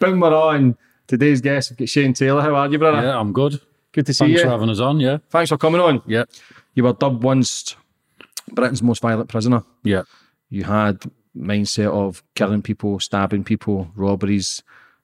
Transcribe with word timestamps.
Boom, 0.00 0.20
we're 0.20 0.34
on. 0.34 0.76
Today's 1.08 1.40
guest, 1.40 1.70
we've 1.70 1.78
got 1.78 1.88
Shane 1.88 2.12
Taylor. 2.12 2.40
How 2.40 2.54
are 2.54 2.68
you, 2.70 2.78
brother? 2.78 3.02
Yeah, 3.02 3.18
I'm 3.18 3.32
good. 3.32 3.60
Good 3.92 4.06
to 4.06 4.14
see 4.14 4.26
you. 4.26 4.28
Thanks 4.30 4.42
you. 4.42 4.46
for 4.46 4.50
having 4.52 4.70
us 4.70 4.78
on. 4.80 5.00
Yeah, 5.00 5.18
Thanks 5.30 5.48
for 5.48 5.56
coming 5.58 5.80
on. 5.80 6.02
yeah, 6.06 6.24
You 6.74 6.84
were 6.84 6.92
dubbed 6.92 7.22
once 7.24 7.74
Britain's 8.52 8.82
most 8.82 9.02
violent 9.02 9.28
prisoner. 9.28 9.62
yeah. 9.82 10.02
You 10.50 10.64
had 10.64 11.02
mindset 11.36 11.90
of 11.92 12.22
killing 12.34 12.62
people, 12.62 12.98
stabbing 13.00 13.44
people, 13.44 13.90
robberies. 13.94 14.62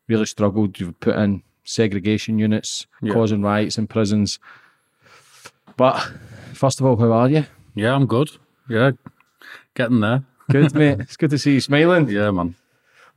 Really 0.08 0.26
struggled. 0.26 0.78
You've 0.78 0.98
put 1.00 1.16
in 1.16 1.42
segregation 1.64 2.38
units, 2.38 2.86
Yeah. 3.02 3.12
causing 3.14 3.42
riots 3.42 3.78
in 3.78 3.86
prisons. 3.86 4.38
But 5.76 5.98
first 6.52 6.80
of 6.80 6.86
all, 6.86 6.96
how 6.96 7.12
are 7.12 7.28
you? 7.28 7.46
Yeah, 7.74 7.94
I'm 7.94 8.06
good. 8.06 8.30
Yeah, 8.68 8.92
getting 9.74 10.00
there. 10.00 10.24
Good, 10.50 10.74
mate. 10.74 11.00
It's 11.00 11.16
good 11.16 11.30
to 11.30 11.38
see 11.38 11.54
you 11.54 11.60
smiling. 11.60 12.06
Yeah, 12.08 12.30
man. 12.30 12.54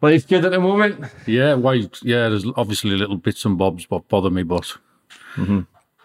Life 0.02 0.28
good 0.30 0.46
at 0.46 0.52
the 0.52 0.60
moment. 0.62 1.06
Yeah, 1.26 1.56
why? 1.56 1.74
Yeah, 2.02 2.30
there's 2.30 2.46
obviously 2.56 2.92
little 2.92 3.18
bits 3.18 3.44
and 3.44 3.58
bobs 3.58 3.90
what 3.90 4.08
bother 4.08 4.30
me, 4.30 4.44
but 4.44 4.78
Mm-hmm. 5.36 5.62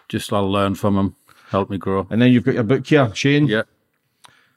just 0.09 0.31
I'll 0.33 0.51
learn 0.51 0.75
from 0.75 0.95
them, 0.95 1.15
help 1.49 1.69
me 1.69 1.77
grow. 1.77 2.05
And 2.09 2.21
then 2.21 2.31
you've 2.31 2.43
got 2.43 2.55
your 2.55 2.63
book 2.63 2.85
here, 2.85 3.09
Shane. 3.15 3.47
Yeah, 3.47 3.63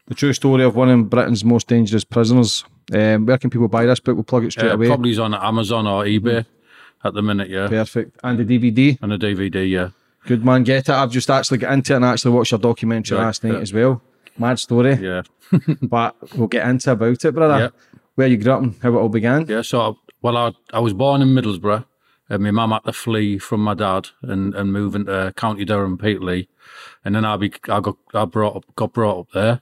The 0.07 0.15
true 0.15 0.33
story 0.33 0.65
of 0.65 0.75
one 0.77 0.91
of 0.91 1.09
Britain's 1.09 1.45
most 1.45 1.69
dangerous 1.69 2.05
prisoners. 2.05 2.65
Um, 2.93 3.27
where 3.27 3.39
can 3.39 3.51
people 3.51 3.69
buy 3.69 3.85
this 3.87 4.01
book? 4.01 4.15
We'll 4.17 4.25
plug 4.25 4.45
it 4.45 4.53
straight 4.53 4.71
uh, 4.71 4.75
away. 4.75 4.87
probably 4.87 5.17
on 5.19 5.35
Amazon 5.35 5.87
or 5.87 6.05
eBay 6.05 6.47
at 7.05 7.15
the 7.15 7.23
minute. 7.23 7.49
Yeah, 7.49 7.69
Perfect. 7.69 8.19
And 8.23 8.39
the 8.39 8.45
DVD. 8.45 8.99
and 9.03 9.13
a 9.13 9.19
DVD. 9.19 9.69
Yeah, 9.69 9.91
Good 10.27 10.45
man, 10.45 10.63
get 10.65 10.89
it. 10.89 10.91
I've 10.91 11.11
just 11.11 11.31
actually 11.31 11.59
got 11.59 11.73
into 11.73 11.93
it 11.93 11.97
and 11.97 12.05
actually 12.05 12.33
watched 12.33 12.53
your 12.53 12.59
documentary 12.61 13.19
Right, 13.19 13.25
last 13.25 13.45
night 13.45 13.55
yeah. 13.55 13.61
as 13.61 13.73
well. 13.73 14.03
Mad 14.39 14.59
story. 14.59 14.95
yeah, 14.95 15.23
But 15.83 16.17
we'll 16.37 16.49
get 16.49 16.67
into 16.69 16.91
about 16.93 17.25
it, 17.25 17.33
brother. 17.35 17.59
Yeah. 17.65 17.69
Where 18.17 18.29
you 18.29 18.37
grew 18.37 18.53
up 18.53 18.63
and 18.63 18.75
how 18.83 18.91
it 18.91 18.97
all 19.01 19.09
began. 19.09 19.47
yeah. 19.47 19.63
So, 19.63 19.99
well, 20.23 20.37
I 20.37 20.53
I 20.73 20.81
was 20.81 20.93
born 20.95 21.23
in 21.23 21.29
Middlesbrough. 21.29 21.85
And 22.29 22.43
my 22.43 22.51
mum 22.51 22.73
had 22.73 22.83
to 22.83 22.93
flee 22.93 23.39
from 23.39 23.63
my 23.63 23.75
dad 23.75 24.09
and, 24.23 24.53
and 24.57 24.73
move 24.73 24.97
into 24.97 25.33
County 25.37 25.65
Durham, 25.65 25.97
Peterlee, 25.97 26.49
and 27.05 27.15
then 27.15 27.25
I 27.25 27.37
be 27.37 27.53
I 27.69 27.79
got 27.79 27.97
I 28.15 28.25
brought 28.25 28.57
up 28.57 28.65
got 28.75 28.93
brought 28.93 29.21
up 29.21 29.27
there, 29.33 29.61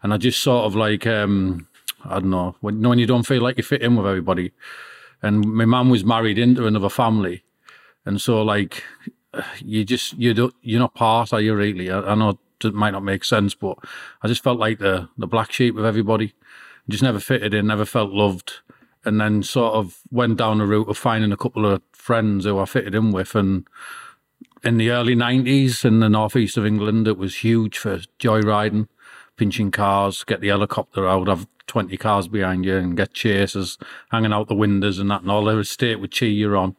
and 0.00 0.14
I 0.14 0.16
just 0.16 0.40
sort 0.40 0.64
of 0.64 0.76
like 0.76 1.08
um 1.08 1.66
I 2.04 2.20
don't 2.20 2.30
know. 2.30 2.56
When 2.60 2.80
you 2.80 2.88
when 2.88 2.98
you 2.98 3.06
don't 3.06 3.26
feel 3.26 3.42
like 3.42 3.56
you 3.56 3.62
fit 3.62 3.82
in 3.82 3.96
with 3.96 4.06
everybody, 4.06 4.52
and 5.22 5.44
my 5.44 5.64
mum 5.64 5.90
was 5.90 6.04
married 6.04 6.38
into 6.38 6.66
another 6.66 6.88
family, 6.88 7.44
and 8.04 8.20
so 8.20 8.42
like 8.42 8.82
you 9.58 9.84
just 9.84 10.14
you 10.14 10.34
don't 10.34 10.54
you're 10.62 10.80
not 10.80 10.94
part 10.94 11.32
are 11.32 11.40
you 11.40 11.54
really? 11.54 11.90
I, 11.90 12.00
I 12.00 12.14
know 12.14 12.38
it 12.62 12.74
might 12.74 12.92
not 12.92 13.04
make 13.04 13.24
sense, 13.24 13.54
but 13.54 13.78
I 14.22 14.28
just 14.28 14.42
felt 14.42 14.58
like 14.58 14.78
the 14.78 15.08
the 15.18 15.26
black 15.26 15.52
sheep 15.52 15.76
of 15.76 15.84
everybody, 15.84 16.34
just 16.88 17.02
never 17.02 17.20
fitted 17.20 17.54
in, 17.54 17.66
never 17.66 17.84
felt 17.84 18.10
loved, 18.10 18.60
and 19.04 19.20
then 19.20 19.42
sort 19.42 19.74
of 19.74 20.00
went 20.10 20.38
down 20.38 20.58
the 20.58 20.66
route 20.66 20.88
of 20.88 20.98
finding 20.98 21.32
a 21.32 21.36
couple 21.36 21.66
of 21.66 21.82
friends 21.92 22.44
who 22.44 22.58
I 22.58 22.64
fitted 22.64 22.94
in 22.94 23.12
with, 23.12 23.34
and 23.34 23.66
in 24.62 24.78
the 24.78 24.90
early 24.90 25.14
90s 25.14 25.84
in 25.84 26.00
the 26.00 26.08
northeast 26.08 26.56
of 26.56 26.64
England, 26.64 27.06
it 27.06 27.18
was 27.18 27.36
huge 27.36 27.76
for 27.76 27.98
joyriding, 28.18 28.88
pinching 29.36 29.70
cars, 29.70 30.24
get 30.24 30.40
the 30.40 30.48
helicopter 30.48 31.06
out, 31.06 31.28
have 31.28 31.46
20 31.66 31.96
cars 31.96 32.28
behind 32.28 32.64
you 32.64 32.76
and 32.76 32.96
get 32.96 33.14
chasers 33.14 33.78
hanging 34.10 34.32
out 34.32 34.48
the 34.48 34.54
windows 34.54 34.98
and 34.98 35.10
that, 35.10 35.22
and 35.22 35.30
all 35.30 35.44
the 35.44 35.58
estate 35.58 36.00
would 36.00 36.12
cheer 36.12 36.28
you 36.28 36.56
on. 36.56 36.76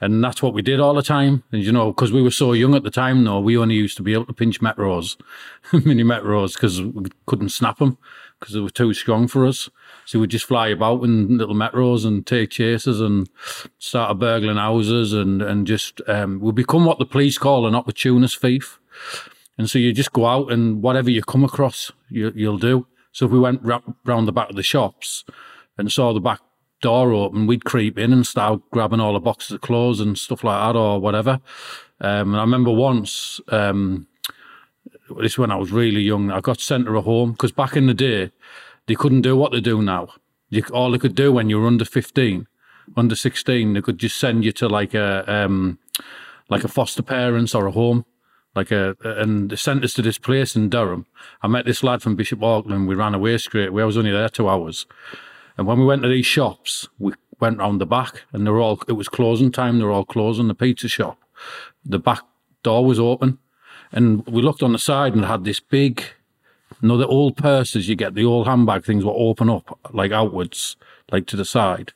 And 0.00 0.24
that's 0.24 0.42
what 0.42 0.54
we 0.54 0.62
did 0.62 0.80
all 0.80 0.94
the 0.94 1.02
time. 1.02 1.42
And 1.52 1.62
you 1.62 1.72
know, 1.72 1.92
because 1.92 2.10
we 2.10 2.22
were 2.22 2.30
so 2.30 2.52
young 2.54 2.74
at 2.74 2.84
the 2.84 2.90
time, 2.90 3.24
though, 3.24 3.40
we 3.40 3.58
only 3.58 3.74
used 3.74 3.98
to 3.98 4.02
be 4.02 4.14
able 4.14 4.26
to 4.26 4.32
pinch 4.32 4.60
metros, 4.60 5.20
mini 5.84 6.02
metros, 6.02 6.54
because 6.54 6.80
we 6.80 7.10
couldn't 7.26 7.50
snap 7.50 7.78
them 7.78 7.98
because 8.38 8.54
they 8.54 8.60
were 8.60 8.70
too 8.70 8.94
strong 8.94 9.28
for 9.28 9.46
us. 9.46 9.68
So 10.06 10.18
we'd 10.18 10.30
just 10.30 10.46
fly 10.46 10.68
about 10.68 11.04
in 11.04 11.36
little 11.36 11.54
metros 11.54 12.06
and 12.06 12.26
take 12.26 12.50
chases 12.50 13.00
and 13.00 13.28
start 13.78 14.18
burgling 14.18 14.56
houses 14.56 15.12
and, 15.12 15.42
and 15.42 15.66
just, 15.66 16.00
um, 16.08 16.40
we 16.40 16.50
become 16.50 16.86
what 16.86 16.98
the 16.98 17.04
police 17.04 17.36
call 17.36 17.66
an 17.66 17.74
opportunist 17.74 18.40
thief. 18.40 18.80
And 19.58 19.68
so 19.68 19.78
you 19.78 19.92
just 19.92 20.12
go 20.12 20.24
out 20.24 20.50
and 20.50 20.82
whatever 20.82 21.10
you 21.10 21.22
come 21.22 21.44
across, 21.44 21.92
you, 22.08 22.32
you'll 22.34 22.56
do. 22.56 22.86
So 23.12 23.26
if 23.26 23.32
we 23.32 23.38
went 23.38 23.62
ra- 23.62 23.82
round 24.04 24.28
the 24.28 24.32
back 24.32 24.50
of 24.50 24.56
the 24.56 24.62
shops 24.62 25.24
and 25.76 25.90
saw 25.90 26.12
the 26.12 26.20
back 26.20 26.40
door 26.80 27.12
open, 27.12 27.46
we'd 27.46 27.64
creep 27.64 27.98
in 27.98 28.12
and 28.12 28.26
start 28.26 28.62
grabbing 28.70 29.00
all 29.00 29.12
the 29.12 29.20
boxes 29.20 29.52
of 29.52 29.60
clothes 29.60 30.00
and 30.00 30.18
stuff 30.18 30.44
like 30.44 30.60
that 30.60 30.78
or 30.78 31.00
whatever. 31.00 31.40
Um, 32.00 32.32
and 32.32 32.36
I 32.36 32.40
remember 32.40 32.70
once, 32.70 33.40
um, 33.48 34.06
this 35.18 35.36
when 35.36 35.50
I 35.50 35.56
was 35.56 35.72
really 35.72 36.00
young, 36.00 36.30
I 36.30 36.40
got 36.40 36.60
sent 36.60 36.86
to 36.86 36.96
a 36.96 37.02
home 37.02 37.32
because 37.32 37.52
back 37.52 37.76
in 37.76 37.86
the 37.86 37.94
day, 37.94 38.30
they 38.86 38.94
couldn't 38.94 39.22
do 39.22 39.36
what 39.36 39.52
they 39.52 39.60
do 39.60 39.82
now. 39.82 40.08
You, 40.48 40.64
all 40.72 40.90
they 40.90 40.98
could 40.98 41.14
do 41.14 41.32
when 41.32 41.48
you 41.48 41.60
were 41.60 41.66
under 41.66 41.84
15, 41.84 42.46
under 42.96 43.14
16, 43.14 43.72
they 43.72 43.80
could 43.80 43.98
just 43.98 44.16
send 44.16 44.44
you 44.44 44.52
to 44.52 44.68
like 44.68 44.94
a, 44.94 45.30
um, 45.32 45.78
like 46.48 46.64
a 46.64 46.68
foster 46.68 47.02
parents 47.02 47.54
or 47.54 47.66
a 47.66 47.70
home. 47.70 48.04
Like 48.54 48.72
a, 48.72 48.96
and 49.04 49.56
sent 49.58 49.84
us 49.84 49.94
to 49.94 50.02
this 50.02 50.18
place 50.18 50.56
in 50.56 50.68
Durham. 50.68 51.06
I 51.40 51.46
met 51.46 51.66
this 51.66 51.84
lad 51.84 52.02
from 52.02 52.16
Bishop 52.16 52.42
Auckland. 52.42 52.88
We 52.88 52.96
ran 52.96 53.14
away 53.14 53.38
straight 53.38 53.68
away. 53.68 53.82
I 53.82 53.86
was 53.86 53.96
only 53.96 54.10
there 54.10 54.28
two 54.28 54.48
hours. 54.48 54.86
And 55.56 55.66
when 55.66 55.78
we 55.78 55.86
went 55.86 56.02
to 56.02 56.08
these 56.08 56.26
shops, 56.26 56.88
we 56.98 57.12
went 57.38 57.58
round 57.58 57.80
the 57.80 57.86
back 57.86 58.24
and 58.32 58.46
they 58.46 58.50
were 58.50 58.60
all, 58.60 58.82
it 58.88 58.92
was 58.92 59.08
closing 59.08 59.52
time. 59.52 59.78
They 59.78 59.84
were 59.84 59.92
all 59.92 60.04
closing 60.04 60.48
the 60.48 60.54
pizza 60.54 60.88
shop. 60.88 61.18
The 61.84 61.98
back 61.98 62.22
door 62.62 62.84
was 62.84 62.98
open 62.98 63.38
and 63.92 64.26
we 64.26 64.42
looked 64.42 64.62
on 64.62 64.72
the 64.72 64.78
side 64.78 65.14
and 65.14 65.24
had 65.24 65.44
this 65.44 65.60
big, 65.60 66.02
you 66.82 66.88
know, 66.88 66.96
the 66.96 67.06
old 67.06 67.36
purses 67.36 67.88
you 67.88 67.94
get, 67.94 68.14
the 68.14 68.24
old 68.24 68.46
handbag 68.46 68.84
things 68.84 69.04
were 69.04 69.14
open 69.14 69.48
up 69.48 69.78
like 69.92 70.12
outwards, 70.12 70.76
like 71.10 71.26
to 71.26 71.36
the 71.36 71.44
side. 71.44 71.92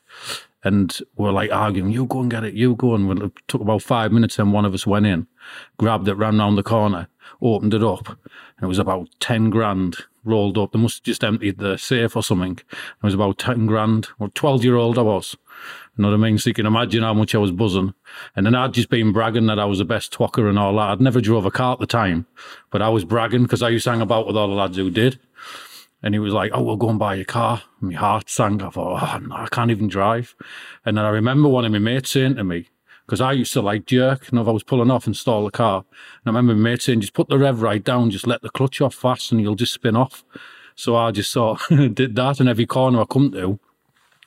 and 0.65 0.97
we're 1.15 1.31
like 1.31 1.51
arguing, 1.51 1.91
you 1.91 2.05
go 2.05 2.21
and 2.21 2.31
get 2.31 2.43
it, 2.43 2.55
you 2.55 2.75
go. 2.75 2.95
And 2.95 3.21
it 3.21 3.31
took 3.47 3.61
about 3.61 3.83
five 3.83 4.11
minutes, 4.11 4.39
and 4.39 4.51
one 4.51 4.65
of 4.65 4.73
us 4.73 4.85
went 4.85 5.05
in, 5.05 5.27
grabbed 5.77 6.07
it, 6.07 6.15
ran 6.15 6.37
round 6.37 6.57
the 6.57 6.63
corner, 6.63 7.07
opened 7.41 7.73
it 7.73 7.83
up, 7.83 8.07
and 8.07 8.63
it 8.63 8.67
was 8.67 8.79
about 8.79 9.09
10 9.19 9.49
grand 9.49 9.97
rolled 10.23 10.57
up. 10.57 10.71
They 10.71 10.79
must 10.79 10.97
have 10.97 11.03
just 11.03 11.23
emptied 11.23 11.59
the 11.59 11.77
safe 11.77 12.15
or 12.15 12.23
something. 12.23 12.59
It 12.71 13.03
was 13.03 13.13
about 13.13 13.37
10 13.37 13.67
grand, 13.67 14.09
or 14.19 14.29
12 14.29 14.63
year 14.63 14.75
old 14.75 14.97
I 14.97 15.03
was. 15.03 15.37
You 15.97 16.01
know 16.01 16.09
what 16.09 16.15
I 16.15 16.17
mean? 16.17 16.37
So 16.37 16.49
you 16.49 16.53
can 16.53 16.65
imagine 16.65 17.03
how 17.03 17.13
much 17.13 17.33
I 17.33 17.37
was 17.37 17.51
buzzing. 17.51 17.93
And 18.35 18.45
then 18.45 18.55
I'd 18.55 18.73
just 18.73 18.89
been 18.89 19.13
bragging 19.13 19.45
that 19.45 19.59
I 19.59 19.65
was 19.65 19.79
the 19.79 19.85
best 19.85 20.11
twacker 20.11 20.49
and 20.49 20.59
all 20.59 20.75
that. 20.75 20.89
I'd 20.89 21.01
never 21.01 21.21
drove 21.21 21.45
a 21.45 21.51
car 21.51 21.73
at 21.73 21.79
the 21.79 21.85
time, 21.85 22.25
but 22.71 22.81
I 22.81 22.89
was 22.89 23.05
bragging 23.05 23.43
because 23.43 23.61
I 23.61 23.69
used 23.69 23.85
to 23.85 23.91
hang 23.91 24.01
about 24.01 24.27
with 24.27 24.35
all 24.35 24.49
the 24.49 24.55
lads 24.55 24.75
who 24.75 24.89
did. 24.89 25.19
And 26.03 26.13
he 26.13 26.19
was 26.19 26.33
like, 26.33 26.51
"Oh, 26.53 26.61
we'll 26.61 26.75
go 26.75 26.89
and 26.89 26.99
buy 26.99 27.15
a 27.15 27.25
car." 27.25 27.63
And 27.79 27.91
my 27.91 27.97
heart 27.97 28.29
sank. 28.29 28.61
I 28.61 28.69
thought, 28.69 29.01
"Oh, 29.01 29.17
no, 29.19 29.35
I 29.35 29.47
can't 29.47 29.71
even 29.71 29.87
drive." 29.87 30.35
And 30.85 30.97
then 30.97 31.05
I 31.05 31.09
remember 31.09 31.49
one 31.49 31.65
of 31.65 31.71
my 31.71 31.79
mates 31.79 32.11
saying 32.11 32.35
to 32.35 32.43
me, 32.43 32.67
because 33.05 33.21
I 33.21 33.33
used 33.33 33.53
to 33.53 33.61
like 33.61 33.85
jerk, 33.85 34.29
and 34.29 34.39
if 34.39 34.47
I 34.47 34.51
was 34.51 34.63
pulling 34.63 34.91
off 34.91 35.05
and 35.05 35.15
stall 35.15 35.45
the 35.45 35.51
car, 35.51 35.85
and 36.23 36.25
I 36.25 36.29
remember 36.29 36.55
my 36.55 36.71
mate 36.71 36.81
saying, 36.81 37.01
"Just 37.01 37.13
put 37.13 37.29
the 37.29 37.37
rev 37.37 37.61
right 37.61 37.83
down, 37.83 38.09
just 38.09 38.27
let 38.27 38.41
the 38.41 38.49
clutch 38.49 38.81
off 38.81 38.95
fast, 38.95 39.31
and 39.31 39.41
you'll 39.41 39.55
just 39.55 39.73
spin 39.73 39.95
off." 39.95 40.23
So 40.75 40.95
I 40.95 41.11
just 41.11 41.31
sort 41.31 41.61
of 41.71 41.95
did 41.95 42.15
that, 42.15 42.39
and 42.39 42.49
every 42.49 42.65
corner 42.65 43.01
I 43.01 43.05
come 43.05 43.31
to, 43.31 43.59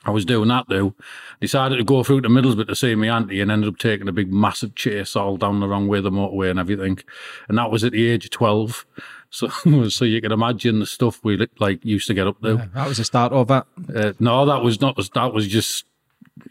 I 0.05 0.11
was 0.11 0.25
doing 0.25 0.47
that 0.49 0.65
though. 0.69 0.95
Decided 1.41 1.77
to 1.77 1.83
go 1.83 2.03
through 2.03 2.21
to 2.21 2.29
Middlesbrough 2.29 2.67
to 2.67 2.75
see 2.75 2.95
my 2.95 3.07
auntie 3.07 3.41
and 3.41 3.51
ended 3.51 3.69
up 3.69 3.77
taking 3.77 4.07
a 4.07 4.13
big 4.13 4.31
massive 4.31 4.75
chase 4.75 5.15
all 5.15 5.37
down 5.37 5.59
the 5.59 5.67
wrong 5.67 5.87
way 5.87 6.01
the 6.01 6.09
motorway 6.09 6.49
and 6.49 6.59
everything. 6.59 6.99
And 7.47 7.57
that 7.57 7.71
was 7.71 7.83
at 7.83 7.91
the 7.91 8.09
age 8.09 8.25
of 8.25 8.31
12. 8.31 8.85
So, 9.31 9.47
so 9.89 10.05
you 10.05 10.21
can 10.21 10.31
imagine 10.31 10.79
the 10.79 10.87
stuff 10.87 11.19
we 11.23 11.37
like 11.59 11.85
used 11.85 12.07
to 12.07 12.15
get 12.15 12.25
up 12.25 12.41
to. 12.41 12.55
Yeah, 12.55 12.65
that 12.73 12.87
was 12.87 12.97
the 12.97 13.03
start 13.03 13.31
of 13.31 13.47
that. 13.49 13.67
Uh, 13.93 14.13
no, 14.19 14.43
that 14.47 14.63
was 14.63 14.81
not. 14.81 14.97
That 15.13 15.33
was 15.35 15.47
just 15.47 15.85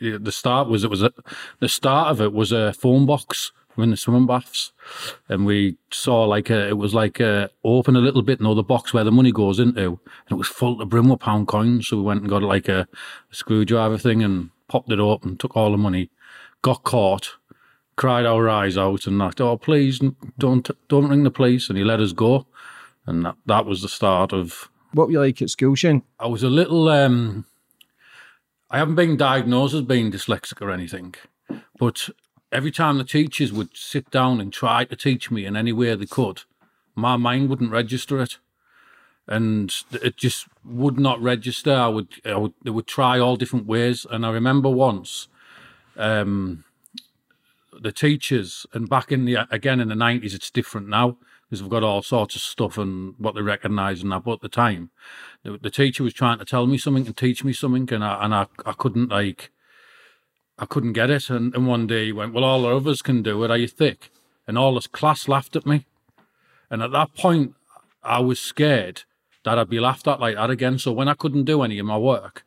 the 0.00 0.32
start. 0.32 0.68
Was 0.68 0.84
it 0.84 0.90
was 0.90 1.02
a, 1.02 1.12
the 1.60 1.68
start 1.68 2.10
of 2.10 2.20
it 2.20 2.32
was 2.32 2.52
a 2.52 2.72
phone 2.72 3.06
box 3.06 3.52
in 3.82 3.90
the 3.90 3.96
swimming 3.96 4.26
baths, 4.26 4.72
and 5.28 5.46
we 5.46 5.76
saw 5.92 6.24
like 6.24 6.50
a, 6.50 6.68
it 6.68 6.76
was 6.76 6.94
like 6.94 7.20
a, 7.20 7.50
open 7.64 7.96
a 7.96 8.00
little 8.00 8.22
bit, 8.22 8.40
know, 8.40 8.54
the 8.54 8.62
box 8.62 8.92
where 8.92 9.04
the 9.04 9.12
money 9.12 9.32
goes 9.32 9.58
into, 9.58 9.86
and 9.86 9.98
it 10.30 10.34
was 10.34 10.48
full 10.48 10.78
to 10.78 10.84
brim 10.84 11.08
with 11.08 11.20
pound 11.20 11.46
coins. 11.48 11.88
So 11.88 11.96
we 11.96 12.02
went 12.02 12.20
and 12.20 12.28
got 12.28 12.42
like 12.42 12.68
a, 12.68 12.88
a 13.30 13.34
screwdriver 13.34 13.98
thing 13.98 14.22
and 14.22 14.50
popped 14.68 14.90
it 14.90 15.00
open, 15.00 15.36
took 15.36 15.56
all 15.56 15.70
the 15.70 15.78
money, 15.78 16.10
got 16.62 16.82
caught, 16.82 17.36
cried 17.96 18.26
our 18.26 18.48
eyes 18.48 18.76
out, 18.76 19.06
and 19.06 19.20
that. 19.20 19.40
Oh, 19.40 19.56
please 19.56 20.00
don't 20.38 20.68
don't 20.88 21.08
ring 21.08 21.24
the 21.24 21.30
police, 21.30 21.68
and 21.68 21.78
he 21.78 21.84
let 21.84 22.00
us 22.00 22.12
go, 22.12 22.46
and 23.06 23.24
that 23.24 23.36
that 23.46 23.66
was 23.66 23.82
the 23.82 23.88
start 23.88 24.32
of. 24.32 24.70
What 24.92 25.08
were 25.08 25.12
you 25.12 25.20
like 25.20 25.42
at 25.42 25.50
school, 25.50 25.74
Shane? 25.74 26.02
I 26.18 26.26
was 26.26 26.42
a 26.42 26.48
little. 26.48 26.88
um 26.88 27.44
I 28.70 28.78
haven't 28.78 28.96
been 28.96 29.16
diagnosed 29.16 29.74
as 29.74 29.82
being 29.82 30.12
dyslexic 30.12 30.60
or 30.60 30.70
anything, 30.70 31.14
but 31.78 32.10
every 32.52 32.70
time 32.70 32.98
the 32.98 33.04
teachers 33.04 33.52
would 33.52 33.76
sit 33.76 34.10
down 34.10 34.40
and 34.40 34.52
try 34.52 34.84
to 34.84 34.96
teach 34.96 35.30
me 35.30 35.46
in 35.46 35.56
any 35.56 35.72
way 35.72 35.94
they 35.94 36.06
could, 36.06 36.42
my 36.94 37.16
mind 37.16 37.48
wouldn't 37.48 37.70
register 37.70 38.20
it. 38.20 38.38
And 39.26 39.74
it 39.92 40.16
just 40.16 40.46
would 40.64 40.98
not 40.98 41.20
register. 41.20 41.74
I 41.74 41.88
would, 41.88 42.08
I 42.24 42.36
would, 42.36 42.54
they 42.62 42.70
would 42.70 42.86
try 42.86 43.18
all 43.18 43.36
different 43.36 43.66
ways. 43.66 44.06
And 44.10 44.24
I 44.24 44.30
remember 44.30 44.70
once, 44.70 45.28
um, 45.96 46.64
the 47.80 47.92
teachers, 47.92 48.66
and 48.72 48.88
back 48.88 49.12
in 49.12 49.24
the 49.24 49.46
again 49.50 49.80
in 49.80 49.88
the 49.88 49.94
nineties, 49.94 50.34
it's 50.34 50.50
different 50.50 50.88
now 50.88 51.16
because 51.48 51.62
we've 51.62 51.70
got 51.70 51.82
all 51.82 52.02
sorts 52.02 52.36
of 52.36 52.42
stuff 52.42 52.76
and 52.76 53.14
what 53.18 53.34
they 53.34 53.40
recognise 53.40 54.02
and 54.02 54.12
that. 54.12 54.24
But 54.24 54.34
at 54.34 54.40
the 54.42 54.48
time, 54.48 54.90
the, 55.42 55.56
the, 55.56 55.70
teacher 55.70 56.02
was 56.02 56.12
trying 56.12 56.38
to 56.38 56.44
tell 56.44 56.66
me 56.66 56.76
something 56.76 57.06
and 57.06 57.16
teach 57.16 57.42
me 57.42 57.52
something, 57.52 57.88
and 57.92 58.04
I 58.04 58.24
and 58.24 58.34
I, 58.34 58.46
I 58.66 58.72
couldn't 58.72 59.08
like 59.10 59.50
I 60.58 60.66
couldn't 60.66 60.92
get 60.92 61.10
it. 61.10 61.30
And, 61.30 61.54
and 61.54 61.66
one 61.66 61.86
day 61.86 62.06
he 62.06 62.12
went, 62.12 62.34
Well, 62.34 62.44
all 62.44 62.62
the 62.62 62.76
others 62.76 63.02
can 63.02 63.22
do 63.22 63.42
it. 63.44 63.50
Are 63.50 63.56
you 63.56 63.68
thick? 63.68 64.10
And 64.46 64.58
all 64.58 64.74
this 64.74 64.86
class 64.86 65.28
laughed 65.28 65.56
at 65.56 65.66
me. 65.66 65.86
And 66.70 66.82
at 66.82 66.92
that 66.92 67.14
point, 67.14 67.54
I 68.02 68.20
was 68.20 68.40
scared 68.40 69.04
that 69.44 69.58
I'd 69.58 69.70
be 69.70 69.80
laughed 69.80 70.08
at 70.08 70.20
like 70.20 70.36
that 70.36 70.50
again. 70.50 70.78
So 70.78 70.92
when 70.92 71.08
I 71.08 71.14
couldn't 71.14 71.44
do 71.44 71.62
any 71.62 71.78
of 71.78 71.86
my 71.86 71.98
work, 71.98 72.44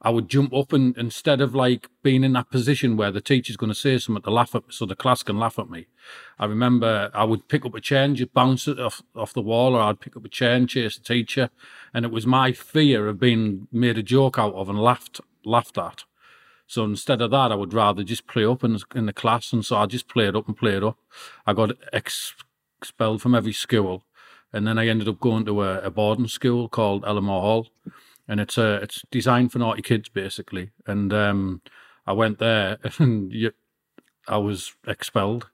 I 0.00 0.10
would 0.10 0.28
jump 0.28 0.54
up 0.54 0.72
and 0.72 0.96
instead 0.96 1.40
of 1.40 1.54
like 1.54 1.88
being 2.02 2.22
in 2.22 2.34
that 2.34 2.50
position 2.50 2.96
where 2.96 3.10
the 3.10 3.20
teacher's 3.20 3.56
going 3.56 3.72
to 3.72 3.74
say 3.74 3.98
something 3.98 4.22
to 4.22 4.30
laugh 4.30 4.54
at 4.54 4.62
me 4.66 4.72
so 4.72 4.86
the 4.86 4.94
class 4.94 5.24
can 5.24 5.38
laugh 5.38 5.58
at 5.58 5.68
me, 5.68 5.86
I 6.38 6.44
remember 6.44 7.10
I 7.12 7.24
would 7.24 7.48
pick 7.48 7.66
up 7.66 7.74
a 7.74 7.80
chair 7.80 8.04
and 8.04 8.16
just 8.16 8.32
bounce 8.32 8.68
it 8.68 8.78
off, 8.78 9.02
off 9.16 9.32
the 9.32 9.42
wall, 9.42 9.74
or 9.74 9.80
I'd 9.80 10.00
pick 10.00 10.16
up 10.16 10.24
a 10.24 10.28
chair 10.28 10.54
and 10.54 10.68
chase 10.68 10.96
the 10.96 11.02
teacher. 11.02 11.50
And 11.92 12.04
it 12.04 12.12
was 12.12 12.26
my 12.26 12.52
fear 12.52 13.08
of 13.08 13.18
being 13.18 13.66
made 13.72 13.98
a 13.98 14.02
joke 14.02 14.38
out 14.38 14.54
of 14.54 14.68
and 14.68 14.78
laughed 14.78 15.20
laughed 15.44 15.78
at 15.78 16.04
so 16.68 16.84
instead 16.84 17.22
of 17.22 17.30
that, 17.30 17.50
I 17.50 17.54
would 17.54 17.72
rather 17.72 18.04
just 18.04 18.26
play 18.26 18.44
up 18.44 18.62
in, 18.62 18.78
in 18.94 19.06
the 19.06 19.12
class. 19.12 19.52
And 19.54 19.64
so 19.64 19.76
I 19.76 19.86
just 19.86 20.06
played 20.06 20.36
up 20.36 20.46
and 20.46 20.56
played 20.56 20.84
up. 20.84 20.98
I 21.46 21.54
got 21.54 21.72
ex- 21.94 22.34
expelled 22.78 23.22
from 23.22 23.34
every 23.34 23.54
school. 23.54 24.04
And 24.52 24.66
then 24.66 24.78
I 24.78 24.86
ended 24.86 25.08
up 25.08 25.18
going 25.18 25.46
to 25.46 25.62
a, 25.62 25.80
a 25.80 25.90
boarding 25.90 26.28
school 26.28 26.68
called 26.68 27.04
Elemore 27.04 27.40
Hall. 27.40 27.68
And 28.28 28.40
it's 28.40 28.58
a, 28.58 28.76
it's 28.76 29.02
designed 29.10 29.52
for 29.52 29.58
naughty 29.58 29.82
kids, 29.82 30.08
basically. 30.08 30.70
And 30.86 31.12
um, 31.12 31.62
I 32.06 32.12
went 32.12 32.38
there 32.38 32.78
and 32.98 33.32
you, 33.32 33.52
I 34.26 34.36
was 34.36 34.74
expelled. 34.86 35.48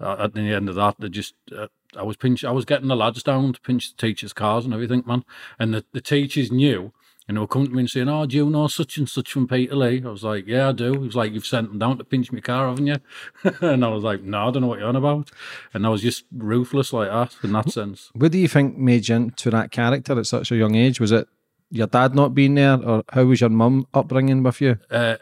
Uh, 0.00 0.16
at 0.20 0.32
the 0.32 0.40
end 0.40 0.68
of 0.68 0.76
that, 0.76 0.94
they 1.00 1.08
just 1.08 1.34
uh, 1.56 1.66
I 1.96 2.02
was 2.02 2.16
pinch. 2.16 2.44
I 2.44 2.52
was 2.52 2.64
getting 2.64 2.88
the 2.88 2.96
lads 2.96 3.22
down 3.22 3.52
to 3.52 3.60
pinch 3.60 3.90
the 3.90 3.96
teachers' 3.96 4.32
cars 4.32 4.64
and 4.64 4.72
everything, 4.72 5.02
man. 5.06 5.24
And 5.58 5.74
the, 5.74 5.84
the 5.92 6.00
teachers 6.00 6.52
knew 6.52 6.92
and 7.28 7.36
they 7.36 7.40
were 7.40 7.46
coming 7.46 7.68
to 7.68 7.74
me 7.74 7.80
and 7.80 7.90
saying, 7.90 8.08
Oh, 8.08 8.24
do 8.26 8.36
you 8.36 8.50
know 8.50 8.68
such 8.68 8.96
and 8.96 9.08
such 9.08 9.32
from 9.32 9.46
Peterlee? 9.46 10.04
I 10.04 10.10
was 10.10 10.24
like, 10.24 10.46
Yeah, 10.46 10.70
I 10.70 10.72
do. 10.72 10.92
He 10.92 10.98
was 10.98 11.14
like, 11.14 11.32
You've 11.32 11.46
sent 11.46 11.68
them 11.68 11.78
down 11.78 11.98
to 11.98 12.04
pinch 12.04 12.32
my 12.32 12.40
car, 12.40 12.68
haven't 12.68 12.86
you? 12.86 12.96
and 13.60 13.84
I 13.84 13.88
was 13.88 14.02
like, 14.02 14.22
No, 14.22 14.48
I 14.48 14.50
don't 14.50 14.62
know 14.62 14.68
what 14.68 14.78
you're 14.78 14.88
on 14.88 14.96
about. 14.96 15.30
And 15.74 15.86
I 15.86 15.90
was 15.90 16.02
just 16.02 16.24
ruthless 16.32 16.92
like 16.92 17.10
that 17.10 17.36
in 17.44 17.52
that 17.52 17.70
sense. 17.70 18.10
What 18.14 18.32
do 18.32 18.38
you 18.38 18.48
think 18.48 18.78
made 18.78 19.08
you 19.08 19.16
into 19.16 19.50
that 19.50 19.70
character 19.70 20.18
at 20.18 20.26
such 20.26 20.50
a 20.50 20.56
young 20.56 20.74
age? 20.74 21.00
Was 21.00 21.12
it 21.12 21.28
your 21.70 21.86
dad 21.86 22.14
not 22.14 22.34
being 22.34 22.54
there, 22.54 22.82
or 22.82 23.04
how 23.10 23.24
was 23.24 23.40
your 23.40 23.50
mum 23.50 23.86
upbringing 23.92 24.42
with 24.42 24.60
you? 24.60 24.78
Uh, 24.90 25.16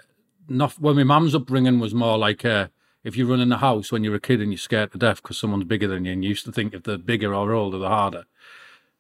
not, 0.49 0.79
well, 0.81 0.95
my 0.95 1.05
mum's 1.05 1.35
upbringing 1.35 1.81
was 1.81 1.95
more 1.95 2.19
like 2.19 2.45
uh, 2.45 2.69
if 3.05 3.17
you 3.17 3.29
run 3.29 3.41
in 3.41 3.49
the 3.49 3.59
house 3.59 3.91
when 3.91 4.05
you're 4.05 4.15
a 4.15 4.21
kid 4.21 4.41
and 4.41 4.53
you're 4.53 4.59
scared 4.59 4.93
to 4.93 4.99
death 4.99 5.23
because 5.23 5.39
someone's 5.39 5.65
bigger 5.65 5.89
than 5.89 6.05
you, 6.05 6.13
and 6.13 6.25
you 6.25 6.31
used 6.31 6.45
to 6.45 6.53
think 6.53 6.75
if 6.75 6.85
they're 6.85 6.99
bigger 6.99 7.35
or 7.35 7.53
older, 7.53 7.79
the 7.79 7.89
harder. 7.89 8.25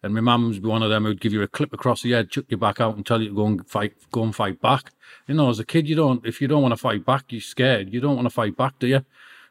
And 0.02 0.14
my 0.14 0.20
mum's 0.20 0.60
one 0.60 0.82
of 0.82 0.90
them 0.90 1.04
who'd 1.04 1.20
give 1.20 1.32
you 1.32 1.42
a 1.42 1.48
clip 1.48 1.72
across 1.72 2.02
the 2.02 2.12
head, 2.12 2.30
chuck 2.30 2.44
you 2.48 2.56
back 2.56 2.80
out, 2.80 2.96
and 2.96 3.04
tell 3.04 3.20
you 3.20 3.30
to 3.30 3.34
go 3.34 3.46
and 3.46 3.68
fight, 3.68 3.94
go 4.12 4.22
and 4.22 4.34
fight 4.34 4.60
back. 4.60 4.92
You 5.26 5.34
know, 5.34 5.48
as 5.48 5.58
a 5.58 5.64
kid, 5.64 5.88
you 5.88 5.96
don't. 5.96 6.24
If 6.24 6.40
you 6.40 6.48
don't 6.48 6.62
want 6.62 6.72
to 6.72 6.76
fight 6.76 7.04
back, 7.04 7.24
you're 7.30 7.40
scared. 7.40 7.92
You 7.92 8.00
don't 8.00 8.14
want 8.14 8.26
to 8.26 8.30
fight 8.30 8.56
back, 8.56 8.78
do 8.78 8.86
you? 8.86 9.04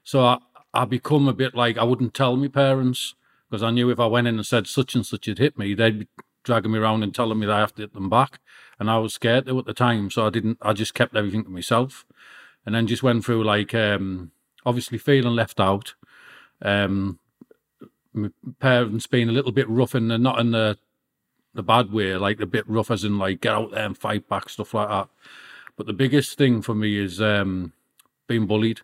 So 0.03 0.23
I, 0.23 0.37
I 0.73 0.85
become 0.85 1.27
a 1.27 1.33
bit 1.33 1.55
like 1.55 1.77
I 1.77 1.83
wouldn't 1.83 2.13
tell 2.13 2.37
my 2.37 2.47
parents 2.47 3.15
because 3.49 3.63
I 3.63 3.71
knew 3.71 3.89
if 3.89 3.99
I 3.99 4.05
went 4.05 4.27
in 4.27 4.35
and 4.35 4.45
said 4.45 4.67
such 4.67 4.95
and 4.95 5.05
such 5.05 5.25
had 5.25 5.39
hit 5.39 5.57
me, 5.57 5.73
they'd 5.73 6.07
dragging 6.45 6.71
me 6.71 6.79
around 6.79 7.03
and 7.03 7.13
telling 7.13 7.37
me 7.39 7.45
that 7.47 7.55
I 7.55 7.59
have 7.59 7.75
to 7.75 7.81
hit 7.81 7.93
them 7.93 8.09
back. 8.09 8.39
And 8.79 8.89
I 8.89 8.97
was 8.99 9.13
scared 9.13 9.47
to 9.47 9.59
at 9.59 9.65
the 9.65 9.73
time, 9.73 10.09
so 10.09 10.25
I 10.25 10.29
didn't. 10.29 10.57
I 10.61 10.71
just 10.71 10.93
kept 10.93 11.15
everything 11.15 11.43
to 11.43 11.49
myself, 11.49 12.05
and 12.65 12.73
then 12.73 12.87
just 12.87 13.03
went 13.03 13.25
through 13.25 13.43
like 13.43 13.73
um, 13.73 14.31
obviously 14.65 14.97
feeling 14.97 15.35
left 15.35 15.59
out. 15.59 15.95
Um, 16.61 17.19
my 18.13 18.29
parents 18.59 19.07
being 19.07 19.27
a 19.27 19.33
little 19.33 19.51
bit 19.51 19.69
rough 19.69 19.93
and 19.93 20.07
not 20.07 20.39
in 20.39 20.51
the 20.51 20.77
the 21.53 21.63
bad 21.63 21.91
way, 21.91 22.15
like 22.17 22.39
a 22.41 22.45
bit 22.45 22.67
rough 22.67 22.91
as 22.91 23.03
in 23.03 23.17
like 23.17 23.41
get 23.41 23.53
out 23.53 23.71
there 23.71 23.85
and 23.85 23.97
fight 23.97 24.27
back, 24.27 24.49
stuff 24.49 24.73
like 24.73 24.89
that. 24.89 25.09
But 25.77 25.87
the 25.87 25.93
biggest 25.93 26.37
thing 26.37 26.61
for 26.61 26.75
me 26.75 26.97
is 26.97 27.21
um, 27.21 27.73
being 28.27 28.45
bullied. 28.45 28.81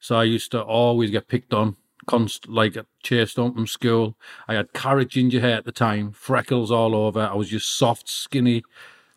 So 0.00 0.16
I 0.16 0.24
used 0.24 0.50
to 0.52 0.62
always 0.62 1.10
get 1.10 1.28
picked 1.28 1.52
on, 1.54 1.76
const 2.06 2.48
like 2.48 2.76
chased 3.02 3.38
on 3.38 3.54
from 3.54 3.66
school. 3.66 4.16
I 4.48 4.54
had 4.54 4.72
carrot 4.72 5.08
ginger 5.08 5.40
hair 5.40 5.56
at 5.56 5.64
the 5.64 5.72
time, 5.72 6.12
freckles 6.12 6.70
all 6.70 6.94
over. 6.94 7.20
I 7.20 7.34
was 7.34 7.50
just 7.50 7.76
soft, 7.76 8.08
skinny, 8.08 8.62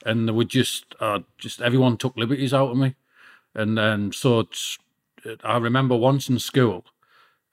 and 0.05 0.27
they 0.27 0.31
would 0.31 0.49
just 0.49 0.95
uh, 0.99 1.19
just 1.37 1.61
everyone 1.61 1.97
took 1.97 2.17
liberties 2.17 2.53
out 2.53 2.71
of 2.71 2.77
me. 2.77 2.95
And 3.55 3.77
then 3.77 4.11
so 4.11 4.47
I 5.43 5.57
remember 5.57 5.95
once 5.95 6.29
in 6.29 6.39
school, 6.39 6.85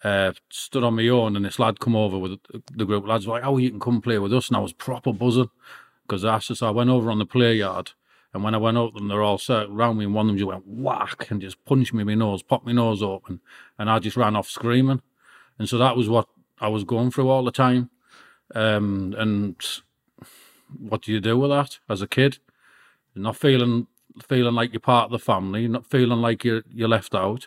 uh, 0.02 0.32
stood 0.48 0.82
on 0.82 0.96
my 0.96 1.08
own, 1.08 1.36
and 1.36 1.44
this 1.44 1.58
lad 1.58 1.80
come 1.80 1.94
over 1.94 2.18
with 2.18 2.38
the 2.72 2.84
group 2.84 3.06
lads 3.06 3.26
like, 3.26 3.44
"Oh, 3.44 3.58
you 3.58 3.70
can 3.70 3.80
come 3.80 4.00
play 4.00 4.18
with 4.18 4.32
us." 4.32 4.48
And 4.48 4.56
I 4.56 4.60
was 4.60 4.72
proper 4.72 5.12
buzzing 5.12 5.50
because 6.06 6.24
after 6.24 6.54
so 6.54 6.66
I 6.66 6.70
went 6.70 6.90
over 6.90 7.10
on 7.10 7.18
the 7.18 7.26
play 7.26 7.54
yard, 7.54 7.92
and 8.32 8.42
when 8.42 8.54
I 8.54 8.58
went 8.58 8.78
up 8.78 8.94
them, 8.94 9.08
they're 9.08 9.22
all 9.22 9.38
circled 9.38 9.76
around 9.76 9.98
me, 9.98 10.06
and 10.06 10.14
one 10.14 10.26
of 10.26 10.28
them 10.28 10.38
just 10.38 10.48
went 10.48 10.66
whack 10.66 11.30
and 11.30 11.40
just 11.40 11.64
punched 11.64 11.92
me 11.92 12.00
in 12.00 12.06
my 12.06 12.14
nose, 12.14 12.42
popped 12.42 12.66
my 12.66 12.72
nose 12.72 13.02
open, 13.02 13.40
and 13.78 13.90
I 13.90 13.98
just 13.98 14.16
ran 14.16 14.36
off 14.36 14.48
screaming. 14.48 15.02
And 15.60 15.68
so 15.68 15.78
that 15.78 15.96
was 15.96 16.08
what 16.08 16.26
I 16.60 16.66
was 16.66 16.82
going 16.82 17.12
through 17.12 17.28
all 17.28 17.44
the 17.44 17.52
time. 17.52 17.90
Um, 18.54 19.14
and 19.16 19.54
what 20.76 21.02
do 21.02 21.12
you 21.12 21.20
do 21.20 21.38
with 21.38 21.50
that 21.50 21.78
as 21.88 22.02
a 22.02 22.08
kid? 22.08 22.38
You're 23.14 23.22
not 23.22 23.36
feeling 23.36 23.86
feeling 24.26 24.54
like 24.54 24.72
you're 24.72 24.80
part 24.80 25.04
of 25.04 25.12
the 25.12 25.20
family, 25.20 25.68
not 25.68 25.88
feeling 25.88 26.20
like 26.20 26.42
you're 26.42 26.62
you're 26.68 26.88
left 26.88 27.14
out. 27.14 27.46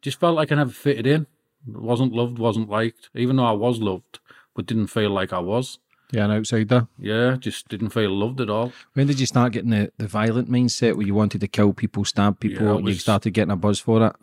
Just 0.00 0.20
felt 0.20 0.36
like 0.36 0.52
I 0.52 0.54
never 0.54 0.70
fitted 0.70 1.08
in 1.08 1.26
wasn't 1.66 2.12
loved, 2.12 2.38
wasn't 2.38 2.68
liked, 2.68 3.10
even 3.14 3.36
though 3.36 3.46
I 3.46 3.52
was 3.52 3.80
loved, 3.80 4.18
but 4.54 4.66
didn't 4.66 4.88
feel 4.88 5.10
like 5.10 5.32
I 5.32 5.38
was. 5.38 5.78
Yeah, 6.12 6.26
an 6.26 6.32
outsider. 6.32 6.86
Yeah, 6.98 7.36
just 7.36 7.68
didn't 7.68 7.90
feel 7.90 8.10
loved 8.10 8.40
at 8.40 8.50
all. 8.50 8.72
When 8.92 9.06
did 9.06 9.18
you 9.18 9.26
start 9.26 9.52
getting 9.52 9.70
the, 9.70 9.90
the 9.96 10.06
violent 10.06 10.50
mindset 10.50 10.94
where 10.96 11.06
you 11.06 11.14
wanted 11.14 11.40
to 11.40 11.48
kill 11.48 11.72
people, 11.72 12.04
stab 12.04 12.38
people, 12.38 12.66
Yeah, 12.66 12.76
and 12.76 12.88
you 12.88 12.94
started 12.94 13.32
getting 13.32 13.50
a 13.50 13.56
buzz 13.56 13.80
for 13.80 14.06
it? 14.06 14.16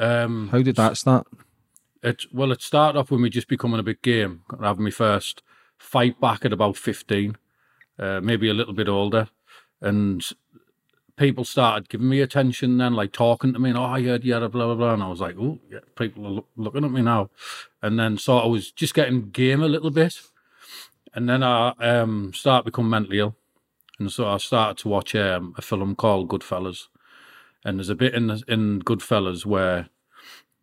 Um, 0.00 0.48
How 0.48 0.62
did 0.62 0.76
that 0.76 0.96
start? 0.96 1.26
It 2.06 2.24
well, 2.32 2.52
it 2.52 2.62
started 2.62 2.96
off 2.96 3.10
when 3.10 3.20
we 3.20 3.30
just 3.30 3.48
becoming 3.48 3.80
a 3.80 3.82
big 3.82 4.00
game. 4.00 4.42
Having 4.62 4.84
my 4.84 4.90
first 4.90 5.42
fight 5.76 6.20
back 6.20 6.44
at 6.44 6.52
about 6.52 6.76
fifteen, 6.76 7.36
uh, 7.98 8.20
maybe 8.20 8.48
a 8.48 8.54
little 8.54 8.74
bit 8.74 8.88
older, 8.88 9.28
and 9.80 10.24
people 11.16 11.44
started 11.44 11.88
giving 11.88 12.08
me 12.08 12.20
attention 12.20 12.78
then, 12.78 12.94
like 12.94 13.10
talking 13.10 13.52
to 13.52 13.58
me, 13.58 13.70
and 13.70 13.78
oh, 13.78 13.82
I 13.82 14.02
heard 14.04 14.24
you 14.24 14.34
had 14.34 14.44
a 14.44 14.48
blah 14.48 14.66
blah 14.66 14.76
blah, 14.76 14.94
and 14.94 15.02
I 15.02 15.08
was 15.08 15.20
like, 15.20 15.34
oh, 15.36 15.58
yeah, 15.68 15.80
people 15.96 16.24
are 16.26 16.30
look, 16.30 16.48
looking 16.56 16.84
at 16.84 16.92
me 16.92 17.02
now, 17.02 17.30
and 17.82 17.98
then 17.98 18.18
so 18.18 18.38
I 18.38 18.46
was 18.46 18.70
just 18.70 18.94
getting 18.94 19.30
game 19.30 19.60
a 19.60 19.68
little 19.68 19.90
bit, 19.90 20.20
and 21.12 21.28
then 21.28 21.42
I 21.42 21.70
um 21.80 22.32
started 22.34 22.66
become 22.66 22.88
mentally 22.88 23.18
ill, 23.18 23.34
and 23.98 24.12
so 24.12 24.28
I 24.28 24.36
started 24.36 24.78
to 24.82 24.88
watch 24.88 25.16
um, 25.16 25.54
a 25.58 25.62
film 25.62 25.96
called 25.96 26.28
Goodfellas, 26.28 26.86
and 27.64 27.78
there's 27.78 27.88
a 27.88 27.96
bit 27.96 28.14
in 28.14 28.30
in 28.46 28.82
Goodfellas 28.82 29.44
where 29.44 29.88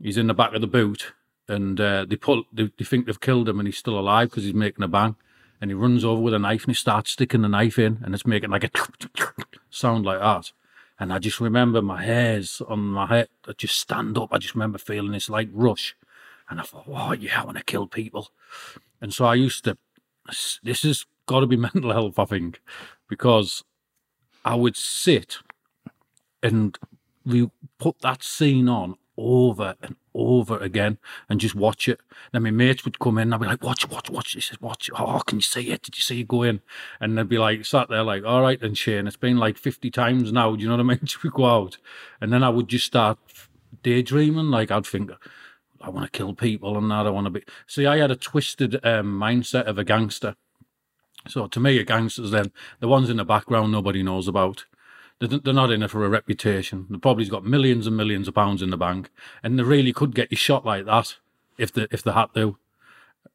he's 0.01 0.17
in 0.17 0.27
the 0.27 0.33
back 0.33 0.53
of 0.53 0.61
the 0.61 0.67
boot 0.67 1.11
and 1.47 1.79
uh, 1.79 2.05
they 2.05 2.15
pull 2.15 2.43
they, 2.53 2.71
they 2.77 2.85
think 2.85 3.05
they've 3.05 3.19
killed 3.19 3.49
him 3.49 3.59
and 3.59 3.67
he's 3.67 3.77
still 3.77 3.99
alive 3.99 4.29
because 4.29 4.43
he's 4.43 4.53
making 4.53 4.83
a 4.83 4.87
bang. 4.87 5.15
And 5.61 5.69
he 5.71 5.75
runs 5.75 6.03
over 6.03 6.21
with 6.21 6.33
a 6.33 6.39
knife 6.39 6.63
and 6.63 6.71
he 6.71 6.75
starts 6.75 7.11
sticking 7.11 7.41
the 7.41 7.47
knife 7.47 7.79
in 7.79 7.99
and 8.03 8.13
it's 8.13 8.25
making 8.25 8.49
like 8.49 8.65
a 8.65 8.71
sound 9.69 10.05
like 10.05 10.19
that. 10.19 10.51
And 10.99 11.11
I 11.11 11.19
just 11.19 11.39
remember 11.39 11.81
my 11.81 12.03
hairs 12.03 12.61
on 12.67 12.79
my 12.79 13.07
head 13.07 13.29
i 13.47 13.53
just 13.53 13.77
stand 13.77 14.17
up. 14.17 14.29
I 14.31 14.37
just 14.37 14.55
remember 14.55 14.77
feeling 14.77 15.11
this 15.11 15.29
like 15.29 15.49
rush. 15.51 15.95
And 16.49 16.59
I 16.59 16.63
thought 16.63 16.85
oh 16.87 17.13
yeah 17.13 17.41
I 17.41 17.45
want 17.45 17.57
to 17.57 17.63
kill 17.63 17.87
people. 17.87 18.29
And 19.01 19.13
so 19.13 19.25
I 19.25 19.35
used 19.35 19.63
to 19.65 19.77
this 20.63 20.83
has 20.83 21.05
got 21.25 21.41
to 21.41 21.47
be 21.47 21.57
mental 21.73 21.91
health 21.91 22.19
I 22.19 22.25
think 22.25 22.61
because 23.09 23.63
I 24.45 24.55
would 24.55 24.75
sit 24.75 25.37
and 26.41 26.77
we 27.25 27.49
put 27.79 27.99
that 27.99 28.21
scene 28.23 28.67
on 28.67 28.95
over 29.17 29.75
and 29.81 29.95
over 30.15 30.57
again 30.57 30.97
and 31.29 31.39
just 31.39 31.55
watch 31.55 31.87
it. 31.87 31.99
Then 32.31 32.43
my 32.43 32.51
mates 32.51 32.85
would 32.85 32.99
come 32.99 33.17
in 33.17 33.33
and 33.33 33.35
I'd 33.35 33.41
be 33.41 33.47
like, 33.47 33.63
watch, 33.63 33.89
watch, 33.89 34.09
watch. 34.09 34.31
He 34.33 34.41
says, 34.41 34.61
watch. 34.61 34.89
Oh, 34.97 35.21
can 35.25 35.39
you 35.39 35.43
see 35.43 35.71
it? 35.71 35.83
Did 35.83 35.97
you 35.97 36.03
see 36.03 36.21
it 36.21 36.27
going? 36.27 36.61
And 36.99 37.17
they'd 37.17 37.29
be 37.29 37.37
like, 37.37 37.65
sat 37.65 37.89
there 37.89 38.03
like, 38.03 38.23
all 38.23 38.41
right 38.41 38.59
then, 38.59 38.73
Shane, 38.73 39.07
it's 39.07 39.17
been 39.17 39.37
like 39.37 39.57
50 39.57 39.89
times 39.91 40.31
now. 40.31 40.55
Do 40.55 40.61
you 40.61 40.67
know 40.69 40.75
what 40.75 40.81
I 40.81 40.87
mean? 40.87 40.99
Should 41.05 41.23
we 41.23 41.29
go 41.29 41.45
out? 41.45 41.77
And 42.21 42.31
then 42.31 42.43
I 42.43 42.49
would 42.49 42.67
just 42.67 42.85
start 42.85 43.17
daydreaming. 43.81 44.51
Like 44.51 44.71
I'd 44.71 44.85
think, 44.85 45.11
I 45.81 45.89
want 45.89 46.11
to 46.11 46.17
kill 46.17 46.33
people 46.33 46.77
and 46.77 46.89
that. 46.91 47.05
I 47.05 47.09
want 47.09 47.25
to 47.25 47.31
be. 47.31 47.43
See, 47.67 47.85
I 47.85 47.97
had 47.97 48.11
a 48.11 48.15
twisted 48.15 48.75
um, 48.85 49.19
mindset 49.19 49.65
of 49.65 49.77
a 49.77 49.83
gangster. 49.83 50.35
So 51.27 51.47
to 51.47 51.59
me, 51.59 51.77
a 51.77 51.83
gangster's 51.83 52.31
then 52.31 52.51
the 52.79 52.87
ones 52.87 53.09
in 53.09 53.17
the 53.17 53.25
background 53.25 53.71
nobody 53.71 54.03
knows 54.03 54.27
about. 54.27 54.65
They're 55.19 55.39
they're 55.39 55.53
not 55.53 55.71
in 55.71 55.83
it 55.83 55.91
for 55.91 56.05
a 56.05 56.09
reputation. 56.09 56.87
They 56.89 56.97
probably 56.97 57.25
got 57.25 57.45
millions 57.45 57.87
and 57.87 57.95
millions 57.95 58.27
of 58.27 58.35
pounds 58.35 58.61
in 58.61 58.69
the 58.69 58.77
bank, 58.77 59.09
and 59.41 59.57
they 59.57 59.63
really 59.63 59.93
could 59.93 60.15
get 60.15 60.31
you 60.31 60.37
shot 60.37 60.65
like 60.65 60.85
that 60.85 61.15
if 61.57 61.71
they 61.71 61.87
if 61.91 62.03
they 62.03 62.11
had 62.11 62.33
to. 62.35 62.57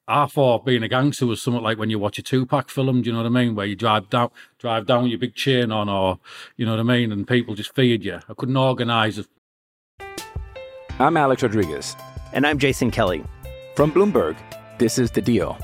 I 0.06 0.24
thought 0.26 0.64
being 0.64 0.82
a 0.82 0.88
gangster 0.88 1.26
was 1.26 1.42
somewhat 1.42 1.62
like 1.62 1.78
when 1.78 1.90
you 1.90 1.98
watch 1.98 2.18
a 2.18 2.22
Tupac 2.22 2.70
film. 2.70 3.02
Do 3.02 3.08
you 3.08 3.12
know 3.12 3.22
what 3.22 3.26
I 3.26 3.30
mean? 3.30 3.54
Where 3.54 3.66
you 3.66 3.76
drive 3.76 4.08
down, 4.08 4.30
drive 4.58 4.86
down 4.86 5.02
with 5.02 5.10
your 5.10 5.18
big 5.18 5.34
chain 5.34 5.70
on, 5.70 5.88
or 5.88 6.18
you 6.56 6.64
know 6.64 6.72
what 6.72 6.80
I 6.80 6.84
mean, 6.84 7.12
and 7.12 7.28
people 7.28 7.54
just 7.54 7.74
feed 7.74 8.04
you. 8.04 8.20
I 8.28 8.34
couldn't 8.34 8.56
organise 8.56 9.18
it. 9.18 9.26
I'm 10.98 11.16
Alex 11.16 11.42
Rodriguez. 11.42 11.94
And 12.32 12.46
I'm 12.46 12.58
Jason 12.58 12.90
Kelly. 12.90 13.22
From 13.76 13.92
Bloomberg, 13.92 14.36
this 14.78 14.98
is 14.98 15.10
The 15.10 15.20
Deal. 15.20 15.58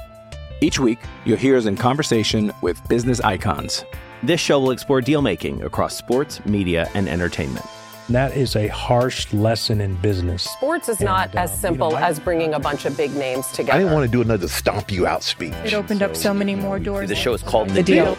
Each 0.60 0.78
week, 0.78 0.98
you'll 1.24 1.38
hear 1.38 1.56
us 1.56 1.66
in 1.66 1.76
conversation 1.76 2.52
with 2.62 2.86
business 2.88 3.20
icons. 3.20 3.84
This 4.24 4.40
show 4.40 4.58
will 4.58 4.70
explore 4.70 5.00
deal 5.02 5.20
making 5.22 5.62
across 5.62 5.96
sports, 5.96 6.44
media, 6.46 6.88
and 6.94 7.08
entertainment. 7.08 7.66
That 8.08 8.34
is 8.36 8.54
a 8.56 8.68
harsh 8.68 9.32
lesson 9.32 9.80
in 9.80 9.96
business. 9.96 10.42
Sports 10.44 10.88
is 10.88 11.00
not 11.00 11.28
And, 11.30 11.38
as 11.40 11.50
um, 11.52 11.56
simple 11.58 11.88
you 11.88 11.94
know, 11.94 12.00
I- 12.00 12.08
as 12.08 12.18
bringing 12.20 12.54
a 12.54 12.58
bunch 12.58 12.84
of 12.86 12.96
big 12.96 13.14
names 13.14 13.46
together. 13.48 13.72
I 13.72 13.78
didn't 13.78 13.92
want 13.92 14.06
to 14.06 14.10
do 14.12 14.22
another 14.22 14.48
stomp 14.48 14.90
you 14.90 15.06
out 15.06 15.22
speech. 15.22 15.52
It 15.64 15.74
opened 15.74 16.02
up 16.02 16.16
so 16.16 16.32
many 16.32 16.54
more 16.54 16.78
doors. 16.78 17.08
The 17.08 17.14
show 17.14 17.34
is 17.34 17.42
called 17.42 17.70
The 17.70 17.82
Deal. 17.82 18.16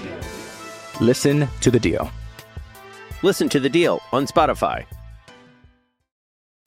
Listen 1.01 1.47
to 1.61 1.71
The 1.71 1.79
Deal. 1.79 2.11
Listen 3.23 3.49
to 3.49 3.59
the 3.59 3.69
deal 3.69 4.01
on 4.13 4.27
Spotify. 4.27 4.85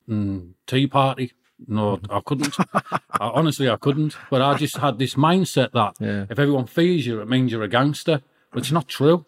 Mm, 0.08 0.54
tea 0.66 0.88
party. 0.88 1.32
No, 1.68 2.00
I 2.10 2.20
couldn't. 2.24 2.56
I, 2.74 2.98
honestly, 3.20 3.68
I 3.70 3.76
couldn't. 3.76 4.16
But 4.30 4.42
I 4.42 4.56
just 4.56 4.76
had 4.78 4.98
this 4.98 5.14
mindset 5.14 5.70
that 5.72 5.94
Yeah. 6.00 6.24
if 6.28 6.38
everyone 6.38 6.66
fears 6.66 7.06
you, 7.06 7.20
it 7.20 7.28
means 7.28 7.52
you're 7.52 7.62
a 7.62 7.68
gangster. 7.68 8.22
It's 8.58 8.72
not 8.72 8.88
true. 8.88 9.24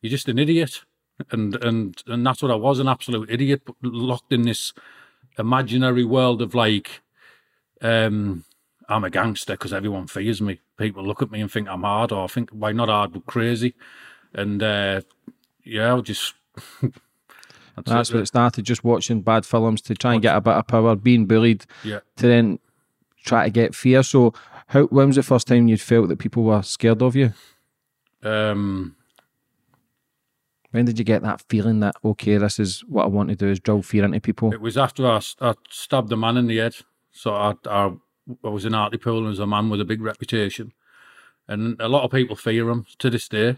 You're 0.00 0.10
just 0.10 0.28
an 0.28 0.38
idiot, 0.38 0.82
and 1.30 1.54
and 1.64 2.02
and 2.06 2.26
that's 2.26 2.42
what 2.42 2.50
I 2.50 2.54
was—an 2.56 2.88
absolute 2.88 3.30
idiot, 3.30 3.62
locked 3.82 4.32
in 4.32 4.42
this 4.42 4.72
imaginary 5.38 6.04
world 6.04 6.42
of 6.42 6.54
like, 6.54 7.02
um, 7.82 8.44
I'm 8.88 9.04
a 9.04 9.10
gangster 9.10 9.54
because 9.54 9.72
everyone 9.72 10.06
fears 10.06 10.40
me. 10.40 10.60
People 10.78 11.04
look 11.04 11.22
at 11.22 11.30
me 11.30 11.40
and 11.40 11.50
think 11.50 11.68
I'm 11.68 11.82
hard, 11.82 12.12
or 12.12 12.24
I 12.24 12.26
think 12.28 12.50
why 12.50 12.72
not 12.72 12.88
hard 12.88 13.12
but 13.12 13.26
crazy, 13.26 13.74
and 14.32 14.62
uh, 14.62 15.00
yeah, 15.64 15.88
I'll 15.88 16.02
just. 16.02 16.34
That's 17.86 18.12
where 18.12 18.22
it 18.22 18.26
started, 18.26 18.64
just 18.64 18.84
watching 18.84 19.22
bad 19.22 19.46
films 19.46 19.80
to 19.82 19.94
try 19.94 20.12
and 20.12 20.20
get 20.22 20.36
a 20.36 20.40
bit 20.40 20.52
of 20.52 20.66
power, 20.66 20.94
being 20.96 21.24
bullied, 21.24 21.64
Yeah. 21.82 22.00
to 22.16 22.26
then 22.26 22.58
try 23.24 23.44
to 23.44 23.50
get 23.50 23.74
fear. 23.74 24.02
So, 24.02 24.34
how 24.66 24.84
when 24.86 25.06
was 25.06 25.16
the 25.16 25.22
first 25.22 25.46
time 25.46 25.66
you 25.68 25.78
felt 25.78 26.08
that 26.08 26.18
people 26.18 26.42
were 26.42 26.60
scared 26.62 27.00
of 27.00 27.16
you? 27.16 27.32
Um, 28.22 28.96
When 30.70 30.84
did 30.84 30.98
you 30.98 31.04
get 31.04 31.22
that 31.22 31.42
feeling 31.48 31.80
that 31.80 31.96
okay, 32.04 32.36
this 32.36 32.58
is 32.58 32.80
what 32.80 33.04
I 33.04 33.08
want 33.08 33.28
to 33.30 33.36
do 33.36 33.48
is 33.48 33.60
drill 33.60 33.82
fear 33.82 34.04
into 34.04 34.20
people? 34.20 34.52
It 34.52 34.60
was 34.60 34.78
after 34.78 35.06
I, 35.06 35.20
I 35.40 35.54
stabbed 35.68 36.12
a 36.12 36.16
man 36.16 36.36
in 36.36 36.46
the 36.46 36.58
head. 36.58 36.76
So 37.12 37.34
I, 37.34 37.54
I, 37.66 37.92
I 38.44 38.48
was 38.48 38.64
in 38.64 38.72
Hartlepool 38.72 39.18
and 39.18 39.26
was 39.26 39.40
a 39.40 39.46
man 39.46 39.68
with 39.68 39.80
a 39.80 39.84
big 39.84 40.00
reputation. 40.00 40.72
And 41.48 41.80
a 41.80 41.88
lot 41.88 42.04
of 42.04 42.12
people 42.12 42.36
fear 42.36 42.70
him 42.70 42.86
to 42.98 43.10
this 43.10 43.28
day. 43.28 43.56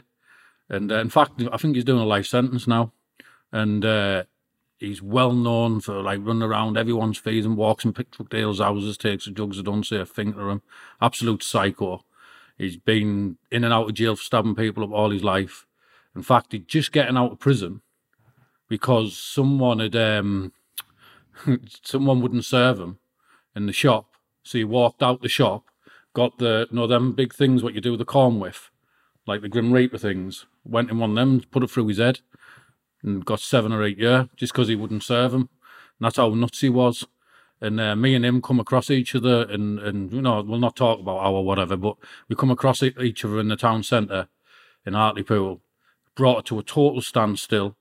And 0.70 0.90
uh, 0.90 1.00
in 1.00 1.10
fact, 1.10 1.42
I 1.52 1.58
think 1.58 1.74
he's 1.74 1.84
doing 1.84 2.00
a 2.00 2.06
life 2.06 2.26
sentence 2.26 2.66
now. 2.66 2.92
And 3.52 3.84
uh, 3.84 4.24
he's 4.78 5.02
well 5.02 5.32
known 5.32 5.80
for 5.80 6.00
like 6.00 6.20
running 6.22 6.42
around 6.42 6.78
everyone's 6.78 7.18
fees 7.18 7.44
and 7.44 7.58
walks 7.58 7.84
in 7.84 7.92
Pickford 7.92 8.30
Dale's 8.30 8.60
houses, 8.60 8.96
takes 8.96 9.26
the 9.26 9.30
drugs 9.32 9.58
that 9.58 9.64
don't 9.64 9.84
say 9.84 9.98
a 9.98 10.06
thing 10.06 10.32
to 10.32 10.48
him. 10.48 10.62
Absolute 11.02 11.42
psycho. 11.42 12.06
He's 12.62 12.76
been 12.76 13.38
in 13.50 13.64
and 13.64 13.74
out 13.74 13.88
of 13.88 13.94
jail 13.94 14.14
for 14.14 14.22
stabbing 14.22 14.54
people 14.54 14.84
up 14.84 14.92
all 14.92 15.10
his 15.10 15.24
life. 15.24 15.66
In 16.14 16.22
fact, 16.22 16.52
he's 16.52 16.62
just 16.64 16.92
getting 16.92 17.16
out 17.16 17.32
of 17.32 17.40
prison 17.40 17.82
because 18.68 19.18
someone 19.18 19.80
had 19.80 19.96
um, 19.96 20.52
someone 21.82 22.20
wouldn't 22.20 22.44
serve 22.44 22.78
him 22.78 22.98
in 23.56 23.66
the 23.66 23.72
shop. 23.72 24.10
So 24.44 24.58
he 24.58 24.64
walked 24.64 25.02
out 25.02 25.22
the 25.22 25.28
shop, 25.28 25.64
got 26.14 26.38
the 26.38 26.68
you 26.70 26.76
know 26.76 26.86
them 26.86 27.14
big 27.14 27.34
things 27.34 27.64
what 27.64 27.74
you 27.74 27.80
do 27.80 27.90
with 27.90 27.98
the 27.98 28.04
corn 28.04 28.38
with, 28.38 28.70
like 29.26 29.40
the 29.40 29.48
Grim 29.48 29.72
Reaper 29.72 29.98
things. 29.98 30.46
Went 30.64 30.88
in 30.88 31.00
one 31.00 31.10
of 31.10 31.16
them, 31.16 31.40
put 31.50 31.64
it 31.64 31.70
through 31.70 31.88
his 31.88 31.98
head, 31.98 32.20
and 33.02 33.24
got 33.24 33.40
seven 33.40 33.72
or 33.72 33.82
eight 33.82 33.98
year 33.98 34.28
just 34.36 34.52
because 34.52 34.68
he 34.68 34.76
wouldn't 34.76 35.02
serve 35.02 35.34
him. 35.34 35.48
And 35.98 36.06
that's 36.06 36.16
how 36.16 36.28
nuts 36.28 36.60
he 36.60 36.68
was. 36.68 37.08
And 37.62 37.80
uh, 37.80 37.94
me 37.94 38.14
and 38.16 38.24
him 38.24 38.42
come 38.42 38.58
across 38.58 38.90
each 38.90 39.14
other, 39.14 39.44
and 39.48 39.78
and 39.78 40.12
you 40.12 40.20
know 40.20 40.42
we'll 40.42 40.58
not 40.58 40.76
talk 40.76 40.98
about 40.98 41.18
our 41.18 41.40
whatever, 41.42 41.76
but 41.76 41.96
we 42.28 42.36
come 42.36 42.50
across 42.50 42.82
each 42.82 43.24
other 43.24 43.38
in 43.38 43.48
the 43.48 43.56
town 43.56 43.84
centre 43.84 44.28
in 44.84 44.94
Hartlepool. 44.94 45.60
Brought 46.16 46.40
it 46.40 46.44
to 46.46 46.58
a 46.58 46.64
total 46.64 47.00
standstill. 47.00 47.76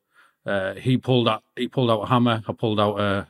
Uh, 0.46 0.76
he 0.76 0.98
pulled 0.98 1.28
out 1.28 1.44
he 1.56 1.68
pulled 1.68 1.90
out 1.90 2.04
a 2.04 2.06
hammer. 2.08 2.44
I 2.48 2.54
pulled 2.54 2.80
out 2.80 3.00
a 3.00 3.28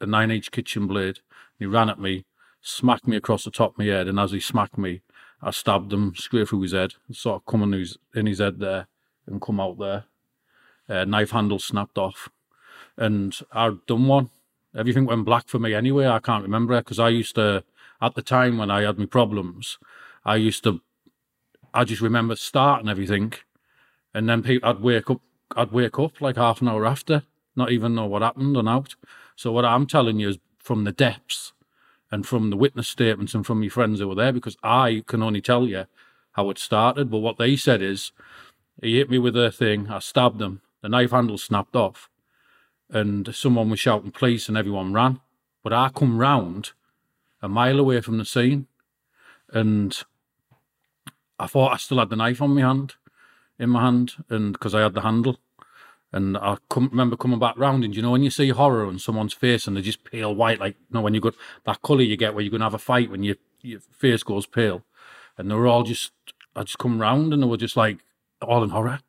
a 0.00 0.06
nine 0.06 0.30
inch 0.30 0.52
kitchen 0.52 0.86
blade. 0.86 1.18
He 1.58 1.66
ran 1.66 1.90
at 1.90 1.98
me, 1.98 2.26
smacked 2.60 3.08
me 3.08 3.16
across 3.16 3.44
the 3.44 3.50
top 3.50 3.72
of 3.72 3.78
my 3.78 3.86
head, 3.86 4.06
and 4.06 4.20
as 4.20 4.30
he 4.30 4.40
smacked 4.40 4.78
me, 4.78 5.02
I 5.42 5.50
stabbed 5.50 5.92
him 5.92 6.14
straight 6.14 6.48
through 6.48 6.62
his 6.62 6.72
head, 6.72 6.94
sort 7.10 7.42
of 7.42 7.46
coming 7.46 7.72
in 7.72 7.80
his, 7.80 7.98
in 8.14 8.26
his 8.26 8.38
head 8.38 8.60
there 8.60 8.86
and 9.26 9.42
come 9.42 9.60
out 9.60 9.78
there. 9.78 10.04
Uh, 10.88 11.04
knife 11.04 11.30
handle 11.30 11.58
snapped 11.58 11.98
off, 11.98 12.28
and 12.96 13.36
I'd 13.52 13.84
done 13.86 14.06
one. 14.06 14.30
Everything 14.74 15.04
went 15.04 15.24
black 15.24 15.48
for 15.48 15.58
me 15.58 15.74
anyway. 15.74 16.06
I 16.06 16.18
can't 16.18 16.42
remember 16.42 16.74
it 16.74 16.84
because 16.84 16.98
I 16.98 17.10
used 17.10 17.34
to, 17.34 17.64
at 18.00 18.14
the 18.14 18.22
time 18.22 18.58
when 18.58 18.70
I 18.70 18.82
had 18.82 18.98
my 18.98 19.06
problems, 19.06 19.78
I 20.24 20.36
used 20.36 20.64
to, 20.64 20.80
I 21.74 21.84
just 21.84 22.00
remember 22.00 22.36
starting 22.36 22.88
everything, 22.88 23.34
and 24.14 24.28
then 24.28 24.42
people, 24.42 24.68
I'd 24.68 24.80
wake 24.80 25.10
up, 25.10 25.20
I'd 25.56 25.72
wake 25.72 25.98
up 25.98 26.20
like 26.20 26.36
half 26.36 26.60
an 26.60 26.68
hour 26.68 26.86
after, 26.86 27.24
not 27.54 27.70
even 27.70 27.94
know 27.94 28.06
what 28.06 28.22
happened 28.22 28.56
and 28.56 28.68
out. 28.68 28.94
So 29.36 29.52
what 29.52 29.64
I'm 29.64 29.86
telling 29.86 30.18
you 30.18 30.30
is 30.30 30.38
from 30.58 30.84
the 30.84 30.92
depths 30.92 31.52
and 32.10 32.26
from 32.26 32.50
the 32.50 32.56
witness 32.56 32.88
statements 32.88 33.34
and 33.34 33.44
from 33.44 33.60
my 33.60 33.68
friends 33.68 34.00
who 34.00 34.08
were 34.08 34.14
there, 34.14 34.32
because 34.32 34.56
I 34.62 35.02
can 35.06 35.22
only 35.22 35.40
tell 35.40 35.66
you 35.66 35.86
how 36.32 36.50
it 36.50 36.58
started. 36.58 37.10
But 37.10 37.18
what 37.18 37.38
they 37.38 37.56
said 37.56 37.82
is, 37.82 38.12
he 38.80 38.96
hit 38.96 39.10
me 39.10 39.18
with 39.18 39.36
a 39.36 39.50
thing, 39.50 39.90
I 39.90 39.98
stabbed 39.98 40.40
him, 40.40 40.62
the 40.80 40.88
knife 40.88 41.10
handle 41.10 41.38
snapped 41.38 41.76
off, 41.76 42.08
and 42.92 43.34
someone 43.34 43.70
was 43.70 43.80
shouting 43.80 44.12
police 44.12 44.48
and 44.48 44.56
everyone 44.56 44.92
ran. 44.92 45.20
But 45.64 45.72
I 45.72 45.88
come 45.88 46.18
round 46.18 46.72
a 47.40 47.48
mile 47.48 47.80
away 47.80 48.00
from 48.00 48.18
the 48.18 48.24
scene, 48.24 48.66
and 49.52 50.00
I 51.38 51.46
thought 51.46 51.72
I 51.72 51.76
still 51.78 51.98
had 51.98 52.10
the 52.10 52.16
knife 52.16 52.42
on 52.42 52.54
my 52.54 52.60
hand, 52.60 52.94
in 53.58 53.70
my 53.70 53.82
hand, 53.82 54.12
and 54.28 54.52
because 54.52 54.74
I 54.74 54.82
had 54.82 54.94
the 54.94 55.00
handle. 55.00 55.38
And 56.12 56.36
I 56.36 56.58
come, 56.68 56.90
remember 56.90 57.16
coming 57.16 57.38
back 57.38 57.56
round, 57.56 57.84
and 57.84 57.96
you 57.96 58.02
know 58.02 58.10
when 58.10 58.22
you 58.22 58.30
see 58.30 58.50
horror 58.50 58.86
on 58.86 58.98
someone's 58.98 59.32
face 59.32 59.66
and 59.66 59.74
they're 59.74 59.82
just 59.82 60.04
pale 60.04 60.34
white, 60.34 60.60
like 60.60 60.76
you 60.78 60.94
know 60.94 61.00
when 61.00 61.14
you 61.14 61.20
got 61.20 61.34
that 61.64 61.80
colour 61.80 62.02
you 62.02 62.18
get 62.18 62.34
where 62.34 62.42
you're 62.42 62.50
going 62.50 62.60
to 62.60 62.66
have 62.66 62.74
a 62.74 62.78
fight 62.78 63.10
when 63.10 63.22
your 63.22 63.36
your 63.62 63.80
face 63.80 64.22
goes 64.22 64.44
pale, 64.44 64.82
and 65.38 65.50
they 65.50 65.54
were 65.54 65.66
all 65.66 65.84
just, 65.84 66.12
I 66.54 66.64
just 66.64 66.78
come 66.78 67.00
round 67.00 67.32
and 67.32 67.42
they 67.42 67.46
were 67.46 67.56
just 67.56 67.76
like 67.76 68.04
all 68.42 68.62
in 68.62 68.70
horror, 68.70 69.00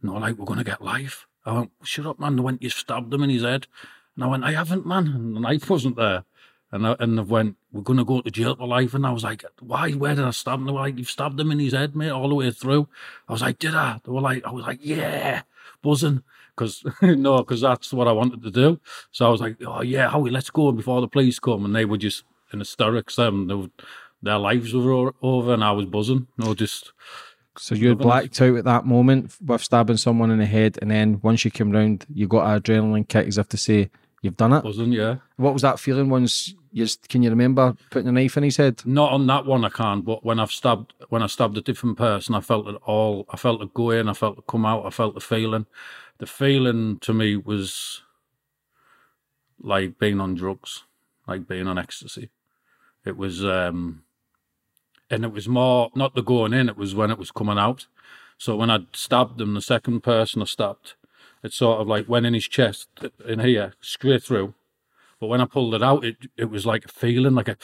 and 0.00 0.10
they 0.10 0.14
were 0.14 0.20
like, 0.20 0.36
"We're 0.38 0.46
going 0.46 0.58
to 0.58 0.64
get 0.64 0.80
life." 0.80 1.26
I 1.46 1.52
went, 1.52 1.72
"Shut 1.82 2.06
up, 2.06 2.18
man!" 2.20 2.36
They 2.36 2.42
went, 2.42 2.62
"You 2.62 2.70
stabbed 2.70 3.14
him 3.14 3.22
in 3.22 3.30
his 3.30 3.42
head," 3.42 3.66
and 4.14 4.24
I 4.24 4.28
went, 4.28 4.44
"I 4.44 4.52
haven't, 4.52 4.86
man," 4.86 5.06
and 5.06 5.36
the 5.36 5.40
knife 5.40 5.70
wasn't 5.70 5.96
there. 5.96 6.24
And 6.72 6.86
I, 6.86 6.96
and 6.98 7.16
they 7.16 7.22
went, 7.22 7.56
we're 7.72 7.82
going 7.82 7.98
to 7.98 8.04
go 8.04 8.20
to 8.20 8.30
jail 8.30 8.56
for 8.56 8.66
life. 8.66 8.92
And 8.92 9.06
I 9.06 9.12
was 9.12 9.22
like, 9.22 9.44
why? 9.60 9.92
Where 9.92 10.14
did 10.14 10.24
I 10.24 10.30
stab 10.30 10.58
him? 10.58 10.66
They 10.66 10.72
were 10.72 10.80
like, 10.80 10.98
you've 10.98 11.10
stabbed 11.10 11.38
him 11.38 11.52
in 11.52 11.60
his 11.60 11.72
head, 11.72 11.94
mate, 11.94 12.10
all 12.10 12.28
the 12.28 12.34
way 12.34 12.50
through. 12.50 12.88
I 13.28 13.32
was 13.32 13.42
like, 13.42 13.58
did 13.58 13.74
I? 13.74 14.00
They 14.04 14.10
were 14.10 14.20
like, 14.20 14.44
I 14.44 14.50
was 14.50 14.64
like, 14.66 14.80
yeah, 14.82 15.42
buzzing. 15.82 16.22
Because, 16.54 16.84
no, 17.02 17.38
because 17.38 17.60
that's 17.60 17.92
what 17.92 18.08
I 18.08 18.12
wanted 18.12 18.42
to 18.42 18.50
do. 18.50 18.80
So 19.12 19.26
I 19.26 19.28
was 19.28 19.40
like, 19.40 19.56
oh, 19.64 19.82
yeah, 19.82 20.10
Howie, 20.10 20.30
let's 20.30 20.50
go 20.50 20.72
before 20.72 21.00
the 21.00 21.08
police 21.08 21.38
come. 21.38 21.64
And 21.64 21.74
they 21.74 21.84
were 21.84 21.98
just 21.98 22.24
in 22.52 22.58
hysterics. 22.58 23.18
Um, 23.18 23.46
they 23.46 23.54
were, 23.54 23.70
their 24.22 24.38
lives 24.38 24.74
were 24.74 25.14
over 25.22 25.54
and 25.54 25.62
I 25.62 25.72
was 25.72 25.86
buzzing. 25.86 26.26
No, 26.36 26.54
just. 26.54 26.92
So 27.58 27.74
you 27.74 27.88
had 27.90 27.98
blacked 27.98 28.40
out 28.40 28.56
at 28.56 28.64
that 28.64 28.84
moment 28.86 29.34
with 29.44 29.62
stabbing 29.62 29.96
someone 29.96 30.30
in 30.30 30.38
the 30.38 30.46
head, 30.46 30.78
and 30.82 30.90
then 30.90 31.20
once 31.22 31.44
you 31.44 31.50
came 31.50 31.70
round, 31.70 32.06
you 32.12 32.26
got 32.28 32.46
an 32.46 32.60
adrenaline 32.60 33.08
kick 33.08 33.26
as 33.26 33.38
if 33.38 33.48
to 33.50 33.56
say 33.56 33.90
you've 34.22 34.36
done 34.36 34.52
it. 34.52 34.62
Buzzing, 34.62 34.92
yeah. 34.92 35.16
What 35.36 35.52
was 35.52 35.62
that 35.62 35.78
feeling 35.80 36.08
once 36.10 36.54
you 36.72 36.84
s- 36.84 36.96
can 37.08 37.22
you 37.22 37.30
remember 37.30 37.74
putting 37.90 38.08
a 38.08 38.12
knife 38.12 38.36
in 38.36 38.42
his 38.42 38.56
head? 38.58 38.82
Not 38.84 39.12
on 39.12 39.26
that 39.28 39.46
one, 39.46 39.64
I 39.64 39.68
can't. 39.70 40.04
But 40.04 40.24
when 40.24 40.38
I've 40.38 40.50
stabbed, 40.52 40.92
when 41.08 41.22
I 41.22 41.26
stabbed 41.26 41.56
a 41.56 41.62
different 41.62 41.96
person, 41.96 42.34
I 42.34 42.40
felt 42.40 42.68
it 42.68 42.76
all. 42.84 43.24
I 43.30 43.36
felt 43.36 43.62
it 43.62 43.72
go 43.74 43.90
in. 43.90 44.08
I 44.08 44.12
felt 44.12 44.38
it 44.38 44.46
come 44.46 44.66
out. 44.66 44.84
I 44.84 44.90
felt 44.90 45.14
the 45.14 45.20
feeling. 45.20 45.66
The 46.18 46.26
feeling 46.26 46.98
to 47.00 47.12
me 47.14 47.36
was 47.36 48.02
like 49.60 49.98
being 49.98 50.20
on 50.20 50.34
drugs, 50.34 50.84
like 51.26 51.48
being 51.48 51.66
on 51.66 51.78
ecstasy. 51.78 52.30
It 53.04 53.16
was, 53.16 53.44
um 53.44 54.02
and 55.10 55.24
it 55.24 55.32
was 55.32 55.48
more 55.48 55.90
not 55.94 56.14
the 56.14 56.22
going 56.22 56.52
in. 56.52 56.68
It 56.68 56.76
was 56.76 56.94
when 56.94 57.10
it 57.10 57.18
was 57.18 57.30
coming 57.30 57.58
out. 57.58 57.86
So 58.38 58.56
when 58.56 58.70
I 58.70 58.80
stabbed 58.92 59.40
him, 59.40 59.54
the 59.54 59.62
second 59.62 60.02
person 60.02 60.42
I 60.42 60.44
stabbed, 60.44 60.94
it 61.42 61.52
sort 61.52 61.80
of 61.80 61.86
like 61.86 62.08
went 62.08 62.26
in 62.26 62.34
his 62.34 62.48
chest 62.48 62.88
in 63.26 63.40
here, 63.40 63.74
straight 63.80 64.22
through. 64.22 64.54
But 65.20 65.28
when 65.28 65.40
I 65.40 65.46
pulled 65.46 65.74
it 65.74 65.82
out, 65.82 66.04
it 66.04 66.16
it 66.36 66.50
was 66.50 66.66
like 66.66 66.84
a 66.84 66.88
feeling, 66.88 67.34
like 67.34 67.48
a 67.48 67.56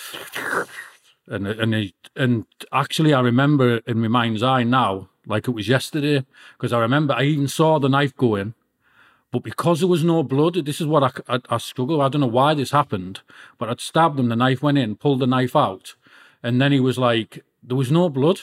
and 1.27 1.47
and 1.47 1.75
he, 1.75 1.95
and 2.17 2.47
actually 2.73 3.15
I 3.15 3.21
remember 3.21 3.79
in 3.87 4.01
my 4.01 4.09
mind's 4.09 4.43
eye 4.43 4.65
now, 4.65 5.09
like 5.27 5.49
it 5.49 5.53
was 5.53 5.69
yesterday, 5.69 6.25
because 6.57 6.73
I 6.73 6.81
remember 6.81 7.15
I 7.15 7.25
even 7.25 7.49
saw 7.49 7.79
the 7.79 7.89
knife 7.89 8.17
go 8.17 8.37
in, 8.37 8.55
but 9.31 9.43
because 9.43 9.81
there 9.81 9.89
was 9.89 10.05
no 10.05 10.23
blood, 10.23 10.55
this 10.55 10.81
is 10.81 10.87
what 10.87 11.03
I, 11.03 11.37
I, 11.37 11.41
I 11.51 11.59
struggle. 11.59 12.01
I 12.01 12.09
don't 12.09 12.21
know 12.23 12.27
why 12.27 12.55
this 12.55 12.71
happened, 12.71 13.21
but 13.59 13.69
I'd 13.69 13.81
stabbed 13.81 14.19
him, 14.19 14.29
the 14.29 14.37
knife 14.37 14.63
went 14.63 14.79
in, 14.79 14.97
pulled 14.97 15.21
the 15.21 15.27
knife 15.27 15.55
out, 15.55 15.95
and 16.43 16.61
then 16.61 16.73
he 16.73 16.81
was 16.81 16.99
like, 16.99 17.45
there 17.63 17.77
was 17.77 17.93
no 17.93 18.09
blood, 18.09 18.41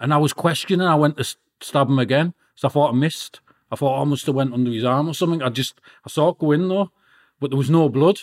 and 0.00 0.12
I 0.12 0.18
was 0.18 0.32
questioning. 0.32 0.86
I 0.86 0.94
went 0.94 1.16
to 1.16 1.36
stab 1.60 1.88
him 1.88 1.98
again, 1.98 2.34
so 2.54 2.68
I 2.68 2.70
thought 2.70 2.94
I 2.94 2.96
missed. 2.96 3.40
I 3.70 3.76
thought 3.76 3.98
oh, 3.98 4.02
I 4.02 4.04
must 4.04 4.26
have 4.26 4.34
went 4.34 4.54
under 4.54 4.70
his 4.70 4.84
arm 4.84 5.08
or 5.08 5.14
something. 5.14 5.42
I 5.42 5.48
just 5.48 5.80
I 6.04 6.08
saw 6.08 6.28
it 6.28 6.38
go 6.38 6.52
in 6.52 6.68
though, 6.68 6.90
but 7.40 7.50
there 7.50 7.58
was 7.58 7.70
no 7.70 7.88
blood. 7.88 8.20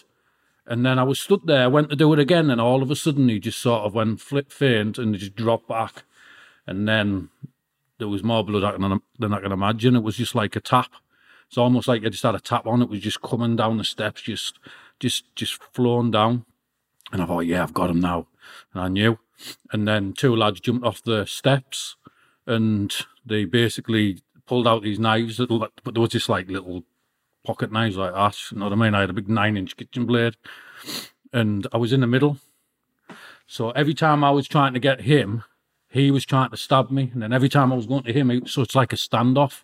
And 0.65 0.85
then 0.85 0.97
I 0.97 1.03
was 1.03 1.19
stood 1.19 1.41
there, 1.45 1.69
went 1.69 1.89
to 1.89 1.95
do 1.97 2.13
it 2.13 2.19
again, 2.19 2.49
and 2.49 2.61
all 2.61 2.81
of 2.81 2.89
a 2.89 2.95
sudden 2.95 3.27
he 3.27 3.39
just 3.39 3.59
sort 3.59 3.83
of 3.83 3.93
went 3.93 4.21
flip 4.21 4.49
faint 4.49 4.97
and 4.97 5.13
he 5.13 5.19
just 5.19 5.35
dropped 5.35 5.67
back. 5.67 6.03
And 6.65 6.87
then 6.87 7.29
there 7.97 8.07
was 8.07 8.23
more 8.23 8.45
blood 8.45 9.01
than 9.19 9.33
I 9.33 9.39
can 9.41 9.51
imagine. 9.51 9.97
It 9.97 10.03
was 10.03 10.15
just 10.15 10.35
like 10.35 10.55
a 10.55 10.61
tap. 10.61 10.91
It's 11.49 11.57
almost 11.57 11.89
like 11.89 12.05
I 12.05 12.09
just 12.09 12.23
had 12.23 12.35
a 12.35 12.39
tap 12.39 12.65
on. 12.65 12.81
It 12.81 12.89
was 12.89 13.01
just 13.01 13.21
coming 13.21 13.57
down 13.57 13.77
the 13.77 13.83
steps, 13.83 14.21
just 14.21 14.57
just 14.99 15.35
just 15.35 15.61
flowing 15.73 16.11
down. 16.11 16.45
And 17.11 17.21
I 17.21 17.25
thought, 17.25 17.41
yeah, 17.41 17.61
I've 17.61 17.73
got 17.73 17.89
him 17.89 17.99
now. 17.99 18.27
And 18.73 18.83
I 18.83 18.87
knew. 18.87 19.19
And 19.71 19.87
then 19.87 20.13
two 20.13 20.35
lads 20.35 20.59
jumped 20.59 20.85
off 20.85 21.01
the 21.01 21.25
steps 21.25 21.95
and 22.45 22.93
they 23.25 23.45
basically 23.45 24.21
pulled 24.45 24.67
out 24.67 24.83
these 24.83 24.99
knives, 24.99 25.37
that, 25.37 25.71
but 25.83 25.93
there 25.93 26.01
was 26.01 26.11
just 26.11 26.29
like 26.29 26.49
little 26.49 26.83
pocket 27.45 27.71
knives 27.71 27.97
like 27.97 28.13
that. 28.13 28.37
You 28.51 28.59
know 28.59 28.65
what 28.65 28.73
I 28.73 28.75
mean? 28.75 28.95
I 28.95 29.01
had 29.01 29.09
a 29.09 29.13
big 29.13 29.29
nine 29.29 29.57
inch 29.57 29.75
kitchen 29.77 30.05
blade 30.05 30.35
and 31.31 31.67
I 31.73 31.77
was 31.77 31.93
in 31.93 32.01
the 32.01 32.07
middle. 32.07 32.37
So 33.47 33.71
every 33.71 33.93
time 33.93 34.23
I 34.23 34.31
was 34.31 34.47
trying 34.47 34.73
to 34.73 34.79
get 34.79 35.01
him, 35.01 35.43
he 35.89 36.09
was 36.11 36.25
trying 36.25 36.49
to 36.49 36.57
stab 36.57 36.89
me. 36.89 37.11
And 37.13 37.21
then 37.21 37.33
every 37.33 37.49
time 37.49 37.71
I 37.71 37.75
was 37.75 37.85
going 37.85 38.03
to 38.03 38.13
him, 38.13 38.47
so 38.47 38.61
it's 38.61 38.75
like 38.75 38.93
a 38.93 38.97
standoff. 38.97 39.63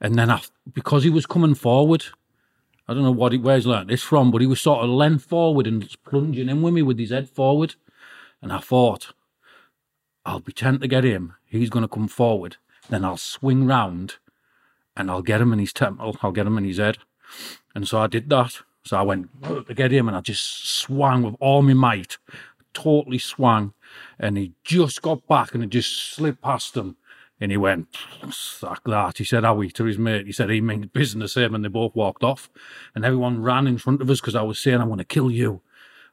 And 0.00 0.14
then 0.14 0.30
I, 0.30 0.42
because 0.72 1.04
he 1.04 1.10
was 1.10 1.26
coming 1.26 1.54
forward, 1.54 2.04
I 2.86 2.94
don't 2.94 3.02
know 3.02 3.10
what 3.10 3.32
he, 3.32 3.38
where 3.38 3.56
he's 3.56 3.66
learned 3.66 3.90
this 3.90 4.02
from, 4.02 4.30
but 4.30 4.40
he 4.40 4.46
was 4.46 4.60
sort 4.60 4.84
of 4.84 4.90
leant 4.90 5.22
forward 5.22 5.66
and 5.66 5.88
plunging 6.04 6.48
in 6.48 6.62
with 6.62 6.74
me 6.74 6.82
with 6.82 6.98
his 6.98 7.10
head 7.10 7.28
forward. 7.28 7.74
And 8.46 8.52
I 8.52 8.58
thought, 8.58 9.12
I'll 10.24 10.38
pretend 10.38 10.80
to 10.80 10.86
get 10.86 11.02
him. 11.02 11.34
He's 11.46 11.68
going 11.68 11.82
to 11.82 11.88
come 11.88 12.06
forward. 12.06 12.58
Then 12.88 13.04
I'll 13.04 13.16
swing 13.16 13.66
round 13.66 14.18
and 14.96 15.10
I'll 15.10 15.20
get 15.20 15.40
him 15.40 15.52
in 15.52 15.58
his 15.58 15.72
temple. 15.72 16.16
I'll 16.22 16.30
get 16.30 16.46
him 16.46 16.56
in 16.56 16.62
his 16.62 16.76
head. 16.76 16.98
And 17.74 17.88
so 17.88 17.98
I 17.98 18.06
did 18.06 18.30
that. 18.30 18.58
So 18.84 18.98
I 18.98 19.02
went 19.02 19.30
to 19.66 19.74
get 19.74 19.90
him 19.90 20.06
and 20.06 20.16
I 20.16 20.20
just 20.20 20.68
swung 20.68 21.24
with 21.24 21.34
all 21.40 21.60
my 21.60 21.74
might, 21.74 22.18
totally 22.72 23.18
swung. 23.18 23.74
And 24.16 24.38
he 24.38 24.52
just 24.62 25.02
got 25.02 25.26
back 25.26 25.52
and 25.52 25.64
it 25.64 25.70
just 25.70 26.14
slipped 26.14 26.40
past 26.40 26.76
him. 26.76 26.98
And 27.40 27.50
he 27.50 27.56
went, 27.56 27.88
like 28.62 28.84
that. 28.84 29.18
He 29.18 29.24
said, 29.24 29.42
Howie, 29.42 29.72
to 29.72 29.84
his 29.86 29.98
mate. 29.98 30.26
He 30.26 30.32
said, 30.32 30.50
he 30.50 30.60
means 30.60 30.86
business 30.86 31.36
him. 31.36 31.52
And 31.52 31.64
they 31.64 31.68
both 31.68 31.96
walked 31.96 32.22
off. 32.22 32.48
And 32.94 33.04
everyone 33.04 33.42
ran 33.42 33.66
in 33.66 33.78
front 33.78 34.02
of 34.02 34.08
us 34.08 34.20
because 34.20 34.36
I 34.36 34.42
was 34.42 34.60
saying, 34.60 34.80
I 34.80 34.84
want 34.84 35.00
to 35.00 35.04
kill 35.04 35.32
you. 35.32 35.62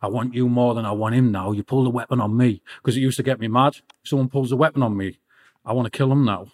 I 0.04 0.08
want 0.08 0.34
you 0.34 0.50
more 0.50 0.76
than 0.76 0.86
I 0.86 0.92
want 0.92 1.16
him 1.16 1.32
now. 1.32 1.54
You 1.54 1.64
pull 1.64 1.86
the 1.86 1.90
weapon 1.90 2.20
on 2.20 2.36
me. 2.36 2.62
Because 2.78 2.98
it 2.98 3.00
used 3.00 3.16
to 3.18 3.24
get 3.24 3.40
me 3.40 3.48
mad. 3.48 3.78
Someone 4.04 4.28
pulls 4.28 4.52
a 4.52 4.58
weapon 4.58 4.84
on 4.84 4.98
me. 4.98 5.20
I 5.66 5.72
want 5.72 5.86
to 5.86 5.98
kill 5.98 6.12
him 6.12 6.26
now. 6.26 6.48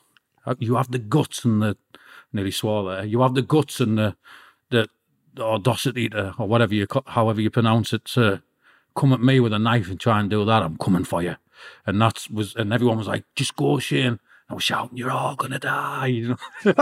Uh, 0.46 0.54
You 0.60 0.76
have 0.76 0.92
the 0.92 1.00
guts 1.00 1.44
and 1.44 1.62
the, 1.64 1.76
nearly 2.32 2.52
swore 2.52 2.84
there. 2.90 3.04
You 3.04 3.22
have 3.22 3.34
the 3.34 3.42
guts 3.42 3.80
and 3.80 3.98
the, 3.98 4.16
the, 4.70 4.88
the 5.34 5.44
audacity 5.44 6.10
to, 6.10 6.36
or 6.38 6.48
whatever 6.48 6.76
you, 6.76 6.86
however 7.08 7.42
you 7.42 7.50
pronounce 7.50 7.92
it, 7.92 8.06
to 8.06 8.44
come 8.96 9.14
at 9.14 9.22
me 9.22 9.40
with 9.40 9.54
a 9.54 9.60
knife 9.60 9.90
and 9.90 10.00
try 10.00 10.20
and 10.20 10.30
do 10.30 10.46
that. 10.46 10.62
I'm 10.62 10.78
coming 10.78 11.04
for 11.04 11.24
you. 11.24 11.36
And 11.88 12.00
that 12.02 12.28
was, 12.32 12.56
and 12.56 12.72
everyone 12.72 13.00
was 13.00 13.08
like, 13.08 13.26
just 13.36 13.56
go, 13.56 13.80
Shane. 13.80 14.20
I 14.50 14.56
was 14.56 14.64
shouting, 14.64 14.98
"You're 14.98 15.12
all 15.12 15.36
gonna 15.36 15.60
die!" 15.60 16.08
You 16.08 16.30
know, 16.30 16.38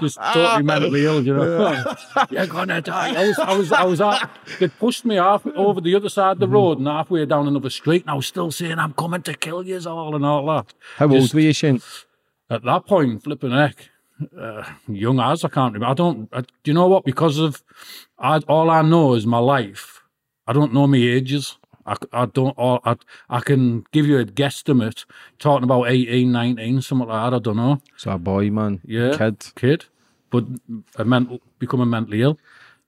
just 0.00 0.18
totally 0.18 0.62
mentally 0.62 1.04
ill. 1.06 1.22
You 1.24 1.34
know, 1.34 1.94
you're 2.30 2.46
gonna 2.46 2.82
die. 2.82 3.14
I 3.18 3.28
was, 3.28 3.38
I 3.38 3.56
was, 3.56 3.72
I 3.72 3.84
was 3.84 4.00
at. 4.00 4.30
They 4.58 4.68
pushed 4.68 5.04
me 5.06 5.16
half 5.16 5.46
over 5.46 5.80
the 5.80 5.94
other 5.94 6.10
side 6.10 6.32
of 6.32 6.38
the 6.40 6.48
road 6.48 6.78
and 6.78 6.86
halfway 6.86 7.24
down 7.24 7.48
another 7.48 7.70
street, 7.70 8.02
and 8.02 8.10
I 8.10 8.14
was 8.14 8.26
still 8.26 8.50
saying, 8.50 8.78
"I'm 8.78 8.92
coming 8.92 9.22
to 9.22 9.34
kill 9.34 9.62
you 9.62 9.80
all," 9.86 10.14
and 10.14 10.24
all 10.24 10.44
that. 10.46 10.74
How 10.96 11.08
Just- 11.08 11.30
old 11.30 11.34
were 11.34 11.40
you, 11.40 11.52
Shane? 11.52 11.80
at 12.50 12.64
that 12.64 12.84
point, 12.84 13.22
flipping 13.22 13.52
heck, 13.52 13.88
uh, 14.36 14.64
young 14.88 15.20
as 15.20 15.44
I 15.44 15.48
can't 15.48 15.72
remember. 15.72 15.92
I 15.92 15.94
don't. 15.94 16.28
I, 16.32 16.40
do 16.40 16.46
you 16.64 16.74
know 16.74 16.88
what? 16.88 17.04
Because 17.04 17.38
of 17.38 17.62
I, 18.18 18.38
all 18.48 18.68
I 18.68 18.82
know 18.82 19.14
is 19.14 19.24
my 19.26 19.38
life. 19.38 20.02
I 20.46 20.52
don't 20.52 20.74
know 20.74 20.86
my 20.86 20.98
ages. 20.98 21.56
I, 21.86 21.96
I 22.12 22.26
don't. 22.26 22.54
I, 22.58 22.96
I 23.28 23.40
can 23.40 23.84
give 23.92 24.06
you 24.06 24.18
a 24.18 24.24
guesstimate, 24.24 25.04
talking 25.38 25.64
about 25.64 25.84
18, 25.84 26.30
19, 26.30 26.82
something 26.82 27.08
like 27.08 27.30
that. 27.30 27.36
I 27.36 27.38
don't 27.38 27.56
know. 27.56 27.80
So 27.96 28.10
a 28.12 28.18
boy, 28.18 28.50
man. 28.50 28.80
Yeah, 28.84 29.16
Kid. 29.16 29.46
kid, 29.54 29.84
but 30.30 30.44
a 30.96 31.04
mental 31.04 31.40
becoming 31.58 31.90
mentally 31.90 32.22
ill. 32.22 32.38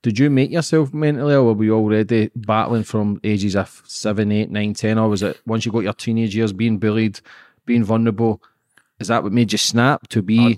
Did 0.01 0.19
you 0.19 0.29
make 0.29 0.51
yourself 0.51 0.93
mentally 0.93 1.33
ill, 1.33 1.47
or 1.47 1.53
were 1.53 1.63
you 1.63 1.75
already 1.75 2.29
battling 2.35 2.83
from 2.83 3.19
ages 3.23 3.55
of 3.55 3.81
seven, 3.85 4.31
eight, 4.31 4.51
nine, 4.51 4.73
ten, 4.73 4.97
or 4.97 5.09
was 5.09 5.23
it 5.23 5.39
once 5.45 5.65
you 5.65 5.71
got 5.71 5.83
your 5.83 5.93
teenage 5.93 6.35
years, 6.35 6.51
being 6.53 6.77
bullied, 6.77 7.19
being 7.65 7.83
vulnerable? 7.83 8.41
Is 8.99 9.07
that 9.07 9.23
what 9.23 9.33
made 9.33 9.51
you 9.51 9.57
snap 9.57 10.07
to 10.09 10.21
be 10.21 10.57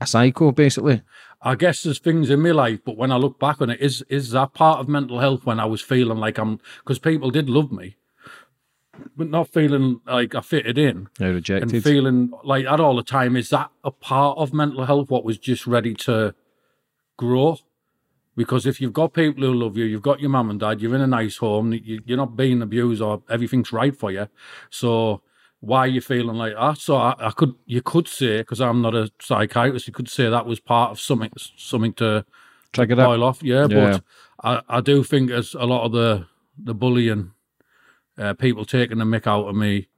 a 0.00 0.06
psycho, 0.06 0.52
basically? 0.52 1.02
I 1.40 1.54
guess 1.54 1.82
there's 1.82 2.00
things 2.00 2.30
in 2.30 2.40
my 2.42 2.50
life, 2.50 2.80
but 2.84 2.96
when 2.96 3.12
I 3.12 3.16
look 3.16 3.38
back 3.38 3.60
on 3.60 3.70
it, 3.70 3.80
is 3.80 4.02
is 4.08 4.30
that 4.32 4.54
part 4.54 4.80
of 4.80 4.88
mental 4.88 5.20
health 5.20 5.46
when 5.46 5.60
I 5.60 5.66
was 5.66 5.80
feeling 5.80 6.18
like 6.18 6.38
I'm 6.38 6.60
because 6.78 6.98
people 6.98 7.30
did 7.30 7.48
love 7.48 7.70
me, 7.70 7.96
but 9.16 9.28
not 9.30 9.48
feeling 9.48 10.00
like 10.06 10.34
I 10.34 10.40
fitted 10.40 10.78
in 10.78 11.08
Now 11.20 11.26
and 11.26 11.34
rejected. 11.36 11.84
feeling 11.84 12.32
like 12.42 12.64
that 12.64 12.80
all 12.80 12.96
the 12.96 13.02
time. 13.04 13.36
Is 13.36 13.50
that 13.50 13.70
a 13.84 13.90
part 13.90 14.36
of 14.38 14.52
mental 14.52 14.84
health? 14.86 15.10
What 15.10 15.24
was 15.24 15.38
just 15.38 15.66
ready 15.66 15.94
to 15.94 16.34
grow? 17.16 17.58
Because 18.36 18.66
if 18.66 18.80
you've 18.80 18.92
got 18.92 19.14
people 19.14 19.42
who 19.42 19.52
love 19.52 19.76
you, 19.76 19.84
you've 19.84 20.02
got 20.02 20.20
your 20.20 20.30
mum 20.30 20.48
and 20.48 20.60
dad, 20.60 20.80
you're 20.80 20.94
in 20.94 21.00
a 21.00 21.08
nice 21.08 21.38
home, 21.38 21.72
you, 21.72 22.00
you're 22.06 22.16
not 22.16 22.36
being 22.36 22.62
abused 22.62 23.02
or 23.02 23.22
everything's 23.28 23.72
right 23.72 23.96
for 23.96 24.12
you. 24.12 24.28
So 24.70 25.22
why 25.60 25.80
are 25.80 25.88
you 25.88 26.00
feeling 26.00 26.36
like 26.36 26.54
that? 26.54 26.78
So 26.78 26.96
I, 26.96 27.14
I 27.18 27.30
could, 27.30 27.54
you 27.66 27.82
could 27.82 28.08
say, 28.08 28.38
because 28.38 28.60
I'm 28.60 28.80
not 28.80 28.94
a 28.94 29.10
psychiatrist, 29.20 29.86
you 29.86 29.92
could 29.92 30.08
say 30.08 30.28
that 30.28 30.46
was 30.46 30.60
part 30.60 30.92
of 30.92 31.00
something, 31.00 31.30
something 31.56 31.92
to 31.94 32.24
Trigger 32.72 32.96
boil 32.96 33.20
that. 33.20 33.24
off. 33.26 33.42
Yeah, 33.42 33.66
Yeah. 33.66 33.98
but 33.98 34.02
I, 34.68 34.78
I 34.78 34.80
do 34.80 35.02
think 35.02 35.30
as 35.30 35.54
a 35.54 35.64
lot 35.64 35.84
of 35.84 35.92
the 35.92 36.26
the 36.60 36.74
bullying, 36.74 37.32
uh, 38.18 38.34
people 38.34 38.64
taking 38.64 38.98
the 38.98 39.04
mick 39.04 39.26
out 39.26 39.46
of 39.46 39.54
me, 39.56 39.88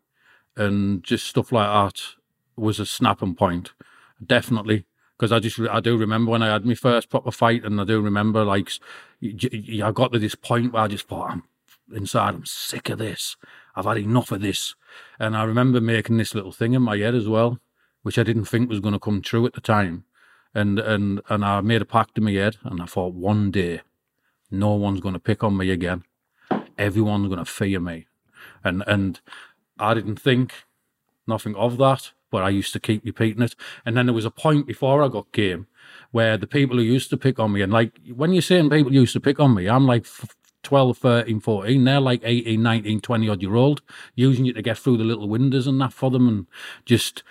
and 0.56 1.02
just 1.02 1.26
stuff 1.26 1.52
like 1.52 1.68
that 1.68 2.02
was 2.56 2.78
a 2.78 2.86
snapping 2.86 3.34
point, 3.34 3.72
definitely. 4.24 4.84
Because 5.18 5.32
I 5.32 5.38
just 5.38 5.58
I 5.60 5.80
do 5.80 5.96
remember 5.96 6.30
when 6.30 6.42
I 6.42 6.52
had 6.52 6.64
my 6.64 6.74
first 6.74 7.10
proper 7.10 7.30
fight, 7.30 7.64
and 7.64 7.80
I 7.80 7.84
do 7.84 8.00
remember 8.00 8.44
like 8.44 8.70
I 9.22 9.92
got 9.92 10.12
to 10.12 10.18
this 10.18 10.34
point 10.34 10.72
where 10.72 10.82
I 10.82 10.88
just 10.88 11.08
thought 11.08 11.30
I'm 11.30 11.42
inside 11.94 12.34
I'm 12.34 12.46
sick 12.46 12.88
of 12.88 12.98
this. 12.98 13.36
I've 13.80 13.86
had 13.86 13.96
enough 13.96 14.30
of 14.30 14.42
this, 14.42 14.74
and 15.18 15.34
I 15.34 15.42
remember 15.44 15.80
making 15.80 16.18
this 16.18 16.34
little 16.34 16.52
thing 16.52 16.74
in 16.74 16.82
my 16.82 16.98
head 16.98 17.14
as 17.14 17.26
well, 17.26 17.60
which 18.02 18.18
I 18.18 18.22
didn't 18.22 18.44
think 18.44 18.68
was 18.68 18.80
going 18.80 18.92
to 18.92 19.00
come 19.00 19.22
true 19.22 19.46
at 19.46 19.54
the 19.54 19.62
time, 19.62 20.04
and 20.54 20.78
and 20.78 21.22
and 21.30 21.42
I 21.42 21.62
made 21.62 21.80
a 21.80 21.86
pact 21.86 22.18
in 22.18 22.24
my 22.24 22.32
head, 22.32 22.58
and 22.62 22.82
I 22.82 22.84
thought 22.84 23.14
one 23.14 23.50
day, 23.50 23.80
no 24.50 24.74
one's 24.74 25.00
going 25.00 25.14
to 25.14 25.18
pick 25.18 25.42
on 25.42 25.56
me 25.56 25.70
again. 25.70 26.04
Everyone's 26.76 27.28
going 27.28 27.38
to 27.38 27.46
fear 27.46 27.80
me, 27.80 28.06
and 28.62 28.84
and 28.86 29.18
I 29.78 29.94
didn't 29.94 30.20
think 30.20 30.66
nothing 31.26 31.56
of 31.56 31.78
that, 31.78 32.12
but 32.30 32.42
I 32.42 32.50
used 32.50 32.74
to 32.74 32.80
keep 32.80 33.02
repeating 33.02 33.42
it. 33.42 33.54
And 33.86 33.96
then 33.96 34.04
there 34.04 34.14
was 34.14 34.26
a 34.26 34.30
point 34.30 34.66
before 34.66 35.02
I 35.02 35.08
got 35.08 35.32
game 35.32 35.68
where 36.10 36.36
the 36.36 36.46
people 36.46 36.76
who 36.76 36.82
used 36.82 37.08
to 37.10 37.16
pick 37.16 37.38
on 37.38 37.52
me, 37.52 37.62
and 37.62 37.72
like 37.72 37.98
when 38.14 38.34
you're 38.34 38.42
saying 38.42 38.68
people 38.68 38.92
used 38.92 39.14
to 39.14 39.20
pick 39.20 39.40
on 39.40 39.54
me, 39.54 39.70
I'm 39.70 39.86
like 39.86 40.04
12, 40.62 40.98
13, 40.98 41.40
14. 41.40 41.84
They're 41.84 42.00
like 42.00 42.20
18, 42.24 42.62
19, 42.62 43.00
20 43.00 43.28
odd 43.28 43.42
year 43.42 43.54
old, 43.54 43.82
using 44.14 44.46
it 44.46 44.54
to 44.54 44.62
get 44.62 44.78
through 44.78 44.98
the 44.98 45.04
little 45.04 45.28
windows 45.28 45.66
and 45.66 45.80
that 45.80 45.92
for 45.92 46.10
them 46.10 46.28
and 46.28 46.46
just 46.84 47.22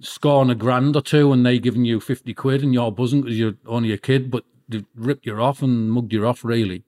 scoring 0.00 0.50
a 0.50 0.54
grand 0.54 0.96
or 0.96 1.02
two 1.02 1.32
and 1.32 1.44
they 1.44 1.58
giving 1.58 1.84
you 1.84 2.00
50 2.00 2.32
quid 2.34 2.62
and 2.62 2.74
you're 2.74 2.90
buzzing 2.90 3.22
because 3.22 3.38
you're 3.38 3.54
only 3.66 3.92
a 3.92 3.98
kid, 3.98 4.30
but 4.30 4.44
they've 4.68 4.86
ripped 4.94 5.26
you 5.26 5.40
off 5.40 5.62
and 5.62 5.90
mugged 5.90 6.12
you 6.12 6.26
off, 6.26 6.44
really. 6.44 6.84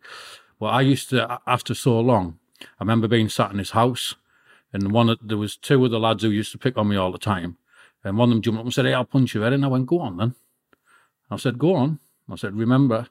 Well, 0.59 0.71
I 0.71 0.81
used 0.81 1.11
to, 1.11 1.41
after 1.47 1.75
so 1.75 2.01
long, 2.01 2.39
I 2.63 2.67
remember 2.81 3.09
being 3.09 3.29
sat 3.29 3.53
in 3.53 3.59
his 3.59 3.73
house 3.73 4.15
and 4.75 4.91
one 4.91 5.17
there 5.23 5.39
was 5.39 5.57
two 5.57 5.85
of 5.85 5.93
the 5.93 6.01
lads 6.01 6.25
who 6.25 6.31
used 6.31 6.53
to 6.53 6.59
pick 6.59 6.77
on 6.77 6.89
me 6.89 6.97
all 6.97 7.13
the 7.13 7.19
time. 7.19 7.59
And 8.03 8.19
one 8.19 8.29
of 8.29 8.35
them 8.35 8.43
jumped 8.43 8.59
up 8.59 8.67
and 8.67 8.75
said, 8.75 8.85
Hey, 8.85 8.93
I'll 8.93 9.05
punch 9.05 9.35
you 9.35 9.43
head. 9.43 9.53
And 9.53 9.65
I 9.65 9.69
went, 9.69 9.87
Go 9.87 10.01
on 10.01 10.17
then. 10.17 10.35
I 11.31 11.37
said, 11.37 11.59
Go 11.59 11.75
on. 11.77 12.01
I 12.31 12.35
said, 12.35 12.57
Remember, 12.57 13.07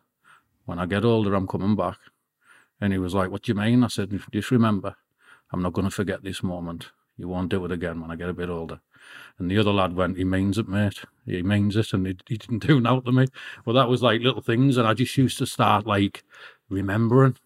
when 0.66 0.78
I 0.78 0.86
get 0.86 1.06
older, 1.06 1.34
I'm 1.34 1.48
coming 1.48 1.76
back. 1.76 1.98
And 2.82 2.94
he 2.94 3.00
was 3.00 3.14
like, 3.14 3.30
What 3.30 3.44
do 3.44 3.52
you 3.52 3.56
mean? 3.60 3.84
I 3.84 3.88
said, 3.88 4.20
Just 4.32 4.52
remember, 4.52 4.96
I'm 5.52 5.62
not 5.62 5.74
going 5.74 5.86
to 5.86 5.92
forget 5.92 6.24
this 6.24 6.44
moment. 6.44 6.92
You 7.18 7.28
won't 7.28 7.50
do 7.50 7.64
it 7.66 7.72
again 7.72 8.02
when 8.02 8.12
I 8.12 8.16
get 8.16 8.30
a 8.30 8.34
bit 8.34 8.50
older. 8.50 8.80
And 9.38 9.50
the 9.50 9.58
other 9.58 9.72
lad 9.72 9.96
went, 9.96 10.18
He 10.18 10.24
means 10.24 10.58
it, 10.58 10.68
mate. 10.68 11.02
He 11.26 11.42
means 11.44 11.76
it. 11.76 11.94
And 11.94 12.08
he, 12.08 12.18
he 12.28 12.38
didn't 12.38 12.66
do 12.68 12.80
nothing 12.82 13.04
to 13.04 13.12
me. 13.12 13.28
Well, 13.66 13.76
that 13.76 13.90
was 13.90 14.02
like 14.02 14.22
little 14.22 14.42
things. 14.42 14.78
And 14.78 14.88
I 14.88 14.94
just 14.94 15.18
used 15.18 15.38
to 15.40 15.46
start 15.46 15.86
like 15.86 16.24
remembering. 16.70 17.38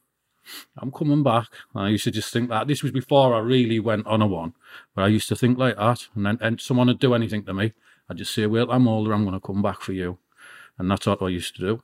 I'm 0.78 0.92
coming 0.92 1.24
back. 1.24 1.48
And 1.74 1.84
I 1.84 1.90
used 1.90 2.06
to 2.06 2.12
just 2.12 2.32
think 2.32 2.50
that. 2.50 2.68
This 2.68 2.84
was 2.84 2.92
before 2.92 3.36
I 3.36 3.40
really 3.40 3.80
went 3.80 4.08
on 4.08 4.22
a 4.22 4.28
one. 4.28 4.54
But 4.96 5.04
I 5.04 5.08
used 5.08 5.28
to 5.30 5.36
think 5.36 5.58
like 5.58 5.76
that. 5.76 6.08
And 6.16 6.26
then 6.26 6.38
and 6.42 6.62
someone 6.62 6.88
would 6.88 7.00
do 7.00 7.14
anything 7.14 7.44
to 7.46 7.54
me. 7.54 7.74
I'd 8.10 8.18
just 8.18 8.34
say, 8.34 8.46
Well, 8.46 8.72
I'm 8.72 8.88
older. 8.88 9.14
I'm 9.14 9.26
going 9.26 9.40
to 9.40 9.46
come 9.46 9.62
back 9.62 9.82
for 9.82 9.94
you. 9.94 10.18
And 10.78 10.90
that's 10.90 11.06
what 11.06 11.22
I 11.22 11.30
used 11.30 11.56
to 11.56 11.62
do. 11.62 11.84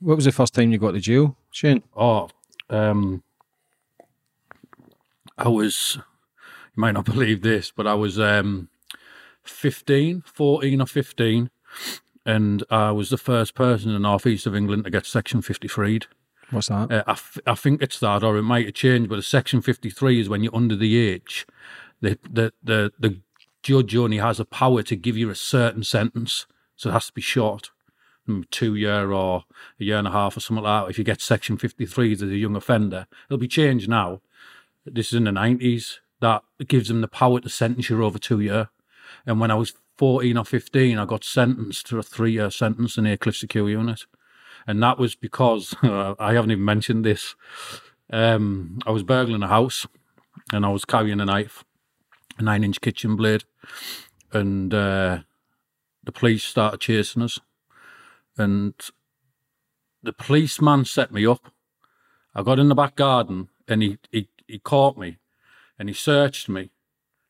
What 0.00 0.16
was 0.16 0.26
the 0.26 0.32
first 0.32 0.54
time 0.54 0.72
you 0.72 0.78
got 0.78 0.90
to 0.90 1.00
jail, 1.00 1.36
Shane? 1.50 1.82
Oh, 1.96 2.28
um, 2.70 3.22
I 5.36 5.48
was, 5.48 5.96
you 5.96 6.80
might 6.80 6.92
not 6.92 7.04
believe 7.06 7.42
this, 7.42 7.72
but 7.74 7.86
I 7.86 7.94
was 7.94 8.18
um, 8.18 8.68
15, 9.44 10.22
14 10.26 10.80
or 10.80 10.86
15, 10.86 11.50
and 12.26 12.64
I 12.70 12.90
was 12.92 13.10
the 13.10 13.16
first 13.16 13.54
person 13.54 13.88
in 13.88 13.94
the 13.94 14.00
northeast 14.00 14.46
of 14.46 14.54
England 14.54 14.84
to 14.84 14.90
get 14.90 15.06
Section 15.06 15.42
53'd. 15.42 16.06
What's 16.50 16.68
that? 16.68 16.90
Uh, 16.90 17.04
I, 17.06 17.12
f- 17.12 17.38
I 17.46 17.54
think 17.54 17.82
it's 17.82 18.00
that, 18.00 18.22
or 18.22 18.36
it 18.36 18.42
might 18.42 18.66
have 18.66 18.74
changed, 18.74 19.10
but 19.10 19.18
a 19.18 19.22
Section 19.22 19.60
53 19.60 20.20
is 20.20 20.28
when 20.28 20.42
you're 20.42 20.54
under 20.54 20.76
the 20.76 20.98
age. 20.98 21.46
The, 22.00 22.18
the, 22.28 22.52
the, 22.62 22.92
the 22.98 23.20
judge 23.62 23.94
only 23.96 24.18
has 24.18 24.40
a 24.40 24.44
power 24.44 24.82
to 24.82 24.96
give 24.96 25.16
you 25.16 25.30
a 25.30 25.34
certain 25.34 25.84
sentence, 25.84 26.46
so 26.76 26.90
it 26.90 26.92
has 26.92 27.06
to 27.06 27.12
be 27.12 27.20
short. 27.20 27.70
Two 28.50 28.74
year 28.74 29.10
or 29.12 29.44
a 29.80 29.84
year 29.84 29.96
and 29.98 30.08
a 30.08 30.12
half 30.12 30.36
or 30.36 30.40
something 30.40 30.64
like 30.64 30.84
that. 30.84 30.90
If 30.90 30.98
you 30.98 31.04
get 31.04 31.20
Section 31.20 31.56
53 31.56 32.12
as 32.12 32.22
a 32.22 32.26
young 32.26 32.56
offender, 32.56 33.06
it'll 33.28 33.38
be 33.38 33.48
changed 33.48 33.88
now. 33.88 34.20
This 34.84 35.08
is 35.08 35.14
in 35.14 35.24
the 35.24 35.30
90s. 35.30 35.98
That 36.20 36.42
gives 36.66 36.88
them 36.88 37.00
the 37.00 37.08
power 37.08 37.40
to 37.40 37.48
sentence 37.48 37.88
you 37.88 38.02
over 38.04 38.18
two 38.18 38.40
year. 38.40 38.70
And 39.26 39.40
when 39.40 39.50
I 39.50 39.54
was 39.54 39.74
14 39.96 40.36
or 40.36 40.44
15, 40.44 40.98
I 40.98 41.04
got 41.04 41.24
sentenced 41.24 41.86
to 41.86 41.98
a 41.98 42.02
three 42.02 42.32
year 42.32 42.50
sentence 42.50 42.96
in 42.96 43.06
Aycliffe 43.06 43.36
Secure 43.36 43.68
Unit. 43.68 44.06
And 44.66 44.82
that 44.82 44.98
was 44.98 45.14
because 45.14 45.74
I 45.82 46.34
haven't 46.34 46.50
even 46.50 46.64
mentioned 46.64 47.04
this. 47.04 47.34
Um, 48.10 48.78
I 48.86 48.90
was 48.90 49.02
burgling 49.02 49.42
a 49.42 49.48
house 49.48 49.86
and 50.52 50.64
I 50.64 50.70
was 50.70 50.84
carrying 50.84 51.20
a 51.20 51.24
knife, 51.24 51.64
a 52.38 52.42
nine 52.42 52.64
inch 52.64 52.80
kitchen 52.80 53.16
blade. 53.16 53.44
And 54.32 54.72
uh, 54.72 55.20
the 56.04 56.12
police 56.12 56.44
started 56.44 56.80
chasing 56.80 57.22
us. 57.22 57.38
And 58.38 58.74
the 60.02 60.12
policeman 60.12 60.84
set 60.84 61.12
me 61.12 61.26
up. 61.26 61.52
I 62.34 62.42
got 62.42 62.58
in 62.58 62.68
the 62.68 62.74
back 62.74 62.96
garden 62.96 63.48
and 63.66 63.82
he, 63.82 63.98
he, 64.10 64.28
he 64.46 64.58
caught 64.58 64.96
me 64.96 65.18
and 65.78 65.88
he 65.88 65.94
searched 65.94 66.48
me 66.48 66.70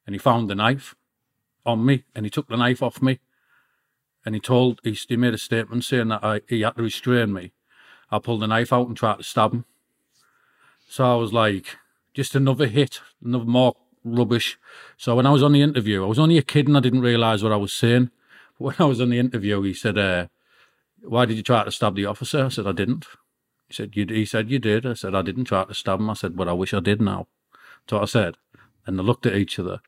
and 0.07 0.15
he 0.15 0.19
found 0.19 0.49
the 0.49 0.55
knife 0.55 0.95
on 1.65 1.85
me 1.85 2.05
and 2.15 2.27
he 2.27 2.31
took 2.31 2.49
the 2.49 2.57
knife 2.57 2.83
off 2.83 3.01
me 3.01 3.21
and 4.25 4.35
he 4.35 4.41
told 4.41 4.81
he, 4.85 4.93
he 5.09 5.17
made 5.17 5.35
a 5.35 5.39
statement 5.39 5.85
saying 5.85 6.09
that 6.09 6.23
I, 6.23 6.41
he 6.49 6.61
had 6.61 6.77
to 6.77 6.83
restrain 6.83 7.33
me. 7.33 7.53
I 8.11 8.19
pulled 8.19 8.41
the 8.43 8.47
knife 8.47 8.73
out 8.73 8.89
and 8.89 8.97
tried 8.97 9.19
to 9.19 9.25
stab 9.25 9.53
him. 9.53 9.65
So 10.89 11.05
I 11.05 11.17
was 11.17 11.33
like, 11.33 11.77
just 12.15 12.35
another 12.35 12.67
hit, 12.67 13.01
another 13.25 13.45
more 13.45 13.77
rubbish. 14.05 14.59
So 14.97 15.17
when 15.17 15.27
I 15.27 15.31
was 15.31 15.43
on 15.43 15.53
the 15.53 15.63
interview, 15.63 16.03
I 16.05 16.07
was 16.07 16.19
only 16.19 16.39
a 16.39 16.43
kid 16.43 16.69
and 16.69 16.77
I 16.77 16.81
didn't 16.81 17.01
realise 17.01 17.43
what 17.43 17.53
I 17.53 17.57
was 17.57 17.73
saying. 17.73 18.11
But 18.59 18.65
when 18.65 18.77
I 18.79 18.85
was 18.85 19.01
on 19.01 19.11
the 19.11 19.19
interview, 19.19 19.63
he 19.63 19.75
said, 19.75 19.99
uh, 19.99 20.29
"Why 21.03 21.25
did 21.25 21.37
you 21.37 21.43
try 21.43 21.65
to 21.65 21.71
stab 21.71 21.95
the 21.95 22.07
officer?" 22.07 22.47
I 22.47 22.49
said, 22.49 22.67
"I 22.67 22.73
didn't." 22.73 23.07
He 23.69 23.75
said, 23.75 23.97
"You." 23.97 24.07
He 24.07 24.25
said, 24.25 24.51
"You 24.51 24.59
did." 24.59 24.87
I 24.87 24.95
said, 24.95 25.15
"I 25.15 25.23
didn't 25.23 25.45
try 25.45 25.65
to 25.65 25.75
stab 25.75 26.01
him." 26.01 26.11
I 26.11 26.15
said, 26.15 26.37
"But 26.37 26.49
I 26.49 26.53
wish 26.53 26.75
I 26.75 26.81
did 26.81 27.01
now." 27.01 27.27
That's 27.89 27.93
what 27.93 28.03
I 28.03 28.07
said. 28.07 28.37
And 28.87 28.99
they 28.99 29.03
looked 29.03 29.25
at 29.25 29.35
each 29.35 29.59
other. 29.59 29.81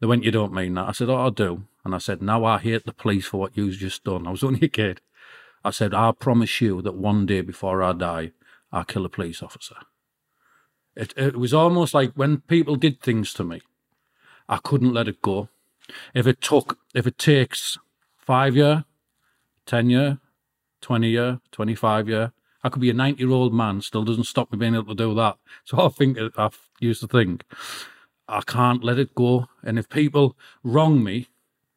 They 0.00 0.06
went, 0.06 0.24
You 0.24 0.30
don't 0.30 0.52
mean 0.52 0.74
that. 0.74 0.88
I 0.88 0.92
said, 0.92 1.08
Oh, 1.08 1.26
I 1.26 1.30
do. 1.30 1.64
And 1.84 1.94
I 1.94 1.98
said, 1.98 2.22
Now 2.22 2.44
I 2.44 2.58
hate 2.58 2.86
the 2.86 2.92
police 2.92 3.26
for 3.26 3.38
what 3.38 3.56
you've 3.56 3.74
just 3.74 4.04
done. 4.04 4.26
I 4.26 4.30
was 4.30 4.44
only 4.44 4.60
a 4.62 4.68
kid. 4.68 5.00
I 5.64 5.70
said, 5.70 5.92
I 5.92 6.12
promise 6.12 6.60
you 6.60 6.80
that 6.82 6.94
one 6.94 7.26
day 7.26 7.40
before 7.40 7.82
I 7.82 7.92
die, 7.92 8.32
I'll 8.72 8.84
kill 8.84 9.04
a 9.04 9.08
police 9.08 9.42
officer. 9.42 9.76
It, 10.94 11.12
it 11.16 11.36
was 11.36 11.52
almost 11.52 11.94
like 11.94 12.12
when 12.14 12.42
people 12.42 12.76
did 12.76 13.00
things 13.00 13.32
to 13.34 13.44
me, 13.44 13.60
I 14.48 14.58
couldn't 14.58 14.94
let 14.94 15.08
it 15.08 15.20
go. 15.20 15.48
If 16.14 16.26
it 16.26 16.40
took, 16.40 16.78
if 16.94 17.06
it 17.06 17.18
takes 17.18 17.78
five 18.16 18.54
year, 18.54 18.84
10 19.66 19.90
year, 19.90 20.18
20 20.80 21.08
year, 21.08 21.40
25 21.52 22.08
year, 22.08 22.32
I 22.62 22.68
could 22.68 22.82
be 22.82 22.90
a 22.90 22.94
90 22.94 23.22
year 23.22 23.32
old 23.32 23.54
man, 23.54 23.80
still 23.80 24.04
doesn't 24.04 24.24
stop 24.24 24.52
me 24.52 24.58
being 24.58 24.74
able 24.74 24.94
to 24.94 24.94
do 24.94 25.14
that. 25.14 25.36
So 25.64 25.84
I 25.84 25.88
think, 25.88 26.18
I 26.36 26.50
used 26.80 27.00
to 27.02 27.06
think, 27.06 27.44
I 28.28 28.40
can't 28.42 28.84
let 28.84 28.98
it 28.98 29.14
go. 29.14 29.48
And 29.62 29.78
if 29.78 29.88
people 29.88 30.36
wrong 30.62 31.02
me, 31.04 31.28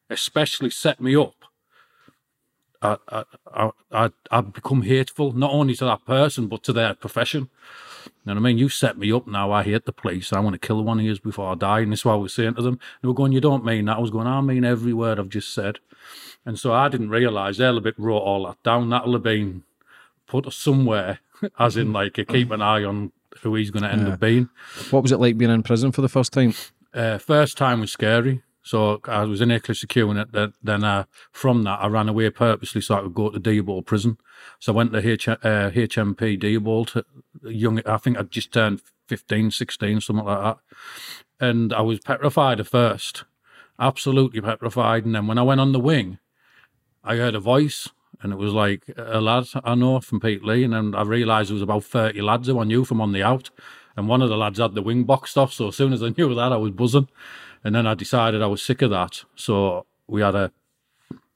especially 0.09 0.69
set 0.69 0.99
me 0.99 1.15
up, 1.15 1.35
I, 2.81 2.97
I, 3.53 3.69
I, 3.91 4.09
I, 4.31 4.41
become 4.41 4.81
hateful, 4.81 5.33
not 5.33 5.51
only 5.51 5.75
to 5.75 5.85
that 5.85 6.05
person, 6.05 6.47
but 6.47 6.63
to 6.63 6.73
their 6.73 6.95
profession. 6.95 7.49
You 8.05 8.11
know 8.25 8.33
what 8.33 8.37
I 8.37 8.41
mean? 8.41 8.57
You 8.57 8.69
set 8.69 8.97
me 8.97 9.11
up 9.11 9.27
now. 9.27 9.51
I 9.51 9.63
hate 9.63 9.85
the 9.85 9.91
police. 9.93 10.31
I 10.33 10.39
want 10.39 10.53
to 10.53 10.59
kill 10.67 10.83
one 10.83 10.99
of 10.99 11.05
you 11.05 11.19
before 11.19 11.51
I 11.51 11.55
die. 11.55 11.79
And 11.81 11.91
this 11.91 11.99
is 11.99 12.05
what 12.05 12.13
I 12.13 12.17
was 12.17 12.33
saying 12.33 12.55
to 12.55 12.61
them. 12.61 12.79
They 13.01 13.07
were 13.07 13.13
going, 13.13 13.31
You 13.31 13.41
don't 13.41 13.65
mean 13.65 13.85
that. 13.85 13.97
I 13.97 13.99
was 13.99 14.11
going, 14.11 14.27
I 14.27 14.41
mean 14.41 14.63
every 14.63 14.93
word 14.93 15.19
I've 15.19 15.29
just 15.29 15.53
said. 15.53 15.79
And 16.45 16.57
so 16.59 16.73
I 16.73 16.89
didn't 16.89 17.09
realise 17.09 17.57
they'll 17.57 17.75
have 17.75 17.83
bit 17.83 17.95
wrote 17.99 18.17
all 18.19 18.45
that 18.47 18.61
down. 18.63 18.89
That'll 18.89 19.13
have 19.13 19.23
been 19.23 19.63
put 20.27 20.51
somewhere, 20.53 21.19
as 21.59 21.77
in 21.77 21.93
like 21.93 22.13
keep 22.13 22.51
an 22.51 22.61
eye 22.61 22.83
on 22.83 23.11
who 23.41 23.55
he's 23.55 23.71
going 23.71 23.83
to 23.83 23.91
end 23.91 24.07
Yeah. 24.07 24.13
up 24.13 24.19
being. 24.19 24.49
What 24.89 25.03
was 25.03 25.11
it 25.11 25.19
like 25.19 25.37
being 25.37 25.51
in 25.51 25.63
prison 25.63 25.91
for 25.91 26.01
the 26.01 26.09
first 26.09 26.33
time? 26.33 26.53
Uh, 26.93 27.17
first 27.17 27.57
time 27.57 27.79
was 27.81 27.91
scary. 27.91 28.41
So 28.63 29.01
I 29.05 29.23
was 29.23 29.41
in 29.41 29.51
Aycliffe 29.51 29.77
secure 29.77 30.07
unit. 30.07 30.29
Then, 30.61 30.83
uh, 30.83 31.05
from 31.31 31.63
that, 31.63 31.79
I 31.81 31.87
ran 31.87 32.09
away 32.09 32.29
purposely 32.29 32.81
so 32.81 32.95
I 32.95 33.01
could 33.01 33.13
go 33.13 33.29
to 33.29 33.39
Deerbolt 33.39 33.85
prison. 33.85 34.17
So 34.59 34.73
I 34.73 34.75
went 34.75 34.93
to 34.93 35.07
H- 35.07 35.27
uh, 35.27 35.71
HMP 35.71 36.39
Deerbolt 36.39 36.91
to 36.91 37.05
young. 37.43 37.81
I 37.85 37.97
think 37.97 38.17
I'd 38.17 38.31
just 38.31 38.53
turned 38.53 38.81
15, 39.07 39.51
16, 39.51 40.01
something 40.01 40.25
like 40.25 40.43
that. 40.43 40.57
And 41.39 41.73
I 41.73 41.81
was 41.81 41.99
petrified 41.99 42.59
at 42.59 42.67
first, 42.67 43.23
absolutely 43.79 44.41
petrified. 44.41 45.05
And 45.05 45.15
then 45.15 45.27
when 45.27 45.39
I 45.39 45.43
went 45.43 45.61
on 45.61 45.71
the 45.71 45.79
wing, 45.79 46.19
I 47.03 47.15
heard 47.15 47.33
a 47.33 47.39
voice, 47.39 47.89
and 48.21 48.31
it 48.31 48.37
was 48.37 48.53
like 48.53 48.83
a 48.95 49.19
lad 49.19 49.47
I 49.63 49.73
know 49.73 49.99
from 50.01 50.19
Pete 50.19 50.43
Lee. 50.43 50.63
And 50.63 50.73
then 50.73 50.93
I 50.93 51.01
realised 51.01 51.49
there 51.49 51.55
was 51.55 51.63
about 51.63 51.83
30 51.83 52.21
lads 52.21 52.47
who 52.47 52.59
I 52.59 52.63
knew 52.63 52.85
from 52.85 53.01
on 53.01 53.11
the 53.11 53.23
out. 53.23 53.49
And 53.97 54.07
one 54.07 54.21
of 54.21 54.29
the 54.29 54.37
lads 54.37 54.59
had 54.59 54.75
the 54.75 54.81
wing 54.81 55.03
boxed 55.03 55.37
off. 55.37 55.51
So 55.51 55.69
as 55.69 55.75
soon 55.75 55.93
as 55.93 56.03
I 56.03 56.09
knew 56.09 56.33
that, 56.35 56.53
I 56.53 56.57
was 56.57 56.71
buzzing. 56.71 57.09
And 57.63 57.75
then 57.75 57.85
I 57.85 57.93
decided 57.93 58.41
I 58.41 58.47
was 58.47 58.61
sick 58.61 58.81
of 58.81 58.89
that. 58.89 59.23
So 59.35 59.85
we 60.07 60.21
had 60.21 60.35
a, 60.35 60.51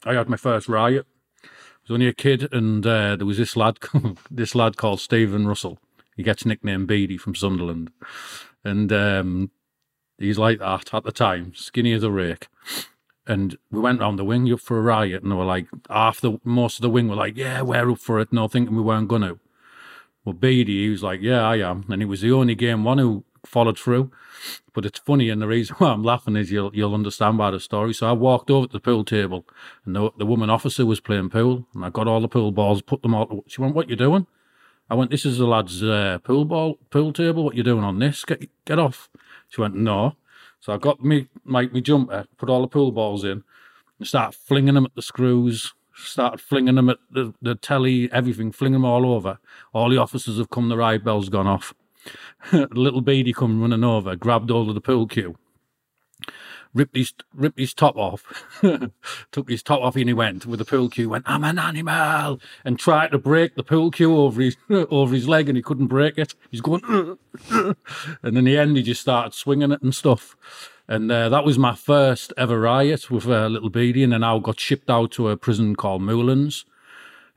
I 0.03 0.13
had 0.13 0.29
my 0.29 0.37
first 0.37 0.67
riot. 0.67 1.05
I 1.43 1.47
was 1.87 1.93
only 1.93 2.07
a 2.07 2.13
kid, 2.13 2.51
and 2.51 2.85
uh, 2.85 3.15
there 3.15 3.27
was 3.27 3.37
this 3.37 3.55
lad, 3.55 3.77
this 4.31 4.55
lad 4.55 4.77
called 4.77 4.99
Stephen 4.99 5.47
Russell. 5.47 5.77
He 6.15 6.23
gets 6.23 6.45
nicknamed 6.45 6.87
Beady 6.87 7.17
from 7.17 7.35
Sunderland, 7.35 7.91
and 8.63 8.91
um, 8.91 9.51
He's 10.17 10.37
like 10.37 10.59
that 10.59 10.93
at 10.93 11.03
the 11.03 11.11
time, 11.11 11.53
skinny 11.55 11.93
as 11.93 12.03
a 12.03 12.11
rake. 12.11 12.47
And 13.27 13.57
we 13.71 13.79
went 13.79 13.99
round 13.99 14.17
the 14.19 14.23
wing 14.23 14.51
up 14.51 14.61
for 14.61 14.77
a 14.77 14.81
riot, 14.81 15.23
and 15.23 15.31
they 15.31 15.35
were 15.35 15.45
like, 15.45 15.67
half 15.89 16.21
the 16.21 16.39
most 16.43 16.77
of 16.77 16.83
the 16.83 16.89
wing 16.89 17.09
were 17.09 17.15
like, 17.15 17.35
"Yeah, 17.35 17.61
we're 17.61 17.89
up 17.89 17.99
for 17.99 18.19
it," 18.19 18.31
no, 18.31 18.47
thinking 18.47 18.75
we 18.75 18.81
weren't 18.81 19.07
gonna. 19.07 19.37
Well, 20.23 20.33
Beady, 20.33 20.83
he 20.83 20.89
was 20.89 21.03
like, 21.03 21.21
"Yeah, 21.21 21.41
I 21.41 21.57
am," 21.57 21.85
and 21.89 22.01
he 22.01 22.05
was 22.05 22.21
the 22.21 22.31
only 22.31 22.55
game 22.55 22.83
one 22.83 22.99
who 22.99 23.25
followed 23.47 23.77
through. 23.79 24.11
But 24.73 24.85
it's 24.85 24.99
funny, 24.99 25.29
and 25.29 25.41
the 25.41 25.47
reason 25.47 25.75
why 25.79 25.91
I'm 25.91 26.03
laughing 26.03 26.35
is 26.35 26.51
you'll 26.51 26.75
you'll 26.75 26.93
understand 26.93 27.37
by 27.37 27.51
the 27.51 27.59
story. 27.59 27.93
So 27.93 28.07
I 28.07 28.11
walked 28.13 28.51
over 28.51 28.67
to 28.67 28.73
the 28.73 28.79
pool 28.79 29.03
table, 29.03 29.45
and 29.85 29.95
the 29.95 30.11
the 30.17 30.25
woman 30.25 30.49
officer 30.49 30.85
was 30.85 30.99
playing 30.99 31.29
pool, 31.29 31.67
and 31.73 31.85
I 31.85 31.89
got 31.89 32.07
all 32.07 32.21
the 32.21 32.27
pool 32.27 32.51
balls, 32.51 32.81
put 32.81 33.01
them 33.01 33.15
all. 33.15 33.43
She 33.47 33.61
went, 33.61 33.75
"What 33.75 33.89
you 33.89 33.95
doing?" 33.95 34.27
I 34.89 34.95
went, 34.95 35.11
"This 35.11 35.25
is 35.25 35.37
the 35.37 35.47
lad's 35.47 35.83
uh, 35.83 36.19
pool 36.23 36.45
ball 36.45 36.77
pool 36.89 37.13
table. 37.13 37.43
What 37.43 37.55
you 37.55 37.63
doing 37.63 37.83
on 37.83 37.99
this? 37.99 38.25
Get 38.25 38.49
get 38.65 38.79
off." 38.79 39.09
She 39.49 39.61
went, 39.61 39.75
"No." 39.75 40.15
So 40.59 40.73
I 40.73 40.77
got 40.77 41.03
me 41.03 41.27
my, 41.43 41.67
me 41.67 41.81
jumper, 41.81 42.25
put 42.37 42.49
all 42.49 42.61
the 42.61 42.67
pool 42.67 42.91
balls 42.91 43.23
in, 43.23 43.43
and 43.99 44.07
started 44.07 44.37
flinging 44.37 44.73
them 44.73 44.85
at 44.85 44.95
the 44.95 45.01
screws. 45.01 45.73
Started 45.97 46.41
flinging 46.41 46.75
them 46.75 46.89
at 46.89 46.97
the, 47.09 47.33
the 47.41 47.55
telly, 47.55 48.11
everything, 48.11 48.51
flinging 48.51 48.81
them 48.81 48.85
all 48.85 49.05
over. 49.05 49.37
All 49.73 49.89
the 49.89 49.97
officers 49.97 50.37
have 50.39 50.49
come, 50.49 50.67
the 50.67 50.75
ride 50.75 51.05
bell's 51.05 51.29
gone 51.29 51.47
off. 51.47 51.73
little 52.51 53.01
beady 53.01 53.33
come 53.33 53.61
running 53.61 53.83
over, 53.83 54.15
grabbed 54.15 54.49
hold 54.49 54.69
of 54.69 54.75
the 54.75 54.81
pool 54.81 55.07
cue, 55.07 55.35
ripped 56.73 56.95
his 56.95 57.13
ripped 57.33 57.59
his 57.59 57.73
top 57.73 57.95
off, 57.95 58.23
took 59.31 59.49
his 59.49 59.63
top 59.63 59.81
off, 59.81 59.95
and 59.95 60.09
he 60.09 60.13
went 60.13 60.45
with 60.45 60.59
the 60.59 60.65
pool 60.65 60.89
cue. 60.89 61.09
Went, 61.09 61.23
I'm 61.27 61.43
an 61.43 61.57
animal, 61.57 62.39
and 62.63 62.77
tried 62.77 63.11
to 63.11 63.17
break 63.17 63.55
the 63.55 63.63
pool 63.63 63.91
cue 63.91 64.15
over 64.15 64.41
his 64.41 64.57
over 64.69 65.15
his 65.15 65.27
leg, 65.27 65.49
and 65.49 65.57
he 65.57 65.63
couldn't 65.63 65.87
break 65.87 66.17
it. 66.17 66.35
He's 66.51 66.61
going, 66.61 67.17
and 67.49 68.37
in 68.37 68.43
the 68.43 68.57
end, 68.57 68.77
he 68.77 68.83
just 68.83 69.01
started 69.01 69.33
swinging 69.33 69.71
it 69.71 69.81
and 69.81 69.95
stuff. 69.95 70.35
And 70.87 71.11
uh, 71.11 71.29
that 71.29 71.45
was 71.45 71.57
my 71.57 71.73
first 71.73 72.31
ever 72.37 72.59
riot 72.59 73.09
with 73.09 73.25
uh, 73.27 73.47
Little 73.47 73.71
Beady, 73.71 74.03
and 74.03 74.13
then 74.13 74.23
I 74.23 74.37
got 74.37 74.59
shipped 74.59 74.89
out 74.89 75.11
to 75.13 75.29
a 75.29 75.37
prison 75.37 75.75
called 75.75 76.03
Moulins, 76.03 76.65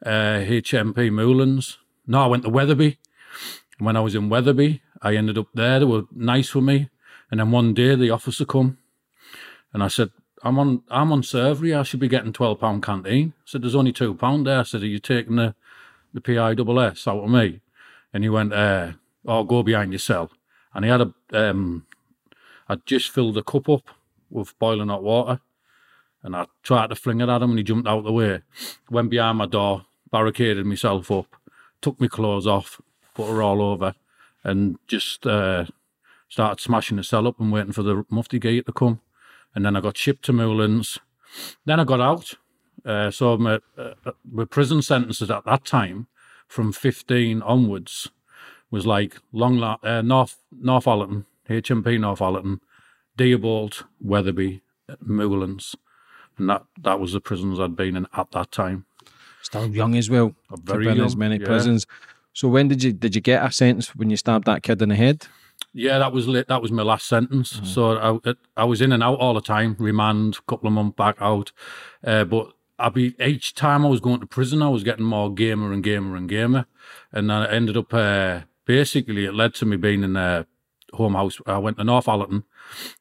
uh, 0.04 0.40
HMP 0.44 1.10
Moulins. 1.10 1.78
No, 2.06 2.22
I 2.22 2.26
went 2.26 2.42
to 2.42 2.50
Wetherby. 2.50 2.98
When 3.78 3.96
I 3.96 4.00
was 4.00 4.14
in 4.14 4.28
Wetherby, 4.28 4.82
I 5.02 5.14
ended 5.14 5.38
up 5.38 5.48
there. 5.54 5.78
They 5.78 5.84
were 5.84 6.02
nice 6.12 6.54
with 6.54 6.64
me. 6.64 6.90
And 7.30 7.40
then 7.40 7.50
one 7.50 7.74
day 7.74 7.94
the 7.94 8.10
officer 8.10 8.44
come 8.44 8.78
and 9.72 9.82
I 9.82 9.88
said, 9.88 10.10
I'm 10.42 10.58
on 10.58 10.82
I'm 10.88 11.12
on 11.12 11.22
servery, 11.22 11.78
I 11.78 11.82
should 11.82 12.00
be 12.00 12.08
getting 12.08 12.32
twelve 12.32 12.60
pound 12.60 12.82
canteen. 12.82 13.34
I 13.36 13.42
said, 13.44 13.62
There's 13.62 13.74
only 13.74 13.92
two 13.92 14.14
pound 14.14 14.46
there. 14.46 14.60
I 14.60 14.62
said, 14.62 14.82
Are 14.82 14.86
you 14.86 14.98
taking 14.98 15.36
the 15.36 15.54
the 16.12 16.20
PI 16.20 16.52
out 16.52 16.60
of 16.60 17.30
me? 17.30 17.60
And 18.12 18.24
he 18.24 18.30
went, 18.30 18.52
uh, 18.52 18.92
oh 19.26 19.44
go 19.44 19.62
behind 19.62 19.92
your 19.92 19.98
cell. 19.98 20.30
And 20.74 20.84
he 20.84 20.90
had 20.90 21.00
a 21.00 21.12
um 21.32 21.86
I'd 22.68 22.86
just 22.86 23.10
filled 23.10 23.36
a 23.38 23.42
cup 23.42 23.68
up 23.68 23.88
with 24.30 24.58
boiling 24.58 24.88
hot 24.88 25.02
water 25.02 25.40
and 26.22 26.36
I 26.36 26.46
tried 26.62 26.90
to 26.90 26.96
fling 26.96 27.20
it 27.20 27.28
at 27.28 27.42
him 27.42 27.50
and 27.50 27.58
he 27.58 27.64
jumped 27.64 27.88
out 27.88 28.04
the 28.04 28.12
way. 28.12 28.42
Went 28.90 29.10
behind 29.10 29.38
my 29.38 29.46
door, 29.46 29.86
barricaded 30.10 30.66
myself 30.66 31.10
up, 31.10 31.36
took 31.80 32.00
my 32.00 32.08
clothes 32.08 32.46
off, 32.46 32.80
put 33.18 33.28
her 33.28 33.42
all 33.42 33.60
over, 33.60 33.96
and 34.44 34.78
just 34.86 35.26
uh, 35.26 35.64
started 36.28 36.62
smashing 36.62 36.96
the 36.96 37.02
cell 37.02 37.26
up 37.26 37.40
and 37.40 37.50
waiting 37.50 37.72
for 37.72 37.82
the 37.82 38.04
mufti 38.08 38.38
gate 38.38 38.64
to 38.66 38.72
come. 38.72 39.00
And 39.54 39.64
then 39.64 39.74
I 39.74 39.80
got 39.80 39.96
shipped 39.96 40.24
to 40.26 40.32
Moulins. 40.32 40.98
Then 41.64 41.80
I 41.80 41.84
got 41.84 42.00
out. 42.00 42.34
Uh, 42.84 43.10
so 43.10 43.36
my, 43.36 43.58
uh, 43.76 43.94
my 44.30 44.44
prison 44.44 44.82
sentences 44.82 45.32
at 45.32 45.44
that 45.46 45.64
time, 45.64 46.06
from 46.46 46.72
15 46.72 47.42
onwards, 47.42 48.08
was 48.70 48.86
like 48.86 49.16
Long 49.32 49.60
uh, 49.62 50.00
North 50.02 50.36
Northallerton, 50.56 51.24
HMP 51.50 51.98
North 51.98 52.22
Allerton, 52.22 52.60
Deerbolt, 53.18 53.82
Wetherby, 54.00 54.62
Moulins. 55.00 55.74
And 56.36 56.48
that, 56.48 56.66
that 56.80 57.00
was 57.00 57.14
the 57.14 57.20
prisons 57.20 57.58
I'd 57.58 57.74
been 57.74 57.96
in 57.96 58.06
at 58.16 58.30
that 58.30 58.52
time. 58.52 58.86
Still 59.42 59.66
young 59.66 59.96
as 59.96 60.08
well. 60.08 60.36
Very 60.62 60.86
in 60.86 60.98
young, 60.98 61.06
as 61.06 61.16
many 61.16 61.38
yeah. 61.38 61.46
prisons. 61.46 61.84
So 62.38 62.46
when 62.46 62.68
did 62.68 62.84
you 62.84 62.92
did 62.92 63.16
you 63.16 63.20
get 63.20 63.44
a 63.44 63.50
sentence 63.50 63.96
when 63.96 64.10
you 64.10 64.16
stabbed 64.16 64.44
that 64.44 64.62
kid 64.62 64.80
in 64.80 64.90
the 64.90 64.94
head? 64.94 65.26
Yeah, 65.72 65.98
that 65.98 66.12
was 66.12 66.28
lit. 66.28 66.46
That 66.46 66.62
was 66.62 66.70
my 66.70 66.84
last 66.84 67.08
sentence. 67.08 67.60
So 67.64 68.20
I, 68.24 68.34
I 68.56 68.64
was 68.64 68.80
in 68.80 68.92
and 68.92 69.02
out 69.02 69.18
all 69.18 69.34
the 69.34 69.40
time. 69.40 69.74
Remand, 69.80 70.46
couple 70.46 70.68
of 70.68 70.72
months 70.72 70.94
back 70.94 71.16
out. 71.20 71.50
Uh, 72.04 72.22
but 72.22 72.52
I 72.78 72.90
be 72.90 73.16
each 73.18 73.56
time 73.56 73.84
I 73.84 73.88
was 73.88 73.98
going 73.98 74.20
to 74.20 74.26
prison, 74.26 74.62
I 74.62 74.68
was 74.68 74.84
getting 74.84 75.04
more 75.04 75.34
gamer 75.34 75.72
and 75.72 75.82
gamer 75.82 76.14
and 76.14 76.28
gamer, 76.28 76.66
and 77.10 77.28
then 77.28 77.42
I 77.42 77.50
ended 77.50 77.76
up. 77.76 77.92
Uh, 77.92 78.42
basically, 78.66 79.24
it 79.24 79.34
led 79.34 79.54
to 79.54 79.66
me 79.66 79.76
being 79.76 80.04
in 80.04 80.14
a 80.14 80.46
home 80.92 81.14
house. 81.14 81.40
I 81.44 81.58
went 81.58 81.78
to 81.78 81.82
Northallerton. 81.82 82.44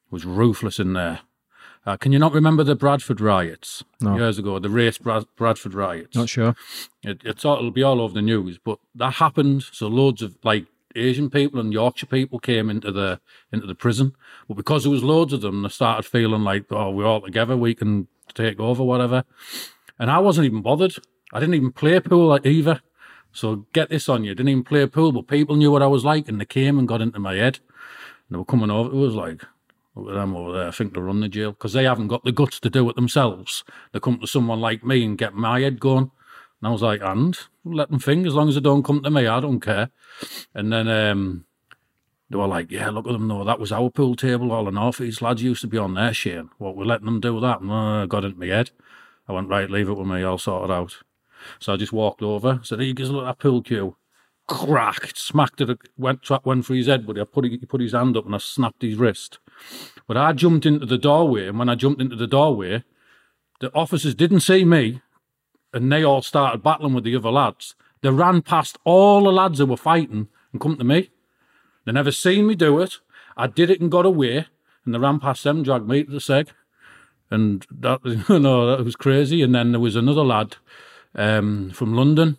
Was 0.09 0.25
ruthless 0.25 0.79
in 0.79 0.93
there. 0.93 1.19
Uh, 1.87 1.95
can 1.95 2.11
you 2.11 2.19
not 2.19 2.33
remember 2.33 2.65
the 2.65 2.75
Bradford 2.75 3.21
riots 3.21 3.85
No. 4.01 4.17
years 4.17 4.37
ago? 4.37 4.59
The 4.59 4.69
race 4.69 4.97
Brad- 4.97 5.25
Bradford 5.37 5.73
riots. 5.73 6.17
Not 6.17 6.27
sure. 6.27 6.53
It, 7.01 7.21
it's 7.23 7.45
all, 7.45 7.59
it'll 7.59 7.71
be 7.71 7.81
all 7.81 8.01
over 8.01 8.13
the 8.13 8.21
news, 8.21 8.59
but 8.61 8.79
that 8.93 9.13
happened. 9.13 9.63
So 9.71 9.87
loads 9.87 10.21
of 10.21 10.35
like 10.43 10.65
Asian 10.95 11.29
people 11.29 11.61
and 11.61 11.71
Yorkshire 11.71 12.07
people 12.07 12.39
came 12.39 12.69
into 12.69 12.91
the 12.91 13.21
into 13.53 13.65
the 13.65 13.73
prison, 13.75 14.13
but 14.49 14.55
because 14.57 14.83
there 14.83 14.91
was 14.91 15.01
loads 15.01 15.31
of 15.31 15.39
them, 15.39 15.61
they 15.61 15.69
started 15.69 16.03
feeling 16.03 16.43
like, 16.43 16.65
oh, 16.71 16.91
we're 16.91 17.05
all 17.05 17.21
together, 17.21 17.55
we 17.55 17.73
can 17.73 18.09
take 18.33 18.59
over, 18.59 18.83
whatever. 18.83 19.23
And 19.97 20.11
I 20.11 20.19
wasn't 20.19 20.45
even 20.45 20.61
bothered. 20.61 20.95
I 21.31 21.39
didn't 21.39 21.55
even 21.55 21.71
play 21.71 21.97
pool 22.01 22.37
either. 22.43 22.81
So 23.31 23.67
get 23.71 23.89
this 23.89 24.09
on 24.09 24.25
you, 24.25 24.35
didn't 24.35 24.49
even 24.49 24.63
play 24.65 24.85
pool, 24.87 25.13
but 25.13 25.27
people 25.27 25.55
knew 25.55 25.71
what 25.71 25.83
I 25.83 25.87
was 25.87 26.03
like, 26.03 26.27
and 26.27 26.41
they 26.41 26.45
came 26.45 26.77
and 26.79 26.87
got 26.87 27.01
into 27.01 27.19
my 27.19 27.35
head. 27.35 27.59
And 28.27 28.35
they 28.35 28.37
were 28.37 28.45
coming 28.45 28.71
over. 28.71 28.89
It 28.89 28.95
was 28.99 29.13
like, 29.13 29.43
look 29.97 30.09
at 30.09 30.15
them 30.15 30.35
over 30.35 30.53
there. 30.53 30.67
I 30.67 30.71
think 30.71 30.93
they 30.93 31.01
run 31.01 31.19
the 31.19 31.27
jail 31.27 31.51
because 31.51 31.73
they 31.73 31.83
haven't 31.83 32.07
got 32.07 32.23
the 32.23 32.31
guts 32.31 32.59
to 32.61 32.69
do 32.69 32.89
it 32.89 32.95
themselves. 32.95 33.63
They 33.91 33.99
come 33.99 34.19
to 34.19 34.27
someone 34.27 34.59
like 34.59 34.83
me 34.83 35.03
and 35.03 35.17
get 35.17 35.33
my 35.33 35.61
head 35.61 35.79
going. 35.79 36.11
And 36.61 36.67
I 36.67 36.71
was 36.71 36.81
like, 36.81 37.01
and 37.01 37.37
let 37.63 37.89
them 37.89 37.99
think 37.99 38.25
as 38.25 38.33
long 38.33 38.49
as 38.49 38.55
they 38.55 38.61
don't 38.61 38.83
come 38.83 39.03
to 39.03 39.09
me, 39.09 39.27
I 39.27 39.39
don't 39.39 39.59
care. 39.59 39.89
And 40.53 40.73
then 40.73 40.87
um, 40.87 41.45
they 42.29 42.37
were 42.37 42.47
like, 42.47 42.71
yeah, 42.71 42.89
look 42.89 43.05
at 43.05 43.13
them. 43.13 43.27
No, 43.27 43.43
that 43.43 43.59
was 43.59 43.71
our 43.71 43.89
pool 43.89 44.15
table. 44.15 44.51
All 44.51 44.65
the 44.65 44.71
North 44.71 44.99
East 44.99 45.21
lads 45.21 45.43
used 45.43 45.61
to 45.61 45.67
be 45.67 45.77
on 45.77 45.93
there, 45.93 46.13
Shane. 46.13 46.49
What, 46.57 46.75
we're 46.75 46.85
letting 46.85 47.05
them 47.05 47.19
do 47.19 47.39
that? 47.39 47.61
And 47.61 47.71
uh, 47.71 48.05
got 48.07 48.25
into 48.25 48.39
my 48.39 48.47
head. 48.47 48.71
I 49.27 49.33
went, 49.33 49.49
right, 49.49 49.69
leave 49.69 49.89
it 49.89 49.93
with 49.93 50.07
me. 50.07 50.23
I'll 50.23 50.37
sort 50.37 50.69
it 50.69 50.73
out. 50.73 50.97
So 51.59 51.73
I 51.73 51.77
just 51.77 51.93
walked 51.93 52.21
over, 52.21 52.59
said, 52.63 52.79
hey, 52.79 52.91
a 52.91 52.93
look 52.93 53.23
at 53.23 53.27
that 53.27 53.39
pool 53.39 53.61
cue. 53.61 53.95
Cracked, 54.47 55.17
smacked 55.17 55.61
it, 55.61 55.77
went, 55.97 56.27
went 56.45 56.65
for 56.65 56.73
his 56.73 56.87
head, 56.87 57.05
but 57.05 57.19
I 57.19 57.25
put, 57.25 57.45
he 57.45 57.57
put 57.57 57.81
his 57.81 57.91
hand 57.91 58.15
up 58.17 58.25
and 58.25 58.33
I 58.33 58.39
snapped 58.39 58.81
his 58.81 58.95
wrist. 58.95 59.39
But 60.07 60.17
I 60.17 60.33
jumped 60.33 60.65
into 60.65 60.85
the 60.85 60.97
doorway, 60.97 61.47
and 61.47 61.59
when 61.59 61.69
I 61.69 61.75
jumped 61.75 62.01
into 62.01 62.15
the 62.15 62.27
doorway, 62.27 62.83
the 63.59 63.73
officers 63.73 64.15
didn't 64.15 64.41
see 64.41 64.63
me, 64.63 65.01
and 65.73 65.91
they 65.91 66.03
all 66.03 66.21
started 66.21 66.63
battling 66.63 66.93
with 66.93 67.03
the 67.03 67.15
other 67.15 67.31
lads. 67.31 67.75
They 68.01 68.09
ran 68.09 68.41
past 68.41 68.77
all 68.83 69.23
the 69.23 69.31
lads 69.31 69.59
who 69.59 69.65
were 69.65 69.77
fighting 69.77 70.27
and 70.51 70.61
come 70.61 70.77
to 70.77 70.83
me. 70.83 71.09
They 71.85 71.91
never 71.91 72.11
seen 72.11 72.47
me 72.47 72.55
do 72.55 72.79
it. 72.79 72.97
I 73.35 73.47
did 73.47 73.69
it 73.69 73.81
and 73.81 73.91
got 73.91 74.05
away, 74.05 74.47
and 74.85 74.93
they 74.93 74.99
ran 74.99 75.19
past 75.19 75.43
them, 75.43 75.63
dragged 75.63 75.87
me 75.87 76.03
to 76.03 76.11
the 76.11 76.17
seg, 76.19 76.49
and 77.29 77.65
that 77.71 77.99
you 78.29 78.39
know 78.39 78.75
that 78.75 78.83
was 78.83 78.95
crazy. 78.95 79.41
And 79.41 79.53
then 79.53 79.71
there 79.71 79.79
was 79.79 79.95
another 79.95 80.23
lad 80.23 80.57
um, 81.15 81.71
from 81.71 81.93
London, 81.93 82.37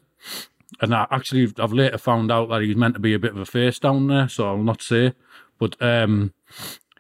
and 0.81 0.95
I 0.95 1.07
actually 1.11 1.53
I've 1.59 1.73
later 1.73 1.99
found 1.99 2.31
out 2.31 2.49
that 2.49 2.63
he's 2.63 2.77
meant 2.77 2.95
to 2.95 3.01
be 3.01 3.15
a 3.15 3.19
bit 3.19 3.33
of 3.33 3.39
a 3.39 3.47
face 3.47 3.79
down 3.79 4.07
there, 4.07 4.29
so 4.29 4.49
I'll 4.49 4.59
not 4.59 4.83
say. 4.83 5.15
But 5.59 5.77
um, 5.81 6.33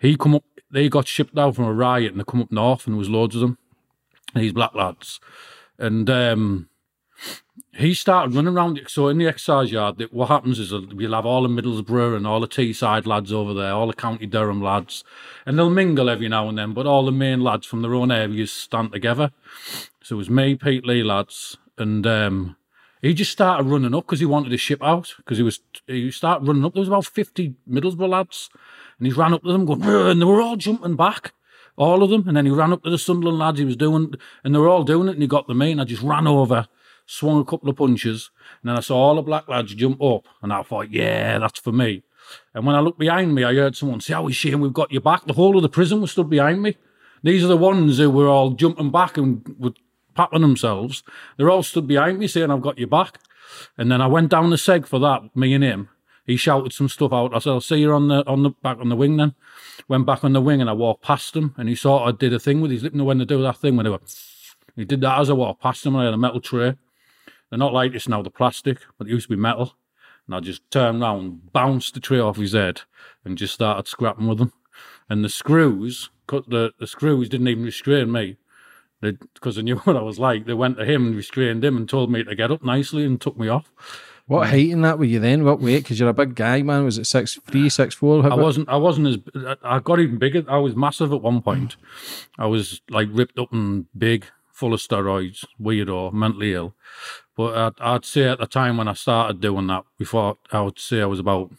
he 0.00 0.16
come 0.16 0.34
up, 0.34 0.44
they 0.70 0.88
got 0.88 1.08
shipped 1.08 1.38
out 1.38 1.56
from 1.56 1.64
a 1.64 1.72
riot, 1.72 2.12
and 2.12 2.20
they 2.20 2.24
come 2.24 2.42
up 2.42 2.52
north, 2.52 2.86
and 2.86 2.94
there 2.94 2.98
was 2.98 3.08
loads 3.08 3.34
of 3.34 3.40
them, 3.40 3.58
these 4.34 4.52
black 4.52 4.74
lads, 4.74 5.20
and 5.78 6.08
um, 6.10 6.68
he 7.74 7.94
started 7.94 8.34
running 8.34 8.54
around. 8.54 8.80
So 8.88 9.08
in 9.08 9.18
the 9.18 9.26
exercise 9.26 9.70
yard, 9.70 10.02
what 10.10 10.28
happens 10.28 10.58
is 10.58 10.72
we'll 10.72 11.14
have 11.14 11.26
all 11.26 11.42
the 11.42 11.48
Middlesbrough 11.48 12.16
and 12.16 12.26
all 12.26 12.40
the 12.40 12.48
Teesside 12.48 13.06
lads 13.06 13.32
over 13.32 13.54
there, 13.54 13.72
all 13.72 13.86
the 13.86 13.92
County 13.92 14.26
Durham 14.26 14.60
lads, 14.60 15.04
and 15.46 15.58
they'll 15.58 15.70
mingle 15.70 16.10
every 16.10 16.28
now 16.28 16.48
and 16.48 16.58
then. 16.58 16.74
But 16.74 16.86
all 16.86 17.04
the 17.04 17.12
main 17.12 17.40
lads 17.40 17.66
from 17.66 17.82
their 17.82 17.94
own 17.94 18.10
areas 18.10 18.52
stand 18.52 18.92
together. 18.92 19.30
So 20.02 20.16
it 20.16 20.18
was 20.18 20.30
me, 20.30 20.56
Pete 20.56 20.86
Lee 20.86 21.04
lads, 21.04 21.56
and 21.76 22.06
um, 22.06 22.56
he 23.00 23.14
just 23.14 23.32
started 23.32 23.68
running 23.68 23.94
up 23.94 24.06
because 24.06 24.20
he 24.20 24.26
wanted 24.26 24.50
to 24.50 24.56
ship 24.56 24.82
out 24.82 25.14
because 25.16 25.38
he 25.38 25.44
was 25.44 25.60
he 25.86 26.10
started 26.10 26.46
running 26.46 26.64
up. 26.64 26.74
There 26.74 26.80
was 26.80 26.88
about 26.88 27.06
fifty 27.06 27.54
Middlesbrough 27.70 28.08
lads, 28.08 28.50
and 28.98 29.06
he 29.06 29.12
ran 29.12 29.34
up 29.34 29.42
to 29.42 29.52
them 29.52 29.64
going, 29.64 29.82
and 29.82 30.20
they 30.20 30.24
were 30.24 30.40
all 30.40 30.56
jumping 30.56 30.96
back, 30.96 31.32
all 31.76 32.02
of 32.02 32.10
them. 32.10 32.26
And 32.26 32.36
then 32.36 32.46
he 32.46 32.52
ran 32.52 32.72
up 32.72 32.82
to 32.84 32.90
the 32.90 32.98
Sunderland 32.98 33.38
lads 33.38 33.58
he 33.58 33.64
was 33.64 33.76
doing, 33.76 34.14
and 34.44 34.54
they 34.54 34.58
were 34.58 34.68
all 34.68 34.84
doing 34.84 35.08
it, 35.08 35.12
and 35.12 35.22
he 35.22 35.28
got 35.28 35.46
them 35.46 35.62
in. 35.62 35.80
I 35.80 35.84
just 35.84 36.02
ran 36.02 36.26
over, 36.26 36.68
swung 37.06 37.40
a 37.40 37.44
couple 37.44 37.68
of 37.68 37.76
punches, 37.76 38.30
and 38.62 38.70
then 38.70 38.76
I 38.76 38.80
saw 38.80 38.96
all 38.96 39.14
the 39.16 39.22
black 39.22 39.48
lads 39.48 39.74
jump 39.74 40.02
up, 40.02 40.26
and 40.42 40.52
I 40.52 40.62
thought, 40.62 40.90
yeah, 40.90 41.38
that's 41.38 41.60
for 41.60 41.72
me. 41.72 42.02
And 42.54 42.66
when 42.66 42.76
I 42.76 42.80
looked 42.80 42.98
behind 42.98 43.34
me, 43.34 43.44
I 43.44 43.54
heard 43.54 43.74
someone 43.74 44.00
say, 44.00 44.12
"Oh, 44.12 44.28
Shane, 44.28 44.60
we've 44.60 44.72
got 44.72 44.92
your 44.92 45.00
back." 45.00 45.24
The 45.24 45.32
whole 45.32 45.56
of 45.56 45.62
the 45.62 45.68
prison 45.68 46.02
was 46.02 46.10
stood 46.10 46.28
behind 46.28 46.60
me. 46.60 46.76
These 47.22 47.44
are 47.44 47.48
the 47.48 47.56
ones 47.56 47.98
who 47.98 48.10
were 48.10 48.28
all 48.28 48.50
jumping 48.50 48.90
back 48.90 49.16
and 49.16 49.42
were 49.58 49.72
patting 50.14 50.42
themselves. 50.42 51.02
They're 51.36 51.50
all 51.50 51.62
stood 51.62 51.86
behind 51.86 52.18
me 52.18 52.26
saying, 52.26 52.50
I've 52.50 52.62
got 52.62 52.78
your 52.78 52.88
back. 52.88 53.18
And 53.76 53.90
then 53.90 54.00
I 54.00 54.06
went 54.06 54.30
down 54.30 54.50
the 54.50 54.56
seg 54.56 54.86
for 54.86 54.98
that, 54.98 55.34
me 55.34 55.54
and 55.54 55.64
him. 55.64 55.88
He 56.28 56.36
shouted 56.36 56.74
some 56.74 56.90
stuff 56.90 57.12
out. 57.12 57.34
I 57.34 57.38
said, 57.38 57.50
"I'll 57.50 57.60
see 57.62 57.78
you 57.78 57.92
on 57.94 58.08
the 58.08 58.24
on 58.28 58.42
the 58.42 58.50
back 58.50 58.78
on 58.78 58.90
the 58.90 58.96
wing." 58.96 59.16
Then 59.16 59.34
went 59.88 60.04
back 60.04 60.22
on 60.22 60.34
the 60.34 60.42
wing, 60.42 60.60
and 60.60 60.68
I 60.68 60.74
walked 60.74 61.02
past 61.02 61.34
him, 61.34 61.54
and 61.56 61.70
he 61.70 61.74
sort 61.74 62.06
of 62.06 62.18
did 62.18 62.34
a 62.34 62.38
thing 62.38 62.60
with 62.60 62.70
his 62.70 62.82
lip. 62.82 62.92
You 62.92 62.98
know 62.98 63.04
when 63.04 63.16
they 63.16 63.24
do 63.24 63.42
that 63.42 63.56
thing 63.56 63.76
when 63.76 63.84
they 63.84 63.90
went, 63.90 64.14
he 64.76 64.84
did 64.84 65.00
that 65.00 65.18
as 65.18 65.30
I 65.30 65.32
walked 65.32 65.62
past 65.62 65.86
him, 65.86 65.94
and 65.94 66.02
I 66.02 66.04
had 66.04 66.14
a 66.14 66.18
metal 66.18 66.42
tray. 66.42 66.76
They're 67.48 67.58
not 67.58 67.72
like 67.72 67.92
this 67.94 68.06
now, 68.06 68.20
the 68.20 68.30
plastic, 68.30 68.78
but 68.98 69.06
it 69.06 69.10
used 69.10 69.28
to 69.30 69.36
be 69.36 69.40
metal. 69.40 69.74
And 70.26 70.36
I 70.36 70.40
just 70.40 70.70
turned 70.70 71.00
round, 71.00 71.50
bounced 71.54 71.94
the 71.94 72.00
tray 72.00 72.20
off 72.20 72.36
his 72.36 72.52
head, 72.52 72.82
and 73.24 73.38
just 73.38 73.54
started 73.54 73.88
scrapping 73.88 74.28
with 74.28 74.38
him. 74.38 74.52
And 75.08 75.24
the 75.24 75.30
screws, 75.30 76.10
cut 76.26 76.50
the 76.50 76.72
the 76.78 76.86
screws 76.86 77.30
didn't 77.30 77.48
even 77.48 77.64
restrain 77.64 78.12
me 78.12 78.36
because 79.00 79.56
they, 79.56 79.62
knew 79.62 79.76
what 79.84 79.96
I 79.96 80.02
was 80.02 80.18
like. 80.18 80.44
They 80.44 80.52
went 80.52 80.76
to 80.76 80.84
him 80.84 81.06
and 81.06 81.16
restrained 81.16 81.64
him 81.64 81.78
and 81.78 81.88
told 81.88 82.10
me 82.12 82.22
to 82.22 82.34
get 82.34 82.50
up 82.50 82.62
nicely 82.62 83.06
and 83.06 83.18
took 83.18 83.38
me 83.38 83.48
off. 83.48 83.72
What 84.28 84.48
height 84.50 84.68
in 84.68 84.82
that 84.82 84.98
were 84.98 85.06
you 85.06 85.20
then? 85.20 85.42
What 85.42 85.60
weight? 85.60 85.84
Because 85.84 85.98
you're 85.98 86.10
a 86.10 86.14
big 86.14 86.34
guy, 86.34 86.60
man. 86.60 86.84
Was 86.84 86.98
it 86.98 87.06
six 87.06 87.38
three, 87.46 87.70
six 87.70 87.94
four? 87.94 88.30
I 88.30 88.34
wasn't. 88.34 88.68
I 88.68 88.76
wasn't 88.76 89.06
as. 89.06 89.56
I 89.64 89.78
got 89.78 90.00
even 90.00 90.18
bigger. 90.18 90.44
I 90.46 90.58
was 90.58 90.76
massive 90.76 91.14
at 91.14 91.22
one 91.22 91.40
point. 91.40 91.76
I 92.38 92.46
was 92.46 92.82
like 92.90 93.08
ripped 93.10 93.38
up 93.38 93.54
and 93.54 93.86
big, 93.96 94.26
full 94.52 94.74
of 94.74 94.80
steroids, 94.80 95.46
weirdo, 95.58 96.12
mentally 96.12 96.52
ill. 96.52 96.74
But 97.38 97.56
I'd, 97.56 97.80
I'd 97.80 98.04
say 98.04 98.28
at 98.28 98.38
the 98.38 98.46
time 98.46 98.76
when 98.76 98.86
I 98.86 98.92
started 98.92 99.40
doing 99.40 99.66
that, 99.68 99.84
before 99.98 100.36
I 100.52 100.60
would 100.60 100.78
say 100.78 101.00
I 101.00 101.06
was 101.06 101.20
about 101.20 101.50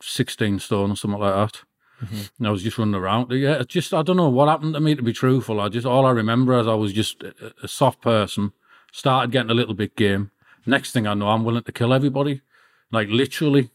sixteen 0.00 0.60
stone 0.60 0.92
or 0.92 0.96
something 0.96 1.20
like 1.20 1.34
that. 1.34 1.62
Mm-hmm. 2.02 2.22
And 2.38 2.46
I 2.48 2.50
was 2.50 2.62
just 2.62 2.78
running 2.78 2.94
around. 2.94 3.30
Yeah, 3.32 3.60
it's 3.60 3.74
just 3.74 3.92
I 3.92 4.00
don't 4.00 4.16
know 4.16 4.30
what 4.30 4.48
happened 4.48 4.72
to 4.72 4.80
me. 4.80 4.94
To 4.94 5.02
be 5.02 5.12
truthful, 5.12 5.60
I 5.60 5.68
just 5.68 5.86
all 5.86 6.06
I 6.06 6.10
remember 6.12 6.58
is 6.58 6.66
I 6.66 6.72
was 6.72 6.94
just 6.94 7.22
a, 7.22 7.52
a 7.62 7.68
soft 7.68 8.00
person. 8.00 8.52
Started 8.92 9.30
getting 9.30 9.50
a 9.50 9.54
little 9.54 9.74
bit 9.74 9.94
game. 9.94 10.30
Next 10.66 10.92
thing 10.92 11.06
I 11.06 11.14
know, 11.14 11.28
I'm 11.28 11.44
willing 11.44 11.62
to 11.64 11.72
kill 11.72 11.92
everybody, 11.92 12.42
like 12.90 13.08
literally. 13.08 13.70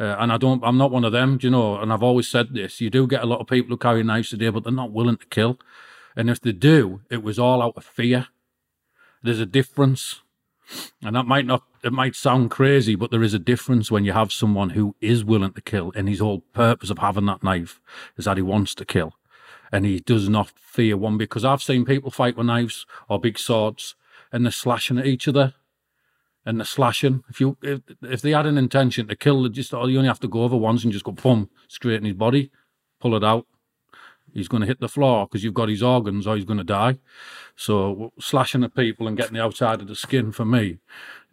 Uh, 0.00 0.14
and 0.20 0.32
I 0.32 0.36
don't. 0.36 0.62
I'm 0.62 0.78
not 0.78 0.92
one 0.92 1.04
of 1.04 1.12
them, 1.12 1.38
you 1.42 1.50
know. 1.50 1.76
And 1.76 1.92
I've 1.92 2.04
always 2.04 2.28
said 2.28 2.54
this: 2.54 2.80
you 2.80 2.88
do 2.88 3.06
get 3.06 3.22
a 3.22 3.26
lot 3.26 3.40
of 3.40 3.48
people 3.48 3.70
who 3.70 3.76
carry 3.76 4.04
knives 4.04 4.30
today, 4.30 4.48
but 4.48 4.62
they're 4.62 4.72
not 4.72 4.92
willing 4.92 5.16
to 5.16 5.26
kill. 5.26 5.58
And 6.14 6.30
if 6.30 6.40
they 6.40 6.52
do, 6.52 7.00
it 7.10 7.22
was 7.22 7.38
all 7.38 7.62
out 7.62 7.76
of 7.76 7.84
fear. 7.84 8.28
There's 9.22 9.40
a 9.40 9.46
difference. 9.46 10.22
And 11.02 11.16
that 11.16 11.26
might 11.26 11.46
not, 11.46 11.62
it 11.82 11.92
might 11.92 12.14
sound 12.14 12.50
crazy, 12.50 12.94
but 12.94 13.10
there 13.10 13.22
is 13.22 13.34
a 13.34 13.38
difference 13.38 13.90
when 13.90 14.04
you 14.04 14.12
have 14.12 14.32
someone 14.32 14.70
who 14.70 14.94
is 15.00 15.24
willing 15.24 15.52
to 15.52 15.62
kill 15.62 15.92
and 15.94 16.08
his 16.08 16.18
whole 16.18 16.40
purpose 16.52 16.90
of 16.90 16.98
having 16.98 17.24
that 17.26 17.42
knife 17.42 17.80
is 18.18 18.26
that 18.26 18.36
he 18.36 18.42
wants 18.42 18.74
to 18.74 18.84
kill. 18.84 19.14
And 19.72 19.86
he 19.86 20.00
does 20.00 20.28
not 20.28 20.50
fear 20.50 20.96
one 20.96 21.16
because 21.16 21.44
I've 21.44 21.62
seen 21.62 21.86
people 21.86 22.10
fight 22.10 22.36
with 22.36 22.46
knives 22.46 22.84
or 23.08 23.18
big 23.18 23.38
swords 23.38 23.94
and 24.30 24.44
they're 24.44 24.52
slashing 24.52 24.98
at 24.98 25.06
each 25.06 25.26
other 25.26 25.54
and 26.44 26.58
they're 26.58 26.64
slashing. 26.64 27.24
If 27.28 27.40
you, 27.40 27.56
if, 27.62 27.80
if 28.02 28.22
they 28.22 28.30
had 28.30 28.46
an 28.46 28.58
intention 28.58 29.08
to 29.08 29.16
kill, 29.16 29.42
they 29.42 29.48
just, 29.50 29.74
oh 29.74 29.86
you 29.86 29.98
only 29.98 30.08
have 30.08 30.20
to 30.20 30.28
go 30.28 30.42
over 30.42 30.56
once 30.56 30.84
and 30.84 30.92
just 30.92 31.04
go 31.04 31.12
boom, 31.12 31.50
straight 31.68 31.96
in 31.96 32.04
his 32.04 32.14
body, 32.14 32.50
pull 33.00 33.14
it 33.14 33.24
out. 33.24 33.46
He's 34.34 34.48
going 34.48 34.60
to 34.60 34.66
hit 34.66 34.80
the 34.80 34.88
floor 34.88 35.26
because 35.26 35.42
you've 35.42 35.54
got 35.54 35.68
his 35.68 35.82
organs 35.82 36.26
or 36.26 36.36
he's 36.36 36.44
going 36.44 36.58
to 36.58 36.64
die. 36.64 36.98
So 37.56 38.12
slashing 38.20 38.62
at 38.62 38.74
people 38.74 39.08
and 39.08 39.16
getting 39.16 39.34
the 39.34 39.42
outside 39.42 39.80
of 39.80 39.88
the 39.88 39.94
skin 39.94 40.32
for 40.32 40.44
me 40.44 40.78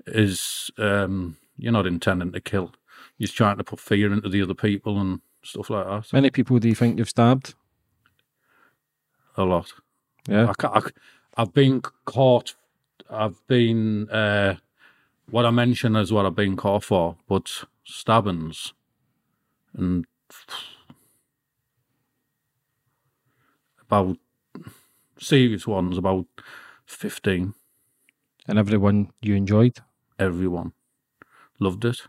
is 0.07 0.71
um, 0.77 1.37
you're 1.57 1.73
not 1.73 1.87
intending 1.87 2.31
to 2.31 2.39
kill. 2.39 2.71
You're 3.17 3.27
just 3.27 3.37
trying 3.37 3.57
to 3.57 3.63
put 3.63 3.79
fear 3.79 4.11
into 4.11 4.29
the 4.29 4.41
other 4.41 4.53
people 4.53 4.99
and 4.99 5.21
stuff 5.43 5.69
like 5.69 5.85
that. 5.85 6.13
Many 6.13 6.29
people 6.29 6.57
do 6.59 6.69
you 6.69 6.75
think 6.75 6.97
you've 6.97 7.09
stabbed? 7.09 7.53
A 9.37 9.43
lot. 9.43 9.73
Yeah. 10.27 10.53
I, 10.63 10.81
have 11.37 11.53
been 11.53 11.81
caught. 12.05 12.55
I've 13.09 13.45
been 13.47 14.09
uh, 14.09 14.55
what 15.29 15.45
I 15.45 15.51
mentioned 15.51 15.97
is 15.97 16.11
what 16.11 16.25
I've 16.25 16.35
been 16.35 16.55
caught 16.55 16.83
for, 16.83 17.17
but 17.27 17.65
stabbings 17.83 18.73
and 19.73 20.05
about 23.81 24.17
serious 25.19 25.67
ones, 25.67 25.97
about 25.97 26.25
15. 26.85 27.53
And 28.47 28.59
everyone 28.59 29.11
you 29.21 29.35
enjoyed? 29.35 29.79
Everyone. 30.19 30.73
Loved 31.59 31.85
it. 31.85 32.01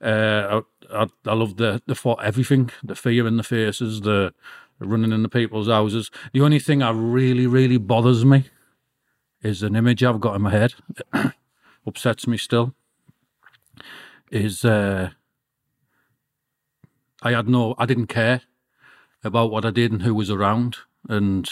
Uh, 0.00 0.62
I, 0.90 1.02
I, 1.02 1.06
I 1.26 1.34
loved 1.34 1.58
the, 1.58 1.82
the 1.86 2.16
everything, 2.22 2.70
the 2.82 2.94
fear 2.94 3.26
in 3.26 3.36
the 3.36 3.42
faces, 3.42 4.00
the 4.00 4.34
running 4.80 5.12
into 5.12 5.28
people's 5.28 5.68
houses. 5.68 6.10
The 6.32 6.40
only 6.40 6.58
thing 6.58 6.80
that 6.80 6.94
really, 6.94 7.46
really 7.46 7.76
bothers 7.78 8.24
me 8.24 8.46
is 9.42 9.62
an 9.62 9.76
image 9.76 10.02
I've 10.02 10.20
got 10.20 10.36
in 10.36 10.42
my 10.42 10.50
head, 10.50 10.74
upsets 11.86 12.26
me 12.26 12.36
still, 12.36 12.74
is 14.30 14.64
uh, 14.64 15.10
I 17.22 17.32
had 17.32 17.48
no, 17.48 17.74
I 17.78 17.86
didn't 17.86 18.06
care 18.08 18.42
about 19.24 19.50
what 19.50 19.64
I 19.64 19.70
did 19.70 19.92
and 19.92 20.02
who 20.02 20.14
was 20.14 20.30
around. 20.30 20.78
And 21.08 21.48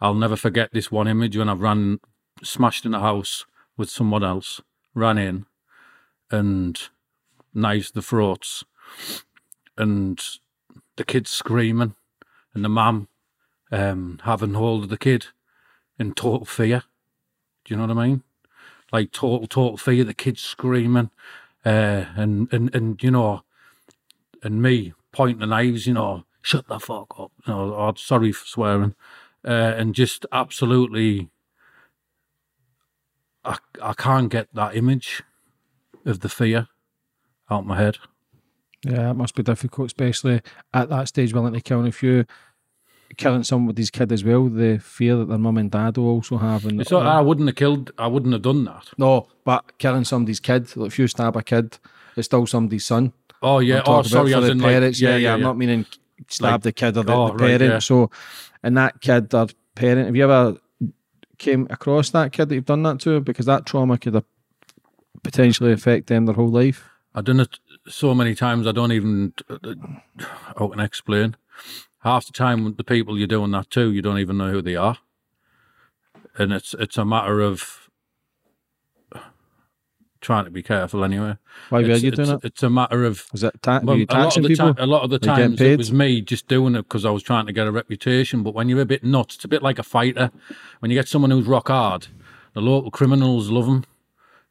I'll 0.00 0.14
never 0.14 0.36
forget 0.36 0.70
this 0.72 0.90
one 0.90 1.08
image 1.08 1.36
when 1.36 1.48
I 1.48 1.54
ran, 1.54 2.00
smashed 2.42 2.86
in 2.86 2.94
a 2.94 3.00
house 3.00 3.44
with 3.76 3.90
someone 3.90 4.24
else, 4.24 4.60
ran 4.94 5.18
in 5.18 5.46
and 6.30 6.80
knifed 7.54 7.94
the 7.94 8.02
throats, 8.02 8.64
and 9.76 10.20
the 10.96 11.04
kids 11.04 11.30
screaming, 11.30 11.94
and 12.54 12.64
the 12.64 12.68
mum 12.68 13.08
um, 13.70 14.20
having 14.24 14.54
hold 14.54 14.84
of 14.84 14.88
the 14.90 14.98
kid 14.98 15.26
in 15.98 16.14
total 16.14 16.46
fear. 16.46 16.84
Do 17.64 17.74
you 17.74 17.76
know 17.76 17.86
what 17.86 17.98
I 17.98 18.06
mean? 18.08 18.22
Like 18.92 19.12
total, 19.12 19.46
total 19.46 19.76
fear. 19.76 20.04
The 20.04 20.14
kids 20.14 20.42
screaming, 20.42 21.10
uh, 21.64 22.04
and 22.14 22.52
and 22.52 22.74
and 22.74 23.02
you 23.02 23.10
know, 23.10 23.42
and 24.42 24.60
me 24.60 24.92
pointing 25.12 25.38
the 25.38 25.46
knives. 25.46 25.86
You 25.86 25.94
know, 25.94 26.24
shut 26.42 26.68
the 26.68 26.78
fuck 26.78 27.18
up. 27.18 27.32
You 27.46 27.52
know, 27.52 27.72
or, 27.72 27.96
sorry 27.96 28.32
for 28.32 28.46
swearing. 28.46 28.94
Uh, 29.44 29.74
and 29.76 29.94
just 29.94 30.24
absolutely, 30.30 31.30
I, 33.44 33.56
I 33.82 33.94
can't 33.94 34.30
get 34.30 34.48
that 34.54 34.76
image 34.76 35.22
of 36.04 36.20
the 36.20 36.28
fear 36.28 36.68
out 37.50 37.60
of 37.60 37.66
my 37.66 37.76
head. 37.76 37.98
Yeah, 38.84 39.10
it 39.10 39.14
must 39.14 39.34
be 39.34 39.42
difficult, 39.42 39.86
especially 39.86 40.42
at 40.74 40.88
that 40.88 41.08
stage, 41.08 41.32
willing 41.32 41.52
to 41.54 41.60
kill. 41.60 41.84
a 41.84 41.92
you 42.02 42.24
killing 43.16 43.42
somebody's 43.44 43.90
kid 43.90 44.12
as 44.12 44.24
well, 44.24 44.48
the 44.48 44.78
fear 44.78 45.16
that 45.16 45.28
their 45.28 45.38
mum 45.38 45.58
and 45.58 45.70
dad 45.70 45.96
will 45.96 46.08
also 46.08 46.38
have. 46.38 46.64
And 46.66 46.80
it's 46.80 46.90
not, 46.90 47.06
uh, 47.06 47.18
I 47.18 47.20
wouldn't 47.20 47.48
have 47.48 47.56
killed. 47.56 47.90
I 47.98 48.06
wouldn't 48.06 48.32
have 48.32 48.42
done 48.42 48.64
that. 48.64 48.88
No, 48.98 49.28
but 49.44 49.78
killing 49.78 50.04
somebody's 50.04 50.40
kid. 50.40 50.74
Like 50.76 50.88
if 50.88 50.98
you 50.98 51.06
stab 51.08 51.36
a 51.36 51.42
kid, 51.42 51.78
it's 52.16 52.26
still 52.26 52.46
somebody's 52.46 52.84
son. 52.84 53.12
Oh 53.42 53.58
yeah. 53.58 53.82
Oh 53.86 54.02
sorry. 54.02 54.32
For 54.32 54.40
the 54.40 54.54
parents. 54.56 55.00
Like, 55.00 55.02
yeah, 55.02 55.10
yeah, 55.10 55.16
yeah, 55.16 55.32
I'm 55.34 55.40
yeah. 55.40 55.46
not 55.46 55.56
meaning 55.58 55.86
stab 56.28 56.52
Like- 56.52 56.62
the 56.62 56.72
kid 56.72 56.96
or 56.96 57.02
the, 57.04 57.12
oh, 57.12 57.26
the 57.28 57.32
right, 57.34 57.58
parent. 57.58 57.62
yeah. 57.62 57.78
So, 57.78 58.10
and 58.62 58.76
that 58.76 59.00
kid 59.00 59.32
or 59.34 59.46
parent, 59.74 60.06
have 60.06 60.16
you 60.16 60.24
ever 60.24 60.56
came 61.38 61.66
across 61.70 62.10
that 62.10 62.32
kid 62.32 62.48
that 62.48 62.54
you've 62.54 62.66
done 62.66 62.82
that 62.84 63.00
to? 63.00 63.20
Because 63.20 63.46
that 63.46 63.66
trauma 63.66 63.98
could 63.98 64.14
have 64.14 64.24
potentially 65.22 65.72
affect 65.72 66.06
them 66.06 66.26
their 66.26 66.34
whole 66.34 66.50
life. 66.50 66.88
I've 67.14 67.24
done 67.24 67.40
it 67.40 67.58
so 67.88 68.14
many 68.14 68.34
times. 68.34 68.66
I 68.66 68.72
don't 68.72 68.92
even. 68.92 69.34
Uh, 69.50 69.58
uh, 69.64 69.74
I 70.56 70.66
can 70.68 70.80
explain? 70.80 71.36
Half 72.02 72.26
the 72.26 72.32
time, 72.32 72.74
the 72.74 72.84
people 72.84 73.16
you're 73.16 73.26
doing 73.26 73.52
that 73.52 73.70
to, 73.70 73.92
you 73.92 74.02
don't 74.02 74.18
even 74.18 74.36
know 74.36 74.50
who 74.50 74.62
they 74.62 74.76
are, 74.76 74.98
and 76.36 76.52
it's 76.52 76.74
it's 76.74 76.98
a 76.98 77.04
matter 77.04 77.40
of 77.40 77.82
trying 80.22 80.44
to 80.44 80.50
be 80.50 80.62
careful. 80.62 81.04
Anyway, 81.04 81.36
Why 81.68 81.80
it's, 81.80 82.02
you 82.02 82.08
it's, 82.08 82.16
doing 82.16 82.30
it? 82.30 82.40
It's 82.44 82.62
a 82.62 82.70
matter 82.70 83.04
of 83.04 83.26
Was 83.32 83.42
it 83.44 83.60
ta- 83.62 83.80
Well, 83.82 83.96
you 83.96 84.06
a 84.08 84.18
lot 84.18 84.36
of 84.36 84.42
the 84.42 84.48
people? 84.48 84.74
time, 84.74 84.82
a 84.82 84.86
lot 84.86 85.02
of 85.02 85.10
the 85.10 85.18
you 85.20 85.34
times 85.34 85.60
it 85.60 85.76
was 85.76 85.92
me 85.92 86.20
just 86.22 86.48
doing 86.48 86.74
it 86.74 86.82
because 86.82 87.04
I 87.04 87.10
was 87.10 87.22
trying 87.22 87.46
to 87.46 87.52
get 87.52 87.66
a 87.66 87.72
reputation. 87.72 88.42
But 88.42 88.54
when 88.54 88.68
you're 88.68 88.80
a 88.80 88.86
bit 88.86 89.04
nuts, 89.04 89.34
it's 89.34 89.44
a 89.44 89.48
bit 89.48 89.62
like 89.62 89.78
a 89.78 89.82
fighter. 89.82 90.30
When 90.80 90.90
you 90.90 90.96
get 90.96 91.08
someone 91.08 91.30
who's 91.30 91.46
rock 91.46 91.68
hard, 91.68 92.06
the 92.54 92.62
local 92.62 92.90
criminals 92.90 93.50
love 93.50 93.66
them. 93.66 93.84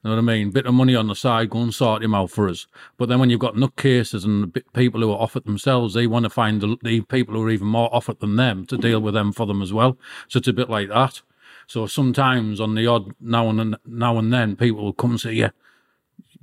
Know 0.03 0.09
what 0.09 0.19
I 0.19 0.21
mean? 0.21 0.49
Bit 0.49 0.65
of 0.65 0.73
money 0.73 0.95
on 0.95 1.07
the 1.07 1.15
side, 1.15 1.51
go 1.51 1.61
and 1.61 1.73
sort 1.73 2.03
him 2.03 2.15
out 2.15 2.31
for 2.31 2.49
us. 2.49 2.65
But 2.97 3.07
then 3.07 3.19
when 3.19 3.29
you've 3.29 3.39
got 3.39 3.53
nutcases 3.53 4.25
and 4.25 4.51
people 4.73 5.01
who 5.01 5.11
are 5.11 5.19
off 5.19 5.35
it 5.35 5.45
themselves, 5.45 5.93
they 5.93 6.07
want 6.07 6.23
to 6.23 6.29
find 6.31 6.59
the, 6.59 6.75
the 6.81 7.01
people 7.01 7.35
who 7.35 7.43
are 7.43 7.51
even 7.51 7.67
more 7.67 7.93
off 7.93 8.09
it 8.09 8.19
than 8.19 8.35
them 8.35 8.65
to 8.65 8.77
deal 8.77 8.99
with 8.99 9.13
them 9.13 9.31
for 9.31 9.45
them 9.45 9.61
as 9.61 9.71
well. 9.71 9.97
So 10.27 10.39
it's 10.39 10.47
a 10.47 10.53
bit 10.53 10.71
like 10.71 10.89
that. 10.89 11.21
So 11.67 11.85
sometimes 11.85 12.59
on 12.59 12.73
the 12.73 12.87
odd 12.87 13.13
now 13.21 13.47
and 13.49 13.59
then, 13.59 13.75
now 13.85 14.17
and 14.17 14.33
then, 14.33 14.55
people 14.55 14.83
will 14.83 14.93
come 14.93 15.11
and 15.11 15.19
say, 15.19 15.33
"Yeah, 15.33 15.51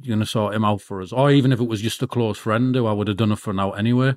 you're 0.01 0.16
gonna 0.16 0.25
sort 0.25 0.55
him 0.55 0.64
out 0.64 0.81
for 0.81 1.03
us," 1.03 1.12
or 1.12 1.31
even 1.31 1.53
if 1.53 1.61
it 1.61 1.68
was 1.68 1.83
just 1.83 2.03
a 2.03 2.07
close 2.07 2.38
friend 2.38 2.75
who 2.75 2.87
I 2.87 2.92
would 2.92 3.09
have 3.09 3.16
done 3.16 3.33
it 3.33 3.40
for 3.40 3.53
now 3.53 3.73
anyway. 3.73 4.14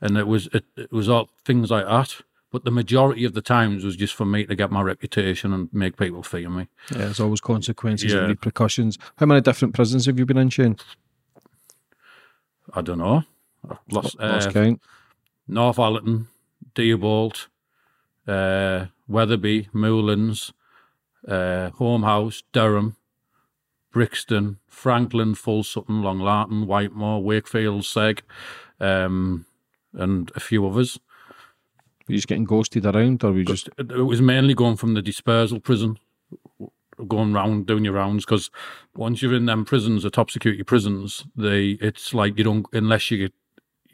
And 0.00 0.18
it 0.18 0.28
was 0.28 0.48
it, 0.52 0.64
it 0.76 0.92
was 0.92 1.08
all 1.08 1.30
things 1.44 1.70
like 1.70 1.86
that. 1.86 2.20
But 2.54 2.62
the 2.62 2.70
majority 2.70 3.24
of 3.24 3.32
the 3.34 3.42
times 3.42 3.84
was 3.84 3.96
just 3.96 4.14
for 4.14 4.24
me 4.24 4.46
to 4.46 4.54
get 4.54 4.70
my 4.70 4.80
reputation 4.80 5.52
and 5.52 5.68
make 5.72 5.96
people 5.96 6.22
fear 6.22 6.48
me. 6.48 6.68
Yeah, 6.92 6.98
there's 6.98 7.18
always 7.18 7.40
consequences 7.40 8.12
Yeah. 8.12 8.20
and 8.20 8.28
repercussions. 8.28 8.96
How 9.16 9.26
many 9.26 9.40
different 9.40 9.74
prisons 9.74 10.06
have 10.06 10.20
you 10.20 10.24
been 10.24 10.36
in, 10.38 10.50
Shane? 10.50 10.76
I 12.72 12.80
don't 12.80 12.98
know. 12.98 13.24
I've 13.68 13.78
lost, 13.90 14.16
Lost 14.20 14.48
uh, 14.50 14.52
count. 14.52 14.80
North 15.48 15.80
Allerton, 15.80 16.28
Deerbolt, 16.76 17.48
uh, 18.28 18.86
Wetherby, 19.08 19.70
Moulins, 19.72 20.52
uh, 21.26 21.70
Holme 21.70 22.04
House, 22.04 22.44
Durham, 22.52 22.94
Brixton, 23.90 24.58
Frankland, 24.70 25.38
Full 25.38 25.64
Sutton, 25.64 26.02
Long 26.02 26.20
Lartin, 26.20 26.66
Whitemoor, 26.66 27.20
Wakefield, 27.20 27.82
Seg, 27.82 28.20
um, 28.78 29.44
and 29.92 30.30
a 30.36 30.40
few 30.40 30.64
others. 30.68 31.00
Were 32.06 32.12
you 32.12 32.18
just 32.18 32.28
getting 32.28 32.44
ghosted 32.44 32.84
around, 32.84 33.24
or 33.24 33.32
were 33.32 33.38
you 33.38 33.44
just 33.44 33.68
It 33.78 34.06
was 34.06 34.20
mainly 34.20 34.54
going 34.54 34.76
from 34.76 34.94
the 34.94 35.02
dispersal 35.02 35.60
prison, 35.60 35.98
going 37.08 37.32
round 37.32 37.66
doing 37.66 37.84
your 37.84 37.94
rounds. 37.94 38.24
Because 38.24 38.50
once 38.94 39.22
you're 39.22 39.34
in 39.34 39.46
them 39.46 39.64
prisons, 39.64 40.02
the 40.02 40.10
top 40.10 40.30
security 40.30 40.62
prisons, 40.62 41.24
they 41.36 41.78
it's 41.80 42.12
like 42.12 42.36
you 42.36 42.44
don't 42.44 42.66
unless 42.72 43.10
you 43.10 43.18
get 43.18 43.32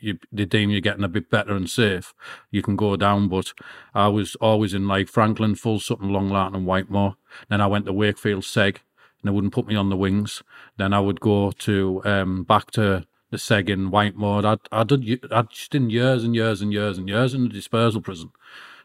you 0.00 0.18
they 0.32 0.44
deem 0.44 0.70
you're 0.70 0.80
getting 0.80 1.04
a 1.04 1.08
bit 1.08 1.30
better 1.30 1.54
and 1.54 1.70
safe, 1.70 2.14
you 2.50 2.62
can 2.62 2.74
go 2.74 2.96
down. 2.96 3.28
But 3.28 3.52
I 3.94 4.08
was 4.08 4.34
always 4.36 4.74
in 4.74 4.88
like 4.88 5.06
Frankland, 5.06 5.58
Full 5.58 5.78
Sutton, 5.78 6.08
Long 6.08 6.30
Lartin, 6.30 6.56
and 6.56 6.66
Whitemoor. 6.66 7.16
Then 7.48 7.60
I 7.60 7.66
went 7.66 7.86
to 7.86 7.92
Wakefield, 7.92 8.42
Seg, 8.42 8.76
and 8.76 9.24
they 9.24 9.30
wouldn't 9.30 9.52
put 9.52 9.66
me 9.66 9.76
on 9.76 9.90
the 9.90 9.96
wings. 9.96 10.42
Then 10.78 10.92
I 10.92 11.00
would 11.00 11.20
go 11.20 11.52
to 11.52 12.02
um 12.04 12.42
back 12.44 12.70
to 12.72 13.06
the 13.30 13.36
Seg 13.36 13.68
in 13.68 13.90
Whitemoor. 13.90 14.44
I 14.46 14.56
I 14.72 14.84
did 14.84 15.04
y- 15.06 15.28
I 15.30 15.42
just 15.42 15.70
did 15.70 15.90
years 15.92 16.24
and 16.24 16.34
years 16.34 16.60
and 16.60 16.72
years 16.72 16.98
and 16.98 17.08
years 17.08 17.34
in 17.34 17.42
the 17.44 17.48
dispersal 17.48 18.00
prison. 18.00 18.30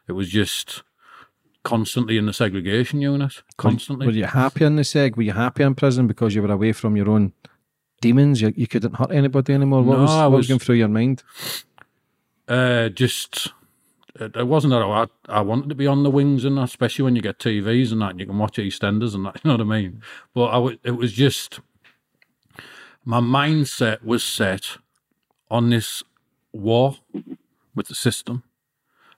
It 0.07 0.11
was 0.13 0.29
just 0.29 0.83
constantly 1.63 2.17
in 2.17 2.25
the 2.27 2.33
segregation 2.33 3.01
unit, 3.01 3.41
constantly. 3.57 4.05
Were 4.05 4.13
you 4.13 4.25
happy 4.25 4.65
in 4.65 4.75
the 4.75 4.83
seg? 4.83 5.15
Were 5.17 5.23
you 5.23 5.33
happy 5.33 5.63
in 5.63 5.73
prison 5.75 6.05
because 6.07 6.35
you 6.35 6.41
were 6.43 6.51
away 6.51 6.73
from 6.73 6.95
your 6.95 7.09
own 7.09 7.33
demons? 8.01 8.39
You, 8.41 8.53
you 8.55 8.67
couldn't 8.67 8.95
hurt 8.97 9.11
anybody 9.11 9.53
anymore. 9.53 9.81
What 9.81 9.97
No, 9.97 10.01
was 10.03 10.11
what 10.11 10.31
was 10.31 10.37
was- 10.37 10.47
going 10.47 10.59
through 10.59 10.75
your 10.75 10.89
mind? 10.89 11.23
Uh, 12.47 12.89
just 12.89 13.51
it, 14.19 14.35
it 14.35 14.47
wasn't 14.47 14.71
that 14.71 14.81
I, 14.83 15.07
I 15.27 15.41
wanted 15.41 15.69
to 15.69 15.75
be 15.75 15.87
on 15.87 16.03
the 16.03 16.11
wings 16.11 16.45
and 16.45 16.57
that, 16.57 16.63
especially 16.65 17.03
when 17.03 17.15
you 17.15 17.21
get 17.23 17.39
TVs 17.39 17.91
and 17.91 18.01
that, 18.01 18.11
and 18.11 18.19
you 18.19 18.27
can 18.27 18.37
watch 18.37 18.57
EastEnders 18.57 19.15
and 19.15 19.25
that. 19.25 19.41
You 19.43 19.49
know 19.49 19.55
what 19.57 19.61
I 19.61 19.81
mean? 19.81 20.01
But 20.35 20.45
I 20.49 20.53
w- 20.53 20.77
it 20.83 20.91
was 20.91 21.11
just 21.13 21.59
my 23.05 23.19
mindset 23.19 24.03
was 24.03 24.23
set 24.23 24.77
on 25.49 25.69
this 25.69 26.03
war 26.51 26.97
with 27.75 27.87
the 27.87 27.95
system. 27.95 28.43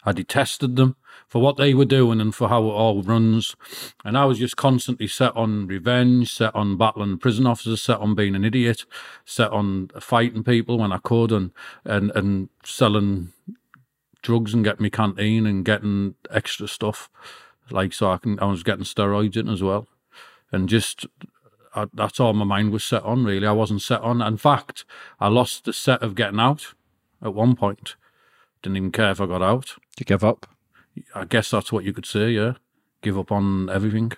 I 0.03 0.11
detested 0.11 0.75
them 0.75 0.95
for 1.27 1.41
what 1.41 1.57
they 1.57 1.73
were 1.73 1.85
doing 1.85 2.21
and 2.21 2.33
for 2.33 2.49
how 2.49 2.63
it 2.63 2.71
all 2.71 3.01
runs. 3.01 3.55
And 4.05 4.17
I 4.17 4.25
was 4.25 4.39
just 4.39 4.55
constantly 4.55 5.07
set 5.07 5.35
on 5.35 5.67
revenge, 5.67 6.33
set 6.33 6.55
on 6.55 6.77
battling 6.77 7.17
prison 7.17 7.45
officers, 7.45 7.81
set 7.81 7.99
on 7.99 8.15
being 8.15 8.35
an 8.35 8.45
idiot, 8.45 8.85
set 9.25 9.51
on 9.51 9.89
fighting 9.99 10.43
people 10.43 10.77
when 10.77 10.91
I 10.91 10.97
could 10.99 11.31
and 11.31 11.51
and, 11.83 12.11
and 12.15 12.49
selling 12.63 13.33
drugs 14.21 14.53
and 14.53 14.63
getting 14.63 14.83
me 14.83 14.89
canteen 14.89 15.45
and 15.45 15.65
getting 15.65 16.15
extra 16.29 16.67
stuff. 16.67 17.09
Like 17.69 17.93
so 17.93 18.11
I 18.11 18.17
can 18.17 18.39
I 18.39 18.45
was 18.45 18.63
getting 18.63 18.85
steroids 18.85 19.37
in 19.37 19.49
as 19.49 19.61
well. 19.61 19.87
And 20.51 20.69
just 20.69 21.05
I, 21.77 21.85
that's 21.93 22.19
all 22.19 22.33
my 22.33 22.45
mind 22.45 22.71
was 22.71 22.83
set 22.83 23.03
on 23.03 23.23
really. 23.23 23.45
I 23.45 23.51
wasn't 23.51 23.81
set 23.81 24.01
on 24.01 24.21
in 24.21 24.37
fact, 24.37 24.83
I 25.19 25.27
lost 25.27 25.65
the 25.65 25.73
set 25.73 26.01
of 26.01 26.15
getting 26.15 26.39
out 26.39 26.73
at 27.21 27.33
one 27.33 27.55
point. 27.55 27.95
Didn't 28.61 28.77
even 28.77 28.91
care 28.91 29.11
if 29.11 29.21
I 29.21 29.27
got 29.27 29.41
out. 29.43 29.75
Did 29.95 29.99
you 29.99 30.05
give 30.05 30.23
up? 30.23 30.47
I 31.13 31.25
guess 31.25 31.51
that's 31.51 31.71
what 31.71 31.83
you 31.83 31.93
could 31.93 32.07
say, 32.07 32.31
yeah. 32.31 32.53
Give 33.01 33.17
up 33.17 33.31
on 33.31 33.69
everything. 33.69 34.11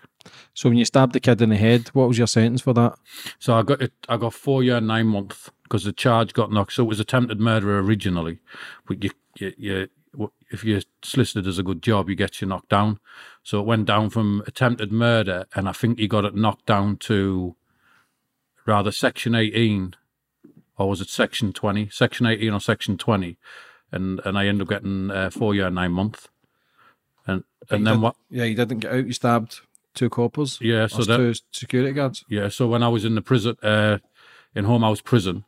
So 0.53 0.69
when 0.69 0.77
you 0.77 0.85
stabbed 0.85 1.13
the 1.13 1.19
kid 1.19 1.41
in 1.41 1.49
the 1.49 1.57
head, 1.57 1.89
what 1.89 2.07
was 2.07 2.17
your 2.17 2.27
sentence 2.27 2.61
for 2.61 2.73
that? 2.73 2.97
So 3.39 3.53
I 3.53 3.63
got 3.63 3.81
it. 3.81 3.93
I 4.07 4.15
got 4.15 4.33
four 4.33 4.63
year 4.63 4.79
nine 4.79 5.07
month 5.07 5.49
because 5.63 5.83
the 5.83 5.91
charge 5.91 6.33
got 6.33 6.51
knocked. 6.51 6.73
So 6.73 6.83
it 6.83 6.87
was 6.87 6.99
attempted 6.99 7.39
murder 7.39 7.77
originally, 7.79 8.39
but 8.87 9.03
you, 9.03 9.11
you, 9.37 9.53
you 9.57 9.87
if 10.51 10.63
you're 10.63 10.81
solicited 11.03 11.47
as 11.47 11.59
a 11.59 11.63
good 11.63 11.81
job, 11.81 12.09
you 12.09 12.15
get 12.15 12.41
you 12.41 12.47
knocked 12.47 12.69
down. 12.69 12.99
So 13.43 13.59
it 13.59 13.65
went 13.65 13.85
down 13.85 14.09
from 14.09 14.43
attempted 14.47 14.91
murder, 14.91 15.45
and 15.55 15.69
I 15.69 15.71
think 15.71 15.99
he 15.99 16.07
got 16.07 16.25
it 16.25 16.35
knocked 16.35 16.65
down 16.65 16.97
to 16.97 17.55
rather 18.65 18.91
section 18.91 19.35
eighteen, 19.35 19.95
or 20.77 20.89
was 20.89 21.01
it 21.01 21.09
section 21.09 21.53
twenty? 21.53 21.89
Section 21.89 22.25
eighteen 22.25 22.53
or 22.53 22.59
section 22.59 22.97
twenty, 22.97 23.37
and 23.91 24.19
and 24.25 24.37
I 24.37 24.47
ended 24.47 24.63
up 24.63 24.69
getting 24.69 25.11
uh, 25.11 25.29
four 25.29 25.53
year 25.55 25.69
nine 25.69 25.91
month. 25.91 26.27
And 27.27 27.43
and 27.69 27.85
then 27.85 27.95
did- 27.95 28.01
what? 28.01 28.15
Yeah, 28.29 28.45
you 28.45 28.55
didn't 28.55 28.79
get 28.79 28.91
out. 28.93 29.05
You 29.05 29.13
stabbed 29.13 29.59
two 29.93 30.09
coppers. 30.09 30.57
Yeah, 30.61 30.87
so 30.87 31.03
that- 31.03 31.17
two 31.17 31.33
security 31.51 31.93
guards. 31.93 32.23
Yeah, 32.29 32.49
so 32.49 32.67
when 32.67 32.83
I 32.83 32.87
was 32.87 33.05
in 33.05 33.15
the 33.15 33.21
prison, 33.21 33.55
uh, 33.61 33.99
in 34.55 34.65
Holme 34.65 34.81
House 34.81 35.01
prison, 35.01 35.45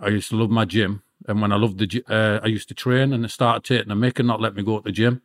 I 0.00 0.08
used 0.08 0.30
to 0.30 0.36
love 0.36 0.50
my 0.50 0.64
gym, 0.64 1.02
and 1.28 1.40
when 1.40 1.52
I 1.52 1.56
loved 1.56 1.78
the, 1.78 2.04
uh, 2.08 2.40
I 2.42 2.48
used 2.48 2.68
to 2.68 2.74
train, 2.74 3.12
and 3.12 3.24
they 3.24 3.28
started 3.28 3.64
taking 3.64 3.88
the 3.88 3.94
mick 3.94 4.18
and 4.18 4.28
not 4.28 4.40
let 4.40 4.54
me 4.54 4.62
go 4.62 4.78
to 4.78 4.84
the 4.84 4.92
gym. 4.92 5.22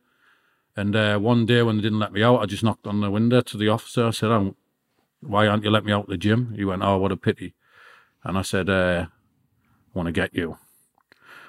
And 0.76 0.94
uh, 0.94 1.18
one 1.18 1.46
day 1.46 1.62
when 1.62 1.76
they 1.76 1.82
didn't 1.82 1.98
let 1.98 2.12
me 2.12 2.22
out, 2.22 2.40
I 2.40 2.46
just 2.46 2.62
knocked 2.62 2.86
on 2.86 3.00
the 3.00 3.10
window 3.10 3.40
to 3.40 3.56
the 3.56 3.68
officer. 3.68 4.06
I 4.06 4.10
said, 4.10 4.54
"Why 5.20 5.46
aren't 5.46 5.64
you 5.64 5.70
let 5.70 5.84
me 5.84 5.92
out 5.92 6.08
the 6.08 6.16
gym?" 6.16 6.54
He 6.54 6.64
went, 6.64 6.82
"Oh, 6.82 6.98
what 6.98 7.12
a 7.12 7.16
pity." 7.16 7.54
And 8.22 8.38
I 8.38 8.42
said, 8.42 8.70
uh, 8.70 9.06
"I 9.08 9.98
want 9.98 10.06
to 10.06 10.12
get 10.12 10.34
you." 10.34 10.58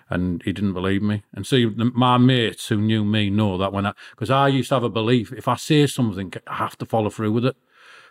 And 0.10 0.42
he 0.42 0.52
didn't 0.52 0.74
believe 0.74 1.04
me. 1.04 1.24
And 1.34 1.46
see, 1.46 1.68
my 1.68 2.18
mates 2.18 2.70
who 2.70 2.78
knew 2.78 3.06
me 3.06 3.30
know 3.30 3.60
that 3.60 3.72
when 3.72 3.86
I, 3.86 3.94
because 4.12 4.32
I 4.32 4.48
used 4.48 4.70
to 4.70 4.76
have 4.76 4.84
a 4.84 4.90
belief, 4.90 5.32
if 5.32 5.48
I 5.48 5.56
say 5.56 5.86
something, 5.86 6.34
I 6.48 6.56
have 6.56 6.76
to 6.80 6.86
follow 6.88 7.12
through 7.12 7.32
with 7.32 7.46
it. 7.46 7.56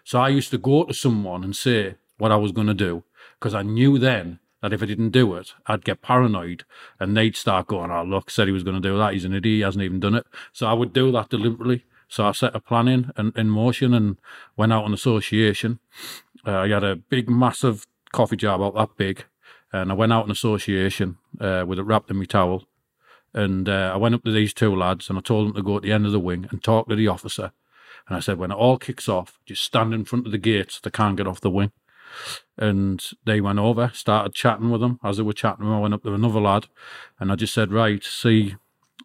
So 0.04 0.20
I 0.20 0.28
used 0.28 0.50
to 0.52 0.58
go 0.58 0.84
to 0.84 0.94
someone 0.94 1.42
and 1.42 1.56
say 1.56 1.96
what 2.18 2.30
I 2.30 2.36
was 2.36 2.52
going 2.52 2.68
to 2.68 2.74
do 2.74 3.02
because 3.38 3.54
I 3.54 3.62
knew 3.62 3.98
then 3.98 4.38
that 4.62 4.72
if 4.72 4.82
I 4.82 4.86
didn't 4.86 5.10
do 5.10 5.34
it, 5.34 5.54
I'd 5.66 5.84
get 5.84 6.02
paranoid 6.02 6.64
and 6.98 7.16
they'd 7.16 7.36
start 7.36 7.68
going, 7.68 7.90
oh, 7.90 8.02
look, 8.02 8.30
said 8.30 8.48
he 8.48 8.52
was 8.52 8.64
going 8.64 8.80
to 8.80 8.88
do 8.88 8.98
that. 8.98 9.12
He's 9.12 9.24
an 9.24 9.34
idiot. 9.34 9.56
He 9.56 9.60
hasn't 9.60 9.84
even 9.84 10.00
done 10.00 10.14
it. 10.14 10.26
So 10.52 10.66
I 10.66 10.72
would 10.72 10.92
do 10.92 11.12
that 11.12 11.28
deliberately. 11.28 11.84
So 12.08 12.26
I 12.26 12.32
set 12.32 12.56
a 12.56 12.60
plan 12.60 12.88
in, 12.88 13.12
in, 13.18 13.32
in 13.36 13.50
motion 13.50 13.94
and 13.94 14.18
went 14.56 14.72
out 14.72 14.84
on 14.84 14.94
association. 14.94 15.78
Uh, 16.46 16.60
I 16.60 16.68
had 16.68 16.84
a 16.84 16.96
big, 16.96 17.28
massive 17.28 17.86
coffee 18.12 18.36
jar 18.36 18.56
about 18.56 18.74
that 18.74 18.96
big. 18.96 19.24
And 19.72 19.92
I 19.92 19.94
went 19.94 20.12
out 20.12 20.24
on 20.24 20.30
association 20.30 21.18
uh, 21.40 21.64
with 21.66 21.78
it 21.78 21.82
wrapped 21.82 22.10
in 22.10 22.16
my 22.16 22.24
towel. 22.24 22.64
And 23.34 23.68
uh, 23.68 23.92
I 23.92 23.96
went 23.96 24.14
up 24.14 24.24
to 24.24 24.32
these 24.32 24.54
two 24.54 24.74
lads 24.74 25.08
and 25.08 25.18
I 25.18 25.20
told 25.20 25.48
them 25.48 25.54
to 25.54 25.62
go 25.62 25.76
at 25.76 25.82
the 25.82 25.92
end 25.92 26.06
of 26.06 26.12
the 26.12 26.18
wing 26.18 26.48
and 26.50 26.64
talk 26.64 26.88
to 26.88 26.96
the 26.96 27.08
officer. 27.08 27.52
And 28.08 28.16
I 28.16 28.20
said, 28.20 28.38
when 28.38 28.50
it 28.50 28.54
all 28.54 28.78
kicks 28.78 29.08
off, 29.08 29.38
just 29.44 29.62
stand 29.62 29.92
in 29.92 30.06
front 30.06 30.24
of 30.24 30.32
the 30.32 30.38
gate 30.38 30.72
so 30.72 30.80
they 30.82 30.90
can't 30.90 31.16
get 31.16 31.26
off 31.26 31.42
the 31.42 31.50
wing. 31.50 31.72
And 32.56 33.04
they 33.24 33.40
went 33.40 33.58
over, 33.58 33.90
started 33.94 34.34
chatting 34.34 34.70
with 34.70 34.80
them. 34.80 34.98
As 35.04 35.16
they 35.16 35.22
were 35.22 35.32
chatting, 35.32 35.66
I 35.66 35.78
went 35.78 35.94
up 35.94 36.02
to 36.02 36.14
another 36.14 36.40
lad 36.40 36.66
and 37.20 37.30
I 37.30 37.36
just 37.36 37.54
said, 37.54 37.72
right, 37.72 38.02
see 38.02 38.56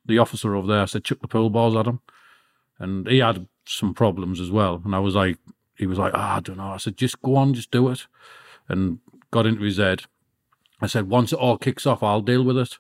the 0.06 0.18
officer 0.18 0.56
over 0.56 0.68
there. 0.68 0.82
I 0.82 0.86
said, 0.86 1.04
chuck 1.04 1.22
the 1.22 1.28
pool 1.28 1.49
balls 1.49 1.76
at 1.76 1.88
him. 1.88 1.99
And 2.80 3.08
he 3.08 3.20
had 3.20 3.47
some 3.66 3.93
problems 3.93 4.39
as 4.39 4.51
well. 4.51 4.82
And 4.84 4.95
I 4.95 4.99
was 4.99 5.16
like, 5.16 5.38
he 5.78 5.86
was 5.86 5.99
like, 5.99 6.14
ah, 6.16 6.38
I 6.38 6.39
don't 6.39 6.58
know. 6.58 6.68
I 6.68 6.78
said, 6.78 6.97
just 6.97 7.22
go 7.22 7.36
on, 7.36 7.54
just 7.54 7.72
do 7.72 7.89
it. 7.89 8.08
And 8.68 8.99
got 9.32 9.45
into 9.45 9.62
his 9.64 9.78
head. 9.78 10.04
I 10.82 10.88
said, 10.88 11.10
once 11.10 11.32
it 11.32 11.39
all 11.39 11.58
kicks 11.58 11.86
off, 11.86 12.04
I'll 12.04 12.22
deal 12.22 12.43
with 12.43 12.58
it. 12.58 12.78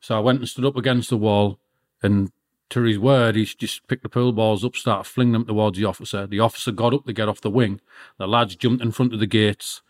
So 0.00 0.16
I 0.16 0.20
went 0.20 0.40
and 0.40 0.48
stood 0.48 0.64
up 0.64 0.76
against 0.76 1.10
the 1.10 1.16
wall, 1.16 1.58
and 2.02 2.30
to 2.72 2.82
his 2.82 2.98
word, 2.98 3.36
he 3.36 3.44
just 3.44 3.86
picked 3.86 4.02
the 4.02 4.08
pool 4.08 4.32
balls 4.32 4.64
up, 4.64 4.76
started 4.76 5.04
flinging 5.04 5.34
them 5.34 5.44
towards 5.44 5.78
the 5.78 5.84
officer. 5.84 6.26
The 6.26 6.40
officer 6.40 6.72
got 6.72 6.94
up 6.94 7.04
to 7.04 7.12
get 7.12 7.28
off 7.28 7.42
the 7.42 7.50
wing. 7.50 7.80
The 8.18 8.26
lads 8.26 8.56
jumped 8.56 8.82
in 8.82 8.92
front 8.92 9.12
of 9.12 9.20
the 9.20 9.26
gates. 9.26 9.82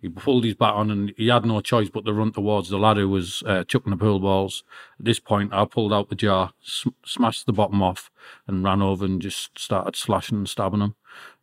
He 0.00 0.08
pulled 0.08 0.44
his 0.44 0.54
baton, 0.54 0.92
and 0.92 1.12
he 1.16 1.26
had 1.26 1.44
no 1.44 1.60
choice 1.60 1.90
but 1.90 2.04
to 2.04 2.12
run 2.12 2.30
towards 2.30 2.68
the 2.68 2.78
lad 2.78 2.96
who 2.96 3.08
was 3.08 3.42
uh, 3.44 3.64
chucking 3.64 3.90
the 3.90 3.96
pool 3.96 4.20
balls. 4.20 4.62
At 5.00 5.06
this 5.06 5.18
point, 5.18 5.52
I 5.52 5.64
pulled 5.64 5.92
out 5.92 6.10
the 6.10 6.14
jar, 6.14 6.52
sm- 6.62 6.90
smashed 7.04 7.46
the 7.46 7.52
bottom 7.52 7.82
off, 7.82 8.08
and 8.46 8.62
ran 8.62 8.82
over 8.82 9.04
and 9.04 9.20
just 9.20 9.58
started 9.58 9.96
slashing 9.96 10.38
and 10.38 10.48
stabbing 10.48 10.80
him. 10.80 10.94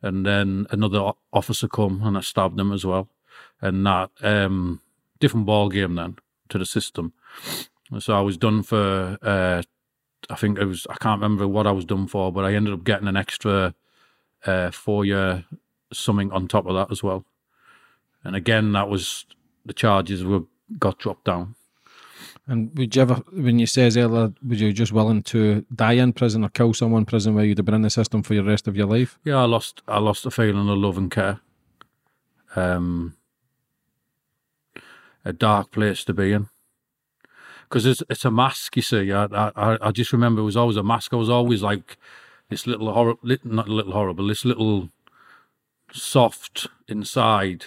And 0.02 0.26
then 0.26 0.66
another 0.70 1.12
officer 1.34 1.68
come, 1.68 2.04
and 2.04 2.18
I 2.18 2.22
stabbed 2.22 2.58
him 2.58 2.72
as 2.72 2.86
well. 2.86 3.10
And 3.60 3.86
that 3.86 4.12
um, 4.22 4.80
different 5.20 5.46
ball 5.46 5.68
game 5.68 5.96
then 5.96 6.20
to 6.48 6.58
the 6.58 6.66
system. 6.66 7.12
So 8.00 8.18
I 8.18 8.22
was 8.22 8.38
done 8.38 8.64
for. 8.64 9.18
Uh, 9.22 9.64
I 10.30 10.36
think 10.36 10.58
it 10.58 10.66
was. 10.66 10.88
I 10.90 10.96
can't 10.96 11.22
remember 11.22 11.48
what 11.48 11.68
I 11.68 11.72
was 11.72 11.86
done 11.86 12.08
for, 12.08 12.32
but 12.32 12.46
I 12.46 12.54
ended 12.54 12.74
up 12.74 12.84
getting 12.84 13.08
an 13.08 13.18
extra 13.18 13.74
uh, 14.46 14.72
four 14.72 15.06
year 15.06 15.46
something 15.94 16.32
on 16.32 16.48
top 16.48 16.66
of 16.66 16.76
that 16.76 16.92
as 16.92 17.04
well. 17.04 17.26
And 18.24 18.36
again, 18.36 18.72
that 18.74 18.90
was 18.90 19.26
the 19.66 19.74
charges 19.74 20.24
were 20.24 20.44
got 20.80 20.98
dropped 20.98 21.26
down. 21.26 21.56
And 22.48 22.78
would 22.78 22.96
you 22.96 23.02
ever, 23.02 23.16
when 23.32 23.58
you 23.58 23.66
says 23.66 23.98
earlier, 23.98 24.32
would 24.44 24.60
you 24.60 24.72
just 24.72 24.92
willing 24.92 25.24
to 25.24 25.66
die 25.74 25.94
in 25.94 26.14
prison 26.14 26.44
or 26.44 26.50
kill 26.50 26.74
someone 26.74 27.02
in 27.02 27.06
prison 27.06 27.34
where 27.34 27.44
you'd 27.44 27.58
have 27.58 27.66
been 27.66 27.74
in 27.74 27.82
the 27.82 27.90
system 27.90 28.22
for 28.22 28.36
the 28.36 28.44
rest 28.44 28.68
of 28.68 28.76
your 28.76 28.86
life? 28.86 29.18
Yeah, 29.24 29.38
I 29.38 29.46
lost. 29.46 29.82
I 29.88 30.00
lost 30.00 30.26
a 30.26 30.32
feeling 30.32 30.70
of 30.70 30.78
love 30.78 30.98
and 30.98 31.10
care. 31.10 31.40
Um, 32.56 33.16
a 35.24 35.34
dark 35.34 35.72
place 35.72 36.04
to 36.06 36.14
be 36.14 36.32
in 36.32 36.50
because 37.70 37.86
it's 37.86 38.04
it's 38.10 38.26
a 38.26 38.32
mask. 38.32 38.76
You 38.76 38.82
see, 38.82 39.12
I, 39.12 39.26
I 39.34 39.78
I 39.82 39.92
just 39.92 40.14
remember 40.14 40.42
it 40.42 40.46
was 40.46 40.58
always 40.58 40.78
a 40.78 40.84
mask. 40.84 41.14
I 41.14 41.18
was 41.18 41.30
always 41.30 41.62
like 41.62 41.98
this 42.50 42.68
little 42.68 42.94
horror, 42.94 43.16
not 43.44 43.68
a 43.68 43.74
little 43.74 43.94
horrible, 43.94 44.28
this 44.28 44.46
little 44.46 44.90
soft 45.92 46.68
inside. 46.88 47.66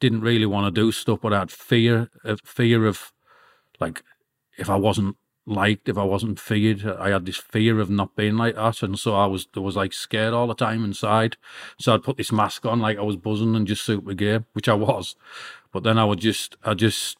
Didn't 0.00 0.22
really 0.22 0.46
want 0.46 0.66
to 0.66 0.80
do 0.80 0.92
stuff, 0.92 1.20
but 1.22 1.32
I 1.32 1.40
had 1.40 1.50
fear 1.50 2.10
of 2.24 2.40
fear 2.44 2.86
of 2.86 3.12
like 3.80 4.02
if 4.56 4.68
I 4.68 4.76
wasn't 4.76 5.16
liked, 5.46 5.88
if 5.88 5.98
I 5.98 6.04
wasn't 6.04 6.40
feared. 6.40 6.86
I 6.86 7.10
had 7.10 7.26
this 7.26 7.36
fear 7.36 7.80
of 7.80 7.90
not 7.90 8.16
being 8.16 8.36
like 8.36 8.54
that, 8.54 8.82
and 8.82 8.98
so 8.98 9.14
I 9.14 9.26
was, 9.26 9.46
I 9.56 9.60
was 9.60 9.76
like 9.76 9.92
scared 9.92 10.34
all 10.34 10.46
the 10.46 10.54
time 10.54 10.84
inside. 10.84 11.36
So 11.78 11.94
I'd 11.94 12.02
put 12.02 12.16
this 12.16 12.32
mask 12.32 12.64
on, 12.66 12.80
like 12.80 12.98
I 12.98 13.02
was 13.02 13.16
buzzing 13.16 13.54
and 13.54 13.66
just 13.66 13.84
super 13.84 14.14
game, 14.14 14.46
which 14.52 14.68
I 14.68 14.74
was. 14.74 15.16
But 15.72 15.82
then 15.82 15.98
I 15.98 16.04
would 16.04 16.20
just, 16.20 16.56
I 16.64 16.74
just, 16.74 17.18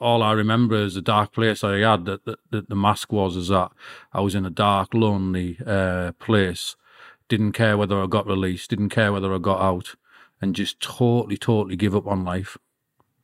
all 0.00 0.22
I 0.22 0.32
remember 0.32 0.76
is 0.76 0.94
the 0.94 1.02
dark 1.02 1.32
place 1.32 1.64
I 1.64 1.78
had. 1.78 2.04
That 2.04 2.24
the, 2.24 2.36
the, 2.50 2.62
the 2.62 2.76
mask 2.76 3.12
was 3.12 3.36
is 3.36 3.48
that 3.48 3.72
I 4.12 4.20
was 4.20 4.34
in 4.34 4.46
a 4.46 4.50
dark, 4.50 4.94
lonely 4.94 5.58
uh, 5.66 6.12
place. 6.12 6.76
Didn't 7.28 7.52
care 7.52 7.76
whether 7.76 8.00
I 8.00 8.06
got 8.06 8.26
released. 8.26 8.70
Didn't 8.70 8.90
care 8.90 9.12
whether 9.12 9.34
I 9.34 9.38
got 9.38 9.60
out, 9.60 9.96
and 10.40 10.54
just 10.54 10.80
totally, 10.80 11.36
totally 11.36 11.76
give 11.76 11.96
up 11.96 12.06
on 12.06 12.24
life. 12.24 12.56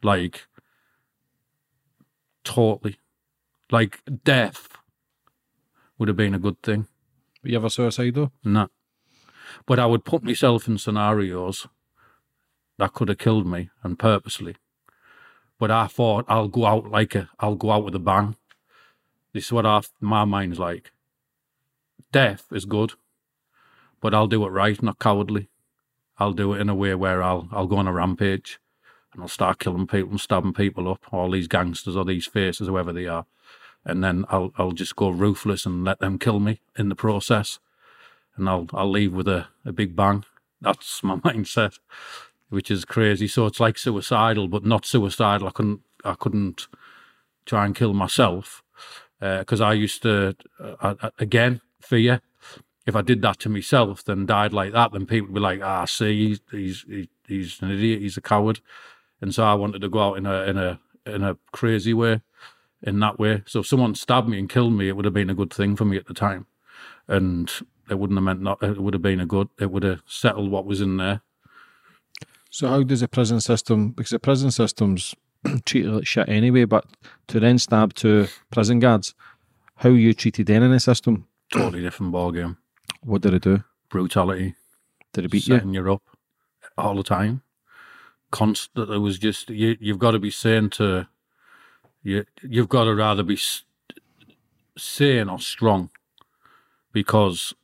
Like 0.03 0.47
totally. 2.45 2.99
Like 3.71 4.01
death 4.25 4.69
would 5.99 6.09
have 6.09 6.17
been 6.17 6.35
a 6.35 6.39
good 6.39 6.61
thing. 6.63 6.87
You 7.43 7.57
ever 7.57 7.69
suicidal? 7.69 8.33
No. 8.45 8.69
But 9.67 9.79
I 9.79 9.87
would 9.87 10.05
put 10.05 10.23
myself 10.23 10.67
in 10.67 10.79
scenarios 10.79 11.67
that 12.79 12.93
could 12.95 13.09
have 13.09 13.19
killed 13.19 13.47
me 13.47 13.71
and 13.83 13.99
purposely. 13.99 14.57
But 15.63 15.71
I 15.71 15.87
thought 15.87 16.25
I'll 16.27 16.49
go 16.49 16.67
out 16.67 16.91
like 16.91 17.15
a 17.15 17.31
I'll 17.39 17.55
go 17.55 17.71
out 17.71 17.85
with 17.85 17.95
a 17.95 18.01
bang. 18.01 18.35
This 19.33 19.45
is 19.45 19.53
what 19.53 19.65
I, 19.65 19.81
my 20.01 20.25
mind's 20.25 20.59
like. 20.59 20.91
Death 22.11 22.47
is 22.51 22.65
good, 22.65 22.95
but 24.01 24.13
I'll 24.13 24.27
do 24.27 24.45
it 24.45 24.49
right, 24.49 24.83
not 24.83 24.99
cowardly. 24.99 25.51
I'll 26.19 26.33
do 26.33 26.53
it 26.53 26.61
in 26.61 26.69
a 26.69 26.75
way 26.75 26.97
where 26.97 27.23
I'll 27.23 27.49
I'll 27.53 27.69
go 27.69 27.77
on 27.77 27.87
a 27.87 27.93
rampage 27.93 28.59
and 29.13 29.23
I'll 29.23 29.29
start 29.29 29.61
killing 29.61 29.87
people 29.87 30.11
and 30.11 30.21
stabbing 30.21 30.53
people 30.53 30.91
up, 30.91 31.05
all 31.13 31.31
these 31.31 31.47
gangsters 31.47 31.95
or 31.95 32.05
these 32.05 32.27
faces, 32.27 32.67
whoever 32.67 32.93
they 32.93 33.07
are. 33.07 33.27
And 33.85 34.03
then 34.03 34.25
I'll 34.31 34.53
I'll 34.59 34.73
just 34.73 34.97
go 34.97 35.11
ruthless 35.11 35.65
and 35.65 35.85
let 35.85 36.01
them 36.01 36.19
kill 36.19 36.41
me 36.41 36.61
in 36.77 36.89
the 36.89 36.97
process. 36.97 37.61
And 38.37 38.49
I'll 38.49 38.67
I'll 38.73 38.91
leave 38.91 39.15
with 39.15 39.29
a, 39.29 39.47
a 39.65 39.71
big 39.71 39.95
bang. 39.95 40.25
That's 40.61 41.05
my 41.05 41.15
mindset. 41.19 41.79
Which 42.53 42.71
is 42.71 42.85
crazy. 42.85 43.27
So 43.27 43.47
it's 43.47 43.61
like 43.61 43.79
suicidal, 43.79 44.47
but 44.47 44.65
not 44.65 44.85
suicidal. 44.85 45.49
I 45.49 45.51
couldn't 45.51 45.81
I 46.05 46.15
couldn't 46.15 46.69
try 47.47 47.65
and 47.65 47.75
kill 47.75 47.95
myself 47.95 48.63
because 49.21 49.61
uh, 49.61 49.67
I 49.67 49.73
used 49.73 50.03
to 50.03 50.37
uh, 50.61 51.11
again 51.19 51.61
fear. 51.81 52.21
If 52.85 52.97
I 52.97 53.03
did 53.03 53.23
that 53.23 53.39
to 53.41 53.49
myself, 53.49 54.05
then 54.05 54.27
died 54.27 54.53
like 54.53 54.73
that, 54.73 54.93
then 54.93 55.07
people 55.07 55.29
would 55.29 55.35
be 55.35 55.41
like, 55.41 55.61
"Ah, 55.63 55.85
see, 55.85 56.29
he's 56.29 56.41
he's 56.51 57.09
he's 57.27 57.63
an 57.63 57.71
idiot. 57.71 58.03
He's 58.03 58.17
a 58.17 58.21
coward." 58.21 58.61
and 59.23 59.33
so 59.35 59.45
I 59.45 59.55
wanted 59.55 59.81
to 59.81 59.89
go 59.89 60.01
out 60.01 60.19
in 60.19 60.27
a 60.27 60.43
in 60.43 60.59
a 60.59 60.81
in 61.07 61.23
a 61.23 61.39
crazy 61.53 61.95
way, 61.95 62.21
in 62.83 62.99
that 63.01 63.19
way. 63.19 63.43
So 63.47 63.61
if 63.61 63.67
someone 63.67 63.95
stabbed 63.95 64.29
me 64.29 64.39
and 64.39 64.49
killed 64.49 64.75
me, 64.75 64.89
it 64.89 64.97
would 64.97 65.05
have 65.05 65.15
been 65.15 65.31
a 65.31 65.35
good 65.35 65.53
thing 65.53 65.77
for 65.77 65.85
me 65.85 65.97
at 65.97 66.07
the 66.07 66.15
time, 66.15 66.47
and 67.09 67.51
it 67.89 67.99
wouldn't 67.99 68.19
have 68.19 68.25
meant 68.25 68.43
not. 68.43 68.63
It 68.63 68.83
would 68.83 68.95
have 68.95 69.03
been 69.03 69.21
a 69.21 69.27
good. 69.27 69.49
It 69.59 69.71
would 69.71 69.85
have 69.85 70.03
settled 70.07 70.51
what 70.51 70.67
was 70.67 70.81
in 70.81 70.99
there. 70.99 71.23
So 72.53 72.69
how 72.69 72.83
does 72.83 73.01
the 73.01 73.09
prison 73.09 73.41
system? 73.41 73.91
Because 73.91 74.11
the 74.11 74.19
prison 74.19 74.51
system's 74.51 75.15
treated 75.65 75.91
like 75.91 76.07
shit 76.07 76.29
anyway, 76.29 76.65
but 76.65 76.85
to 77.29 77.41
then 77.41 77.59
stab 77.59 77.95
two 77.95 78.29
prison 78.51 78.79
guards, 78.79 79.15
how 79.77 79.89
you 79.89 80.15
treated 80.15 80.47
then 80.47 80.63
in 80.63 80.71
the 80.71 80.79
system? 80.79 81.27
Totally 81.53 81.83
different 81.83 82.13
ballgame. 82.13 82.59
What 83.03 83.23
did 83.23 83.35
it 83.35 83.43
do? 83.43 83.65
Brutality. 83.89 84.55
Did 85.13 85.25
it 85.25 85.31
beat 85.31 85.45
setting 85.45 85.75
you? 85.75 85.83
you 85.83 85.93
up 85.95 86.03
all 86.79 86.95
the 86.95 87.03
time? 87.03 87.43
constant. 88.33 88.91
It 88.91 88.99
was 88.99 89.19
just 89.21 89.49
you. 89.51 89.77
You've 89.79 90.01
got 90.01 90.11
to 90.11 90.19
be 90.19 90.31
sane 90.33 90.71
to 90.71 91.07
you. 92.03 92.25
You've 92.43 92.69
got 92.69 92.85
to 92.85 92.95
rather 92.95 93.23
be 93.23 93.39
sane 94.77 95.29
or 95.29 95.39
strong, 95.39 95.91
because 96.93 97.55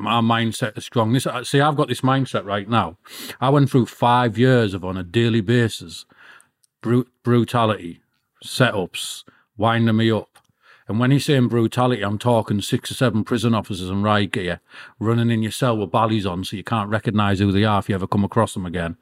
my 0.00 0.20
mindset 0.20 0.76
is 0.76 0.84
strong. 0.84 1.12
This 1.12 1.26
uh, 1.26 1.44
see, 1.44 1.60
I've 1.60 1.76
got 1.76 1.88
this 1.88 2.00
mindset 2.00 2.44
right 2.44 2.68
now. 2.68 2.96
I 3.40 3.50
went 3.50 3.70
through 3.70 3.86
five 3.86 4.38
years 4.38 4.74
of 4.74 4.84
on 4.84 4.96
a 4.96 5.02
daily 5.02 5.40
basis 5.40 6.06
brut- 6.82 7.08
brutality, 7.22 8.00
setups, 8.44 9.24
winding 9.56 9.96
me 9.96 10.10
up. 10.10 10.28
And 10.88 10.98
when 10.98 11.12
he's 11.12 11.26
saying 11.26 11.48
brutality, 11.48 12.02
I'm 12.02 12.18
talking 12.18 12.60
six 12.60 12.90
or 12.90 12.94
seven 12.94 13.22
prison 13.22 13.54
officers 13.54 13.90
in 13.90 14.02
riot 14.02 14.32
gear 14.32 14.60
running 14.98 15.30
in 15.30 15.42
your 15.42 15.52
cell 15.52 15.76
with 15.76 15.90
ballys 15.90 16.28
on 16.28 16.44
so 16.44 16.56
you 16.56 16.64
can't 16.64 16.90
recognise 16.90 17.38
who 17.38 17.52
they 17.52 17.64
are 17.64 17.78
if 17.78 17.88
you 17.88 17.94
ever 17.94 18.08
come 18.08 18.24
across 18.24 18.54
them 18.54 18.66
again 18.66 18.96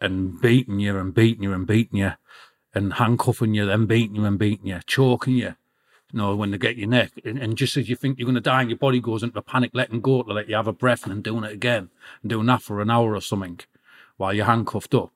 and 0.00 0.40
beating 0.40 0.80
you 0.80 0.98
and 0.98 1.14
beating 1.14 1.44
you 1.44 1.52
and 1.52 1.66
beating 1.66 2.00
you 2.00 2.12
and 2.74 2.94
handcuffing 2.94 3.54
you, 3.54 3.66
then 3.66 3.86
beating 3.86 4.16
you 4.16 4.24
and 4.24 4.38
beating 4.38 4.66
you, 4.66 4.80
choking 4.86 5.36
you. 5.36 5.54
You 6.12 6.18
know, 6.18 6.36
when 6.36 6.50
they 6.50 6.58
get 6.58 6.76
your 6.76 6.88
neck, 6.88 7.12
and, 7.24 7.38
and 7.38 7.56
just 7.56 7.76
as 7.76 7.88
you 7.88 7.96
think 7.96 8.18
you're 8.18 8.26
going 8.26 8.34
to 8.34 8.40
die, 8.40 8.60
and 8.60 8.70
your 8.70 8.78
body 8.78 9.00
goes 9.00 9.22
into 9.22 9.38
a 9.38 9.42
panic, 9.42 9.70
letting 9.72 10.00
go 10.00 10.22
to 10.22 10.32
let 10.32 10.48
you 10.48 10.56
have 10.56 10.66
a 10.68 10.72
breath, 10.72 11.04
and 11.04 11.12
then 11.12 11.22
doing 11.22 11.44
it 11.44 11.52
again, 11.52 11.90
and 12.22 12.30
doing 12.30 12.46
that 12.46 12.62
for 12.62 12.80
an 12.80 12.90
hour 12.90 13.14
or 13.14 13.20
something, 13.20 13.60
while 14.18 14.32
you're 14.32 14.46
handcuffed 14.46 14.94
up, 14.94 15.12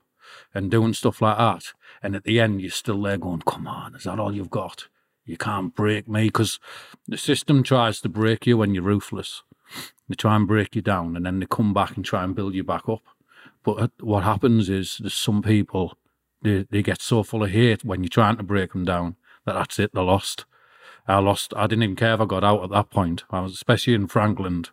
and 0.54 0.70
doing 0.70 0.94
stuff 0.94 1.20
like 1.20 1.36
that. 1.36 1.74
And 2.02 2.16
at 2.16 2.24
the 2.24 2.40
end, 2.40 2.62
you're 2.62 2.70
still 2.70 3.00
there 3.02 3.18
going, 3.18 3.42
"Come 3.42 3.66
on, 3.66 3.94
is 3.94 4.04
that 4.04 4.18
all 4.18 4.34
you've 4.34 4.50
got? 4.50 4.88
You 5.26 5.36
can't 5.36 5.74
break 5.74 6.08
me," 6.08 6.26
because 6.26 6.58
the 7.06 7.18
system 7.18 7.62
tries 7.62 8.00
to 8.00 8.08
break 8.08 8.46
you 8.46 8.56
when 8.56 8.74
you're 8.74 8.82
ruthless. 8.82 9.42
They 10.08 10.14
try 10.14 10.36
and 10.36 10.46
break 10.46 10.74
you 10.76 10.82
down, 10.82 11.16
and 11.16 11.26
then 11.26 11.40
they 11.40 11.46
come 11.46 11.74
back 11.74 11.96
and 11.96 12.04
try 12.04 12.24
and 12.24 12.34
build 12.34 12.54
you 12.54 12.64
back 12.64 12.88
up. 12.88 13.02
But 13.64 13.78
uh, 13.80 13.88
what 14.00 14.22
happens 14.22 14.70
is 14.70 14.98
there's 14.98 15.12
some 15.12 15.42
people 15.42 15.98
they, 16.40 16.66
they 16.70 16.82
get 16.82 17.02
so 17.02 17.22
full 17.22 17.42
of 17.42 17.50
hate 17.50 17.84
when 17.84 18.02
you're 18.02 18.08
trying 18.08 18.36
to 18.36 18.42
break 18.42 18.72
them 18.72 18.84
down 18.84 19.16
that 19.44 19.54
that's 19.54 19.78
it, 19.78 19.90
they're 19.92 20.04
lost. 20.04 20.44
I 21.08 21.18
lost. 21.18 21.52
I 21.56 21.66
didn't 21.66 21.84
even 21.84 21.96
care 21.96 22.14
if 22.14 22.20
I 22.20 22.24
got 22.24 22.44
out 22.44 22.64
at 22.64 22.70
that 22.70 22.90
point. 22.90 23.24
I 23.30 23.40
was 23.40 23.52
especially 23.52 23.94
in 23.94 24.08
Frankland, 24.08 24.70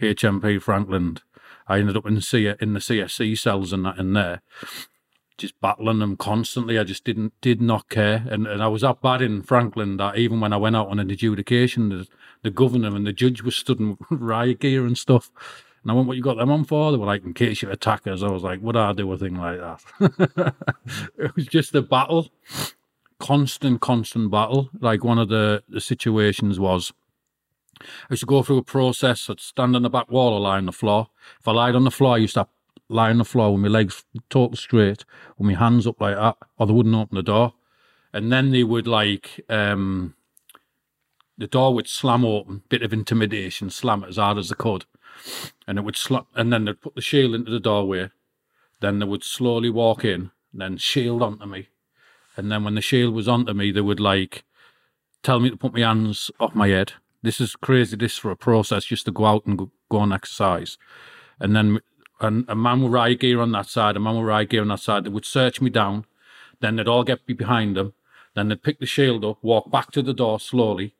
HMP 0.00 0.62
Frankland. 0.62 1.22
I 1.68 1.78
ended 1.78 1.96
up 1.96 2.06
in 2.06 2.14
the 2.14 2.22
C, 2.22 2.46
in 2.60 2.72
the 2.72 2.80
CSC 2.80 3.38
cells 3.38 3.72
and 3.72 3.84
that 3.84 3.98
in 3.98 4.12
there, 4.12 4.42
just 5.38 5.60
battling 5.60 5.98
them 5.98 6.16
constantly. 6.16 6.78
I 6.78 6.84
just 6.84 7.04
didn't 7.04 7.32
did 7.40 7.60
not 7.60 7.88
care, 7.88 8.24
and 8.30 8.46
and 8.46 8.62
I 8.62 8.68
was 8.68 8.82
that 8.82 9.00
bad 9.00 9.22
in 9.22 9.42
Frankland 9.42 9.98
that 9.98 10.16
even 10.16 10.40
when 10.40 10.52
I 10.52 10.56
went 10.56 10.76
out 10.76 10.88
on 10.88 10.98
an 10.98 11.10
adjudication, 11.10 11.88
the, 11.88 12.06
the 12.42 12.50
governor 12.50 12.94
and 12.94 13.06
the 13.06 13.12
judge 13.12 13.42
was 13.42 13.56
stood 13.56 13.80
in 13.80 13.96
riot 14.10 14.60
gear 14.60 14.86
and 14.86 14.96
stuff. 14.96 15.30
And 15.82 15.90
I 15.90 15.94
went, 15.94 16.06
what 16.06 16.16
you 16.16 16.22
got 16.22 16.36
them 16.36 16.50
on 16.50 16.64
for? 16.64 16.92
They 16.92 16.98
were 16.98 17.06
like, 17.06 17.24
in 17.24 17.34
case 17.34 17.60
you 17.60 17.70
attack 17.70 18.06
us. 18.06 18.22
I 18.22 18.30
was 18.30 18.44
like, 18.44 18.60
would 18.62 18.76
I 18.76 18.92
do 18.92 19.10
a 19.10 19.18
thing 19.18 19.34
like 19.34 19.58
that? 19.58 20.54
it 21.18 21.34
was 21.34 21.46
just 21.46 21.74
a 21.74 21.82
battle, 21.82 22.30
constant, 23.22 23.80
constant 23.80 24.30
battle. 24.30 24.68
Like 24.78 25.04
one 25.04 25.18
of 25.18 25.28
the, 25.28 25.62
the 25.68 25.80
situations 25.80 26.58
was, 26.58 26.92
I 27.80 27.86
used 28.10 28.20
to 28.20 28.26
go 28.26 28.42
through 28.42 28.58
a 28.58 28.62
process. 28.62 29.30
I'd 29.30 29.40
stand 29.40 29.74
on 29.76 29.82
the 29.82 29.90
back 29.90 30.10
wall 30.10 30.34
or 30.34 30.40
lie 30.40 30.58
on 30.58 30.66
the 30.66 30.72
floor. 30.72 31.08
If 31.40 31.48
I 31.48 31.52
lied 31.52 31.74
on 31.74 31.84
the 31.84 31.90
floor, 31.90 32.14
I 32.14 32.18
used 32.18 32.34
to 32.34 32.48
lie 32.88 33.10
on 33.10 33.18
the 33.18 33.24
floor 33.24 33.52
with 33.52 33.62
my 33.62 33.68
legs 33.68 34.04
total 34.28 34.56
straight, 34.56 35.04
with 35.38 35.46
my 35.46 35.54
hands 35.54 35.86
up 35.86 36.00
like 36.00 36.16
that, 36.16 36.36
or 36.58 36.66
they 36.66 36.72
wouldn't 36.72 36.94
open 36.94 37.16
the 37.16 37.22
door. 37.22 37.54
And 38.12 38.30
then 38.30 38.50
they 38.50 38.64
would 38.64 38.86
like, 38.86 39.40
um, 39.48 40.14
the 41.38 41.46
door 41.46 41.72
would 41.74 41.88
slam 41.88 42.24
open, 42.24 42.62
bit 42.68 42.82
of 42.82 42.92
intimidation, 42.92 43.70
slam 43.70 44.04
it 44.04 44.10
as 44.10 44.16
hard 44.16 44.36
as 44.36 44.50
they 44.50 44.54
could 44.54 44.84
and 45.66 45.78
it 45.78 45.82
would 45.82 45.96
slap, 45.96 46.26
and 46.34 46.52
then 46.52 46.64
they'd 46.64 46.80
put 46.80 46.94
the 46.94 47.00
shield 47.00 47.34
into 47.34 47.50
the 47.50 47.60
doorway. 47.60 48.10
Then 48.80 48.98
they 48.98 49.06
would 49.06 49.24
slowly 49.24 49.70
walk 49.70 50.04
in, 50.04 50.30
and 50.52 50.60
then 50.60 50.76
shield 50.76 51.22
onto 51.22 51.46
me, 51.46 51.68
and 52.36 52.50
then 52.50 52.64
when 52.64 52.74
the 52.74 52.80
shield 52.80 53.14
was 53.14 53.28
onto 53.28 53.52
me, 53.52 53.70
they 53.70 53.80
would 53.80 54.00
like 54.00 54.44
tell 55.22 55.40
me 55.40 55.50
to 55.50 55.56
put 55.56 55.74
my 55.74 55.80
hands 55.80 56.30
off 56.40 56.54
my 56.54 56.68
head. 56.68 56.94
This 57.22 57.40
is 57.40 57.56
crazy. 57.56 57.96
This 57.96 58.18
for 58.18 58.30
a 58.30 58.36
process 58.36 58.84
just 58.84 59.04
to 59.06 59.12
go 59.12 59.26
out 59.26 59.46
and 59.46 59.58
go, 59.58 59.70
go 59.88 59.98
on 59.98 60.12
exercise, 60.12 60.78
and 61.38 61.54
then 61.54 61.80
and 62.20 62.44
a 62.48 62.54
man 62.54 62.82
with 62.82 62.92
riot 62.92 63.20
gear 63.20 63.40
on 63.40 63.52
that 63.52 63.66
side, 63.66 63.96
a 63.96 64.00
man 64.00 64.16
with 64.16 64.26
riot 64.26 64.50
gear 64.50 64.62
on 64.62 64.68
that 64.68 64.80
side. 64.80 65.04
They 65.04 65.10
would 65.10 65.24
search 65.24 65.60
me 65.60 65.70
down. 65.70 66.06
Then 66.60 66.76
they'd 66.76 66.86
all 66.86 67.02
get 67.02 67.26
me 67.26 67.34
behind 67.34 67.76
them. 67.76 67.94
Then 68.34 68.48
they'd 68.48 68.62
pick 68.62 68.78
the 68.78 68.86
shield 68.86 69.24
up, 69.24 69.38
walk 69.42 69.70
back 69.70 69.90
to 69.92 70.02
the 70.02 70.14
door 70.14 70.38
slowly, 70.38 70.94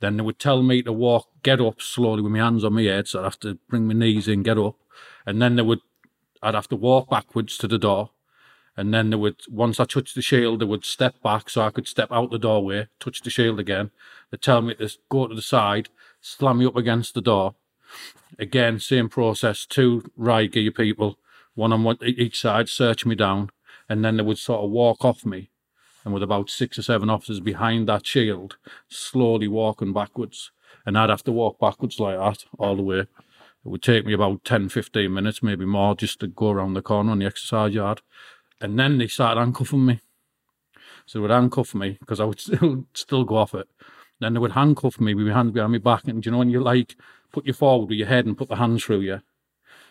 then 0.00 0.16
they 0.16 0.22
would 0.22 0.38
tell 0.38 0.62
me 0.62 0.82
to 0.82 0.92
walk, 0.92 1.28
get 1.42 1.60
up 1.60 1.80
slowly 1.80 2.20
with 2.20 2.32
my 2.32 2.38
hands 2.38 2.64
on 2.64 2.74
my 2.74 2.82
head. 2.82 3.08
So 3.08 3.20
I'd 3.20 3.24
have 3.24 3.40
to 3.40 3.58
bring 3.68 3.86
my 3.86 3.94
knees 3.94 4.28
in, 4.28 4.42
get 4.42 4.58
up. 4.58 4.76
And 5.24 5.40
then 5.40 5.56
they 5.56 5.62
would, 5.62 5.80
I'd 6.42 6.54
have 6.54 6.68
to 6.68 6.76
walk 6.76 7.08
backwards 7.08 7.56
to 7.58 7.68
the 7.68 7.78
door. 7.78 8.10
And 8.76 8.92
then 8.92 9.10
they 9.10 9.16
would, 9.16 9.40
once 9.48 9.78
I 9.78 9.84
touched 9.84 10.14
the 10.14 10.22
shield, 10.22 10.60
they 10.60 10.64
would 10.64 10.84
step 10.84 11.22
back 11.22 11.48
so 11.48 11.62
I 11.62 11.70
could 11.70 11.86
step 11.86 12.10
out 12.10 12.30
the 12.30 12.38
doorway, 12.38 12.88
touch 12.98 13.20
the 13.20 13.30
shield 13.30 13.60
again. 13.60 13.90
They'd 14.30 14.42
tell 14.42 14.62
me 14.62 14.74
to 14.74 14.90
go 15.08 15.28
to 15.28 15.34
the 15.34 15.42
side, 15.42 15.90
slam 16.20 16.58
me 16.58 16.66
up 16.66 16.76
against 16.76 17.14
the 17.14 17.20
door. 17.20 17.54
Again, 18.38 18.80
same 18.80 19.08
process, 19.08 19.64
two 19.64 20.10
gear 20.18 20.72
people, 20.72 21.18
one 21.54 21.72
on 21.72 21.84
one, 21.84 21.98
each 22.02 22.40
side, 22.40 22.68
search 22.68 23.06
me 23.06 23.14
down. 23.14 23.50
And 23.88 24.04
then 24.04 24.16
they 24.16 24.24
would 24.24 24.38
sort 24.38 24.64
of 24.64 24.70
walk 24.70 25.04
off 25.04 25.24
me 25.24 25.50
and 26.04 26.12
with 26.12 26.22
about 26.22 26.50
six 26.50 26.78
or 26.78 26.82
seven 26.82 27.08
officers 27.08 27.40
behind 27.40 27.88
that 27.88 28.06
shield, 28.06 28.56
slowly 28.88 29.48
walking 29.48 29.92
backwards. 29.92 30.50
And 30.84 30.98
I'd 30.98 31.10
have 31.10 31.24
to 31.24 31.32
walk 31.32 31.58
backwards 31.58 31.98
like 31.98 32.18
that 32.18 32.44
all 32.58 32.76
the 32.76 32.82
way. 32.82 32.98
It 33.64 33.70
would 33.70 33.82
take 33.82 34.04
me 34.04 34.12
about 34.12 34.44
10, 34.44 34.68
15 34.68 35.12
minutes, 35.12 35.42
maybe 35.42 35.64
more, 35.64 35.94
just 35.94 36.20
to 36.20 36.26
go 36.26 36.50
around 36.50 36.74
the 36.74 36.82
corner 36.82 37.12
on 37.12 37.20
the 37.20 37.26
exercise 37.26 37.72
yard. 37.72 38.02
And 38.64 38.78
then 38.78 38.96
they 38.96 39.08
started 39.08 39.40
handcuffing 39.40 39.84
me. 39.84 40.00
So 41.04 41.18
they 41.18 41.20
would 41.20 41.30
handcuff 41.30 41.74
me 41.74 41.98
because 42.00 42.18
I 42.18 42.24
would 42.24 42.40
still, 42.40 42.86
still 42.94 43.24
go 43.24 43.36
off 43.36 43.54
it. 43.54 43.68
Then 44.20 44.32
they 44.32 44.38
would 44.38 44.52
handcuff 44.52 44.98
me 44.98 45.12
with 45.12 45.26
my 45.26 45.34
hands 45.34 45.52
behind 45.52 45.72
my 45.72 45.78
back, 45.78 46.08
and 46.08 46.24
you 46.24 46.32
know 46.32 46.38
when 46.38 46.48
you 46.48 46.62
like 46.62 46.96
put 47.30 47.44
you 47.44 47.52
forward 47.52 47.90
with 47.90 47.98
your 47.98 48.08
head 48.08 48.24
and 48.24 48.38
put 48.38 48.48
the 48.48 48.56
hands 48.56 48.82
through 48.82 49.00
you. 49.00 49.20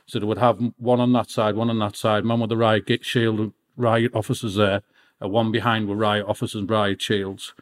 So 0.07 0.17
they 0.17 0.25
would 0.25 0.39
have 0.39 0.59
one 0.77 0.99
on 0.99 1.13
that 1.13 1.29
side, 1.29 1.55
one 1.55 1.69
on 1.69 1.77
that 1.79 1.95
side. 1.95 2.25
Man 2.25 2.39
with 2.39 2.49
the 2.49 2.57
riot 2.57 2.87
get 2.87 3.05
shield, 3.05 3.53
riot 3.77 4.15
officers 4.15 4.55
there, 4.55 4.81
and 5.21 5.31
one 5.31 5.51
behind 5.51 5.87
with 5.87 5.99
riot 5.99 6.25
officers 6.27 6.61
and 6.61 6.71
riot 6.71 6.99
shields. 6.99 7.53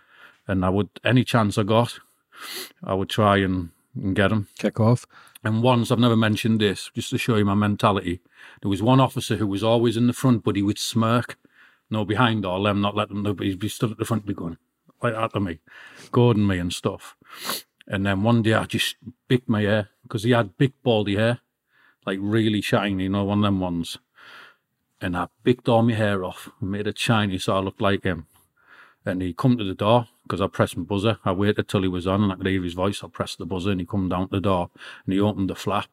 And 0.48 0.64
I 0.64 0.70
would 0.70 0.90
any 1.04 1.26
chance 1.26 1.58
I 1.58 1.64
got, 1.64 2.00
I 2.82 2.94
would 2.94 3.10
try 3.10 3.38
and, 3.38 3.72
and 3.96 4.16
get 4.16 4.30
them. 4.30 4.48
Kick 4.58 4.80
off. 4.80 5.06
And 5.44 5.64
once, 5.64 5.92
I've 5.92 6.00
never 6.00 6.16
mentioned 6.16 6.62
this, 6.62 6.92
just 6.94 7.10
to 7.10 7.18
show 7.18 7.36
you 7.36 7.46
my 7.46 7.56
mentality. 7.56 8.22
There 8.62 8.70
was 8.70 8.84
one 8.84 9.00
officer 9.00 9.38
who 9.38 9.48
was 9.48 9.64
always 9.64 9.98
in 9.98 10.08
the 10.08 10.14
front, 10.14 10.44
but 10.44 10.56
he 10.56 10.62
would 10.62 10.78
smirk, 10.78 11.38
no 11.90 12.06
behind 12.06 12.46
all 12.46 12.62
them, 12.64 12.82
not 12.82 12.96
let 12.96 13.10
them 13.10 13.24
know, 13.24 13.34
but 13.34 13.48
he'd 13.48 13.60
be 13.60 13.68
stood 13.68 13.92
at 13.92 13.98
the 13.98 14.06
front, 14.06 14.26
be 14.26 14.34
going 14.34 14.58
like 15.02 15.14
that 15.14 15.34
to 15.34 15.40
me, 15.40 15.60
goading 16.12 16.48
me 16.48 16.58
and 16.58 16.74
stuff. 16.74 17.16
And 17.88 18.06
then 18.06 18.24
one 18.24 18.42
day 18.42 18.54
I 18.54 18.66
just 18.66 18.96
bicked 19.28 19.50
my 19.50 19.62
hair 19.62 19.90
because 20.04 20.24
he 20.24 20.32
had 20.32 20.58
big 20.58 20.74
baldy 20.84 21.16
hair, 21.16 21.40
like 22.06 22.20
really 22.22 22.62
shiny, 22.62 23.04
you 23.04 23.10
know, 23.10 23.24
one 23.24 23.40
of 23.40 23.44
them 23.44 23.60
ones. 23.60 23.98
And 25.00 25.18
I 25.18 25.28
bicked 25.44 25.68
all 25.68 25.82
my 25.82 25.94
hair 25.94 26.24
off, 26.24 26.50
made 26.62 26.88
it 26.88 26.98
shiny 26.98 27.40
so 27.40 27.58
I 27.58 27.60
looked 27.60 27.82
like 27.82 28.04
him. 28.04 28.28
And 29.06 29.22
he 29.22 29.34
come 29.34 29.58
to 29.58 29.64
the 29.64 29.74
door 29.74 30.08
because 30.24 30.42
I 30.42 30.48
pressed 30.48 30.78
my 30.78 30.84
buzzer. 30.84 31.18
I 31.26 31.32
waited 31.32 31.68
till 31.68 31.82
he 31.82 31.88
was 31.88 32.06
on 32.06 32.24
and 32.24 32.32
I 32.32 32.36
could 32.36 32.46
hear 32.46 32.64
his 32.64 32.74
voice. 32.74 33.04
I 33.04 33.08
pressed 33.08 33.40
the 33.40 33.46
buzzer 33.46 33.72
and 33.72 33.80
he 33.80 33.86
come 33.86 34.10
down 34.10 34.30
to 34.30 34.36
the 34.36 34.42
door 34.42 34.70
and 35.06 35.14
he 35.14 35.20
opened 35.20 35.50
the 35.50 35.56
flap 35.56 35.88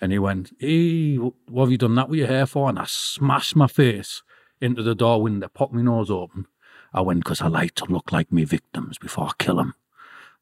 and 0.00 0.12
he 0.12 0.18
went, 0.18 0.52
Hey, 0.58 1.16
what 1.16 1.64
have 1.64 1.70
you 1.70 1.78
done 1.78 1.94
that 1.94 2.08
with 2.08 2.18
your 2.18 2.28
hair 2.28 2.46
for? 2.46 2.68
And 2.68 2.78
I 2.78 2.84
smashed 2.86 3.54
my 3.54 3.68
face 3.68 4.22
into 4.60 4.82
the 4.82 4.94
door 4.94 5.22
window, 5.22 5.48
popped 5.48 5.72
my 5.72 5.82
nose 5.82 6.10
open. 6.10 6.46
I 6.92 7.00
went 7.00 7.20
because 7.20 7.40
I 7.40 7.48
like 7.48 7.74
to 7.76 7.84
look 7.86 8.12
like 8.12 8.32
me 8.32 8.44
victims 8.44 8.98
before 8.98 9.28
I 9.28 9.32
kill 9.38 9.56
them. 9.56 9.74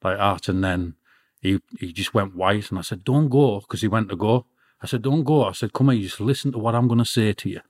Like 0.03 0.19
that. 0.19 0.49
And 0.49 0.65
then 0.65 0.95
he, 1.41 1.61
he 1.79 1.93
just 1.93 2.15
went 2.15 2.35
white 2.35 2.71
and 2.71 2.79
I 2.79 2.83
said, 2.83 3.05
Don't 3.05 3.29
go 3.29 3.61
because 3.61 3.83
he 3.83 3.89
went 3.89 4.09
to 4.09 4.17
go. 4.17 4.47
I 4.83 4.87
said, 4.87 5.03
Don't 5.03 5.25
go. 5.25 5.45
I 5.45 5.53
said, 5.53 5.73
Come 5.73 5.91
here, 5.91 6.03
just 6.03 6.21
listen 6.21 6.53
to 6.53 6.59
what 6.59 6.75
I'm 6.75 6.89
going 6.89 6.99
to 6.99 7.05
say 7.05 7.33
to 7.33 7.49
you. 7.49 7.61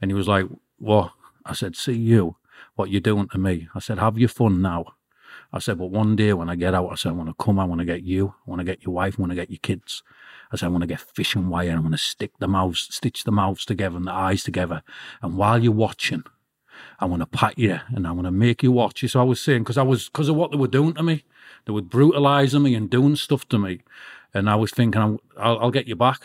And 0.00 0.10
he 0.10 0.14
was 0.14 0.28
like, 0.28 0.46
What? 0.78 1.12
I 1.44 1.52
said, 1.52 1.76
See 1.76 1.94
you 1.94 2.36
what 2.76 2.90
you're 2.90 3.00
doing 3.00 3.28
to 3.28 3.38
me. 3.38 3.68
I 3.74 3.80
said, 3.80 3.98
have 3.98 4.16
your 4.16 4.28
fun 4.28 4.62
now. 4.62 4.94
I 5.52 5.58
said, 5.58 5.78
but 5.78 5.90
one 5.90 6.16
day 6.16 6.32
when 6.32 6.48
I 6.48 6.56
get 6.56 6.74
out, 6.74 6.90
I 6.90 6.94
said, 6.94 7.10
I 7.10 7.12
want 7.12 7.28
to 7.28 7.44
come, 7.44 7.58
I 7.58 7.64
want 7.64 7.80
to 7.80 7.84
get 7.84 8.02
you, 8.02 8.34
I 8.46 8.50
want 8.50 8.60
to 8.60 8.64
get 8.64 8.84
your 8.84 8.94
wife, 8.94 9.16
I 9.18 9.22
want 9.22 9.30
to 9.30 9.36
get 9.36 9.50
your 9.50 9.58
kids. 9.62 10.02
I 10.52 10.56
said, 10.56 10.66
I 10.66 10.68
want 10.70 10.82
to 10.82 10.86
get 10.86 11.00
fishing 11.00 11.48
wire, 11.48 11.72
I 11.72 11.80
want 11.80 11.92
to 11.92 11.98
stick 11.98 12.32
the 12.38 12.48
mouths, 12.48 12.88
stitch 12.90 13.24
the 13.24 13.32
mouths 13.32 13.64
together 13.64 13.96
and 13.96 14.06
the 14.06 14.12
eyes 14.12 14.42
together. 14.42 14.82
And 15.22 15.36
while 15.36 15.62
you're 15.62 15.72
watching, 15.72 16.24
I 16.98 17.06
want 17.06 17.20
to 17.22 17.26
pat 17.26 17.58
you 17.58 17.80
and 17.88 18.06
I 18.06 18.12
want 18.12 18.26
to 18.26 18.32
make 18.32 18.62
you 18.62 18.72
watch 18.72 19.02
you. 19.02 19.08
So 19.08 19.20
I 19.20 19.24
was 19.24 19.40
saying, 19.40 19.62
because 19.62 19.78
I 19.78 19.82
was, 19.82 20.08
because 20.08 20.28
of 20.28 20.36
what 20.36 20.50
they 20.50 20.56
were 20.56 20.68
doing 20.68 20.94
to 20.94 21.02
me, 21.02 21.24
they 21.64 21.72
were 21.72 21.82
brutalizing 21.82 22.62
me 22.62 22.74
and 22.74 22.90
doing 22.90 23.16
stuff 23.16 23.48
to 23.48 23.58
me. 23.58 23.80
And 24.34 24.50
I 24.50 24.56
was 24.56 24.70
thinking, 24.70 25.00
I'll, 25.00 25.20
I'll 25.38 25.70
get 25.70 25.88
you 25.88 25.96
back. 25.96 26.20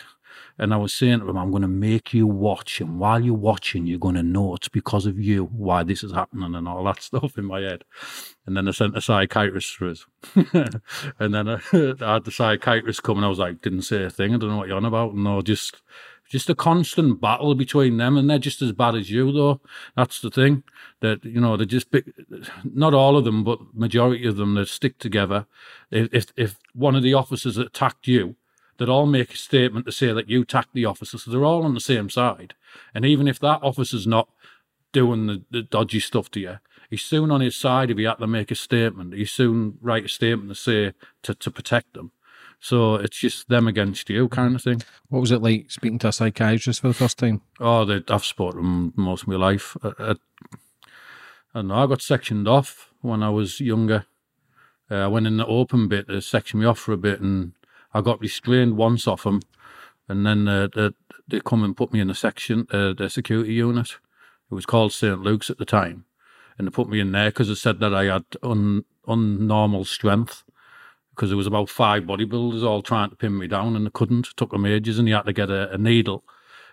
And 0.58 0.74
I 0.74 0.78
was 0.78 0.94
saying 0.94 1.20
to 1.20 1.30
him, 1.30 1.38
I'm 1.38 1.52
going 1.52 1.62
to 1.62 1.68
make 1.68 2.14
you 2.14 2.28
watch. 2.28 2.82
And 2.82 3.00
while 3.00 3.20
you're 3.20 3.34
watching, 3.34 3.88
you're 3.88 4.00
going 4.00 4.16
to 4.16 4.24
know 4.24 4.56
it's 4.56 4.68
because 4.68 5.06
of 5.06 5.20
you 5.20 5.46
why 5.46 5.84
this 5.84 6.04
is 6.04 6.12
happening 6.12 6.56
and 6.56 6.68
all 6.68 6.84
that 6.86 7.02
stuff 7.04 7.38
in 7.38 7.46
my 7.46 7.62
head. 7.62 7.84
And 8.46 8.56
then 8.56 8.68
I 8.68 8.72
sent 8.72 8.98
a 8.98 9.02
psychiatrist 9.02 9.76
for 9.76 9.90
us. 9.90 10.06
and 11.20 11.34
then 11.34 11.48
I, 11.48 11.60
I, 11.74 12.14
had 12.14 12.26
the 12.26 12.32
psychiatrist 12.32 13.04
come 13.04 13.18
and 13.18 13.26
I 13.26 13.30
was 13.30 13.40
like, 13.40 13.62
didn't 13.62 13.84
say 13.84 14.04
a 14.04 14.10
thing. 14.10 14.34
I 14.34 14.38
don't 14.38 14.50
know 14.50 14.58
what 14.58 14.68
you're 14.68 14.78
on 14.78 14.86
about. 14.86 15.16
No, 15.16 15.42
just, 15.42 15.82
just 16.30 16.50
a 16.50 16.56
constant 16.56 17.20
battle 17.20 17.56
between 17.56 17.98
them. 17.98 18.18
And 18.18 18.30
they're 18.30 18.40
just 18.40 18.62
as 18.62 18.72
bad 18.72 18.96
as 18.96 19.10
you, 19.10 19.32
though. 19.32 19.62
That's 19.96 20.22
the 20.22 20.30
thing. 20.30 20.64
That, 21.02 21.26
you 21.26 21.42
know, 21.42 21.58
they're 21.58 21.66
just, 21.66 21.88
not 22.64 22.94
all 22.94 23.18
of 23.18 23.26
them, 23.26 23.44
but 23.44 23.60
majority 23.74 24.28
of 24.28 24.38
them, 24.38 24.56
that 24.56 24.68
stick 24.68 24.98
together. 24.98 25.46
If, 25.90 26.32
if 26.36 26.58
one 26.74 26.96
of 26.96 27.04
the 27.04 27.14
officers 27.14 27.58
attacked 27.58 28.08
you, 28.08 28.36
they'd 28.82 28.90
all 28.90 29.06
make 29.06 29.32
a 29.32 29.38
statement 29.38 29.86
to 29.86 29.92
say 29.92 30.12
that 30.12 30.28
you 30.28 30.42
attacked 30.42 30.74
the 30.74 30.86
officer. 30.86 31.20
So 31.20 31.30
they're 31.30 31.46
all 31.46 31.64
on 31.64 31.76
the 31.76 31.80
same 31.80 32.10
side. 32.10 32.56
And 32.96 33.06
even 33.06 33.28
if 33.28 33.40
that 33.40 33.62
officer's 33.62 34.08
not 34.08 34.28
doing 34.92 35.28
the, 35.28 35.44
the 35.52 35.62
dodgy 35.62 36.00
stuff 36.00 36.32
to 36.32 36.40
you, 36.40 36.58
he's 36.90 37.04
soon 37.04 37.30
on 37.30 37.42
his 37.42 37.56
side 37.56 37.92
if 37.92 38.00
he 38.00 38.06
had 38.06 38.16
to 38.16 38.26
make 38.26 38.50
a 38.50 38.56
statement. 38.56 39.14
He's 39.14 39.32
soon 39.32 39.78
write 39.82 40.06
a 40.06 40.10
statement 40.10 40.50
to 40.50 40.56
say 40.56 40.94
to, 41.22 41.36
to 41.36 41.52
protect 41.52 41.94
them. 41.94 42.12
So 42.60 42.96
it's 42.96 43.20
just 43.20 43.50
them 43.50 43.68
against 43.68 44.10
you 44.10 44.28
kind 44.30 44.56
of 44.56 44.64
thing. 44.64 44.82
What 45.10 45.20
was 45.20 45.32
it 45.32 45.44
like 45.44 45.70
speaking 45.70 46.00
to 46.00 46.08
a 46.08 46.12
psychiatrist 46.12 46.82
for 46.82 46.88
the 46.88 46.96
first 46.96 47.20
time? 47.20 47.42
Oh, 47.60 47.86
they, 47.86 48.02
I've 48.08 48.26
spoken 48.26 48.62
them 48.62 48.94
most 48.96 49.24
of 49.24 49.28
my 49.28 49.36
life. 49.36 49.78
I, 49.84 49.92
I, 50.00 50.12
I 51.54 51.60
don't 51.60 51.68
know, 51.68 51.76
I 51.76 51.86
got 51.86 52.02
sectioned 52.02 52.48
off 52.48 52.92
when 53.02 53.22
I 53.22 53.30
was 53.30 53.60
younger. 53.60 54.08
Uh, 54.90 54.96
I 54.96 55.08
went 55.08 55.28
in 55.28 55.38
the 55.38 55.46
open 55.46 55.88
bit, 55.88 56.08
they 56.08 56.20
sectioned 56.20 56.62
me 56.62 56.68
off 56.68 56.80
for 56.80 56.94
a 56.94 56.98
bit 56.98 57.22
and 57.22 57.54
I 57.94 58.02
got 58.02 58.22
restrained 58.22 58.78
once 58.78 59.08
off 59.08 59.24
them, 59.24 59.42
and 60.08 60.26
then 60.26 60.48
uh, 60.48 60.68
they, 60.74 60.92
they 61.28 61.40
come 61.42 61.64
and 61.64 61.76
put 61.76 61.94
me 61.94 62.00
in 62.00 62.10
a 62.10 62.16
section, 62.16 62.68
uh, 62.72 62.94
the 62.94 63.10
security 63.10 63.54
unit. 63.54 63.98
It 64.50 64.56
was 64.56 64.66
called 64.66 64.94
St. 64.94 65.22
Luke's 65.22 65.50
at 65.50 65.58
the 65.58 65.66
time, 65.66 66.06
and 66.58 66.68
they 66.68 66.72
put 66.72 66.90
me 66.90 67.00
in 67.00 67.12
there 67.12 67.30
because 67.30 67.48
they 67.48 67.56
said 67.56 67.80
that 67.80 67.94
I 67.94 68.06
had 68.06 68.26
un, 68.44 68.86
unnormal 69.08 69.86
strength. 69.86 70.44
Because 71.14 71.30
there 71.30 71.38
was 71.38 71.48
about 71.48 71.70
five 71.70 72.04
bodybuilders 72.04 72.64
all 72.64 72.82
trying 72.82 73.10
to 73.10 73.18
pin 73.18 73.38
me 73.38 73.46
down, 73.46 73.76
and 73.76 73.86
they 73.86 73.92
couldn't. 73.92 74.28
It 74.28 74.38
took 74.38 74.52
them 74.52 74.66
ages, 74.66 74.98
and 74.98 75.08
he 75.10 75.14
had 75.14 75.24
to 75.24 75.34
get 75.34 75.50
a, 75.50 75.70
a 75.72 75.78
needle 75.78 76.24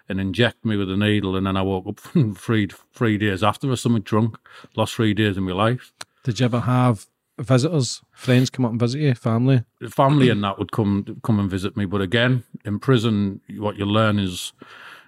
and 0.08 0.20
inject 0.20 0.64
me 0.64 0.76
with 0.76 0.90
a 0.90 0.96
needle. 0.96 1.36
And 1.36 1.46
then 1.46 1.56
I 1.56 1.62
woke 1.62 1.86
up 1.86 2.00
three 2.36 2.68
three 2.94 3.18
days 3.18 3.42
after, 3.42 3.70
or 3.70 3.76
something 3.76 4.02
drunk. 4.02 4.36
Lost 4.76 4.94
three 4.94 5.12
days 5.12 5.36
of 5.36 5.42
my 5.42 5.52
life. 5.52 5.92
Did 6.22 6.40
you 6.40 6.46
ever 6.46 6.60
have 6.60 7.06
visitors, 7.39 8.03
friends 8.12 8.51
come 8.51 8.64
up 8.64 8.72
and 8.72 8.80
visit 8.80 9.01
you, 9.01 9.14
family? 9.14 9.64
Family 9.91 10.28
and 10.28 10.43
that 10.45 10.59
would 10.59 10.72
come 10.72 11.20
come 11.22 11.39
and 11.39 11.51
visit 11.51 11.76
me. 11.76 11.84
But 11.84 12.01
again, 12.01 12.45
in 12.64 12.78
prison, 12.78 13.41
what 13.57 13.76
you 13.76 13.86
learn 13.86 14.18
is 14.18 14.53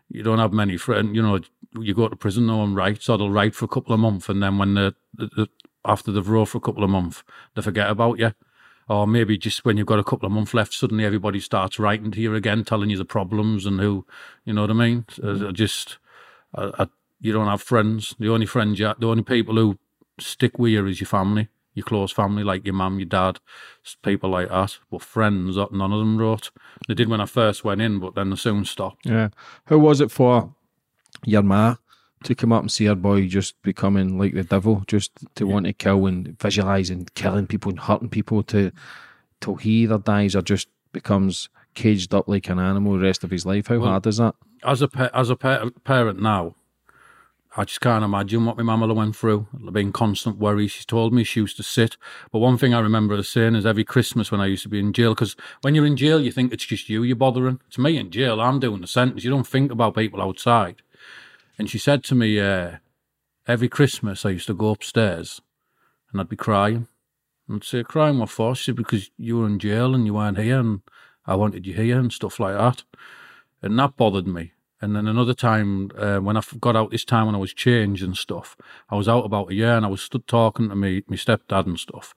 you 0.09 0.23
don't 0.23 0.39
have 0.39 0.53
many 0.53 0.77
friends. 0.77 1.15
You 1.15 1.23
know, 1.23 1.41
you 1.79 1.95
go 1.95 2.09
to 2.09 2.17
prison, 2.17 2.47
no 2.47 2.59
one 2.59 2.75
writes, 2.75 3.09
or 3.09 3.19
they'll 3.19 3.31
write 3.31 3.55
for 3.55 3.65
a 3.65 3.69
couple 3.69 3.93
of 3.93 4.01
months, 4.01 4.29
and 4.29 4.43
then 4.43 4.59
when 4.59 4.75
the, 4.75 4.95
the, 5.15 5.27
the 5.37 5.49
after 5.85 6.13
they've 6.13 6.29
wrote 6.29 6.47
for 6.47 6.59
a 6.59 6.63
couple 6.63 6.85
of 6.85 6.91
months, 6.91 7.23
they 7.55 7.63
forget 7.63 7.91
about 7.91 8.19
you. 8.19 8.33
Or 8.89 9.07
maybe 9.07 9.39
just 9.39 9.65
when 9.65 9.77
you've 9.77 9.87
got 9.87 10.01
a 10.01 10.05
couple 10.05 10.27
of 10.27 10.33
months 10.33 10.53
left, 10.53 10.75
suddenly 10.75 11.05
everybody 11.05 11.39
starts 11.39 11.79
writing 11.79 12.11
to 12.11 12.21
you 12.21 12.35
again, 12.35 12.65
telling 12.65 12.91
you 12.91 12.99
the 12.99 13.05
problems 13.05 13.65
and 13.65 13.79
who, 13.79 14.05
you 14.45 14.53
know 14.53 14.63
what 14.63 14.71
I 14.71 14.75
mean? 14.75 15.05
Mm-hmm. 15.13 15.53
Just, 15.53 15.99
I, 16.57 16.73
I, 16.77 16.89
you 17.21 17.33
don't 17.33 17.47
have 17.47 17.63
friends. 17.63 18.17
The 18.19 18.29
only 18.29 18.47
friends, 18.47 18.81
you, 18.81 18.93
the 18.99 19.07
only 19.07 19.23
people 19.23 19.55
who 19.55 19.79
stick 20.19 20.59
with 20.59 20.73
you 20.73 20.85
is 20.89 21.01
your 21.01 21.07
family 21.07 21.49
your 21.75 21.85
close 21.85 22.13
family, 22.13 22.43
like 22.43 22.65
your 22.65 22.75
mum, 22.75 22.99
your 22.99 23.07
dad, 23.07 23.39
people 24.03 24.31
like 24.31 24.49
that. 24.49 24.79
But 24.91 25.03
friends, 25.03 25.57
none 25.57 25.93
of 25.93 25.99
them 25.99 26.19
wrote. 26.19 26.51
They 26.89 26.95
did 26.95 27.09
when 27.09 27.21
I 27.21 27.27
first 27.27 27.65
went 27.65 27.81
in, 27.81 27.99
but 28.01 28.15
then 28.15 28.31
they 28.31 28.37
soon 28.37 28.65
stopped. 28.65 29.07
Yeah. 29.07 29.29
How 29.67 29.79
was 29.79 30.01
it 30.01 30.11
for 30.11 30.55
your 31.25 31.43
ma 31.43 31.77
to 32.25 32.35
come 32.35 32.53
up 32.53 32.63
and 32.63 32.71
see 32.71 32.85
her 32.85 32.95
boy 32.95 33.27
just 33.27 33.61
becoming 33.63 34.19
like 34.19 34.35
the 34.35 34.45
devil, 34.45 34.85
just 34.87 35.13
to 35.37 35.47
yeah. 35.47 35.53
want 35.53 35.67
to 35.67 35.73
kill 35.73 36.07
and 36.07 36.39
visualising 36.41 37.09
killing 37.15 37.47
people 37.47 37.71
and 37.71 37.81
hurting 37.81 38.11
people 38.11 38.43
to 38.45 38.73
till 39.41 39.57
he 39.57 39.83
either 39.83 39.99
dies 39.99 40.37
or 40.37 40.43
just 40.43 40.69
becomes 40.93 41.49
caged 41.75 42.13
up 42.15 42.29
like 42.29 42.49
an 42.49 42.59
animal 42.59 42.93
the 42.93 42.99
rest 42.99 43.25
of 43.25 43.31
his 43.31 43.47
life? 43.47 43.69
How 43.69 43.79
well, 43.79 43.91
hard 43.91 44.07
is 44.07 44.19
that? 44.19 44.35
As 44.63 44.83
a 44.83 44.89
pa- 44.89 45.11
as 45.15 45.31
a 45.31 45.37
pa- 45.37 45.71
parent 45.85 46.21
now, 46.21 46.57
I 47.57 47.65
just 47.65 47.81
can't 47.81 48.05
imagine 48.05 48.45
what 48.45 48.57
my 48.57 48.63
mama 48.63 48.93
went 48.95 49.17
through. 49.17 49.49
Being 49.73 49.91
constant 49.91 50.39
worry. 50.39 50.69
She 50.69 50.85
told 50.85 51.13
me 51.13 51.25
she 51.25 51.41
used 51.41 51.57
to 51.57 51.65
sit. 51.65 51.97
But 52.31 52.39
one 52.39 52.57
thing 52.57 52.73
I 52.73 52.79
remember 52.79 53.17
her 53.17 53.25
saying 53.25 53.57
is 53.57 53.67
every 53.67 53.83
Christmas 53.83 54.31
when 54.31 54.41
I 54.41 54.47
used 54.47 54.63
to 54.63 54.69
be 54.69 54.79
in 54.79 54.93
jail, 54.93 55.15
because 55.15 55.35
when 55.63 55.75
you're 55.75 55.87
in 55.87 55.97
jail, 55.97 56.21
you 56.21 56.31
think 56.31 56.53
it's 56.53 56.65
just 56.65 56.89
you 56.89 57.03
you're 57.03 57.17
bothering. 57.17 57.59
It's 57.67 57.79
me 57.79 57.97
in 57.97 58.13
jail. 58.13 58.41
I'm 58.41 58.61
doing 58.61 58.83
the 58.83 58.87
sentence. 58.87 59.25
You 59.25 59.31
don't 59.31 59.47
think 59.47 59.73
about 59.73 59.97
people 59.97 60.23
outside. 60.23 60.83
And 61.59 61.69
she 61.69 61.79
said 61.79 62.05
to 62.05 62.15
me, 62.15 62.39
uh, 62.39 62.77
every 63.49 63.69
Christmas 63.69 64.25
I 64.25 64.31
used 64.31 64.47
to 64.47 64.55
go 64.55 64.71
upstairs 64.71 65.41
and 66.13 66.21
I'd 66.21 66.29
be 66.29 66.37
crying. 66.37 66.87
And 67.49 67.57
I'd 67.57 67.65
say, 67.65 67.83
crying 67.83 68.21
what 68.21 68.31
for? 68.31 68.55
She 68.55 68.67
said, 68.67 68.77
because 68.77 69.11
you 69.17 69.39
were 69.39 69.47
in 69.47 69.59
jail 69.59 69.93
and 69.93 70.07
you 70.07 70.15
weren't 70.15 70.39
here 70.39 70.61
and 70.61 70.83
I 71.27 71.35
wanted 71.35 71.67
you 71.67 71.75
here 71.75 71.99
and 71.99 72.13
stuff 72.13 72.39
like 72.39 72.57
that. 72.57 72.85
And 73.61 73.77
that 73.81 73.97
bothered 73.97 74.29
me. 74.29 74.53
And 74.81 74.97
then 74.97 75.07
another 75.07 75.35
time, 75.35 75.91
uh, 75.97 76.19
when 76.19 76.37
I 76.37 76.43
got 76.59 76.75
out 76.75 76.91
this 76.91 77.05
time 77.05 77.27
when 77.27 77.35
I 77.35 77.39
was 77.39 77.53
changed 77.53 78.03
and 78.03 78.17
stuff, 78.17 78.57
I 78.89 78.97
was 78.97 79.09
out 79.09 79.27
about 79.27 79.51
a 79.51 79.55
year 79.55 79.77
and 79.77 79.85
I 79.85 79.89
was 79.89 80.01
stood 80.01 80.27
talking 80.27 80.71
to 80.71 80.75
me, 80.75 81.03
my 81.07 81.17
stepdad 81.17 81.67
and 81.67 81.79
stuff. 81.79 82.15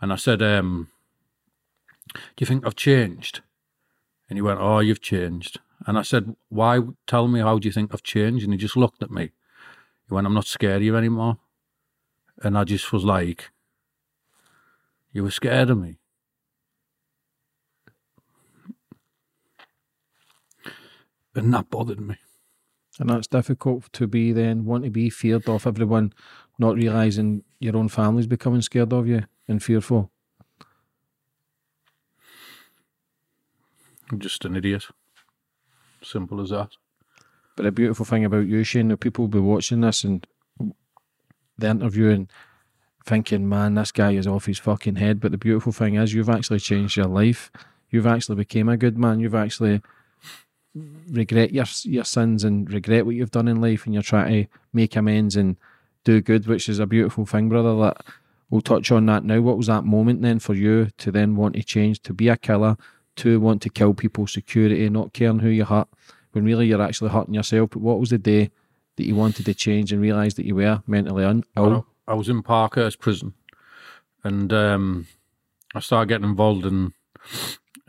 And 0.00 0.12
I 0.12 0.16
said, 0.16 0.42
um, 0.42 0.88
Do 2.14 2.20
you 2.40 2.46
think 2.46 2.66
I've 2.66 2.76
changed? 2.76 3.40
And 4.28 4.36
he 4.36 4.42
went, 4.42 4.60
Oh, 4.60 4.80
you've 4.80 5.00
changed. 5.00 5.60
And 5.86 5.98
I 5.98 6.02
said, 6.02 6.36
Why? 6.50 6.80
Tell 7.06 7.28
me, 7.28 7.40
how 7.40 7.58
do 7.58 7.66
you 7.66 7.72
think 7.72 7.94
I've 7.94 8.02
changed? 8.02 8.44
And 8.44 8.52
he 8.52 8.58
just 8.58 8.76
looked 8.76 9.02
at 9.02 9.10
me. 9.10 9.32
He 10.08 10.14
went, 10.14 10.26
I'm 10.26 10.34
not 10.34 10.46
scared 10.46 10.76
of 10.76 10.82
you 10.82 10.96
anymore. 10.96 11.38
And 12.42 12.58
I 12.58 12.64
just 12.64 12.92
was 12.92 13.04
like, 13.04 13.50
You 15.12 15.22
were 15.22 15.30
scared 15.30 15.70
of 15.70 15.78
me. 15.78 15.98
and 21.34 21.52
that 21.54 21.70
bothered 21.70 22.00
me. 22.00 22.16
And 22.98 23.08
that's 23.08 23.26
difficult 23.26 23.92
to 23.94 24.06
be 24.06 24.32
then, 24.32 24.64
want 24.64 24.84
to 24.84 24.90
be 24.90 25.08
feared 25.08 25.48
of 25.48 25.66
everyone, 25.66 26.12
not 26.58 26.76
realising 26.76 27.42
your 27.58 27.76
own 27.76 27.88
family's 27.88 28.26
becoming 28.26 28.60
scared 28.60 28.92
of 28.92 29.06
you 29.06 29.24
and 29.48 29.62
fearful. 29.62 30.10
I'm 34.10 34.18
just 34.18 34.44
an 34.44 34.56
idiot. 34.56 34.84
Simple 36.02 36.40
as 36.42 36.50
that. 36.50 36.72
But 37.56 37.64
a 37.66 37.72
beautiful 37.72 38.04
thing 38.04 38.24
about 38.24 38.46
you, 38.46 38.62
Shane, 38.62 38.88
that 38.88 38.98
people 38.98 39.24
will 39.24 39.28
be 39.28 39.38
watching 39.38 39.80
this 39.80 40.04
and 40.04 40.26
the 41.56 41.68
interview 41.68 42.10
and 42.10 42.30
thinking, 43.06 43.48
man, 43.48 43.74
this 43.74 43.92
guy 43.92 44.12
is 44.12 44.26
off 44.26 44.46
his 44.46 44.58
fucking 44.58 44.96
head. 44.96 45.20
But 45.20 45.32
the 45.32 45.38
beautiful 45.38 45.72
thing 45.72 45.94
is, 45.94 46.12
you've 46.12 46.28
actually 46.28 46.60
changed 46.60 46.96
your 46.96 47.06
life. 47.06 47.50
You've 47.90 48.06
actually 48.06 48.36
became 48.36 48.68
a 48.68 48.76
good 48.76 48.98
man. 48.98 49.20
You've 49.20 49.34
actually 49.34 49.80
regret 50.74 51.52
your 51.52 51.66
your 51.82 52.04
sins 52.04 52.44
and 52.44 52.70
regret 52.72 53.06
what 53.06 53.14
you've 53.14 53.30
done 53.30 53.48
in 53.48 53.60
life, 53.60 53.84
and 53.84 53.94
you're 53.94 54.02
trying 54.02 54.44
to 54.44 54.50
make 54.72 54.96
amends 54.96 55.36
and 55.36 55.56
do 56.04 56.20
good, 56.20 56.46
which 56.46 56.68
is 56.68 56.78
a 56.78 56.86
beautiful 56.86 57.26
thing, 57.26 57.48
brother. 57.48 57.76
That 57.76 58.04
we'll 58.50 58.60
touch 58.60 58.90
on 58.90 59.06
that 59.06 59.24
now. 59.24 59.40
What 59.40 59.56
was 59.56 59.66
that 59.66 59.84
moment 59.84 60.22
then 60.22 60.38
for 60.38 60.54
you 60.54 60.88
to 60.98 61.10
then 61.10 61.36
want 61.36 61.54
to 61.56 61.62
change 61.62 62.02
to 62.02 62.12
be 62.12 62.28
a 62.28 62.36
killer, 62.36 62.76
to 63.16 63.40
want 63.40 63.62
to 63.62 63.70
kill 63.70 63.94
people, 63.94 64.26
security, 64.26 64.88
not 64.88 65.12
caring 65.12 65.40
who 65.40 65.48
you 65.48 65.64
hurt, 65.64 65.88
when 66.32 66.44
really 66.44 66.66
you're 66.66 66.82
actually 66.82 67.10
hurting 67.10 67.34
yourself? 67.34 67.70
But 67.70 67.82
what 67.82 68.00
was 68.00 68.10
the 68.10 68.18
day 68.18 68.50
that 68.96 69.06
you 69.06 69.14
wanted 69.14 69.46
to 69.46 69.54
change 69.54 69.92
and 69.92 70.00
realised 70.00 70.36
that 70.36 70.46
you 70.46 70.54
were 70.54 70.82
mentally 70.86 71.24
un- 71.24 71.44
ill? 71.56 71.86
I 72.06 72.14
was 72.14 72.28
in 72.28 72.42
Parkhurst 72.42 72.98
prison, 72.98 73.34
and 74.24 74.52
um, 74.52 75.06
I 75.74 75.80
started 75.80 76.08
getting 76.08 76.28
involved 76.28 76.66
in 76.66 76.92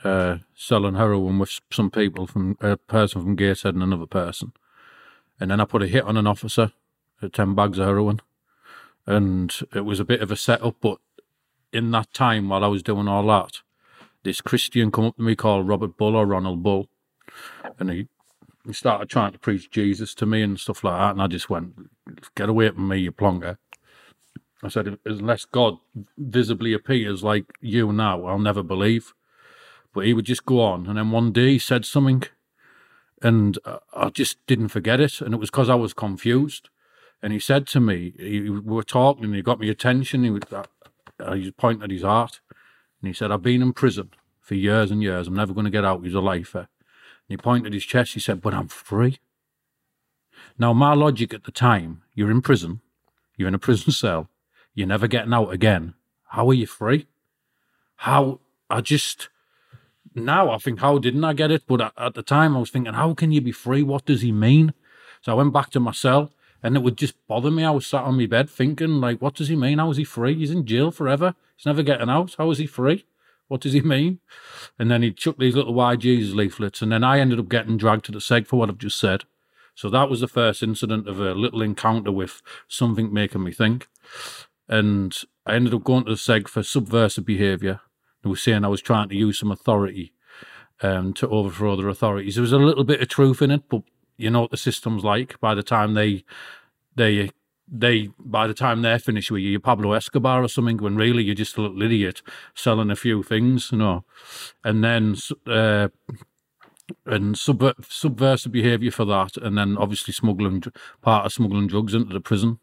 uh, 0.04 0.38
selling 0.56 0.96
heroin 0.96 1.40
with 1.40 1.60
some 1.72 1.90
people 1.90 2.28
from 2.28 2.58
a 2.62 2.78
person 2.78 3.22
from 3.22 3.36
Gateshead 3.36 3.74
and 3.74 3.84
another 3.84 4.06
person, 4.06 4.54
and 5.40 5.52
then 5.52 5.60
I 5.60 5.66
put 5.66 5.84
a 5.84 5.88
hit 5.88 6.04
on 6.04 6.18
an 6.18 6.28
officer 6.28 6.74
at 7.22 7.34
ten 7.34 7.56
bags 7.56 7.78
of 7.78 7.86
heroin, 7.86 8.20
and 9.06 9.54
it 9.74 9.86
was 9.86 10.00
a 10.00 10.06
bit 10.06 10.22
of 10.22 10.32
a 10.32 10.36
setup. 10.36 10.76
But 10.82 11.00
in 11.72 11.92
that 11.92 12.14
time, 12.14 12.50
while 12.50 12.64
I 12.64 12.68
was 12.68 12.84
doing 12.84 13.08
all 13.08 13.26
that, 13.28 13.62
this 14.24 14.42
Christian 14.42 14.92
come 14.92 15.06
up 15.06 15.18
to 15.18 15.22
me 15.22 15.36
called 15.36 15.68
Robert 15.68 15.98
Bull 15.98 16.16
or 16.16 16.26
Ronald 16.26 16.64
Bull, 16.64 16.88
and 17.80 17.90
he 17.90 18.08
he 18.66 18.74
started 18.74 19.10
trying 19.10 19.34
to 19.34 19.40
preach 19.40 19.70
Jesus 19.70 20.14
to 20.16 20.26
me 20.26 20.42
and 20.42 20.60
stuff 20.60 20.84
like 20.84 20.98
that, 20.98 21.12
and 21.12 21.22
I 21.22 21.28
just 21.28 21.50
went, 21.50 21.74
"Get 22.36 22.50
away 22.50 22.70
from 22.70 22.88
me, 22.88 23.00
you 23.00 23.12
plonker." 23.12 23.58
I 24.62 24.70
said, 24.70 24.98
"Unless 25.06 25.46
God 25.46 25.80
visibly 26.18 26.74
appears 26.74 27.24
like 27.24 27.58
you 27.60 27.92
now, 27.92 28.26
I'll 28.26 28.40
never 28.40 28.64
believe." 28.64 29.14
But 29.94 30.06
he 30.06 30.14
would 30.14 30.26
just 30.26 30.46
go 30.46 30.62
on, 30.62 30.88
and 30.88 30.98
then 30.98 31.12
one 31.12 31.32
day 31.32 31.54
he 31.54 31.60
said 31.60 31.86
something, 31.86 32.24
and 33.22 33.58
I 33.94 34.10
just 34.10 34.46
didn't 34.48 34.70
forget 34.70 35.00
it, 35.00 35.22
and 35.22 35.34
it 35.34 35.40
was 35.40 35.50
because 35.50 35.70
I 35.70 35.76
was 35.76 35.94
confused. 35.94 36.70
And 37.22 37.32
he 37.32 37.40
said 37.40 37.68
to 37.68 37.80
me, 37.80 38.14
he, 38.18 38.42
we 38.50 38.60
were 38.60 38.84
talking, 38.84 39.26
and 39.26 39.36
he 39.36 39.42
got 39.42 39.60
my 39.60 39.68
attention. 39.68 40.24
He 40.24 40.30
was, 40.30 40.42
uh, 40.52 40.64
uh, 41.20 41.34
he 41.34 41.52
pointing 41.52 41.84
at 41.84 41.92
his 41.92 42.02
heart, 42.02 42.42
and 43.02 43.08
he 43.08 43.14
said, 43.14 43.32
"I've 43.32 43.42
been 43.42 43.62
in 43.62 43.72
prison 43.74 44.10
for 44.42 44.56
years 44.56 44.92
and 44.92 45.02
years. 45.02 45.28
I'm 45.28 45.36
never 45.36 45.54
going 45.54 45.66
to 45.66 45.72
get 45.72 45.86
out. 45.86 46.04
He's 46.04 46.14
a 46.14 46.20
lifer." 46.20 46.60
And 46.60 47.30
he 47.30 47.38
pointed 47.38 47.74
his 47.74 47.86
chest. 47.86 48.14
He 48.14 48.20
said, 48.20 48.42
"But 48.42 48.54
I'm 48.54 48.68
free." 48.68 49.20
Now, 50.58 50.74
my 50.74 50.94
logic 50.94 51.34
at 51.34 51.46
the 51.46 51.52
time, 51.52 52.02
you're 52.14 52.32
in 52.32 52.42
prison, 52.42 52.82
you're 53.38 53.48
in 53.48 53.56
a 53.56 53.60
prison 53.60 53.92
cell, 54.04 54.30
you're 54.74 54.88
never 54.88 55.08
getting 55.08 55.34
out 55.34 55.52
again. 55.52 55.94
How 56.30 56.50
are 56.50 56.54
you 56.54 56.68
free? 56.68 57.08
How 57.98 58.40
I 58.70 58.82
just 58.82 59.30
now 60.16 60.52
I 60.52 60.58
think 60.58 60.80
how 60.80 60.98
didn't 60.98 61.24
I 61.24 61.34
get 61.34 61.52
it? 61.52 61.64
But 61.68 61.94
at, 61.98 62.14
the 62.14 62.24
time 62.24 62.56
I 62.56 62.60
was 62.60 62.70
thinking, 62.70 62.94
how 62.94 63.14
can 63.14 63.32
you 63.32 63.42
be 63.42 63.52
free? 63.52 63.84
What 63.84 64.06
does 64.06 64.22
he 64.22 64.32
mean? 64.32 64.74
So 65.22 65.32
I 65.32 65.36
went 65.36 65.54
back 65.54 65.70
to 65.72 65.80
my 65.80 65.92
cell, 65.92 66.32
and 66.62 66.76
it 66.76 66.84
would 66.84 66.98
just 66.98 67.16
bother 67.28 67.52
me. 67.52 67.64
I 67.64 67.72
was 67.72 67.88
sat 67.88 68.04
on 68.04 68.18
my 68.18 68.26
bed 68.26 68.50
thinking, 68.50 69.02
like, 69.02 69.22
what 69.22 69.36
does 69.36 69.48
he 69.48 69.56
mean? 69.56 69.80
How 69.80 69.90
is 69.90 69.98
he 69.98 70.04
free? 70.04 70.36
He's 70.36 70.52
in 70.52 70.66
jail 70.66 70.92
forever. 70.92 71.36
He's 71.56 71.66
never 71.66 71.84
getting 71.84 72.10
out. 72.10 72.36
How 72.38 72.52
is 72.52 72.58
he 72.58 72.66
free? 72.66 73.06
What 73.48 73.62
does 73.62 73.74
he 73.74 73.82
mean? 73.82 74.20
And 74.80 74.90
then 74.90 75.04
he 75.04 75.12
chucked 75.12 75.40
these 75.40 75.56
little 75.56 75.96
Jesus 75.98 76.34
leaflets, 76.34 76.82
and 76.82 76.92
then 76.92 77.04
I 77.04 77.20
ended 77.20 77.40
up 77.40 77.50
getting 77.50 77.78
dragged 77.78 78.06
to 78.06 78.12
the 78.12 78.20
seg 78.20 78.48
for 78.48 78.58
what 78.58 78.70
I've 78.70 78.78
just 78.78 79.00
said. 79.00 79.26
So 79.76 79.90
that 79.90 80.10
was 80.10 80.22
the 80.22 80.28
first 80.28 80.64
incident 80.64 81.08
of 81.08 81.20
a 81.20 81.34
little 81.34 81.62
encounter 81.62 82.12
with 82.12 82.42
something 82.68 83.14
making 83.14 83.44
me 83.44 83.52
think. 83.52 83.88
And 84.68 85.16
I 85.46 85.56
ended 85.56 85.74
up 85.74 85.84
going 85.84 86.06
to 86.06 86.12
the 86.12 86.16
seg 86.16 86.48
for 86.48 86.64
subversive 86.64 87.26
behaviour. 87.26 87.82
Were 88.30 88.36
saying 88.36 88.64
I 88.64 88.70
was 88.70 88.82
trying 88.82 89.10
to 89.10 89.16
use 89.16 89.40
some 89.40 89.52
authority 89.52 90.14
um, 90.82 91.14
to 91.14 91.28
overthrow 91.28 91.74
other 91.74 91.90
authorities. 91.90 92.36
There 92.36 92.42
was 92.42 92.52
a 92.52 92.58
little 92.58 92.84
bit 92.84 93.02
of 93.02 93.08
truth 93.08 93.42
in 93.42 93.52
it, 93.52 93.64
but 93.70 93.84
you 94.18 94.30
know 94.30 94.42
what 94.42 94.52
the 94.52 94.58
system's 94.58 95.04
like. 95.04 95.40
By 95.40 95.56
the 95.56 95.64
time 95.64 95.94
they, 95.94 96.24
they, 96.96 97.32
they, 97.68 98.10
by 98.20 98.48
the 98.48 98.54
time 98.54 98.82
they're 98.82 99.00
finished 99.00 99.32
with 99.32 99.42
you, 99.42 99.52
you're 99.52 99.60
Pablo 99.60 99.94
Escobar 99.94 100.44
or 100.44 100.48
something. 100.48 100.78
When 100.78 100.96
really 100.96 101.24
you're 101.24 101.36
just 101.36 101.58
a 101.58 101.62
little 101.62 101.82
idiot 101.82 102.22
selling 102.54 102.92
a 102.92 102.96
few 102.96 103.24
things, 103.24 103.72
you 103.72 103.78
know. 103.80 104.06
And 104.64 104.84
then, 104.84 105.16
uh, 105.48 105.90
and 107.06 107.36
subver- 107.36 107.86
subversive 107.90 108.52
behaviour 108.52 108.92
for 108.92 109.06
that, 109.06 109.38
and 109.38 109.58
then 109.58 109.78
obviously 109.78 110.14
smuggling 110.14 110.64
part 111.02 111.26
of 111.26 111.34
smuggling 111.34 111.68
drugs 111.68 111.94
into 111.94 112.14
the 112.14 112.22
prison. 112.22 112.60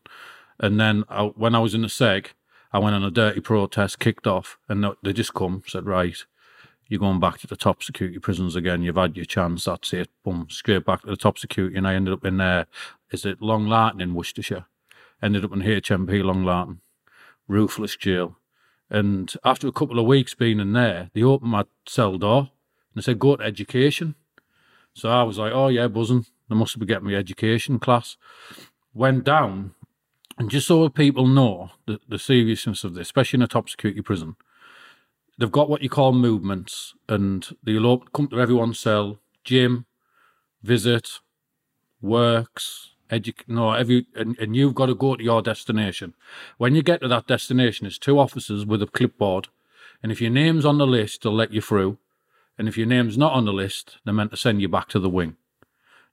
And 0.58 0.78
then 0.78 1.04
I, 1.08 1.24
when 1.24 1.54
I 1.54 1.58
was 1.58 1.74
in 1.74 1.82
the 1.82 1.88
seg, 1.88 2.28
I 2.72 2.78
went 2.78 2.94
on 2.94 3.04
a 3.04 3.10
dirty 3.10 3.40
protest, 3.40 3.98
kicked 3.98 4.26
off, 4.26 4.58
and 4.68 4.84
they 5.02 5.12
just 5.12 5.34
come 5.34 5.62
said, 5.66 5.86
right, 5.86 6.16
you're 6.88 7.00
going 7.00 7.20
back 7.20 7.38
to 7.38 7.46
the 7.46 7.56
top 7.56 7.82
security 7.82 8.18
prisons 8.18 8.56
again. 8.56 8.82
You've 8.82 8.96
had 8.96 9.16
your 9.16 9.24
chance. 9.24 9.64
That's 9.64 9.92
it. 9.92 10.08
Boom, 10.24 10.48
straight 10.50 10.84
back 10.84 11.02
to 11.02 11.06
the 11.06 11.16
top 11.16 11.38
security. 11.38 11.76
And 11.76 11.86
I 11.86 11.94
ended 11.94 12.12
up 12.12 12.24
in 12.24 12.36
there. 12.36 12.66
Is 13.12 13.24
it 13.24 13.40
Long 13.40 13.66
Lartin 13.66 14.00
in 14.00 14.14
Worcestershire? 14.14 14.66
Ended 15.22 15.44
up 15.44 15.52
in 15.52 15.60
HMP 15.60 16.24
Long 16.24 16.44
Lartin, 16.44 16.78
ruthless 17.46 17.96
jail. 17.96 18.36
And 18.88 19.32
after 19.44 19.68
a 19.68 19.72
couple 19.72 20.00
of 20.00 20.06
weeks 20.06 20.34
being 20.34 20.58
in 20.58 20.72
there, 20.72 21.10
they 21.14 21.22
opened 21.22 21.52
my 21.52 21.64
cell 21.86 22.18
door 22.18 22.40
and 22.40 22.48
they 22.96 23.02
said, 23.02 23.20
go 23.20 23.36
to 23.36 23.44
education. 23.44 24.16
So 24.94 25.08
I 25.08 25.22
was 25.22 25.38
like, 25.38 25.52
oh 25.52 25.68
yeah, 25.68 25.86
buzzing. 25.86 26.26
They 26.48 26.56
must 26.56 26.76
be 26.76 26.86
getting 26.86 27.06
me 27.06 27.14
education 27.14 27.78
class. 27.78 28.16
Went 28.92 29.22
down, 29.22 29.74
and 30.40 30.50
just 30.50 30.66
so 30.66 30.88
people 30.88 31.26
know 31.26 31.70
the, 31.86 32.00
the 32.08 32.18
seriousness 32.18 32.82
of 32.82 32.94
this, 32.94 33.08
especially 33.08 33.36
in 33.36 33.42
a 33.42 33.46
top 33.46 33.68
security 33.68 34.00
prison, 34.00 34.36
they've 35.36 35.52
got 35.52 35.68
what 35.68 35.82
you 35.82 35.90
call 35.90 36.12
movements, 36.12 36.94
and 37.10 37.54
they'll 37.62 37.98
come 37.98 38.26
to 38.28 38.40
everyone's 38.40 38.78
cell, 38.78 39.18
gym, 39.44 39.84
visit, 40.62 41.20
works, 42.00 42.94
edu- 43.10 43.46
no, 43.46 43.72
every, 43.72 44.06
and, 44.14 44.38
and 44.38 44.56
you've 44.56 44.74
got 44.74 44.86
to 44.86 44.94
go 44.94 45.14
to 45.14 45.22
your 45.22 45.42
destination. 45.42 46.14
When 46.56 46.74
you 46.74 46.82
get 46.82 47.02
to 47.02 47.08
that 47.08 47.26
destination, 47.26 47.86
it's 47.86 47.98
two 47.98 48.18
officers 48.18 48.64
with 48.64 48.82
a 48.82 48.86
clipboard, 48.86 49.48
and 50.02 50.10
if 50.10 50.22
your 50.22 50.30
name's 50.30 50.64
on 50.64 50.78
the 50.78 50.86
list, 50.86 51.22
they'll 51.22 51.34
let 51.34 51.52
you 51.52 51.60
through, 51.60 51.98
and 52.56 52.66
if 52.66 52.78
your 52.78 52.86
name's 52.86 53.18
not 53.18 53.34
on 53.34 53.44
the 53.44 53.52
list, 53.52 53.98
they're 54.06 54.14
meant 54.14 54.30
to 54.30 54.38
send 54.38 54.62
you 54.62 54.70
back 54.70 54.88
to 54.88 54.98
the 54.98 55.10
wing. 55.10 55.36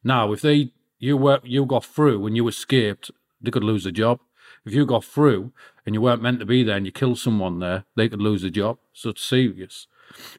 Now, 0.03 0.33
if 0.33 0.41
they 0.41 0.73
you 0.99 1.15
were 1.15 1.39
you 1.43 1.65
got 1.65 1.85
through 1.85 2.25
and 2.25 2.35
you 2.35 2.45
escaped, 2.49 3.09
they 3.41 3.51
could 3.51 3.63
lose 3.63 3.83
the 3.83 3.91
job. 3.91 4.19
If 4.65 4.73
you 4.73 4.85
got 4.85 5.03
through 5.03 5.51
and 5.85 5.95
you 5.95 6.01
weren't 6.01 6.21
meant 6.21 6.39
to 6.39 6.45
be 6.45 6.63
there 6.63 6.77
and 6.77 6.85
you 6.85 6.91
killed 6.91 7.19
someone 7.19 7.59
there, 7.59 7.85
they 7.95 8.09
could 8.09 8.21
lose 8.21 8.41
the 8.41 8.49
job. 8.49 8.77
So 8.93 9.09
it's 9.09 9.23
serious. 9.23 9.87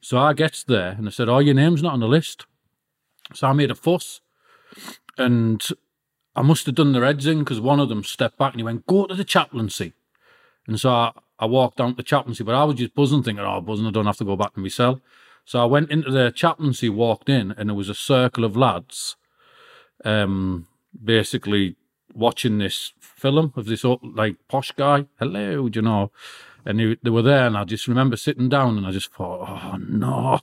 So 0.01 0.19
I 0.19 0.33
gets 0.33 0.65
there 0.65 0.91
and 0.91 1.07
I 1.07 1.11
said, 1.11 1.29
"Oh, 1.29 1.39
your 1.39 1.55
name's 1.55 1.83
not 1.83 1.93
on 1.93 2.01
the 2.01 2.09
list." 2.09 2.47
So 3.35 3.47
I 3.47 3.53
made 3.53 3.71
a 3.71 3.75
fuss, 3.75 4.21
and 5.17 5.63
I 6.35 6.43
must 6.43 6.67
have 6.67 6.75
done 6.75 6.93
their 6.93 7.05
heads 7.05 7.27
in 7.27 7.41
because 7.41 7.61
one 7.61 7.81
of 7.81 7.89
them 7.89 8.05
stepped 8.05 8.39
back 8.39 8.53
and 8.53 8.61
he 8.61 8.65
went, 8.65 8.87
"Go 8.87 9.07
to 9.07 9.15
the 9.15 9.25
chaplaincy." 9.25 9.93
And 10.67 10.81
so 10.81 10.91
I, 10.91 11.13
I 11.39 11.47
walked 11.47 11.79
down 11.79 11.91
to 11.91 11.97
the 11.97 12.03
chaplaincy, 12.03 12.45
but 12.45 12.55
I 12.55 12.65
was 12.65 12.77
just 12.77 12.95
buzzing, 12.95 13.23
thinking, 13.23 13.45
"Oh, 13.45 13.61
buzzing! 13.61 13.87
I 13.87 13.91
don't 13.91 14.07
have 14.07 14.17
to 14.19 14.25
go 14.25 14.37
back 14.37 14.55
to 14.55 14.61
my 14.61 14.69
cell." 14.69 15.01
So 15.45 15.63
I 15.63 15.65
went 15.65 15.91
into 15.91 16.11
the 16.11 16.31
chaplaincy, 16.31 16.89
walked 16.91 17.29
in, 17.29 17.53
and 17.53 17.69
there 17.69 17.75
was 17.75 17.89
a 17.89 17.95
circle 17.95 18.45
of 18.45 18.57
lads, 18.57 19.17
um, 20.05 20.67
basically 21.03 21.77
watching 22.15 22.59
this 22.59 22.93
film 23.01 23.53
of 23.57 23.67
this 23.67 23.85
old, 23.85 24.01
like 24.03 24.37
posh 24.49 24.73
guy. 24.73 25.07
Hello, 25.19 25.69
do 25.69 25.79
you 25.79 25.83
know? 25.83 26.11
And 26.65 26.79
they, 26.79 26.97
they 27.03 27.11
were 27.11 27.23
there, 27.23 27.47
and 27.47 27.57
I 27.57 27.65
just 27.65 27.89
remember 27.89 28.17
sitting 28.17 28.49
down, 28.49 28.77
and 28.77 28.87
I 28.87 28.91
just 28.91 29.13
thought, 29.13 29.49
oh 29.49 29.77
no, 29.79 30.41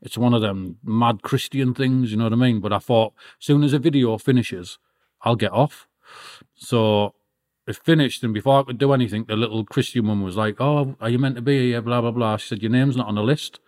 it's 0.00 0.18
one 0.18 0.34
of 0.34 0.42
them 0.42 0.78
mad 0.84 1.22
Christian 1.22 1.74
things, 1.74 2.10
you 2.10 2.16
know 2.16 2.24
what 2.24 2.32
I 2.32 2.36
mean? 2.36 2.60
But 2.60 2.72
I 2.72 2.78
thought, 2.78 3.14
as 3.40 3.46
soon 3.46 3.64
as 3.64 3.72
a 3.72 3.78
video 3.78 4.16
finishes, 4.18 4.78
I'll 5.22 5.36
get 5.36 5.52
off. 5.52 5.88
So 6.54 7.14
it 7.66 7.76
finished, 7.76 8.22
and 8.22 8.32
before 8.32 8.60
I 8.60 8.62
could 8.62 8.78
do 8.78 8.92
anything, 8.92 9.24
the 9.24 9.36
little 9.36 9.64
Christian 9.64 10.06
woman 10.06 10.24
was 10.24 10.36
like, 10.36 10.60
"Oh, 10.60 10.96
are 11.00 11.10
you 11.10 11.18
meant 11.18 11.36
to 11.36 11.42
be 11.42 11.70
here?" 11.70 11.82
Blah 11.82 12.00
blah 12.00 12.12
blah. 12.12 12.36
She 12.38 12.48
said, 12.48 12.62
"Your 12.62 12.70
name's 12.70 12.96
not 12.96 13.08
on 13.08 13.16
the 13.16 13.22
list." 13.22 13.60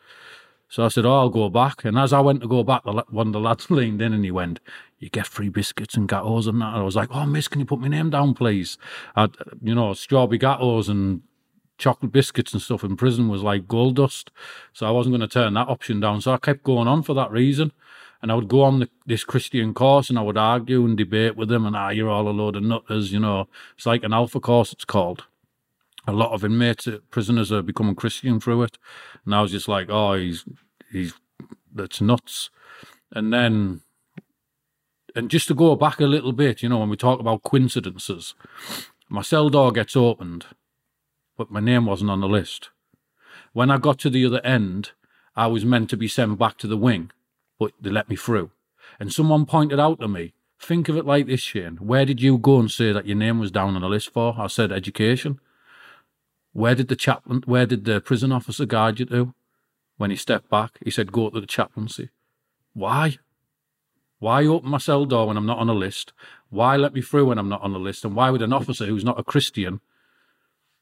So 0.71 0.85
I 0.85 0.89
said, 0.89 1.05
"Oh, 1.05 1.13
I'll 1.13 1.31
go 1.31 1.51
back." 1.51 1.85
And 1.85 1.99
as 1.99 2.13
I 2.13 2.21
went 2.21 2.41
to 2.41 2.49
go 2.49 2.63
back, 2.63 2.85
the, 2.85 3.05
one 3.11 3.27
of 3.27 3.33
the 3.33 3.41
lads 3.41 3.71
leaned 3.71 4.01
in 4.01 4.15
and 4.15 4.25
he 4.25 4.31
went, 4.31 4.61
"You 4.99 5.11
get 5.11 5.27
free 5.27 5.51
biscuits 5.51 5.97
and 5.97 6.09
gatos 6.09 6.47
and 6.47 6.61
that." 6.63 6.69
And 6.69 6.79
I 6.79 6.83
was 6.83 6.97
like, 6.97 7.11
"Oh, 7.13 7.27
miss, 7.27 7.49
can 7.49 7.61
you 7.61 7.67
put 7.67 7.81
my 7.81 7.89
name 7.89 8.11
down, 8.11 8.35
please?" 8.35 8.79
I'd, 9.17 9.37
you 9.61 9.75
know, 9.75 9.93
strawberry 9.95 10.39
gatos 10.39 10.89
and 10.89 11.23
chocolate 11.77 12.13
biscuits 12.13 12.53
and 12.53 12.63
stuff 12.63 12.85
in 12.85 12.97
prison 12.97 13.29
was 13.29 13.43
like 13.43 13.67
gold 13.67 13.97
dust. 13.97 14.31
So 14.73 14.87
I 14.87 14.93
wasn't 14.93 15.17
going 15.17 15.29
to 15.29 15.35
turn 15.35 15.55
that 15.55 15.69
option 15.69 15.99
down. 15.99 16.21
So 16.21 16.33
I 16.33 16.37
kept 16.37 16.63
going 16.63 16.87
on 16.87 17.03
for 17.03 17.15
that 17.15 17.33
reason. 17.33 17.73
And 18.23 18.31
I 18.31 18.35
would 18.35 18.49
go 18.49 18.63
on 18.63 18.81
the, 18.81 18.91
this 19.07 19.25
Christian 19.25 19.73
course 19.73 20.11
and 20.11 20.19
I 20.19 20.23
would 20.23 20.37
argue 20.37 20.85
and 20.85 20.95
debate 20.97 21.37
with 21.37 21.49
them 21.49 21.65
and, 21.65 21.75
ah, 21.75 21.89
you're 21.89 22.11
all 22.11 22.29
a 22.29 22.31
load 22.31 22.55
of 22.55 22.63
nutters, 22.63 23.13
you 23.13 23.19
know. 23.19 23.49
It's 23.77 23.87
like 23.87 24.05
an 24.05 24.13
alpha 24.13 24.41
course, 24.41 24.75
it's 24.75 24.85
called. 24.85 25.25
A 26.07 26.13
lot 26.13 26.33
of 26.33 26.45
inmates, 26.45 26.87
uh, 26.87 26.99
prisoners 27.11 27.53
are 27.53 27.63
becoming 27.63 27.95
Christian 27.95 28.41
through 28.41 28.63
it. 28.63 28.79
And 29.25 29.35
I 29.35 29.43
was 29.43 29.53
just 29.53 29.69
like, 29.69 29.89
oh, 29.91 30.15
he's, 30.15 30.45
he's 30.91 31.15
that's 31.73 32.01
nuts. 32.01 32.51
And 33.13 33.33
then, 33.33 33.83
and 35.15 35.31
just 35.31 35.49
to 35.49 35.55
go 35.55 35.75
back 35.77 36.01
a 36.01 36.07
little 36.07 36.33
bit, 36.33 36.63
you 36.63 36.69
know, 36.69 36.79
when 36.79 36.89
we 36.89 36.97
talk 36.97 37.21
about 37.21 37.43
coincidences, 37.43 38.35
my 39.09 39.23
cell 39.23 39.49
door 39.49 39.73
gets 39.73 39.97
opened, 39.97 40.47
but 41.37 41.51
my 41.51 41.61
name 41.61 41.87
wasn't 41.87 42.11
on 42.11 42.21
the 42.21 42.29
list. 42.29 42.71
When 43.53 43.71
I 43.71 43.79
got 43.79 43.99
to 44.01 44.11
the 44.11 44.25
other 44.25 44.45
end, 44.45 44.93
I 45.35 45.49
was 45.49 45.65
meant 45.65 45.91
to 45.91 45.97
be 45.97 46.09
sent 46.09 46.39
back 46.39 46.59
to 46.59 46.67
the 46.67 46.77
wing, 46.77 47.11
but 47.59 47.73
they 47.81 47.91
let 47.91 48.09
me 48.09 48.17
through. 48.17 48.51
And 48.99 49.13
someone 49.13 49.47
pointed 49.47 49.81
out 49.81 50.01
to 50.01 50.09
me, 50.09 50.35
think 50.59 50.89
of 50.89 50.97
it 50.97 51.07
like 51.07 51.27
this, 51.27 51.41
Shane. 51.41 51.77
Where 51.77 52.05
did 52.05 52.21
you 52.21 52.39
go 52.39 52.61
and 52.61 52.71
say 52.71 52.93
that 52.93 53.07
your 53.07 53.17
name 53.17 53.39
was 53.39 53.51
down 53.51 53.75
on 53.75 53.83
the 53.83 53.89
list 53.89 54.13
for? 54.13 54.35
I 54.39 54.47
said 54.47 54.71
education. 54.71 55.41
Where 56.53 56.75
did 56.75 56.89
the 56.89 56.97
chaplain, 56.97 57.43
where 57.47 57.67
did 57.67 57.85
the 57.85 58.01
prison 58.01 58.33
officer 58.33 58.67
guide 58.67 59.01
you 59.01 59.07
to? 59.07 59.35
When 59.97 60.11
he 60.11 60.17
stepped 60.17 60.49
back, 60.49 60.79
he 60.83 60.91
said, 60.91 61.13
go 61.13 61.31
to 61.31 61.41
the 61.41 61.47
chaplaincy. 61.47 62.09
Why? 62.73 63.19
Why 64.19 64.45
open 64.47 64.71
my 64.71 64.79
cell 64.79 65.05
door 65.05 65.29
when 65.29 65.37
I'm 65.37 65.47
not 65.47 65.59
on 65.59 65.69
a 65.69 65.75
list? 65.75 66.13
Why 66.49 66.77
let 66.77 66.95
me 66.95 67.03
through 67.03 67.27
when 67.27 67.39
I'm 67.39 67.49
not 67.49 67.63
on 67.63 67.73
the 67.73 67.79
list? 67.79 68.05
And 68.05 68.15
why 68.15 68.31
would 68.31 68.43
an 68.43 68.53
officer 68.53 68.87
who's 68.87 69.05
not 69.05 69.21
a 69.21 69.25
Christian 69.25 69.81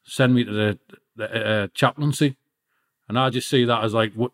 send 0.03 0.35
me 0.35 0.43
to 0.43 0.51
the, 0.51 0.79
the 1.15 1.47
uh, 1.47 1.67
chaplaincy? 1.73 2.37
And 3.07 3.19
I 3.19 3.29
just 3.29 3.49
see 3.49 3.65
that 3.65 3.83
as 3.83 3.93
like 3.93 4.13
what 4.13 4.31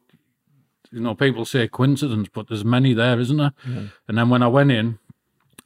you 0.92 1.02
know, 1.02 1.14
people 1.14 1.46
say 1.46 1.68
coincidence, 1.68 2.30
but 2.34 2.48
there's 2.48 2.64
many 2.64 2.94
there, 2.94 3.20
isn't 3.20 3.38
there? 3.38 3.54
Yeah. 3.68 3.88
And 4.08 4.18
then 4.18 4.30
when 4.30 4.42
I 4.42 4.48
went 4.48 4.72
in, 4.72 5.00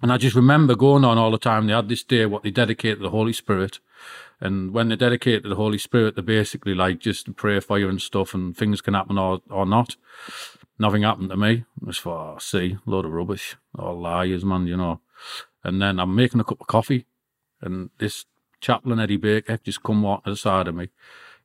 and 0.02 0.12
I 0.12 0.18
just 0.18 0.36
remember 0.36 0.76
going 0.76 1.06
on 1.06 1.18
all 1.18 1.32
the 1.32 1.38
time, 1.38 1.68
they 1.68 1.74
had 1.74 1.90
this 1.90 2.04
day 2.04 2.26
what 2.26 2.44
they 2.44 2.52
dedicated 2.52 3.00
to 3.00 3.04
the 3.04 3.10
Holy 3.10 3.34
Spirit. 3.34 3.80
And 4.42 4.74
when 4.74 4.88
they 4.90 4.96
dedicate 4.96 5.44
to 5.44 5.50
the 5.50 5.56
Holy 5.56 5.78
Spirit, 5.78 6.16
they're 6.16 6.24
basically 6.24 6.74
like 6.74 7.00
just 7.00 7.36
pray 7.36 7.60
for 7.60 7.78
you 7.78 7.90
and 7.90 8.02
stuff, 8.02 8.34
and 8.34 8.56
things 8.56 8.82
can 8.82 8.94
happen 8.94 9.18
or, 9.18 9.42
or 9.50 9.66
not. 9.66 9.96
Nothing 10.78 11.04
happened 11.04 11.30
to 11.30 11.38
me. 11.38 11.66
As 11.88 11.98
for, 11.98 12.36
oh, 12.36 12.38
see, 12.40 12.78
load 12.86 13.06
of 13.06 13.12
rubbish. 13.12 13.58
All 13.78 14.00
liars, 14.00 14.46
man, 14.46 14.66
you 14.68 14.78
know. 14.78 15.02
And 15.64 15.82
then 15.82 16.00
I'm 16.00 16.16
making 16.16 16.40
a 16.40 16.46
cup 16.46 16.62
of 16.62 16.68
coffee, 16.68 17.06
and 17.62 17.90
this 17.98 18.26
chaplain, 18.62 19.00
Eddie 19.00 19.18
Baker, 19.18 19.58
just 19.58 19.84
come 19.84 20.02
walk 20.02 20.24
to 20.24 20.30
the 20.30 20.38
side 20.38 20.68
of 20.68 20.76
me. 20.76 20.90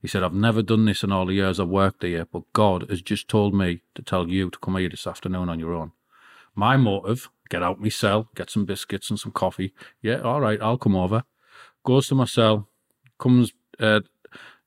He 0.01 0.09
said, 0.09 0.23
I've 0.23 0.35
never 0.35 0.63
done 0.63 0.85
this 0.85 1.03
in 1.03 1.11
all 1.11 1.27
the 1.27 1.33
years 1.33 1.59
I've 1.59 1.69
worked 1.69 2.03
here, 2.03 2.27
but 2.31 2.43
God 2.53 2.89
has 2.91 3.01
just 3.01 3.27
told 3.27 3.55
me 3.55 3.81
to 3.95 4.03
tell 4.03 4.29
you 4.29 4.51
to 4.51 4.59
come 4.59 4.77
here 4.77 4.89
this 4.89 5.07
afternoon 5.07 5.49
on 5.49 5.59
your 5.59 5.73
own. 5.73 5.93
My 6.55 6.77
motive, 6.77 7.31
get 7.49 7.63
out 7.63 7.81
my 7.81 7.89
cell, 7.89 8.29
get 8.35 8.51
some 8.51 8.67
biscuits 8.67 9.11
and 9.11 9.19
some 9.19 9.33
coffee. 9.33 9.73
Yeah, 10.03 10.21
all 10.21 10.41
right, 10.41 10.61
I'll 10.61 10.79
come 10.79 10.95
over. 10.95 11.25
Goes 11.85 12.09
to 12.09 12.15
my 12.15 12.27
cell, 12.27 12.69
comes, 13.19 13.53
uh, 13.79 14.01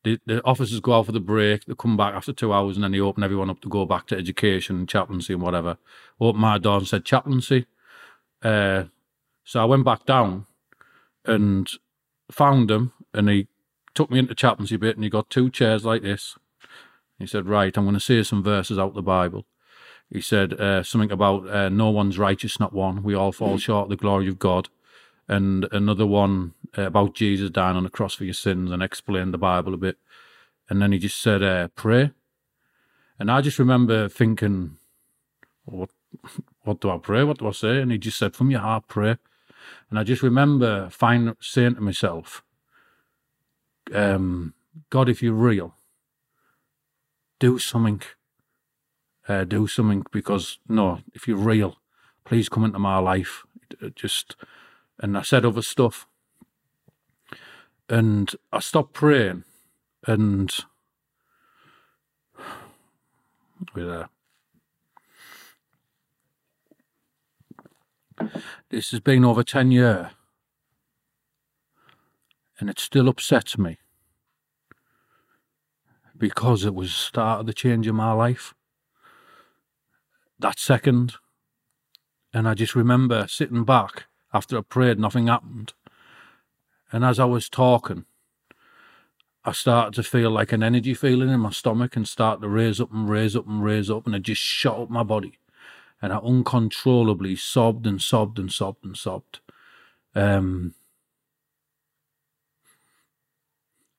the, 0.04 0.20
the 0.26 0.44
officers 0.46 0.80
go 0.80 0.94
out 0.94 1.08
for 1.08 1.12
the 1.12 1.20
break, 1.20 1.66
they 1.66 1.74
come 1.78 1.98
back 1.98 2.14
after 2.14 2.34
two 2.34 2.54
hours 2.54 2.78
and 2.78 2.84
then 2.84 2.92
they 2.92 3.00
open 3.00 3.24
everyone 3.24 3.50
up 3.50 3.62
to 3.62 3.70
go 3.70 3.86
back 3.86 4.08
to 4.08 4.18
education, 4.18 4.88
chaplaincy 4.88 5.34
and 5.34 5.42
whatever. 5.42 5.78
Opened 6.20 6.42
my 6.42 6.58
door 6.58 6.78
and 6.78 6.88
said, 6.88 7.06
chaplaincy. 7.06 7.66
Uh, 8.42 8.86
so 9.44 9.62
I 9.62 9.66
went 9.66 9.86
back 9.86 10.06
down 10.06 10.46
and 11.26 11.70
found 12.32 12.70
him 12.72 12.94
and 13.14 13.30
he 13.30 13.48
took 13.94 14.12
me 14.12 14.20
into 14.20 14.36
chaplaincy 14.36 14.78
bit 14.78 14.96
and 14.96 15.04
he 15.04 15.10
got 15.10 15.30
two 15.30 15.50
chairs 15.50 15.86
like 15.86 16.04
this. 16.04 16.36
He 17.20 17.26
said, 17.26 17.48
Right, 17.48 17.76
I'm 17.76 17.86
going 17.86 17.96
to 17.96 18.00
say 18.00 18.22
some 18.24 18.44
verses 18.44 18.78
out 18.78 18.90
of 18.90 18.94
the 18.94 19.02
Bible. 19.02 19.46
He 20.10 20.22
said 20.22 20.54
uh, 20.54 20.84
something 20.84 21.12
about 21.12 21.50
uh, 21.50 21.70
no 21.70 21.90
one's 21.90 22.18
righteous, 22.18 22.60
not 22.60 22.74
one. 22.74 23.04
We 23.04 23.14
all 23.16 23.32
fall 23.32 23.58
short 23.58 23.86
of 23.86 23.90
the 23.90 23.96
glory 23.98 24.28
of 24.28 24.40
God. 24.40 24.70
And 25.28 25.68
another 25.72 26.06
one 26.06 26.54
about 26.76 27.14
Jesus 27.14 27.50
dying 27.50 27.76
on 27.76 27.84
the 27.84 27.90
cross 27.90 28.14
for 28.14 28.24
your 28.24 28.34
sins 28.34 28.72
and 28.72 28.82
explained 28.82 29.34
the 29.34 29.38
Bible 29.38 29.74
a 29.74 29.78
bit. 29.78 29.98
And 30.70 30.82
then 30.82 30.92
he 30.92 31.00
just 31.00 31.22
said, 31.22 31.44
uh, 31.44 31.68
Pray. 31.76 32.12
And 33.20 33.32
I 33.32 33.42
just 33.42 33.60
remember 33.60 34.08
thinking, 34.08 34.78
what, 35.66 35.90
what 36.64 36.80
do 36.80 36.90
I 36.90 36.98
pray? 36.98 37.24
What 37.24 37.40
do 37.40 37.48
I 37.48 37.52
say? 37.52 37.82
And 37.82 37.92
he 37.92 37.98
just 37.98 38.18
said, 38.18 38.36
From 38.36 38.52
your 38.52 38.62
heart, 38.62 38.88
pray. 38.88 39.18
And 39.90 40.00
I 40.00 40.04
just 40.04 40.24
remember 40.24 40.90
find, 40.90 41.36
saying 41.40 41.76
to 41.76 41.82
myself, 41.82 42.44
um, 43.94 44.54
God, 44.90 45.10
if 45.10 45.24
you're 45.24 45.34
real, 45.34 45.76
do 47.40 47.60
something. 47.60 48.02
Uh, 49.28 49.44
do 49.44 49.68
something 49.68 50.06
because 50.12 50.58
no, 50.70 51.00
if 51.14 51.28
you're 51.28 51.38
real, 51.38 51.78
please 52.24 52.48
come 52.48 52.64
into 52.64 52.80
my 52.80 52.98
life. 52.98 53.44
Just, 53.94 54.38
and 55.00 55.18
I 55.18 55.22
said 55.22 55.46
other 55.46 55.62
stuff, 55.62 56.08
and 57.90 58.32
I 58.52 58.60
stopped 58.60 58.94
praying, 58.94 59.44
and 60.06 60.52
with 63.74 63.90
uh, 63.90 64.08
this 68.70 68.92
has 68.92 69.00
been 69.00 69.24
over 69.26 69.44
ten 69.44 69.72
years 69.72 70.08
and 72.60 72.70
it 72.70 72.80
still 72.80 73.08
upsets 73.08 73.58
me 73.58 73.78
because 76.18 76.66
it 76.66 76.74
was 76.74 76.90
the 76.90 76.96
start 76.96 77.42
of 77.42 77.46
the 77.46 77.54
change 77.54 77.88
in 77.88 77.96
my 77.96 78.12
life. 78.12 78.56
That 80.40 80.58
second, 80.60 81.14
and 82.34 82.48
I 82.48 82.56
just 82.56 82.76
remember 82.76 83.28
sitting 83.28 83.64
back 83.64 84.07
after 84.34 84.58
I 84.58 84.62
prayed, 84.62 85.00
nothing 85.00 85.28
happened. 85.28 85.74
And 86.92 87.04
as 87.04 87.20
I 87.20 87.26
was 87.26 87.50
talking, 87.50 88.06
I 89.44 89.52
started 89.54 89.94
to 89.96 90.04
feel 90.04 90.30
like 90.32 90.52
an 90.52 90.64
energy 90.64 90.94
feeling 90.94 91.30
in 91.30 91.40
my 91.40 91.52
stomach 91.52 91.96
and 91.96 92.08
start 92.08 92.42
to 92.42 92.50
raise 92.50 92.82
up 92.82 92.92
and 92.92 93.10
raise 93.10 93.36
up 93.36 93.48
and 93.48 93.64
raise 93.64 93.90
up, 93.90 94.06
and 94.06 94.16
it 94.16 94.24
just 94.24 94.42
shot 94.42 94.80
up 94.80 94.90
my 94.90 95.04
body. 95.04 95.40
And 96.02 96.14
I 96.14 96.18
uncontrollably 96.18 97.36
sobbed 97.36 97.88
and 97.88 98.02
sobbed 98.02 98.40
and 98.40 98.52
sobbed 98.52 98.84
and 98.84 98.98
sobbed. 98.98 99.40
Um, 100.14 100.76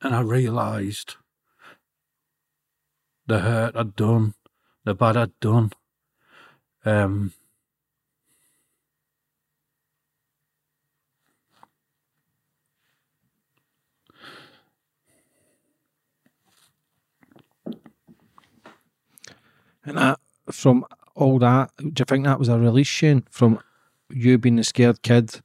and 0.02 0.14
I 0.14 0.20
realised 0.20 1.16
the 3.26 3.40
hurt 3.40 3.76
I'd 3.76 3.96
done, 3.96 4.34
the 4.84 4.94
bad 4.94 5.16
I'd 5.16 5.40
done. 5.40 5.72
Um, 6.84 7.32
And 19.88 19.96
that, 19.96 20.20
from 20.50 20.84
all 21.14 21.38
that, 21.38 21.70
do 21.78 21.86
you 21.98 22.04
think 22.04 22.26
that 22.26 22.38
was 22.38 22.48
a 22.48 22.58
release, 22.58 22.86
Shane, 22.86 23.24
from 23.30 23.58
you 24.10 24.36
being 24.36 24.56
the 24.56 24.64
scared 24.64 25.00
kid, 25.02 25.40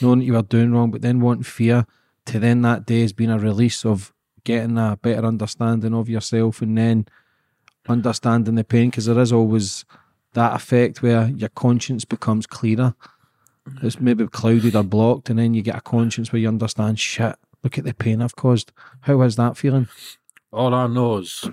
knowing 0.00 0.22
you 0.22 0.34
were 0.34 0.42
doing 0.42 0.72
wrong, 0.72 0.92
but 0.92 1.02
then 1.02 1.20
wanting 1.20 1.42
fear, 1.42 1.84
to 2.26 2.38
then 2.38 2.62
that 2.62 2.86
day 2.86 3.00
has 3.00 3.12
been 3.12 3.30
a 3.30 3.38
release 3.38 3.84
of 3.84 4.12
getting 4.44 4.78
a 4.78 4.98
better 5.02 5.26
understanding 5.26 5.94
of 5.94 6.08
yourself 6.08 6.62
and 6.62 6.78
then 6.78 7.06
understanding 7.88 8.54
the 8.54 8.62
pain? 8.62 8.90
Because 8.90 9.06
there 9.06 9.18
is 9.18 9.32
always 9.32 9.84
that 10.34 10.54
effect 10.54 11.02
where 11.02 11.28
your 11.28 11.48
conscience 11.48 12.04
becomes 12.04 12.46
clearer. 12.46 12.94
It's 13.82 14.00
maybe 14.00 14.28
clouded 14.28 14.76
or 14.76 14.84
blocked, 14.84 15.28
and 15.28 15.40
then 15.40 15.54
you 15.54 15.62
get 15.62 15.76
a 15.76 15.80
conscience 15.80 16.32
where 16.32 16.40
you 16.40 16.48
understand 16.48 17.00
shit. 17.00 17.36
Look 17.64 17.78
at 17.78 17.84
the 17.84 17.94
pain 17.94 18.22
I've 18.22 18.36
caused. 18.36 18.70
How 19.00 19.20
is 19.22 19.34
that 19.36 19.56
feeling? 19.56 19.88
All 20.52 20.72
I 20.72 20.86
know 20.86 21.18
is, 21.18 21.50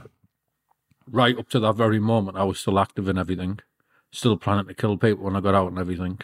right 1.09 1.37
up 1.37 1.49
to 1.49 1.59
that 1.59 1.75
very 1.75 1.99
moment, 1.99 2.37
I 2.37 2.43
was 2.43 2.59
still 2.59 2.79
active 2.79 3.07
in 3.07 3.17
everything, 3.17 3.59
still 4.11 4.37
planning 4.37 4.67
to 4.67 4.73
kill 4.73 4.97
people 4.97 5.25
when 5.25 5.35
I 5.35 5.41
got 5.41 5.55
out 5.55 5.69
and 5.69 5.79
everything. 5.79 6.19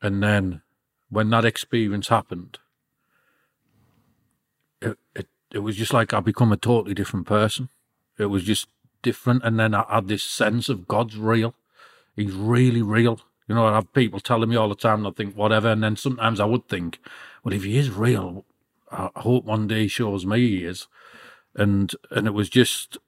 And 0.00 0.22
then, 0.22 0.62
when 1.10 1.30
that 1.30 1.44
experience 1.44 2.08
happened, 2.08 2.58
it, 4.80 4.98
it 5.14 5.28
it 5.52 5.58
was 5.60 5.76
just 5.76 5.92
like 5.92 6.12
I 6.12 6.20
become 6.20 6.52
a 6.52 6.56
totally 6.56 6.94
different 6.94 7.26
person. 7.26 7.68
It 8.18 8.26
was 8.26 8.44
just 8.44 8.68
different, 9.02 9.44
and 9.44 9.58
then 9.58 9.74
I 9.74 9.84
had 9.88 10.08
this 10.08 10.22
sense 10.22 10.68
of 10.68 10.88
God's 10.88 11.16
real. 11.16 11.54
He's 12.16 12.32
really 12.32 12.82
real. 12.82 13.20
You 13.48 13.54
know, 13.54 13.66
I 13.66 13.74
have 13.74 13.92
people 13.92 14.20
telling 14.20 14.48
me 14.50 14.56
all 14.56 14.68
the 14.68 14.74
time, 14.74 15.00
and 15.00 15.08
I 15.08 15.10
think 15.10 15.36
whatever, 15.36 15.68
and 15.70 15.82
then 15.82 15.96
sometimes 15.96 16.40
I 16.40 16.44
would 16.46 16.68
think, 16.68 16.98
well, 17.42 17.54
if 17.54 17.64
he 17.64 17.76
is 17.76 17.90
real, 17.90 18.44
I 18.90 19.10
hope 19.16 19.44
one 19.44 19.66
day 19.66 19.82
he 19.82 19.88
shows 19.88 20.24
me 20.24 20.38
he 20.38 20.64
is. 20.64 20.86
And 21.54 21.94
and 22.10 22.26
it 22.26 22.34
was 22.34 22.48
just 22.48 22.98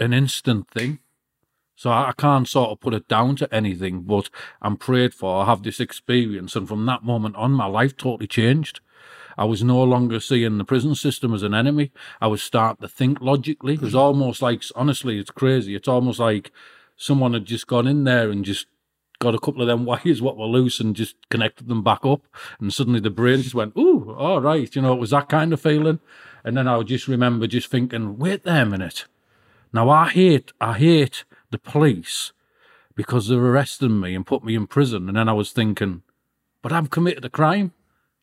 an 0.00 0.12
instant 0.12 0.68
thing. 0.70 0.98
So 1.76 1.90
I 1.90 2.12
can't 2.18 2.46
sort 2.46 2.70
of 2.70 2.80
put 2.80 2.92
it 2.92 3.08
down 3.08 3.36
to 3.36 3.54
anything, 3.54 4.02
but 4.02 4.28
I'm 4.60 4.76
prayed 4.76 5.14
for. 5.14 5.42
I 5.42 5.46
have 5.46 5.62
this 5.62 5.80
experience, 5.80 6.54
and 6.54 6.68
from 6.68 6.84
that 6.86 7.02
moment 7.02 7.36
on, 7.36 7.52
my 7.52 7.66
life 7.66 7.96
totally 7.96 8.26
changed. 8.26 8.80
I 9.38 9.44
was 9.44 9.64
no 9.64 9.82
longer 9.82 10.20
seeing 10.20 10.58
the 10.58 10.64
prison 10.64 10.94
system 10.94 11.32
as 11.32 11.42
an 11.42 11.54
enemy. 11.54 11.92
I 12.20 12.26
was 12.26 12.42
starting 12.42 12.82
to 12.82 12.88
think 12.88 13.22
logically. 13.22 13.74
It 13.74 13.80
was 13.80 13.90
mm-hmm. 13.90 14.00
almost 14.00 14.42
like, 14.42 14.62
honestly, 14.76 15.18
it's 15.18 15.30
crazy. 15.30 15.74
It's 15.74 15.88
almost 15.88 16.18
like 16.18 16.52
someone 16.98 17.32
had 17.32 17.46
just 17.46 17.66
gone 17.66 17.86
in 17.86 18.04
there 18.04 18.30
and 18.30 18.44
just 18.44 18.66
got 19.18 19.34
a 19.34 19.38
couple 19.38 19.62
of 19.62 19.68
them 19.68 19.84
wires 19.86 20.20
what 20.20 20.36
were 20.36 20.44
loose 20.44 20.80
and 20.80 20.94
just 20.94 21.16
connected 21.30 21.68
them 21.68 21.82
back 21.82 22.04
up. 22.04 22.26
And 22.60 22.74
suddenly 22.74 23.00
the 23.00 23.08
brain 23.08 23.40
just 23.40 23.54
went, 23.54 23.74
ooh, 23.76 24.14
all 24.18 24.42
right. 24.42 24.74
You 24.76 24.82
know, 24.82 24.92
it 24.92 25.00
was 25.00 25.10
that 25.10 25.30
kind 25.30 25.54
of 25.54 25.60
feeling. 25.62 26.00
And 26.44 26.56
then 26.56 26.68
I 26.68 26.76
would 26.76 26.88
just 26.88 27.08
remember 27.08 27.46
just 27.46 27.68
thinking, 27.68 28.18
wait 28.18 28.44
there 28.44 28.64
a 28.64 28.66
minute. 28.66 29.06
Now 29.72 29.88
I 29.90 30.08
hate, 30.08 30.52
I 30.60 30.78
hate 30.78 31.24
the 31.50 31.58
police 31.58 32.32
because 32.94 33.28
they're 33.28 33.38
arresting 33.38 34.00
me 34.00 34.14
and 34.14 34.26
put 34.26 34.44
me 34.44 34.54
in 34.54 34.66
prison. 34.66 35.08
And 35.08 35.16
then 35.16 35.28
I 35.28 35.32
was 35.32 35.52
thinking, 35.52 36.02
but 36.62 36.72
I've 36.72 36.90
committed 36.90 37.24
a 37.24 37.30
crime. 37.30 37.72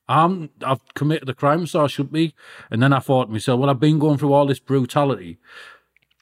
I'm, 0.09 0.49
I've 0.65 0.81
committed 0.93 1.27
a 1.29 1.33
crime, 1.33 1.67
so 1.67 1.83
I 1.83 1.87
should 1.87 2.11
be. 2.11 2.33
And 2.71 2.81
then 2.81 2.93
I 2.93 2.99
thought 2.99 3.25
to 3.25 3.31
myself, 3.31 3.59
well, 3.59 3.69
I've 3.69 3.79
been 3.79 3.99
going 3.99 4.17
through 4.17 4.33
all 4.33 4.45
this 4.45 4.59
brutality 4.59 5.37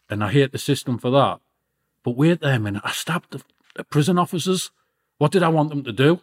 and 0.10 0.24
I 0.24 0.32
hate 0.32 0.52
the 0.52 0.58
system 0.58 0.98
for 0.98 1.10
that. 1.12 1.40
But 2.04 2.12
wait 2.12 2.42
there 2.42 2.56
a 2.56 2.60
minute, 2.60 2.84
I 2.86 2.92
stabbed 2.92 3.32
the, 3.32 3.42
the 3.76 3.84
prison 3.84 4.18
officers. 4.18 4.72
What 5.18 5.32
did 5.32 5.44
I 5.44 5.50
want 5.50 5.70
them 5.70 5.84
to 5.84 5.92
do? 5.92 6.22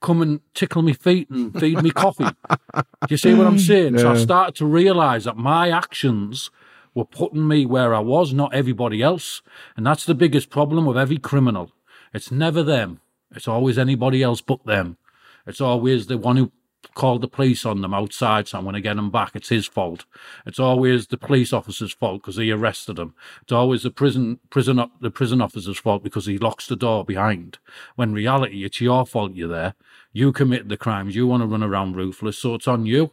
Come 0.00 0.20
and 0.20 0.40
tickle 0.54 0.82
me 0.82 0.94
feet 0.94 1.30
and 1.30 1.58
feed 1.58 1.82
me 1.82 1.90
coffee. 1.90 2.26
Do 2.74 3.08
you 3.08 3.16
see 3.16 3.34
what 3.34 3.46
I'm 3.46 3.58
saying? 3.70 3.98
So 3.98 4.10
I 4.10 4.16
started 4.16 4.56
to 4.56 4.66
realise 4.66 5.24
that 5.24 5.36
my 5.36 5.70
actions 5.70 6.50
were 6.94 7.04
putting 7.04 7.48
me 7.48 7.66
where 7.66 7.94
I 7.94 8.00
was, 8.00 8.32
not 8.32 8.54
everybody 8.54 9.02
else. 9.02 9.42
And 9.76 9.86
that's 9.86 10.04
the 10.04 10.14
biggest 10.14 10.50
problem 10.50 10.86
with 10.86 10.98
every 10.98 11.18
criminal. 11.18 11.72
It's 12.12 12.30
never 12.30 12.62
them. 12.62 13.00
It's 13.34 13.48
always 13.48 13.78
anybody 13.78 14.22
else 14.22 14.40
but 14.40 14.64
them. 14.66 14.98
It's 15.46 15.60
always 15.60 16.06
the 16.06 16.18
one 16.18 16.36
who 16.36 16.52
called 16.94 17.22
the 17.22 17.28
police 17.28 17.64
on 17.64 17.80
them 17.80 17.94
outside, 17.94 18.48
so 18.48 18.58
I'm 18.58 18.64
going 18.64 18.74
to 18.74 18.80
get 18.80 18.96
them 18.96 19.10
back. 19.10 19.32
It's 19.34 19.48
his 19.48 19.66
fault. 19.66 20.04
It's 20.44 20.58
always 20.58 21.06
the 21.06 21.16
police 21.16 21.52
officer's 21.52 21.92
fault 21.92 22.22
because 22.22 22.36
he 22.36 22.50
arrested 22.50 22.96
them. 22.96 23.14
It's 23.42 23.52
always 23.52 23.82
the 23.82 23.90
prison 23.90 24.40
prison 24.50 24.84
the 25.00 25.10
prison 25.10 25.40
officer's 25.40 25.78
fault 25.78 26.02
because 26.02 26.26
he 26.26 26.38
locks 26.38 26.66
the 26.66 26.76
door 26.76 27.04
behind. 27.04 27.58
When 27.96 28.12
reality, 28.12 28.64
it's 28.64 28.80
your 28.80 29.06
fault. 29.06 29.34
You're 29.34 29.48
there. 29.48 29.74
You 30.12 30.32
committed 30.32 30.68
the 30.68 30.76
crimes. 30.76 31.14
You 31.14 31.26
want 31.26 31.42
to 31.42 31.46
run 31.46 31.62
around 31.62 31.96
ruthless, 31.96 32.38
so 32.38 32.54
it's 32.54 32.68
on 32.68 32.84
you. 32.84 33.12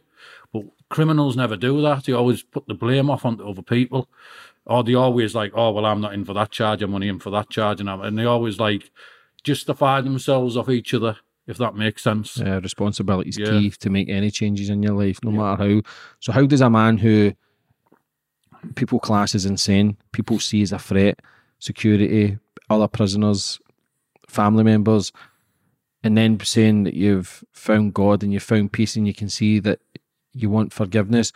Criminals 0.90 1.36
never 1.36 1.56
do 1.56 1.80
that. 1.82 2.04
They 2.04 2.12
always 2.12 2.42
put 2.42 2.66
the 2.66 2.74
blame 2.74 3.08
off 3.08 3.24
onto 3.24 3.48
other 3.48 3.62
people. 3.62 4.08
Or 4.66 4.84
they 4.84 4.94
always 4.94 5.34
like, 5.34 5.52
oh 5.54 5.70
well, 5.72 5.86
I'm 5.86 6.00
not 6.00 6.12
in 6.14 6.24
for 6.24 6.34
that 6.34 6.50
charge. 6.50 6.82
I'm 6.82 6.94
only 6.94 7.08
in 7.08 7.18
for 7.18 7.30
that 7.30 7.48
charge, 7.48 7.80
and 7.80 7.88
I'm, 7.88 8.00
and 8.02 8.18
they 8.18 8.24
always 8.24 8.58
like 8.60 8.90
justify 9.42 10.00
themselves 10.02 10.56
off 10.56 10.68
each 10.68 10.92
other. 10.92 11.16
If 11.46 11.56
that 11.58 11.74
makes 11.74 12.02
sense. 12.02 12.40
Uh, 12.40 12.60
responsibility 12.62 13.30
is 13.30 13.38
Yeah. 13.38 13.46
key 13.50 13.70
to 13.70 13.90
make 13.90 14.08
any 14.08 14.30
changes 14.30 14.68
in 14.68 14.82
your 14.84 14.92
life, 14.94 15.18
no 15.24 15.32
matter 15.32 15.64
how. 15.64 15.82
So, 16.20 16.32
how 16.32 16.46
does 16.46 16.60
a 16.60 16.70
man 16.70 16.98
who 16.98 17.32
people 18.76 19.00
class 19.00 19.34
as 19.34 19.46
insane, 19.46 19.96
people 20.12 20.38
see 20.38 20.62
as 20.62 20.70
a 20.70 20.78
threat, 20.78 21.18
security, 21.58 22.38
other 22.68 22.86
prisoners, 22.86 23.58
family 24.28 24.62
members, 24.62 25.12
and 26.04 26.16
then 26.16 26.38
saying 26.40 26.84
that 26.84 26.94
you've 26.94 27.42
found 27.52 27.94
God 27.94 28.22
and 28.22 28.32
you've 28.32 28.42
found 28.42 28.72
peace 28.72 28.94
and 28.96 29.06
you 29.06 29.14
can 29.14 29.28
see 29.28 29.58
that 29.60 29.80
you 30.34 30.50
want 30.50 30.72
forgiveness, 30.72 31.32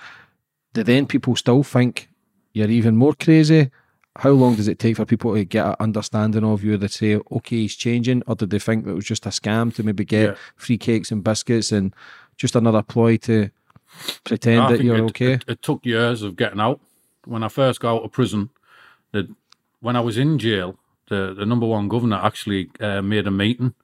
do 0.73 0.83
then 0.83 1.07
people 1.07 1.37
still 1.37 1.63
think 1.63 2.09
you're 2.53 2.71
even 2.71 2.97
more 2.97 3.15
crazy? 3.15 3.71
How 4.17 4.31
long 4.31 4.55
does 4.55 4.69
it 4.69 4.79
take 4.79 4.97
for 4.97 5.05
people 5.05 5.35
to 5.35 5.45
get 5.45 5.67
an 5.67 5.75
understanding 5.81 6.45
of 6.45 6.63
you 6.63 6.77
that 6.77 6.93
say, 6.93 7.17
okay, 7.33 7.57
he's 7.57 7.75
changing, 7.75 8.23
or 8.29 8.37
did 8.37 8.51
they 8.51 8.61
think 8.61 8.85
that 8.85 8.93
it 8.93 8.95
was 8.95 9.05
just 9.05 9.27
a 9.27 9.31
scam 9.31 9.75
to 9.75 9.83
maybe 9.83 10.05
get 10.05 10.31
Yeah. 10.31 10.35
free 10.57 10.79
cakes 10.79 11.11
and 11.11 11.25
biscuits 11.25 11.73
and 11.73 11.93
just 12.37 12.55
another 12.55 12.83
ploy 12.83 13.17
to 13.19 13.51
pretend 14.25 14.73
that 14.73 14.85
you're 14.85 14.97
it, 14.97 15.03
okay? 15.03 15.33
It, 15.35 15.45
it 15.49 15.63
took 15.63 15.85
years 15.85 16.23
of 16.23 16.37
getting 16.37 16.61
out. 16.61 16.81
When 17.25 17.43
I 17.43 17.49
first 17.49 17.81
got 17.81 17.97
out 17.97 18.05
of 18.05 18.13
prison, 18.13 18.51
the, 19.13 19.29
when 19.81 19.97
I 19.97 20.01
was 20.01 20.17
in 20.17 20.39
jail, 20.39 20.79
the, 21.09 21.35
the 21.37 21.47
number 21.47 21.67
one 21.67 21.89
governor 21.89 22.21
actually 22.23 22.71
uh, 22.81 23.03
made 23.03 23.27
a 23.27 23.31
meeting. 23.33 23.75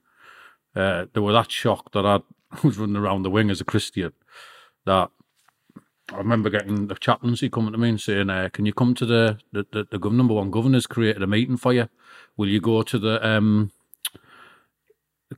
Uh, 0.75 1.07
they 1.13 1.19
were 1.19 1.33
that 1.33 1.51
shocked 1.51 1.91
that 1.93 2.05
I 2.05 2.21
was 2.63 2.77
running 2.77 2.95
around 2.95 3.23
the 3.23 3.29
wing 3.29 3.49
as 3.49 3.59
a 3.59 3.65
Christian 3.65 4.13
that 4.85 5.09
I 6.11 6.17
remember 6.17 6.49
getting 6.49 6.87
the 6.87 6.95
chaplaincy 6.95 7.49
coming 7.49 7.71
to 7.71 7.77
me 7.77 7.89
and 7.89 8.01
saying, 8.01 8.29
uh, 8.29 8.49
"Can 8.51 8.65
you 8.65 8.73
come 8.73 8.93
to 8.95 9.05
the 9.05 9.39
the, 9.51 9.65
the, 9.71 9.97
the 9.97 10.09
number 10.09 10.33
one 10.33 10.51
governor's 10.51 10.87
created 10.87 11.23
a 11.23 11.27
meeting 11.27 11.57
for 11.57 11.73
you? 11.73 11.89
Will 12.37 12.49
you 12.49 12.59
go 12.59 12.81
to 12.81 12.99
the 12.99 13.25
um 13.25 13.71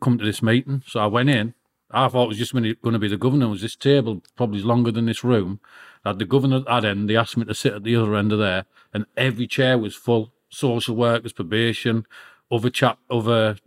come 0.01 0.17
to 0.17 0.25
this 0.25 0.41
meeting?" 0.41 0.83
So 0.87 0.99
I 0.99 1.07
went 1.07 1.29
in. 1.29 1.53
I 1.91 2.07
thought 2.07 2.23
it 2.23 2.29
was 2.29 2.37
just 2.39 2.53
going 2.53 2.93
to 2.93 2.99
be 2.99 3.07
the 3.07 3.17
governor. 3.17 3.45
It 3.45 3.49
was 3.49 3.61
this 3.61 3.75
table, 3.75 4.23
probably 4.35 4.61
longer 4.63 4.91
than 4.91 5.05
this 5.05 5.23
room. 5.23 5.59
Had 6.03 6.17
the 6.17 6.25
governor 6.25 6.57
at 6.57 6.65
that 6.65 6.85
end. 6.85 7.07
They 7.07 7.15
asked 7.15 7.37
me 7.37 7.45
to 7.45 7.53
sit 7.53 7.73
at 7.73 7.83
the 7.83 7.95
other 7.95 8.15
end 8.15 8.31
of 8.31 8.39
there, 8.39 8.65
and 8.91 9.05
every 9.15 9.45
chair 9.45 9.77
was 9.77 9.95
full. 9.95 10.33
Social 10.49 10.95
workers, 10.95 11.33
probation, 11.33 12.05
other 12.51 12.71
chap, 12.71 12.97
other 13.11 13.57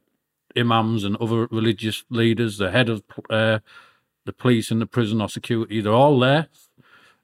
imams, 0.56 1.04
and 1.04 1.16
other 1.16 1.46
religious 1.52 2.04
leaders. 2.10 2.58
The 2.58 2.72
head 2.72 2.88
of 2.88 3.04
uh, 3.30 3.60
the 4.26 4.32
police 4.32 4.70
and 4.70 4.80
the 4.80 4.86
prison 4.86 5.22
or 5.22 5.28
security. 5.28 5.80
They're 5.80 5.92
all 5.92 6.18
there. 6.18 6.48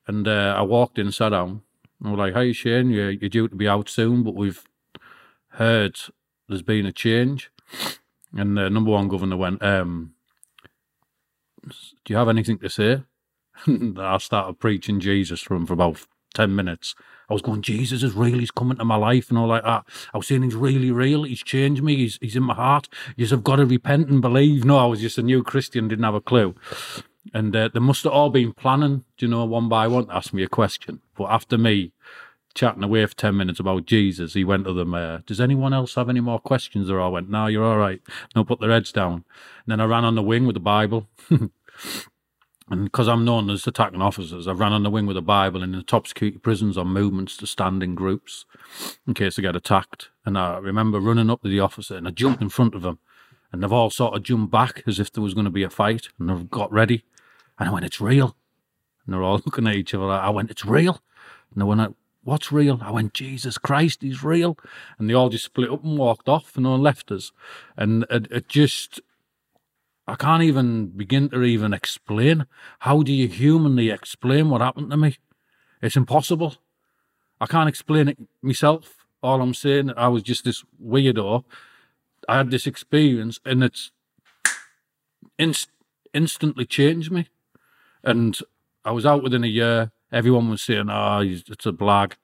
And 0.07 0.26
uh, 0.26 0.55
I 0.57 0.62
walked 0.62 0.98
in, 0.98 1.12
sat 1.12 1.30
down. 1.30 1.62
And 2.03 2.12
we're 2.12 2.18
like, 2.18 2.34
"Hey 2.34 2.53
Shane, 2.53 2.90
you're, 2.90 3.11
you're 3.11 3.28
due 3.28 3.48
to 3.48 3.55
be 3.55 3.68
out 3.68 3.88
soon, 3.88 4.22
but 4.22 4.34
we've 4.34 4.64
heard 5.50 5.98
there's 6.48 6.62
been 6.62 6.86
a 6.86 6.92
change." 6.92 7.50
And 8.34 8.57
the 8.57 8.70
number 8.70 8.90
one 8.90 9.09
governor 9.09 9.36
went, 9.36 9.62
um, 9.62 10.14
"Do 11.64 12.12
you 12.12 12.16
have 12.16 12.28
anything 12.28 12.59
to 12.59 12.70
say?" 12.70 13.03
And 13.66 14.00
I 14.00 14.18
started 14.18 14.59
preaching 14.59 14.98
Jesus 14.98 15.40
for 15.40 15.55
him 15.55 15.66
for 15.66 15.74
about 15.74 16.07
ten 16.32 16.54
minutes. 16.54 16.94
I 17.28 17.32
was 17.32 17.42
going, 17.42 17.62
"Jesus 17.62 18.02
is 18.02 18.14
real. 18.14 18.38
He's 18.38 18.50
coming 18.50 18.78
to 18.78 18.84
my 18.84 18.96
life 18.96 19.28
and 19.28 19.38
all 19.38 19.48
like 19.48 19.64
that." 19.64 19.84
I 20.12 20.18
was 20.18 20.26
saying, 20.26 20.42
"He's 20.42 20.54
really 20.54 20.90
real. 20.90 21.24
He's 21.24 21.42
changed 21.42 21.82
me. 21.82 21.96
He's 21.96 22.18
he's 22.20 22.36
in 22.36 22.42
my 22.42 22.54
heart. 22.54 22.88
You 23.16 23.26
have 23.26 23.44
got 23.44 23.56
to 23.56 23.66
repent 23.66 24.08
and 24.08 24.20
believe." 24.20 24.64
No, 24.64 24.78
I 24.78 24.86
was 24.86 25.00
just 25.00 25.18
a 25.18 25.22
new 25.22 25.42
Christian, 25.42 25.88
didn't 25.88 26.04
have 26.04 26.14
a 26.14 26.20
clue. 26.20 26.54
And 27.32 27.54
uh, 27.54 27.68
they 27.72 27.80
must 27.80 28.04
have 28.04 28.12
all 28.12 28.30
been 28.30 28.52
planning, 28.52 29.04
do 29.16 29.26
you 29.26 29.30
know, 29.30 29.44
one 29.44 29.68
by 29.68 29.86
one 29.86 30.06
to 30.06 30.16
ask 30.16 30.32
me 30.32 30.42
a 30.42 30.48
question. 30.48 31.00
But 31.16 31.30
after 31.30 31.56
me 31.56 31.92
chatting 32.54 32.82
away 32.82 33.06
for 33.06 33.14
10 33.14 33.36
minutes 33.36 33.60
about 33.60 33.86
Jesus, 33.86 34.34
he 34.34 34.44
went 34.44 34.64
to 34.64 34.72
them, 34.72 34.94
uh, 34.94 35.18
Does 35.26 35.40
anyone 35.40 35.72
else 35.72 35.94
have 35.94 36.08
any 36.08 36.20
more 36.20 36.38
questions? 36.38 36.90
Or 36.90 37.00
I 37.00 37.08
went, 37.08 37.30
No, 37.30 37.46
you're 37.46 37.64
all 37.64 37.78
right. 37.78 38.00
No, 38.34 38.44
put 38.44 38.60
their 38.60 38.70
heads 38.70 38.92
down. 38.92 39.12
And 39.14 39.68
then 39.68 39.80
I 39.80 39.84
ran 39.84 40.04
on 40.04 40.14
the 40.14 40.22
wing 40.22 40.46
with 40.46 40.54
the 40.54 40.60
Bible. 40.60 41.08
and 42.72 42.84
because 42.84 43.06
I'm 43.06 43.22
known 43.22 43.50
as 43.50 43.66
attacking 43.66 44.00
officers, 44.00 44.48
I 44.48 44.52
ran 44.52 44.72
on 44.72 44.82
the 44.82 44.88
wing 44.88 45.04
with 45.04 45.18
a 45.18 45.20
Bible. 45.22 45.62
And 45.62 45.74
in 45.74 45.80
the 45.80 45.84
top 45.84 46.06
security 46.06 46.38
prisons 46.38 46.78
are 46.78 46.86
movements 46.86 47.36
to 47.36 47.46
stand 47.46 47.82
in 47.82 47.94
groups 47.94 48.46
in 49.06 49.12
case 49.12 49.36
they 49.36 49.42
get 49.42 49.54
attacked. 49.54 50.08
And 50.24 50.38
I 50.38 50.56
remember 50.56 50.98
running 50.98 51.28
up 51.28 51.42
to 51.42 51.50
the 51.50 51.60
officer 51.60 51.98
and 51.98 52.08
I 52.08 52.12
jumped 52.12 52.40
in 52.40 52.48
front 52.48 52.74
of 52.74 52.80
them. 52.80 52.98
And 53.52 53.62
they've 53.62 53.70
all 53.70 53.90
sort 53.90 54.16
of 54.16 54.22
jumped 54.22 54.50
back 54.50 54.82
as 54.86 54.98
if 54.98 55.12
there 55.12 55.22
was 55.22 55.34
going 55.34 55.44
to 55.44 55.50
be 55.50 55.62
a 55.62 55.68
fight. 55.68 56.08
And 56.18 56.30
they've 56.30 56.48
got 56.48 56.72
ready. 56.72 57.04
And 57.58 57.68
I 57.68 57.72
went, 57.72 57.84
It's 57.84 58.00
real. 58.00 58.36
And 59.04 59.12
they're 59.12 59.22
all 59.22 59.42
looking 59.44 59.66
at 59.66 59.74
each 59.74 59.92
other. 59.92 60.06
I 60.06 60.30
went, 60.30 60.50
It's 60.50 60.64
real. 60.64 61.02
And 61.52 61.60
they 61.60 61.66
went, 61.66 61.94
What's 62.24 62.50
real? 62.50 62.80
I 62.80 62.90
went, 62.90 63.12
Jesus 63.12 63.58
Christ, 63.58 64.00
he's 64.00 64.24
real. 64.24 64.56
And 64.98 65.10
they 65.10 65.14
all 65.14 65.28
just 65.28 65.44
split 65.44 65.70
up 65.70 65.84
and 65.84 65.98
walked 65.98 66.26
off 66.26 66.56
and 66.56 66.66
all 66.66 66.78
left 66.78 67.12
us. 67.12 67.32
And 67.76 68.06
it, 68.08 68.28
it 68.30 68.48
just, 68.48 68.98
I 70.07 70.16
can't 70.16 70.42
even 70.42 70.86
begin 70.88 71.28
to 71.30 71.42
even 71.42 71.72
explain. 71.72 72.46
How 72.80 73.03
do 73.03 73.12
you 73.12 73.28
humanly 73.28 73.90
explain 73.90 74.50
what 74.50 74.61
happened 74.61 74.90
to 74.90 74.96
me? 74.96 75.16
It's 75.80 75.96
impossible. 75.96 76.57
I 77.40 77.46
can't 77.46 77.68
explain 77.68 78.09
it 78.09 78.18
myself. 78.40 79.07
All 79.22 79.40
I'm 79.40 79.55
saying, 79.55 79.90
is 79.90 79.94
I 79.96 80.09
was 80.09 80.22
just 80.22 80.44
this 80.44 80.64
weirdo. 80.84 81.44
I 82.28 82.38
had 82.38 82.50
this 82.50 82.66
experience 82.66 83.38
and 83.44 83.62
it's 83.62 83.92
inst- 85.38 85.70
instantly 86.12 86.66
changed 86.66 87.12
me. 87.12 87.28
And 88.03 88.36
I 88.84 88.90
was 88.90 89.07
out 89.07 89.22
within 89.22 89.44
a 89.44 89.48
year. 89.48 89.92
Everyone 90.12 90.50
was 90.50 90.62
saying, 90.62 90.88
oh, 90.90 91.20
it's 91.20 91.66
a 91.66 91.72
blag. 91.72 92.14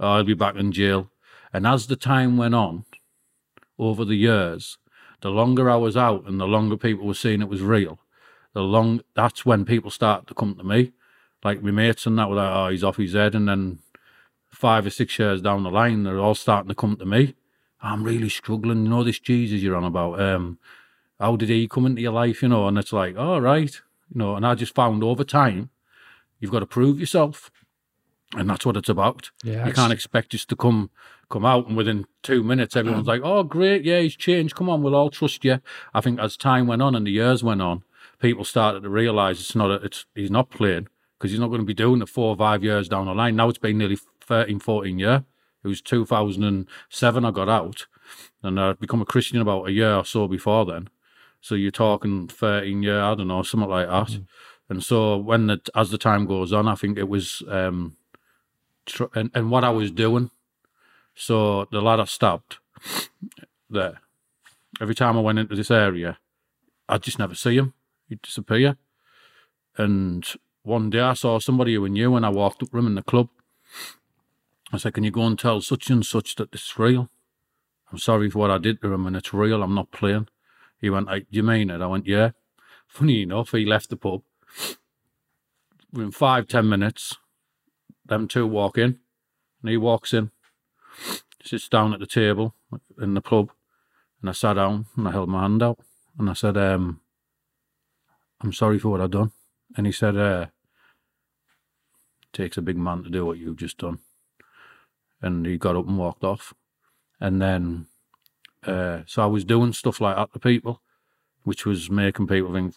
Ah, 0.00 0.14
oh, 0.14 0.16
he'll 0.16 0.24
be 0.24 0.34
back 0.34 0.56
in 0.56 0.72
jail. 0.72 1.10
And 1.52 1.66
as 1.66 1.86
the 1.86 1.96
time 1.96 2.36
went 2.36 2.54
on, 2.54 2.84
over 3.78 4.04
the 4.04 4.16
years, 4.16 4.78
the 5.20 5.30
longer 5.30 5.68
I 5.70 5.76
was 5.76 5.96
out 5.96 6.24
and 6.26 6.40
the 6.40 6.46
longer 6.46 6.76
people 6.76 7.06
were 7.06 7.14
seeing 7.14 7.42
it 7.42 7.48
was 7.48 7.62
real, 7.62 7.98
the 8.52 8.62
long 8.62 9.02
that's 9.14 9.44
when 9.44 9.64
people 9.64 9.90
started 9.90 10.26
to 10.28 10.34
come 10.34 10.54
to 10.56 10.64
me. 10.64 10.92
Like 11.44 11.62
my 11.62 11.70
mates 11.70 12.06
and 12.06 12.18
that 12.18 12.28
were 12.28 12.36
like, 12.36 12.50
oh, 12.52 12.68
he's 12.68 12.84
off 12.84 12.96
his 12.96 13.12
head. 13.14 13.34
And 13.34 13.48
then 13.48 13.78
five 14.48 14.86
or 14.86 14.90
six 14.90 15.18
years 15.18 15.40
down 15.40 15.62
the 15.62 15.70
line, 15.70 16.02
they're 16.02 16.18
all 16.18 16.34
starting 16.34 16.68
to 16.68 16.74
come 16.74 16.96
to 16.96 17.06
me. 17.06 17.34
I'm 17.80 18.02
really 18.02 18.28
struggling. 18.28 18.84
You 18.84 18.90
know, 18.90 19.04
this 19.04 19.20
Jesus 19.20 19.62
you're 19.62 19.76
on 19.76 19.84
about. 19.84 20.20
Um, 20.20 20.58
how 21.20 21.36
did 21.36 21.48
he 21.48 21.68
come 21.68 21.86
into 21.86 22.02
your 22.02 22.12
life? 22.12 22.42
You 22.42 22.48
know, 22.48 22.66
and 22.66 22.78
it's 22.78 22.92
like, 22.92 23.16
all 23.16 23.40
right, 23.40 23.72
you 24.12 24.18
know. 24.18 24.36
And 24.36 24.46
I 24.46 24.54
just 24.54 24.74
found 24.74 25.02
over 25.04 25.24
time, 25.24 25.70
you've 26.40 26.50
got 26.50 26.60
to 26.60 26.66
prove 26.66 26.98
yourself, 26.98 27.50
and 28.36 28.48
that's 28.48 28.66
what 28.66 28.76
it's 28.76 28.88
about. 28.88 29.30
Yeah, 29.42 29.66
you 29.66 29.72
can't 29.72 29.92
expect 29.92 30.30
just 30.30 30.48
to 30.50 30.56
come 30.56 30.90
come 31.30 31.44
out 31.44 31.66
and 31.68 31.76
within 31.76 32.06
two 32.22 32.42
minutes 32.42 32.74
everyone's 32.74 33.06
like, 33.06 33.20
oh, 33.22 33.42
great, 33.42 33.84
yeah, 33.84 34.00
he's 34.00 34.16
changed. 34.16 34.54
Come 34.54 34.70
on, 34.70 34.82
we'll 34.82 34.94
all 34.94 35.10
trust 35.10 35.44
you. 35.44 35.60
I 35.92 36.00
think 36.00 36.18
as 36.20 36.36
time 36.36 36.66
went 36.66 36.82
on 36.82 36.94
and 36.94 37.06
the 37.06 37.10
years 37.10 37.44
went 37.44 37.60
on, 37.60 37.82
people 38.18 38.44
started 38.44 38.82
to 38.82 38.88
realise 38.88 39.40
it's 39.40 39.54
not 39.54 39.70
a, 39.70 39.74
it's 39.84 40.06
he's 40.14 40.30
not 40.30 40.50
playing 40.50 40.88
because 41.18 41.30
he's 41.30 41.40
not 41.40 41.48
going 41.48 41.60
to 41.60 41.66
be 41.66 41.74
doing 41.74 42.00
it 42.00 42.08
four 42.08 42.30
or 42.30 42.36
five 42.36 42.64
years 42.64 42.88
down 42.88 43.06
the 43.06 43.14
line. 43.14 43.36
Now 43.36 43.48
it's 43.48 43.58
been 43.58 43.78
nearly 43.78 43.98
13, 44.22 44.58
14 44.60 44.98
years. 44.98 45.20
It 45.64 45.68
was 45.68 45.82
2007 45.82 47.24
I 47.24 47.30
got 47.30 47.48
out 47.48 47.86
and 48.42 48.58
I'd 48.60 48.78
become 48.78 49.02
a 49.02 49.06
Christian 49.06 49.40
about 49.40 49.68
a 49.68 49.72
year 49.72 49.94
or 49.94 50.04
so 50.04 50.28
before 50.28 50.64
then. 50.64 50.88
So 51.40 51.54
you're 51.54 51.70
talking 51.70 52.28
13 52.28 52.82
year, 52.82 53.00
I 53.00 53.14
don't 53.14 53.28
know, 53.28 53.42
something 53.42 53.68
like 53.68 53.88
that. 53.88 54.20
And 54.70 54.82
so 54.82 55.16
when 55.16 55.46
the, 55.48 55.60
as 55.74 55.90
the 55.90 55.98
time 55.98 56.26
goes 56.26 56.52
on, 56.52 56.68
I 56.68 56.74
think 56.74 56.96
it 56.96 57.08
was, 57.08 57.42
um, 57.48 57.96
tr- 58.88 59.04
and, 59.14 59.30
and 59.34 59.50
what 59.50 59.64
I 59.64 59.70
was 59.70 59.90
doing. 59.90 60.30
So 61.14 61.66
the 61.70 61.80
lad 61.80 62.00
I 62.00 62.04
stabbed, 62.04 62.58
there. 63.68 64.00
Every 64.80 64.94
time 64.94 65.16
I 65.16 65.20
went 65.20 65.38
into 65.38 65.56
this 65.56 65.70
area, 65.70 66.18
I'd 66.88 67.02
just 67.02 67.18
never 67.18 67.34
see 67.34 67.56
him. 67.56 67.74
He'd 68.08 68.22
disappear. 68.22 68.76
And 69.76 70.26
one 70.62 70.90
day 70.90 71.00
I 71.00 71.14
saw 71.14 71.38
somebody 71.38 71.74
who 71.74 71.88
knew 71.88 72.14
and 72.16 72.24
I 72.24 72.30
walked 72.30 72.62
up 72.62 72.70
to 72.70 72.78
him 72.78 72.86
in 72.86 72.94
the 72.94 73.02
club. 73.02 73.28
I 74.72 74.76
said, 74.76 74.94
Can 74.94 75.04
you 75.04 75.10
go 75.10 75.22
and 75.22 75.38
tell 75.38 75.60
such 75.60 75.90
and 75.90 76.04
such 76.04 76.36
that 76.36 76.52
it's 76.52 76.78
real? 76.78 77.08
I'm 77.90 77.98
sorry 77.98 78.30
for 78.30 78.38
what 78.40 78.50
I 78.50 78.58
did 78.58 78.82
to 78.82 78.92
him 78.92 79.06
and 79.06 79.16
it's 79.16 79.32
real. 79.32 79.62
I'm 79.62 79.74
not 79.74 79.90
playing. 79.90 80.28
He 80.80 80.90
went, 80.90 81.08
Do 81.08 81.24
you 81.30 81.42
mean 81.42 81.70
it? 81.70 81.80
I 81.80 81.86
went, 81.86 82.06
Yeah. 82.06 82.30
Funny 82.86 83.22
enough, 83.22 83.50
he 83.52 83.66
left 83.66 83.90
the 83.90 83.96
pub. 83.96 84.22
Within 85.92 86.10
five, 86.10 86.48
ten 86.48 86.68
minutes, 86.68 87.16
them 88.08 88.28
two 88.28 88.46
walk 88.46 88.78
in 88.78 88.98
and 89.62 89.70
he 89.70 89.76
walks 89.76 90.12
in, 90.12 90.30
sits 91.42 91.68
down 91.68 91.94
at 91.94 92.00
the 92.00 92.06
table 92.06 92.54
in 93.00 93.14
the 93.14 93.20
pub, 93.20 93.50
and 94.20 94.30
I 94.30 94.32
sat 94.32 94.54
down 94.54 94.86
and 94.96 95.08
I 95.08 95.12
held 95.12 95.28
my 95.28 95.42
hand 95.42 95.62
out 95.62 95.78
and 96.18 96.28
I 96.28 96.32
said, 96.32 96.56
um, 96.56 97.00
I'm 98.40 98.52
sorry 98.52 98.78
for 98.78 98.88
what 98.90 99.00
I've 99.00 99.10
done. 99.10 99.32
And 99.76 99.86
he 99.86 99.92
said, 99.92 100.16
uh, 100.16 100.46
takes 102.32 102.56
a 102.56 102.62
big 102.62 102.76
man 102.76 103.02
to 103.02 103.10
do 103.10 103.24
what 103.24 103.38
you've 103.38 103.56
just 103.56 103.78
done. 103.78 103.98
And 105.20 105.46
he 105.46 105.56
got 105.56 105.76
up 105.76 105.86
and 105.86 105.98
walked 105.98 106.24
off. 106.24 106.54
And 107.20 107.42
then, 107.42 107.86
uh, 108.64 109.00
so 109.06 109.22
I 109.22 109.26
was 109.26 109.44
doing 109.44 109.72
stuff 109.72 110.00
like 110.00 110.16
that 110.16 110.32
to 110.32 110.38
people, 110.38 110.80
which 111.42 111.66
was 111.66 111.90
making 111.90 112.28
people 112.28 112.52
think, 112.52 112.74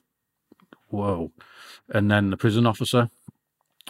whoa. 0.89 1.32
And 1.89 2.09
then 2.09 2.29
the 2.29 2.38
prison 2.38 2.65
officer, 2.65 3.09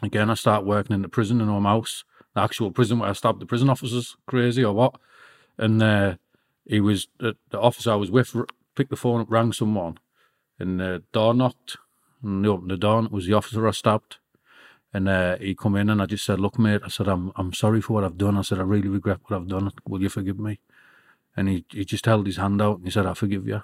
again, 0.01 0.29
I 0.29 0.35
started 0.35 0.65
working 0.65 0.93
in 0.93 1.01
the 1.01 1.09
prison 1.09 1.41
in 1.41 1.47
house, 1.63 2.03
the 2.33 2.41
actual 2.41 2.71
prison 2.71 2.99
where 2.99 3.09
I 3.09 3.13
stabbed 3.13 3.41
the 3.41 3.45
prison 3.45 3.69
officers, 3.69 4.15
crazy 4.25 4.63
or 4.63 4.73
what. 4.73 4.95
And 5.57 5.81
uh, 5.81 6.15
he 6.65 6.79
was, 6.79 7.07
the, 7.19 7.35
the 7.49 7.59
officer 7.59 7.91
I 7.91 7.95
was 7.95 8.11
with 8.11 8.35
picked 8.75 8.89
the 8.89 8.95
phone 8.95 9.21
up, 9.21 9.31
rang 9.31 9.53
someone, 9.53 9.97
and 10.59 10.79
the 10.79 11.03
door 11.11 11.33
knocked. 11.33 11.77
And 12.23 12.45
they 12.45 12.49
opened 12.49 12.71
the 12.71 12.77
door, 12.77 12.99
and 12.99 13.07
it 13.07 13.13
was 13.13 13.25
the 13.25 13.33
officer 13.33 13.67
I 13.67 13.71
stabbed. 13.71 14.17
And 14.93 15.07
uh, 15.07 15.37
he 15.37 15.55
come 15.55 15.75
in, 15.75 15.89
and 15.89 16.01
I 16.01 16.05
just 16.05 16.25
said, 16.25 16.39
"Look, 16.39 16.59
mate," 16.59 16.81
I 16.83 16.89
said, 16.89 17.07
"I'm 17.07 17.31
I'm 17.35 17.53
sorry 17.53 17.81
for 17.81 17.93
what 17.93 18.03
I've 18.03 18.17
done." 18.17 18.37
I 18.37 18.41
said, 18.41 18.59
"I 18.59 18.63
really 18.63 18.89
regret 18.89 19.19
what 19.23 19.35
I've 19.37 19.47
done. 19.47 19.71
Will 19.87 20.01
you 20.01 20.09
forgive 20.09 20.37
me?" 20.37 20.59
And 21.35 21.47
he 21.47 21.65
he 21.69 21.85
just 21.85 22.05
held 22.05 22.25
his 22.25 22.37
hand 22.37 22.61
out 22.61 22.77
and 22.77 22.85
he 22.85 22.91
said, 22.91 23.05
"I 23.05 23.13
forgive 23.13 23.47
you." 23.47 23.63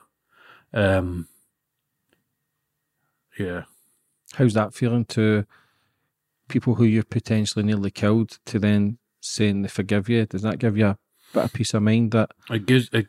Um, 0.73 1.27
yeah. 3.37 3.63
How's 4.33 4.53
that 4.53 4.73
feeling 4.73 5.05
to 5.05 5.45
people 6.47 6.75
who 6.75 6.85
you've 6.85 7.09
potentially 7.09 7.63
nearly 7.63 7.91
killed 7.91 8.39
to 8.45 8.59
then 8.59 8.97
saying 9.21 9.61
they 9.61 9.67
forgive 9.67 10.09
you? 10.09 10.25
Does 10.25 10.41
that 10.43 10.59
give 10.59 10.77
you 10.77 10.87
a 10.87 10.97
bit 11.33 11.43
of 11.45 11.53
peace 11.53 11.73
of 11.73 11.83
mind 11.83 12.11
that 12.11 12.31
it 12.49 12.65
gives 12.65 12.89
it 12.93 13.07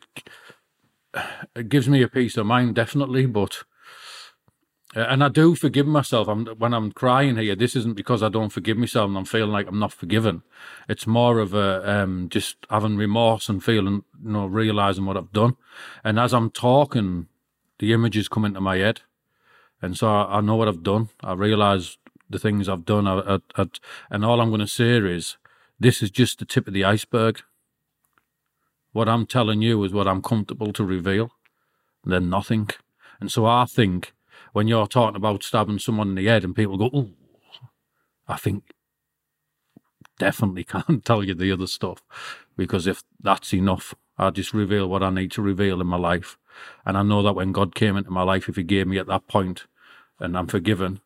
it 1.55 1.69
gives 1.69 1.89
me 1.89 2.01
a 2.01 2.07
peace 2.07 2.37
of 2.37 2.45
mind 2.45 2.75
definitely 2.75 3.25
but 3.25 3.63
uh, 4.95 5.01
and 5.01 5.23
I 5.23 5.29
do 5.29 5.53
forgive 5.53 5.85
myself. 5.85 6.27
I'm, 6.27 6.47
when 6.47 6.73
I'm 6.73 6.91
crying 6.91 7.37
here, 7.37 7.55
this 7.55 7.75
isn't 7.75 7.95
because 7.95 8.23
I 8.23 8.29
don't 8.29 8.49
forgive 8.49 8.77
myself 8.77 9.07
and 9.07 9.17
I'm 9.17 9.25
feeling 9.25 9.51
like 9.51 9.67
I'm 9.67 9.77
not 9.77 9.93
forgiven. 9.93 10.41
It's 10.87 11.05
more 11.05 11.37
of 11.37 11.53
a 11.53 11.87
um, 11.87 12.27
just 12.29 12.57
having 12.71 12.97
remorse 12.97 13.49
and 13.49 13.63
feeling, 13.63 14.03
you 14.23 14.31
know, 14.31 14.47
realizing 14.47 15.05
what 15.05 15.15
I've 15.15 15.31
done. 15.31 15.57
And 16.03 16.19
as 16.19 16.33
I'm 16.33 16.49
talking, 16.49 17.27
the 17.77 17.93
images 17.93 18.27
come 18.27 18.45
into 18.45 18.61
my 18.61 18.77
head, 18.77 19.01
and 19.79 19.95
so 19.95 20.09
I, 20.09 20.37
I 20.37 20.41
know 20.41 20.55
what 20.55 20.67
I've 20.67 20.83
done. 20.83 21.09
I 21.21 21.33
realize 21.33 21.98
the 22.29 22.39
things 22.39 22.69
I've 22.69 22.85
done. 22.85 23.07
I, 23.07 23.19
I, 23.35 23.39
I, 23.55 23.65
and 24.09 24.23
all 24.23 24.39
I'm 24.39 24.49
going 24.49 24.59
to 24.59 24.67
say 24.67 24.97
is, 24.97 25.37
this 25.79 26.03
is 26.03 26.11
just 26.11 26.39
the 26.39 26.45
tip 26.45 26.67
of 26.67 26.73
the 26.73 26.83
iceberg. 26.83 27.41
What 28.91 29.07
I'm 29.07 29.25
telling 29.25 29.61
you 29.61 29.83
is 29.83 29.93
what 29.93 30.07
I'm 30.07 30.21
comfortable 30.21 30.73
to 30.73 30.83
reveal, 30.83 31.31
then 32.03 32.29
nothing. 32.29 32.69
And 33.19 33.31
so 33.31 33.45
I 33.45 33.65
think 33.65 34.13
when 34.53 34.67
you're 34.67 34.87
talking 34.87 35.15
about 35.15 35.43
stabbing 35.43 35.79
someone 35.79 36.09
in 36.09 36.15
the 36.15 36.25
head 36.25 36.43
and 36.43 36.55
people 36.55 36.77
go, 36.77 36.89
oh, 36.93 37.09
I 38.27 38.37
think 38.37 38.63
definitely 40.17 40.63
can't 40.65 41.05
tell 41.05 41.23
you 41.23 41.33
the 41.33 41.51
other 41.51 41.67
stuff 41.67 42.03
because 42.57 42.87
if 42.87 43.03
that's 43.19 43.53
enough, 43.53 43.95
I 44.17 44.31
just 44.31 44.53
reveal 44.53 44.89
what 44.89 45.03
I 45.03 45.09
need 45.09 45.31
to 45.31 45.41
reveal 45.41 45.79
in 45.79 45.87
my 45.87 45.97
life. 45.97 46.37
And 46.85 46.97
I 46.97 47.03
know 47.03 47.23
that 47.23 47.33
when 47.33 47.53
God 47.53 47.73
came 47.73 47.95
into 47.95 48.11
my 48.11 48.23
life, 48.23 48.49
if 48.49 48.57
He 48.57 48.63
gave 48.63 48.87
me 48.87 48.97
at 48.97 49.07
that 49.07 49.27
point 49.27 49.65
and 50.19 50.37
I'm 50.37 50.47
forgiven 50.47 50.99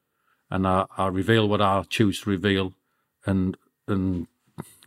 and 0.50 0.68
I, 0.68 0.86
I 0.98 1.08
reveal 1.08 1.48
what 1.48 1.62
I 1.62 1.84
choose 1.90 2.22
to 2.22 2.30
reveal 2.30 2.74
and 3.26 3.58
and 3.88 4.28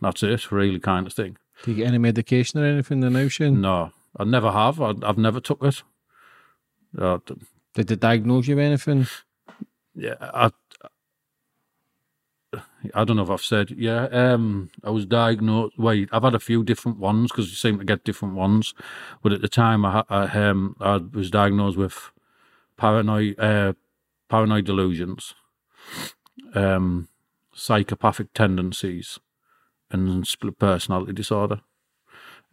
that's 0.01 0.23
it, 0.23 0.51
really 0.51 0.79
kind 0.79 1.07
of 1.07 1.13
thing. 1.13 1.37
do 1.63 1.71
you 1.71 1.77
get 1.77 1.87
any 1.87 1.97
medication 1.97 2.59
or 2.59 2.65
anything 2.65 3.03
in 3.03 3.13
the 3.13 3.29
Shane? 3.29 3.61
No, 3.61 3.91
I 4.17 4.23
never 4.23 4.51
have. 4.51 4.81
I, 4.81 4.93
I've 5.03 5.17
never 5.17 5.39
took 5.39 5.61
it. 5.63 5.83
Uh, 6.97 7.19
Did 7.75 7.87
they 7.87 7.95
diagnose 7.95 8.47
you 8.47 8.55
with 8.55 8.65
anything? 8.65 9.07
yeah, 9.93 10.15
I, 10.21 10.51
I 12.93 13.03
don't 13.03 13.17
know 13.17 13.23
if 13.23 13.29
I've 13.29 13.41
said, 13.41 13.71
yeah, 13.71 14.05
um, 14.05 14.69
I 14.83 14.89
was 14.89 15.05
diagnosed. 15.05 15.77
Wait, 15.77 16.09
I've 16.11 16.23
had 16.23 16.35
a 16.35 16.39
few 16.39 16.63
different 16.63 16.97
ones 16.99 17.31
because 17.31 17.49
you 17.49 17.55
seem 17.55 17.77
to 17.79 17.85
get 17.85 18.03
different 18.03 18.35
ones. 18.35 18.73
But 19.21 19.33
at 19.33 19.41
the 19.41 19.49
time, 19.49 19.85
I, 19.85 20.03
I, 20.09 20.25
um, 20.25 20.75
I 20.79 20.97
was 20.97 21.29
diagnosed 21.29 21.77
with 21.77 22.11
paranoid, 22.77 23.39
uh, 23.39 23.73
paranoid 24.29 24.65
delusions, 24.65 25.33
um, 26.53 27.07
psychopathic 27.53 28.33
tendencies, 28.33 29.19
and 29.91 30.27
split 30.27 30.59
personality 30.59 31.13
disorder. 31.13 31.61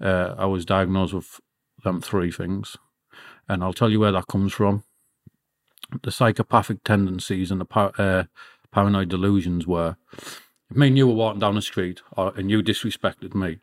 Uh, 0.01 0.35
I 0.37 0.47
was 0.47 0.65
diagnosed 0.65 1.15
with 1.15 1.41
them 1.83 2.01
three 2.01 2.31
things. 2.31 2.77
And 3.49 3.63
I'll 3.63 3.73
tell 3.73 3.91
you 3.91 4.01
where 4.01 4.13
that 4.13 4.27
comes 4.27 4.53
from 4.53 4.85
the 6.03 6.11
psychopathic 6.11 6.83
tendencies 6.85 7.51
and 7.51 7.61
the 7.61 7.65
par- 7.65 7.93
uh, 7.99 8.25
paranoid 8.71 9.09
delusions 9.09 9.67
were 9.67 9.97
if 10.71 10.77
me 10.77 10.89
and 10.89 10.97
you 10.97 11.07
were 11.07 11.15
walking 11.15 11.41
down 11.41 11.55
the 11.55 11.63
street 11.63 12.03
or, 12.17 12.33
and 12.37 12.51
you 12.51 12.63
disrespected 12.63 13.35
me, 13.35 13.59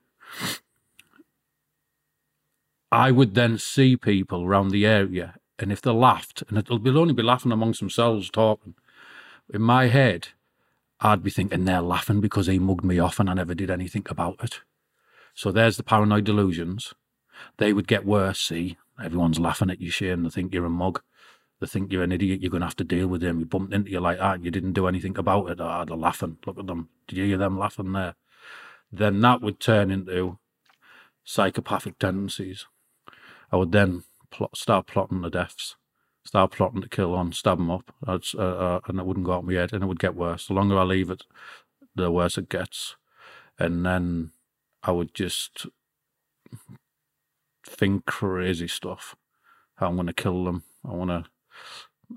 I 2.91 3.11
would 3.11 3.33
then 3.33 3.57
see 3.57 3.97
people 3.97 4.43
around 4.43 4.69
the 4.69 4.85
area, 4.85 5.35
and 5.57 5.71
if 5.71 5.81
they 5.81 5.91
laughed, 5.91 6.43
and 6.47 6.57
it'll 6.57 6.77
be, 6.77 6.89
only 6.91 7.13
be 7.13 7.23
laughing 7.23 7.51
amongst 7.51 7.79
themselves 7.79 8.29
talking, 8.29 8.75
in 9.49 9.61
my 9.61 9.87
head, 9.87 10.29
I'd 10.99 11.23
be 11.23 11.31
thinking 11.31 11.65
they're 11.65 11.81
laughing 11.81 12.21
because 12.21 12.47
he 12.47 12.59
mugged 12.59 12.83
me 12.83 12.99
off 12.99 13.19
and 13.19 13.29
I 13.29 13.33
never 13.33 13.55
did 13.55 13.71
anything 13.71 14.05
about 14.09 14.43
it. 14.43 14.61
So 15.33 15.51
there's 15.51 15.77
the 15.77 15.83
paranoid 15.83 16.25
delusions. 16.25 16.93
They 17.57 17.73
would 17.73 17.87
get 17.87 18.05
worse, 18.05 18.39
see, 18.39 18.77
everyone's 19.03 19.39
laughing 19.39 19.69
at 19.69 19.81
you, 19.81 19.89
Shane, 19.89 20.23
they 20.23 20.29
think 20.29 20.53
you're 20.53 20.65
a 20.65 20.69
mug 20.69 21.01
they 21.61 21.67
think 21.67 21.91
you're 21.91 22.03
an 22.03 22.11
idiot, 22.11 22.41
you're 22.41 22.49
going 22.49 22.61
to 22.61 22.67
have 22.67 22.75
to 22.77 22.83
deal 22.83 23.07
with 23.07 23.21
them. 23.21 23.39
You 23.39 23.45
bumped 23.45 23.71
into 23.71 23.91
you 23.91 23.99
like 23.99 24.17
that 24.17 24.35
and 24.35 24.45
you 24.45 24.49
didn't 24.49 24.73
do 24.73 24.87
anything 24.87 25.15
about 25.17 25.51
it. 25.51 25.61
Ah, 25.61 25.85
they're 25.85 25.95
laughing. 25.95 26.37
Look 26.45 26.57
at 26.57 26.65
them. 26.65 26.89
Did 27.07 27.19
you 27.19 27.25
hear 27.25 27.37
them 27.37 27.59
laughing 27.59 27.91
there? 27.91 28.15
Then 28.91 29.21
that 29.21 29.41
would 29.41 29.59
turn 29.59 29.91
into 29.91 30.39
psychopathic 31.23 31.99
tendencies. 31.99 32.65
I 33.51 33.57
would 33.57 33.71
then 33.71 34.03
plot, 34.31 34.57
start 34.57 34.87
plotting 34.87 35.21
the 35.21 35.29
deaths, 35.29 35.75
start 36.23 36.51
plotting 36.51 36.81
to 36.81 36.89
kill 36.89 37.13
on, 37.15 37.31
stab 37.31 37.57
them 37.57 37.71
up, 37.71 37.93
uh, 38.07 38.19
uh, 38.37 38.79
and 38.87 38.99
it 38.99 39.05
wouldn't 39.05 39.25
go 39.25 39.33
out 39.33 39.39
of 39.39 39.45
my 39.45 39.53
head 39.53 39.73
and 39.73 39.83
it 39.83 39.87
would 39.87 39.99
get 39.99 40.15
worse. 40.15 40.47
The 40.47 40.53
longer 40.53 40.77
I 40.77 40.83
leave 40.83 41.09
it, 41.09 41.23
the 41.95 42.11
worse 42.11 42.37
it 42.37 42.49
gets. 42.49 42.95
And 43.59 43.85
then 43.85 44.31
I 44.83 44.91
would 44.91 45.13
just 45.13 45.67
think 47.65 48.05
crazy 48.05 48.67
stuff. 48.67 49.15
How 49.75 49.87
I'm 49.87 49.95
going 49.95 50.07
to 50.07 50.13
kill 50.13 50.43
them. 50.45 50.63
I 50.87 50.93
want 50.93 51.09
to 51.09 51.25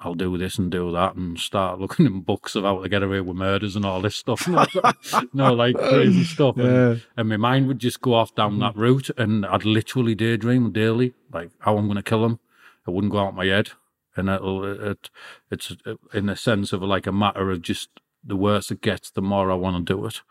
I'll 0.00 0.14
do 0.14 0.36
this 0.36 0.58
and 0.58 0.70
do 0.70 0.90
that 0.92 1.14
and 1.14 1.38
start 1.38 1.78
looking 1.80 2.06
in 2.06 2.20
books 2.20 2.54
of 2.54 2.64
how 2.64 2.82
to 2.82 2.88
get 2.88 3.02
away 3.02 3.20
with 3.20 3.36
murders 3.36 3.76
and 3.76 3.84
all 3.84 4.00
this 4.00 4.16
stuff. 4.16 4.46
no, 5.32 5.52
like 5.54 5.76
crazy 5.76 6.24
stuff. 6.24 6.56
And, 6.56 6.66
Yeah. 6.66 6.96
and 7.16 7.28
my 7.28 7.36
mind 7.36 7.68
would 7.68 7.78
just 7.78 8.00
go 8.00 8.14
off 8.14 8.34
down 8.34 8.58
that 8.60 8.76
route 8.76 9.10
and 9.16 9.46
I'd 9.46 9.64
literally 9.64 10.14
daydream 10.14 10.72
daily, 10.72 11.14
like 11.32 11.50
how 11.60 11.76
I'm 11.76 11.86
going 11.86 11.96
to 11.96 12.02
kill 12.02 12.22
them. 12.22 12.40
It 12.86 12.90
wouldn't 12.90 13.12
go 13.12 13.18
out 13.20 13.28
of 13.28 13.34
my 13.34 13.46
head. 13.46 13.70
And 14.16 14.28
it'll, 14.28 14.64
it, 14.64 15.10
it's 15.50 15.76
in 16.12 16.26
the 16.26 16.36
sense 16.36 16.72
of 16.72 16.82
like 16.82 17.06
a 17.06 17.12
matter 17.12 17.50
of 17.50 17.62
just 17.62 17.88
the 18.22 18.36
worse 18.36 18.70
it 18.70 18.80
gets, 18.80 19.10
the 19.10 19.22
more 19.22 19.50
I 19.50 19.54
want 19.54 19.86
to 19.86 19.92
do 19.94 20.06
it. 20.06 20.22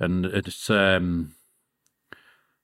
And 0.00 0.26
it's 0.26 0.68
um, 0.70 1.34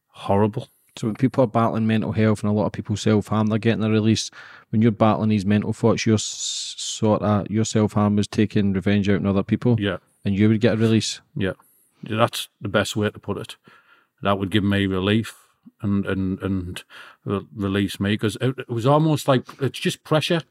horrible. 0.08 0.68
So 0.96 1.08
when 1.08 1.16
people 1.16 1.42
are 1.42 1.48
battling 1.48 1.86
mental 1.86 2.12
health 2.12 2.42
and 2.42 2.50
a 2.50 2.54
lot 2.54 2.66
of 2.66 2.72
people 2.72 2.96
self 2.96 3.28
harm, 3.28 3.48
they're 3.48 3.58
getting 3.58 3.82
a 3.84 3.90
release. 3.90 4.30
When 4.70 4.80
you're 4.80 4.92
battling 4.92 5.28
these 5.28 5.44
mental 5.46 5.72
thoughts, 5.72 6.06
your 6.06 6.18
sort 6.18 7.22
of 7.22 7.50
your 7.50 7.64
self 7.64 7.94
harm 7.94 8.16
was 8.16 8.28
taking 8.28 8.72
revenge 8.72 9.08
out 9.08 9.16
on 9.20 9.26
other 9.26 9.42
people, 9.42 9.76
Yeah. 9.80 9.98
and 10.24 10.38
you 10.38 10.48
would 10.48 10.60
get 10.60 10.74
a 10.74 10.76
release. 10.76 11.20
Yeah, 11.36 11.54
Yeah, 12.02 12.16
that's 12.18 12.48
the 12.60 12.68
best 12.68 12.94
way 12.94 13.10
to 13.10 13.18
put 13.18 13.38
it. 13.38 13.56
That 14.22 14.38
would 14.38 14.50
give 14.50 14.62
me 14.64 14.86
relief 14.86 15.36
and 15.82 16.06
and 16.06 16.40
and 16.40 16.84
re- 17.24 17.46
release 17.56 17.98
me 17.98 18.10
because 18.14 18.36
it, 18.40 18.56
it 18.58 18.68
was 18.68 18.86
almost 18.86 19.26
like 19.26 19.42
it's 19.60 19.80
just 19.80 20.04
pressure. 20.04 20.42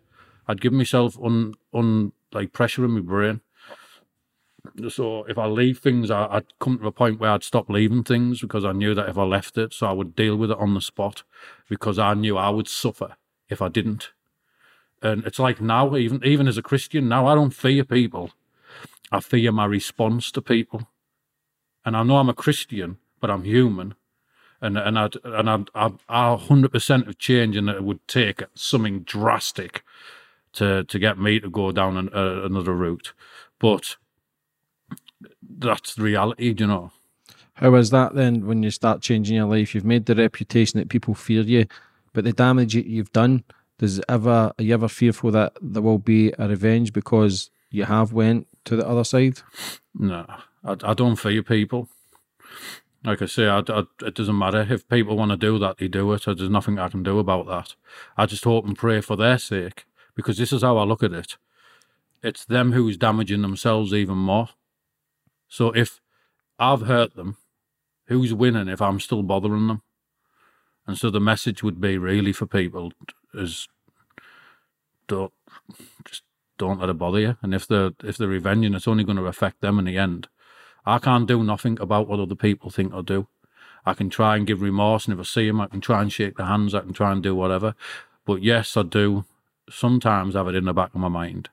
I'd 0.48 0.62
give 0.62 0.74
myself 0.74 1.18
un 1.24 1.54
un 1.74 2.12
like 2.32 2.54
pressure 2.54 2.86
in 2.86 2.92
my 2.92 3.02
brain, 3.02 3.42
so 4.90 5.24
if 5.26 5.38
I 5.38 5.46
leave 5.46 5.80
things, 5.80 6.10
I, 6.10 6.26
I'd 6.28 6.60
come 6.60 6.80
to 6.80 6.88
a 6.88 6.92
point 6.92 7.20
where 7.20 7.32
I'd 7.32 7.44
stop 7.44 7.70
leaving 7.70 8.04
things 8.04 8.42
because 8.42 8.64
I 8.64 8.72
knew 8.72 8.96
that 8.96 9.10
if 9.10 9.18
I 9.18 9.24
left 9.24 9.58
it, 9.58 9.74
so 9.74 9.88
I 9.88 9.92
would 9.92 10.16
deal 10.16 10.36
with 10.36 10.52
it 10.52 10.58
on 10.58 10.74
the 10.74 10.82
spot 10.82 11.24
because 11.70 12.00
I 12.00 12.14
knew 12.14 12.38
I 12.38 12.50
would 12.50 12.68
suffer 12.68 13.16
if 13.50 13.62
I 13.62 13.70
didn't. 13.70 14.12
And 15.02 15.26
it's 15.26 15.40
like 15.40 15.60
now, 15.60 15.96
even 15.98 16.24
even 16.24 16.48
as 16.48 16.58
a 16.58 16.62
Christian, 16.62 17.10
now 17.10 17.28
I 17.28 17.36
don't 17.36 17.52
fear 17.54 17.84
people. 17.84 18.32
I 19.12 19.20
fear 19.20 19.52
my 19.52 19.66
response 19.66 20.32
to 20.32 20.42
people. 20.42 20.88
And 21.86 21.98
I 21.98 22.04
know 22.04 22.18
I'm 22.18 22.30
a 22.30 22.34
Christian, 22.34 22.98
but 23.20 23.30
I'm 23.30 23.44
human. 23.44 23.96
And 24.62 24.78
and 24.78 24.98
I'd 24.98 25.16
and 25.26 25.50
I'd, 25.50 25.70
I 26.08 26.36
hundred 26.38 26.72
percent 26.72 27.10
of 27.10 27.18
change, 27.18 27.58
and 27.58 27.68
it 27.68 27.84
would 27.84 28.08
take 28.08 28.44
something 28.56 29.02
drastic 29.02 29.84
to 30.54 30.84
to 30.84 31.00
get 31.00 31.20
me 31.20 31.40
to 31.40 31.50
go 31.50 31.72
down 31.72 31.98
an, 31.98 32.10
uh, 32.14 32.44
another 32.44 32.74
route. 32.74 33.14
But 33.60 33.98
that's 35.42 35.96
the 35.96 36.04
reality, 36.04 36.56
you 36.58 36.68
know. 36.68 36.92
How 37.56 37.76
is 37.76 37.92
that 37.92 38.16
then 38.16 38.48
when 38.48 38.64
you 38.64 38.72
start 38.72 39.02
changing 39.02 39.36
your 39.36 39.46
life? 39.46 39.76
You've 39.76 39.86
made 39.86 40.06
the 40.06 40.16
reputation 40.16 40.80
that 40.80 40.90
people 40.90 41.14
fear 41.14 41.42
you, 41.42 41.66
but 42.12 42.24
the 42.24 42.34
damage 42.34 42.74
that 42.74 42.88
you've 42.88 43.14
done, 43.14 43.44
does 43.78 44.00
it 44.00 44.06
ever 44.10 44.54
are 44.58 44.64
you 44.64 44.74
ever 44.74 44.88
fearful 44.88 45.32
that 45.32 45.54
there 45.62 45.82
will 45.82 46.00
be 46.00 46.34
a 46.38 46.48
revenge 46.48 46.94
because 46.94 47.50
you 47.70 47.86
have 47.86 48.14
went 48.14 48.48
to 48.66 48.76
the 48.76 48.88
other 48.88 49.04
side? 49.04 49.40
No, 49.94 50.26
I, 50.64 50.76
I 50.84 50.94
don't 50.94 51.16
fear 51.16 51.44
people. 51.44 51.90
Like 53.06 53.22
I 53.22 53.26
say, 53.26 53.48
I, 53.48 53.60
I, 53.68 53.84
it 54.02 54.16
doesn't 54.16 54.38
matter 54.38 54.66
if 54.70 54.88
people 54.88 55.18
want 55.18 55.32
to 55.32 55.38
do 55.38 55.60
that, 55.60 55.78
they 55.78 55.90
do 55.90 56.12
it. 56.14 56.24
There's 56.26 56.50
nothing 56.50 56.80
I 56.80 56.88
can 56.88 57.04
do 57.04 57.20
about 57.20 57.48
that. 57.48 57.76
I 58.18 58.26
just 58.26 58.46
hope 58.46 58.66
and 58.66 58.78
pray 58.78 59.02
for 59.02 59.18
their 59.18 59.38
sake 59.38 59.86
because 60.16 60.38
this 60.38 60.54
is 60.54 60.62
how 60.62 60.78
I 60.78 60.84
look 60.84 61.04
at 61.04 61.14
it. 61.14 61.38
It's 62.22 62.46
them 62.46 62.72
who's 62.72 62.98
damaging 62.98 63.42
themselves 63.42 63.94
even 63.94 64.18
more. 64.18 64.50
So 65.48 65.72
if 65.72 66.00
I've 66.58 66.82
hurt 66.82 67.16
them, 67.16 67.38
who's 68.08 68.34
winning 68.34 68.68
if 68.68 68.82
I'm 68.82 69.00
still 69.00 69.24
bothering 69.24 69.68
them? 69.68 69.82
And 70.88 70.98
so 70.98 71.10
the 71.10 71.20
message 71.20 71.64
would 71.64 71.80
be 71.80 71.98
really 71.98 72.34
for 72.34 72.46
people 72.46 72.92
is 73.34 73.68
don't 75.08 75.34
just 76.06 76.24
don't 76.58 76.80
let 76.80 76.90
it 76.90 76.98
bother 76.98 77.20
you. 77.20 77.38
And 77.42 77.54
if 77.54 77.68
they're 77.68 77.92
if 78.04 78.18
they're 78.18 78.28
revenging, 78.28 78.74
it's 78.74 78.88
only 78.88 79.04
going 79.04 79.18
to 79.18 79.26
affect 79.26 79.62
them 79.62 79.80
in 79.80 79.86
the 79.86 79.98
end. 79.98 80.28
I 80.86 81.00
can't 81.00 81.28
do 81.28 81.44
nothing 81.44 81.78
about 81.80 82.08
what 82.08 82.20
other 82.20 82.36
people 82.36 82.70
think 82.70 82.94
or 82.94 83.04
do. 83.04 83.28
I 83.86 83.94
can 83.94 84.10
try 84.10 84.38
and 84.38 84.48
give 84.48 84.62
remorse, 84.62 85.06
and 85.06 85.14
if 85.14 85.20
I 85.20 85.24
see 85.24 85.48
them, 85.48 85.60
I 85.60 85.68
can 85.68 85.82
try 85.82 86.02
and 86.02 86.12
shake 86.12 86.38
their 86.38 86.46
hands. 86.46 86.74
I 86.74 86.82
can 86.82 86.94
try 86.94 87.12
and 87.12 87.22
do 87.22 87.36
whatever. 87.36 87.76
But 88.26 88.42
yes, 88.42 88.78
I 88.78 88.84
do 88.84 89.26
sometimes 89.70 90.36
have 90.36 90.48
it 90.48 90.56
in 90.56 90.66
the 90.66 90.74
back 90.74 90.94
of 90.94 91.00
my 91.02 91.08
mind. 91.08 91.50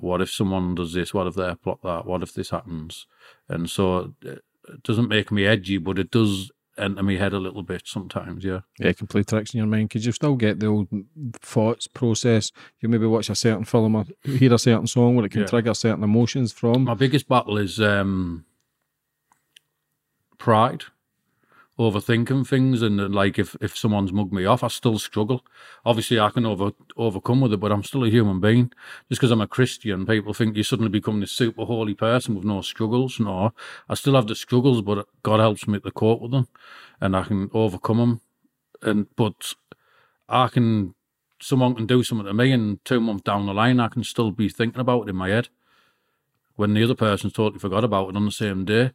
What 0.00 0.20
if 0.20 0.30
someone 0.30 0.74
does 0.74 0.92
this? 0.94 1.14
What 1.14 1.26
if 1.26 1.34
they 1.34 1.54
plot 1.54 1.80
that? 1.82 2.06
What 2.06 2.22
if 2.22 2.32
this 2.34 2.50
happens? 2.50 3.06
And 3.48 3.68
so 3.70 4.14
it 4.22 4.42
doesn't 4.82 5.08
make 5.08 5.30
me 5.30 5.46
edgy, 5.46 5.78
but 5.78 5.98
it 5.98 6.10
does 6.10 6.50
enter 6.78 7.02
my 7.02 7.14
head 7.14 7.32
a 7.32 7.38
little 7.38 7.62
bit 7.62 7.82
sometimes. 7.86 8.44
Yeah, 8.44 8.60
yeah, 8.78 8.88
it 8.88 8.98
can 8.98 9.06
play 9.06 9.22
tricks 9.22 9.54
in 9.54 9.58
your 9.58 9.66
mind 9.66 9.88
because 9.88 10.04
you 10.04 10.12
still 10.12 10.34
get 10.36 10.60
the 10.60 10.66
old 10.66 10.88
thoughts 11.40 11.86
process. 11.86 12.52
You 12.80 12.88
maybe 12.88 13.06
watch 13.06 13.30
a 13.30 13.34
certain 13.34 13.64
film 13.64 13.94
or 13.94 14.04
hear 14.24 14.52
a 14.52 14.58
certain 14.58 14.86
song 14.86 15.14
where 15.16 15.24
it 15.26 15.30
can 15.32 15.42
Yeah. 15.42 15.46
trigger 15.46 15.74
certain 15.74 16.04
emotions 16.04 16.52
from. 16.52 16.84
My 16.84 16.94
biggest 16.94 17.28
battle 17.28 17.56
is 17.56 17.80
um, 17.80 18.44
pride, 20.38 20.84
overthinking 21.78 22.46
things, 22.46 22.82
and 22.82 23.00
uh, 23.00 23.08
like 23.08 23.38
if 23.38 23.56
if 23.60 23.76
someone's 23.76 24.12
mugged 24.12 24.32
me 24.32 24.44
off, 24.44 24.64
I 24.64 24.68
still 24.68 24.98
struggle. 24.98 25.44
Obviously, 25.84 26.18
I 26.18 26.30
can 26.30 26.46
over 26.46 26.72
overcome 26.96 27.40
with 27.40 27.52
it, 27.52 27.58
but 27.58 27.72
I'm 27.72 27.82
still 27.82 28.04
a 28.04 28.10
human 28.10 28.40
being. 28.40 28.72
Just 29.08 29.20
because 29.20 29.30
I'm 29.30 29.40
a 29.40 29.46
Christian, 29.46 30.06
people 30.06 30.32
think 30.32 30.56
you 30.56 30.62
suddenly 30.62 30.90
become 30.90 31.20
this 31.20 31.32
super 31.32 31.64
holy 31.64 31.94
person 31.94 32.34
with 32.34 32.44
no 32.44 32.60
struggles. 32.62 33.20
No, 33.20 33.52
I 33.88 33.94
still 33.94 34.14
have 34.14 34.26
the 34.26 34.34
struggles, 34.34 34.82
but 34.82 35.06
God 35.22 35.40
helps 35.40 35.68
me 35.68 35.80
to 35.80 35.90
cope 35.90 36.22
with 36.22 36.32
them, 36.32 36.48
and 37.00 37.16
I 37.16 37.24
can 37.24 37.50
overcome 37.52 37.98
them. 37.98 38.20
And 38.82 39.06
but 39.16 39.54
I 40.28 40.48
can. 40.48 40.94
Someone 41.38 41.74
can 41.74 41.86
do 41.86 42.02
something 42.02 42.26
to 42.26 42.32
me, 42.32 42.50
and 42.52 42.82
two 42.86 42.98
months 42.98 43.24
down 43.24 43.44
the 43.44 43.52
line, 43.52 43.78
I 43.78 43.88
can 43.88 44.02
still 44.04 44.30
be 44.30 44.48
thinking 44.48 44.80
about 44.80 45.02
it 45.02 45.10
in 45.10 45.16
my 45.16 45.28
head 45.28 45.50
when 46.56 46.72
the 46.72 46.82
other 46.82 46.94
person's 46.94 47.34
totally 47.34 47.58
forgot 47.58 47.84
about 47.84 48.08
it 48.08 48.16
on 48.16 48.24
the 48.24 48.32
same 48.32 48.64
day. 48.64 48.92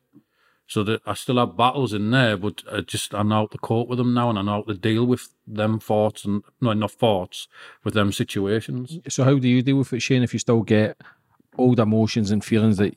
So 0.67 0.83
that 0.83 1.01
I 1.05 1.15
still 1.15 1.38
have 1.38 1.57
battles 1.57 1.91
in 1.91 2.11
there, 2.11 2.38
but 2.38 2.63
I 2.71 2.79
just 2.81 3.13
I 3.13 3.23
know 3.23 3.35
how 3.35 3.45
to 3.47 3.57
cope 3.57 3.89
with 3.89 3.97
them 3.97 4.13
now, 4.13 4.29
and 4.29 4.39
I 4.39 4.41
know 4.41 4.51
how 4.53 4.61
to 4.63 4.73
deal 4.73 5.05
with 5.05 5.27
them 5.45 5.79
thoughts 5.79 6.23
and 6.23 6.43
no, 6.61 6.71
not 6.73 6.91
thoughts 6.91 7.47
with 7.83 7.93
them 7.93 8.11
situations. 8.13 8.99
So 9.09 9.25
how 9.25 9.38
do 9.38 9.49
you 9.49 9.61
deal 9.61 9.77
with 9.77 9.91
it, 9.91 10.01
Shane? 10.01 10.23
If 10.23 10.33
you 10.33 10.39
still 10.39 10.61
get 10.61 10.97
old 11.57 11.79
emotions 11.79 12.31
and 12.31 12.43
feelings 12.43 12.77
that 12.77 12.95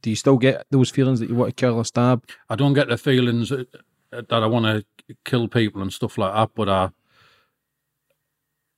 do 0.00 0.10
you 0.10 0.16
still 0.16 0.38
get 0.38 0.66
those 0.70 0.90
feelings 0.90 1.20
that 1.20 1.28
you 1.28 1.34
want 1.34 1.56
to 1.56 1.60
kill 1.60 1.76
or 1.76 1.84
stab? 1.84 2.24
I 2.48 2.56
don't 2.56 2.74
get 2.74 2.88
the 2.88 2.96
feelings 2.98 3.50
that 3.50 3.68
that 4.10 4.42
I 4.42 4.46
want 4.46 4.66
to 4.66 5.16
kill 5.24 5.48
people 5.48 5.82
and 5.82 5.92
stuff 5.92 6.18
like 6.18 6.34
that, 6.34 6.50
but 6.54 6.68
I 6.68 6.90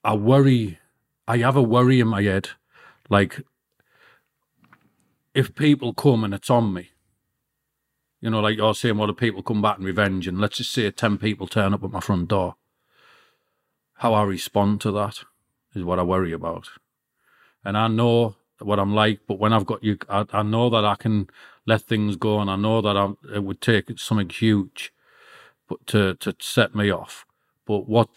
I 0.05 0.14
worry. 0.14 0.78
I 1.28 1.38
have 1.38 1.56
a 1.56 1.62
worry 1.62 2.01
in 2.01 2.09
my 2.09 2.22
head, 2.22 2.51
like 3.10 3.43
if 5.34 5.55
people 5.55 5.93
come 5.94 6.24
and 6.24 6.34
it's 6.34 6.51
on 6.51 6.72
me. 6.72 6.90
You 8.20 8.30
know, 8.30 8.40
like 8.40 8.59
oh, 8.59 8.66
you're 8.66 8.74
saying, 8.74 8.97
well, 8.97 9.06
the 9.06 9.12
people 9.14 9.43
come 9.43 9.62
back 9.62 9.76
and 9.76 9.86
revenge, 9.86 10.26
and 10.26 10.40
let's 10.40 10.59
just 10.59 10.72
say 10.72 10.90
ten 10.90 11.18
people 11.18 11.47
turn 11.47 11.74
up 11.74 11.84
at 11.84 11.90
my 11.90 12.01
front 12.01 12.28
door. 12.28 12.56
How 13.94 14.14
I 14.14 14.22
respond 14.24 14.80
to 14.82 14.93
that 14.93 15.20
is 15.74 15.84
what 15.84 15.98
I 15.98 16.02
worry 16.02 16.32
about, 16.32 16.68
and 17.64 17.76
I 17.76 17.88
know 17.88 18.36
what 18.60 18.78
I'm 18.78 18.94
like. 18.94 19.20
But 19.26 19.38
when 19.38 19.52
I've 19.52 19.66
got 19.66 19.84
you, 19.84 19.98
I, 20.09 20.26
I 20.32 20.43
know 20.43 20.70
that 20.70 20.84
I 20.84 20.97
can 20.97 21.28
let 21.66 21.82
things 21.82 22.16
go, 22.16 22.40
and 22.40 22.51
I 22.51 22.56
know 22.56 22.80
that 22.80 22.97
I'm, 22.97 23.18
it 23.34 23.44
would 23.44 23.60
take 23.60 23.98
something 23.98 24.30
huge, 24.30 24.93
but 25.68 25.86
to 25.88 26.14
to 26.14 26.34
set 26.40 26.74
me 26.74 26.90
off. 26.90 27.26
But 27.66 27.88
what 27.88 28.09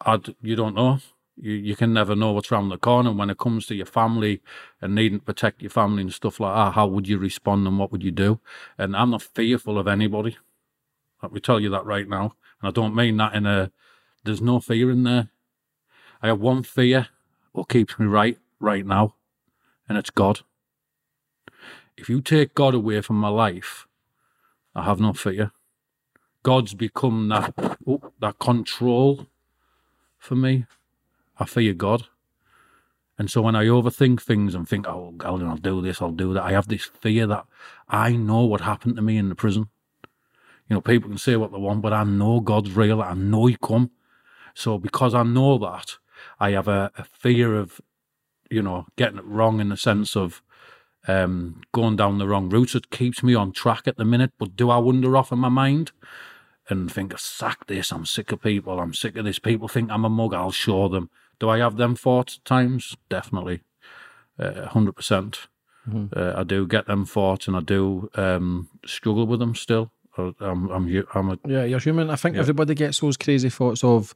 I 0.00 0.20
you 0.40 0.56
don't 0.56 0.74
know. 0.74 1.00
You 1.36 1.52
you 1.52 1.76
can 1.76 1.92
never 1.92 2.14
know 2.14 2.32
what's 2.32 2.52
around 2.52 2.68
the 2.68 2.78
corner 2.78 3.12
when 3.12 3.30
it 3.30 3.38
comes 3.38 3.66
to 3.66 3.74
your 3.74 3.86
family 3.86 4.40
and 4.80 4.94
needing 4.94 5.18
to 5.18 5.24
protect 5.24 5.62
your 5.62 5.70
family 5.70 6.02
and 6.02 6.12
stuff 6.12 6.38
like 6.40 6.54
that. 6.54 6.72
How 6.72 6.86
would 6.86 7.08
you 7.08 7.18
respond 7.18 7.66
and 7.66 7.78
what 7.78 7.90
would 7.90 8.02
you 8.04 8.12
do? 8.12 8.40
And 8.78 8.96
I'm 8.96 9.10
not 9.10 9.22
fearful 9.22 9.78
of 9.78 9.88
anybody. 9.88 10.36
Let 11.22 11.32
me 11.32 11.40
tell 11.40 11.58
you 11.58 11.70
that 11.70 11.86
right 11.86 12.08
now, 12.08 12.34
and 12.60 12.68
I 12.68 12.70
don't 12.70 12.94
mean 12.94 13.16
that 13.16 13.34
in 13.34 13.46
a. 13.46 13.70
There's 14.24 14.40
no 14.40 14.60
fear 14.60 14.90
in 14.90 15.02
there. 15.02 15.30
I 16.22 16.28
have 16.28 16.40
one 16.40 16.62
fear, 16.62 17.08
what 17.52 17.68
keeps 17.68 17.98
me 17.98 18.06
right 18.06 18.38
right 18.60 18.86
now, 18.86 19.14
and 19.88 19.98
it's 19.98 20.10
God. 20.10 20.40
If 21.96 22.08
you 22.08 22.20
take 22.20 22.54
God 22.54 22.74
away 22.74 23.00
from 23.00 23.16
my 23.16 23.28
life, 23.28 23.86
I 24.74 24.84
have 24.84 25.00
no 25.00 25.12
fear. 25.12 25.52
God's 26.42 26.74
become 26.74 27.28
that 27.28 27.54
oh, 27.86 28.12
that 28.20 28.38
control 28.38 29.26
for 30.18 30.36
me. 30.36 30.66
I 31.38 31.44
fear 31.44 31.74
God. 31.74 32.06
And 33.16 33.30
so 33.30 33.42
when 33.42 33.54
I 33.54 33.66
overthink 33.66 34.20
things 34.20 34.54
and 34.54 34.68
think, 34.68 34.88
oh, 34.88 35.14
I'll, 35.20 35.56
do 35.56 35.80
this, 35.80 36.02
I'll 36.02 36.10
do 36.10 36.34
that, 36.34 36.42
I 36.42 36.52
have 36.52 36.68
this 36.68 36.84
fear 36.84 37.26
that 37.28 37.46
I 37.88 38.12
know 38.12 38.40
what 38.40 38.62
happened 38.62 38.96
to 38.96 39.02
me 39.02 39.16
in 39.18 39.28
the 39.28 39.34
prison. 39.34 39.68
You 40.68 40.74
know, 40.74 40.80
people 40.80 41.10
can 41.10 41.18
say 41.18 41.36
what 41.36 41.52
they 41.52 41.58
want, 41.58 41.82
but 41.82 41.92
I 41.92 42.04
know 42.04 42.40
God's 42.40 42.72
real. 42.72 43.02
I 43.02 43.14
know 43.14 43.46
He 43.46 43.56
come. 43.62 43.90
So 44.54 44.78
because 44.78 45.14
I 45.14 45.22
know 45.22 45.58
that, 45.58 45.98
I 46.40 46.50
have 46.52 46.68
a, 46.68 46.90
a 46.96 47.04
fear 47.04 47.54
of, 47.54 47.80
you 48.50 48.62
know, 48.62 48.86
getting 48.96 49.18
it 49.18 49.24
wrong 49.26 49.60
in 49.60 49.68
the 49.68 49.76
sense 49.76 50.16
of 50.16 50.42
um, 51.06 51.62
going 51.72 51.96
down 51.96 52.18
the 52.18 52.26
wrong 52.26 52.48
route. 52.48 52.74
It 52.74 52.90
keeps 52.90 53.22
me 53.22 53.34
on 53.34 53.52
track 53.52 53.86
at 53.86 53.96
the 53.96 54.04
minute. 54.04 54.32
But 54.38 54.56
do 54.56 54.70
I 54.70 54.78
wander 54.78 55.16
off 55.16 55.32
in 55.32 55.38
my 55.38 55.48
mind 55.48 55.92
and 56.68 56.90
think, 56.90 57.16
sack 57.18 57.66
this, 57.66 57.92
I'm 57.92 58.06
sick 58.06 58.32
of 58.32 58.42
people, 58.42 58.80
I'm 58.80 58.94
sick 58.94 59.16
of 59.16 59.24
this. 59.24 59.38
People 59.38 59.68
think 59.68 59.90
I'm 59.90 60.04
a 60.04 60.08
mug, 60.08 60.34
I'll 60.34 60.50
show 60.50 60.88
them. 60.88 61.10
Do 61.38 61.48
I 61.48 61.58
have 61.58 61.76
them 61.76 61.94
thoughts 61.96 62.38
at 62.38 62.44
times? 62.44 62.96
Definitely. 63.08 63.62
Uh, 64.38 64.68
100%. 64.68 64.94
percent 64.94 65.48
Uh, 66.16 66.32
I 66.36 66.42
do 66.44 66.66
get 66.66 66.86
them 66.86 67.04
thoughts 67.04 67.46
and 67.48 67.56
I 67.56 67.60
do 67.60 68.08
um, 68.14 68.68
struggle 68.86 69.26
with 69.26 69.40
them 69.40 69.54
still. 69.54 69.90
Uh, 70.16 70.32
I'm, 70.40 70.70
I'm, 70.70 71.04
I'm 71.14 71.30
a, 71.30 71.38
Yeah, 71.46 71.64
you're 71.64 71.78
human. 71.80 72.08
I 72.10 72.16
think 72.16 72.34
Yeah. 72.36 72.40
everybody 72.42 72.74
gets 72.74 73.00
those 73.00 73.16
crazy 73.16 73.50
thoughts 73.50 73.82
of 73.84 74.14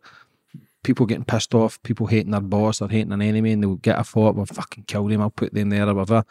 people 0.82 1.06
getting 1.06 1.24
pissed 1.24 1.54
off, 1.54 1.82
people 1.82 2.06
hating 2.06 2.30
their 2.30 2.40
boss 2.40 2.80
or 2.80 2.88
hating 2.88 3.12
an 3.12 3.20
enemy, 3.20 3.52
and 3.52 3.62
they'll 3.62 3.74
get 3.76 3.98
a 3.98 4.04
thought, 4.04 4.34
well, 4.36 4.46
fucking 4.46 4.84
kill 4.86 5.06
them, 5.08 5.20
I'll 5.20 5.30
put 5.30 5.52
them 5.52 5.68
there 5.70 5.88
or 5.88 5.94
whatever. 5.94 6.24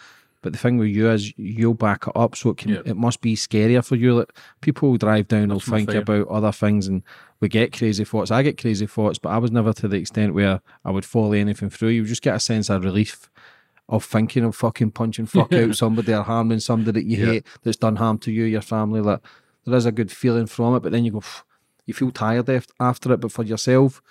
But 0.48 0.53
the 0.53 0.60
thing 0.60 0.78
with 0.78 0.88
you 0.88 1.10
is 1.10 1.34
you'll 1.38 1.74
back 1.74 2.07
it 2.07 2.14
up, 2.15 2.38
so 2.38 2.52
it 2.52 2.57
can 2.57 2.72
Yeah. 2.72 2.82
it 2.86 2.95
must 2.95 3.19
be 3.19 3.36
scarier 3.36 3.84
for 3.86 3.98
you. 3.98 4.14
Like 4.15 4.32
people 4.61 4.95
drive 4.95 5.28
down, 5.28 5.49
will 5.49 5.60
think 5.60 5.94
about 5.94 6.28
other 6.30 6.53
things, 6.53 6.88
and 6.88 7.03
we 7.41 7.49
get 7.49 7.74
crazy 7.74 8.06
thoughts. 8.06 8.32
I 8.32 8.44
get 8.44 8.57
crazy 8.57 8.86
thoughts, 8.88 9.19
but 9.19 9.30
I 9.30 9.40
was 9.40 9.52
never 9.52 9.74
to 9.74 9.88
the 9.90 9.98
extent 9.98 10.34
where 10.34 10.61
I 10.86 10.91
would 10.91 11.03
follow 11.03 11.34
anything 11.34 11.69
through. 11.69 11.90
You 11.90 12.06
just 12.06 12.22
get 12.22 12.36
a 12.36 12.40
sense 12.40 12.69
of 12.69 12.86
relief 12.86 13.30
of 13.90 14.06
thinking 14.06 14.45
of 14.45 14.56
fucking 14.56 14.91
punching 14.91 15.26
fuck 15.26 15.52
out 15.53 15.76
somebody 15.76 16.14
or 16.14 16.22
harming 16.24 16.61
somebody 16.61 16.91
that 17.02 17.06
you 17.06 17.18
Yeah. 17.18 17.26
hate 17.34 17.48
that's 17.64 17.78
done 17.78 17.98
harm 17.98 18.18
to 18.19 18.32
you, 18.32 18.45
your 18.45 18.61
family. 18.61 19.02
Like 19.02 19.19
there 19.65 19.76
is 19.76 19.86
a 19.86 19.91
good 19.91 20.11
feeling 20.11 20.45
from 20.45 20.76
it, 20.76 20.80
but 20.82 20.94
then 20.94 21.03
you 21.03 21.11
go, 21.11 21.24
you 21.86 21.94
feel 21.94 22.11
tired 22.11 22.49
after 22.80 23.11
it. 23.14 23.18
But 23.19 23.32
for 23.34 23.44
yourself, 23.44 24.02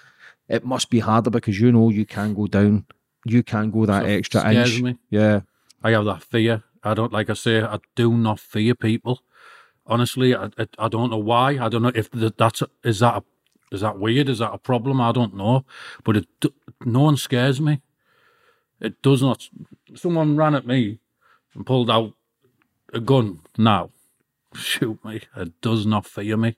it 0.49 0.65
must 0.67 0.91
be 0.91 0.99
harder 1.01 1.31
because 1.31 1.59
you 1.59 1.73
know 1.73 1.89
you 1.89 2.05
can 2.05 2.35
go 2.35 2.47
down, 2.47 2.85
you 3.25 3.43
can 3.43 3.71
go 3.71 3.87
that 3.87 4.03
So 4.05 4.09
extra 4.09 4.53
inch. 4.53 4.81
me. 4.83 4.99
Yeah, 5.11 5.41
I 5.87 5.91
have 5.93 6.05
that 6.07 6.23
fear 6.23 6.65
I 6.87 6.95
don't 6.95 7.13
like 7.13 7.29
I 7.29 7.35
say. 7.35 7.61
I 7.63 7.81
do 7.97 8.17
not 8.17 8.39
fear 8.39 8.75
people. 8.75 9.21
Honestly, 9.87 10.35
I, 10.35 10.47
I, 10.57 10.67
I 10.79 10.89
don't 10.89 11.11
know 11.11 11.19
why. 11.19 11.59
I 11.59 11.69
don't 11.69 11.83
know 11.83 11.93
if 11.95 12.11
th- 12.13 12.35
that's 12.39 12.63
is 12.85 13.01
that 13.01 13.17
a, 13.17 13.75
is 13.75 13.81
that 13.81 13.99
weird? 13.99 14.29
Is 14.29 14.39
that 14.39 14.55
a 14.55 14.59
problem? 14.59 15.01
I 15.01 15.11
don't 15.11 15.35
know. 15.35 15.65
But 16.05 16.19
it 16.19 16.27
no 16.85 17.01
one 17.01 17.17
scares 17.17 17.61
me. 17.61 17.83
It 18.81 19.03
does 19.03 19.21
not. 19.21 19.49
Someone 19.97 20.37
ran 20.37 20.55
at 20.55 20.67
me 20.67 21.01
and 21.55 21.67
pulled 21.67 21.91
out 21.91 22.13
a 22.93 23.01
gun 23.01 23.41
now. 23.59 23.91
Shoot 24.55 25.05
me. 25.05 25.23
It 25.37 25.61
does 25.61 25.87
not 25.87 26.07
fear 26.07 26.37
me. 26.37 26.57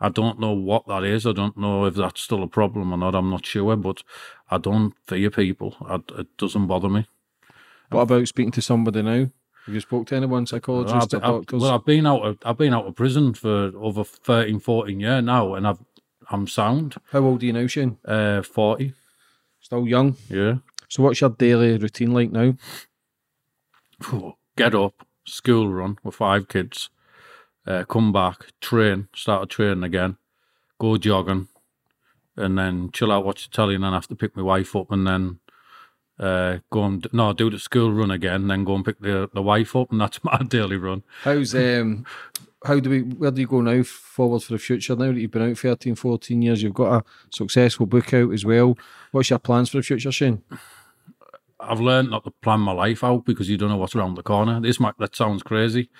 I 0.00 0.08
don't 0.08 0.40
know 0.40 0.52
what 0.52 0.86
that 0.86 1.04
is. 1.04 1.26
I 1.26 1.32
don't 1.32 1.58
know 1.58 1.84
if 1.84 1.94
that's 1.94 2.22
still 2.22 2.42
a 2.42 2.48
problem 2.48 2.92
or 2.92 2.96
not. 2.96 3.14
I'm 3.14 3.30
not 3.30 3.44
sure, 3.44 3.76
but 3.76 4.02
I 4.50 4.56
don't 4.56 4.94
fear 5.06 5.30
people. 5.30 5.76
I, 5.82 5.96
it 6.20 6.36
doesn't 6.38 6.68
bother 6.68 6.88
me. 6.88 7.06
What 7.90 8.02
about 8.02 8.28
speaking 8.28 8.52
to 8.52 8.62
somebody 8.62 9.02
now? 9.02 9.30
Have 9.66 9.74
you 9.74 9.80
spoke 9.80 10.06
to 10.08 10.16
anyone, 10.16 10.46
psychologists 10.46 11.14
I've, 11.14 11.22
or 11.22 11.24
I've- 11.26 11.32
doctors? 11.38 11.62
well, 11.62 11.74
I've 11.74 11.84
been 11.84 12.06
out 12.06 12.22
of 12.24 12.38
I've 12.44 12.58
been 12.58 12.74
out 12.74 12.86
of 12.86 12.94
prison 12.96 13.34
for 13.34 13.70
over 13.76 14.04
13, 14.04 14.60
14 14.60 15.00
years 15.00 15.24
now, 15.24 15.54
and 15.54 15.66
I've 15.66 15.78
I'm 16.30 16.46
sound. 16.46 16.96
How 17.12 17.20
old 17.20 17.42
are 17.42 17.46
you 17.46 17.52
now, 17.54 17.66
Shane? 17.66 17.96
Uh, 18.04 18.42
forty. 18.42 18.92
Still 19.60 19.86
young. 19.88 20.16
Yeah. 20.28 20.56
So 20.88 21.02
what's 21.02 21.20
your 21.20 21.30
daily 21.30 21.76
routine 21.78 22.12
like 22.12 22.30
now? 22.32 22.54
Get 24.56 24.74
up, 24.74 25.06
school 25.26 25.68
run 25.68 25.98
with 26.02 26.14
five 26.16 26.48
kids, 26.48 26.90
uh, 27.66 27.84
come 27.84 28.12
back, 28.12 28.46
train, 28.60 29.08
start 29.14 29.50
training 29.50 29.84
again, 29.84 30.16
go 30.78 30.96
jogging, 30.96 31.48
and 32.36 32.58
then 32.58 32.90
chill 32.92 33.10
out, 33.12 33.24
watch 33.24 33.48
the 33.48 33.54
telly, 33.54 33.74
and 33.74 33.84
then 33.84 33.92
have 33.92 34.08
to 34.08 34.14
pick 34.16 34.36
my 34.36 34.42
wife 34.42 34.74
up, 34.76 34.90
and 34.90 35.06
then 35.06 35.40
uh, 36.18 36.58
go 36.70 36.84
and 36.84 37.06
no 37.12 37.32
do 37.32 37.50
the 37.50 37.58
school 37.58 37.92
run 37.92 38.10
again, 38.10 38.48
then 38.48 38.64
go 38.64 38.74
and 38.74 38.84
pick 38.84 39.00
the 39.00 39.30
the 39.32 39.42
wife 39.42 39.76
up, 39.76 39.90
and 39.90 40.00
that's 40.00 40.22
my 40.24 40.38
daily 40.38 40.76
run. 40.76 41.02
How's 41.22 41.54
um 41.54 42.04
how 42.64 42.80
do 42.80 42.90
we 42.90 43.02
where 43.02 43.30
do 43.30 43.40
you 43.40 43.46
go 43.46 43.60
now 43.60 43.82
forward 43.82 44.42
for 44.42 44.52
the 44.52 44.58
future 44.58 44.96
now 44.96 45.12
that 45.12 45.20
you've 45.20 45.30
been 45.30 45.50
out 45.50 45.58
13, 45.58 45.94
14 45.94 46.42
years, 46.42 46.62
you've 46.62 46.74
got 46.74 47.00
a 47.00 47.04
successful 47.30 47.86
book 47.86 48.12
out 48.12 48.32
as 48.32 48.44
well. 48.44 48.76
What's 49.12 49.30
your 49.30 49.38
plans 49.38 49.70
for 49.70 49.76
the 49.76 49.82
future, 49.82 50.10
Shane? 50.10 50.42
I've 51.60 51.80
learned 51.80 52.10
not 52.10 52.24
to 52.24 52.30
plan 52.30 52.60
my 52.60 52.72
life 52.72 53.02
out 53.02 53.24
because 53.24 53.48
you 53.48 53.56
don't 53.56 53.68
know 53.68 53.76
what's 53.76 53.96
around 53.96 54.14
the 54.14 54.22
corner. 54.22 54.60
This 54.60 54.80
might 54.80 54.98
that 54.98 55.14
sounds 55.14 55.42
crazy, 55.42 55.90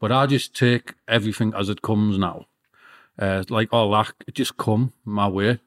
but 0.00 0.12
I 0.12 0.26
just 0.26 0.54
take 0.54 0.94
everything 1.06 1.54
as 1.54 1.68
it 1.68 1.82
comes 1.82 2.18
now. 2.18 2.46
Uh, 3.18 3.42
like 3.48 3.72
all 3.72 3.90
that, 3.92 4.12
it 4.26 4.34
just 4.34 4.56
come 4.56 4.92
my 5.04 5.28
way. 5.28 5.58